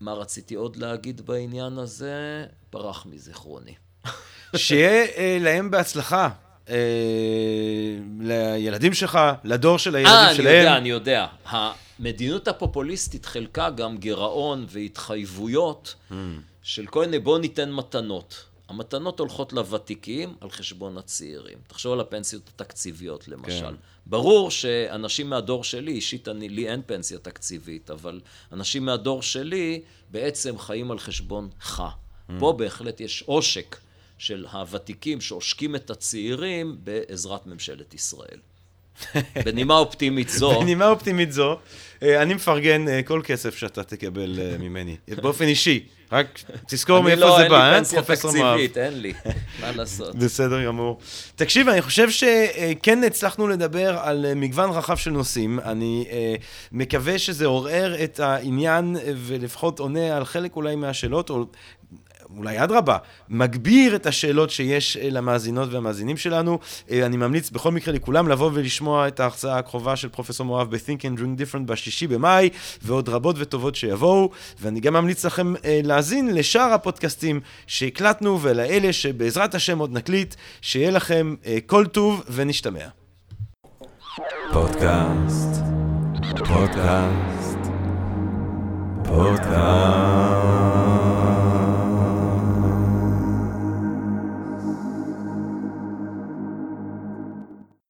מה 0.00 0.12
רציתי 0.12 0.54
עוד 0.54 0.76
להגיד 0.76 1.20
בעניין 1.20 1.78
הזה? 1.78 2.46
פרח 2.70 3.06
מזיכרוני. 3.06 3.74
שיהיה 4.56 5.06
אה, 5.16 5.38
להם 5.40 5.70
בהצלחה. 5.70 6.28
לילדים 8.20 8.94
שלך, 8.94 9.18
לדור 9.44 9.78
של 9.78 9.96
הילדים 9.96 10.14
아, 10.30 10.34
שלהם. 10.34 10.66
אה, 10.66 10.76
אני 10.76 10.88
יודע, 10.88 11.26
אני 11.46 11.54
יודע. 11.54 11.66
המדיניות 11.98 12.48
הפופוליסטית 12.48 13.26
חלקה 13.26 13.70
גם 13.70 13.98
גירעון 13.98 14.66
והתחייבויות 14.68 15.94
mm. 16.10 16.14
של 16.62 16.86
כל 16.86 17.00
מיני 17.00 17.18
בוא 17.18 17.38
ניתן 17.38 17.72
מתנות. 17.72 18.44
המתנות 18.68 19.20
הולכות 19.20 19.52
לוותיקים 19.52 20.34
על 20.40 20.50
חשבון 20.50 20.98
הצעירים. 20.98 21.58
תחשוב 21.66 21.92
על 21.92 22.00
הפנסיות 22.00 22.50
התקציביות 22.54 23.28
למשל. 23.28 23.60
כן. 23.60 23.74
ברור 24.06 24.50
שאנשים 24.50 25.30
מהדור 25.30 25.64
שלי, 25.64 25.92
אישית 25.92 26.28
אני, 26.28 26.48
לי 26.48 26.68
אין 26.68 26.82
פנסיה 26.86 27.18
תקציבית, 27.18 27.90
אבל 27.90 28.20
אנשים 28.52 28.84
מהדור 28.84 29.22
שלי 29.22 29.82
בעצם 30.10 30.58
חיים 30.58 30.90
על 30.90 30.98
חשבונך. 30.98 31.82
Mm. 31.82 32.32
פה 32.38 32.54
בהחלט 32.58 33.00
יש 33.00 33.22
עושק 33.26 33.76
של 34.18 34.46
הוותיקים 34.52 35.20
שעושקים 35.20 35.76
את 35.76 35.90
הצעירים 35.90 36.76
בעזרת 36.84 37.46
ממשלת 37.46 37.94
ישראל. 37.94 38.38
בנימה 39.44 39.74
אופטימית 39.74 40.28
זו. 40.28 40.52
בנימה 40.60 40.88
אופטימית 40.88 41.32
זו, 41.32 41.58
אה, 42.02 42.22
אני 42.22 42.34
מפרגן 42.34 42.88
אה, 42.88 43.02
כל 43.02 43.20
כסף 43.24 43.56
שאתה 43.56 43.82
תקבל 43.82 44.38
אה, 44.40 44.58
ממני, 44.64 44.96
באופן 45.22 45.44
אישי. 45.44 45.86
רק 46.12 46.40
תזכור 46.66 47.00
מאיפה 47.02 47.20
לא, 47.20 47.38
זה 47.38 47.48
בא, 47.48 47.60
אה? 47.60 47.62
אני 47.62 47.70
לא, 47.70 47.76
אין 47.76 47.82
לי 47.82 48.02
פנסיה 48.02 48.02
תקציבית, 48.02 48.78
אין 48.78 49.00
לי, 49.00 49.12
מה 49.60 49.72
לעשות. 49.72 50.14
בסדר 50.14 50.64
גמור. 50.64 50.98
תקשיב, 51.36 51.68
אני 51.68 51.82
חושב 51.82 52.10
שכן 52.10 53.04
הצלחנו 53.04 53.48
לדבר 53.48 53.98
על 53.98 54.26
מגוון 54.36 54.70
רחב 54.70 54.96
של 54.96 55.10
נושאים. 55.10 55.60
אני 55.60 56.06
מקווה 56.72 57.18
שזה 57.18 57.46
עורר 57.46 58.04
את 58.04 58.20
העניין 58.20 58.96
ולפחות 59.16 59.78
עונה 59.78 60.16
על 60.16 60.24
חלק 60.24 60.56
אולי 60.56 60.76
מהשאלות, 60.76 61.30
או 61.30 61.46
אולי 62.36 62.64
אדרבה, 62.64 62.96
מגביר 63.28 63.96
את 63.96 64.06
השאלות 64.06 64.50
שיש 64.50 64.96
אה, 64.96 65.10
למאזינות 65.10 65.72
והמאזינים 65.72 66.16
שלנו. 66.16 66.58
אה, 66.90 67.06
אני 67.06 67.16
ממליץ 67.16 67.50
בכל 67.50 67.72
מקרה 67.72 67.94
לכולם 67.94 68.28
לבוא 68.28 68.50
ולשמוע 68.54 69.08
את 69.08 69.20
ההרצאה 69.20 69.58
הקרובה 69.58 69.96
של 69.96 70.08
פרופסור 70.08 70.46
מואב 70.46 70.70
ב-Think 70.70 71.00
and 71.00 71.18
Drink 71.18 71.40
Different 71.40 71.66
בשישי 71.66 72.06
במאי, 72.06 72.50
ועוד 72.82 73.08
רבות 73.08 73.36
וטובות 73.38 73.74
שיבואו. 73.74 74.30
ואני 74.60 74.80
גם 74.80 74.94
ממליץ 74.94 75.24
לכם 75.24 75.54
אה, 75.64 75.80
להאזין 75.84 76.34
לשאר 76.34 76.72
הפודקאסטים 76.72 77.40
שהקלטנו 77.66 78.42
ולאלה 78.42 78.92
שבעזרת 78.92 79.54
השם 79.54 79.78
עוד 79.78 79.92
נקליט. 79.92 80.34
שיהיה 80.60 80.90
לכם 80.90 81.34
כל 81.66 81.86
טוב 81.86 82.24
ונשתמע. 82.30 82.86
פודקאסט, 84.52 85.62
פודקאסט, 86.38 87.58
פודקאסט. 89.04 90.85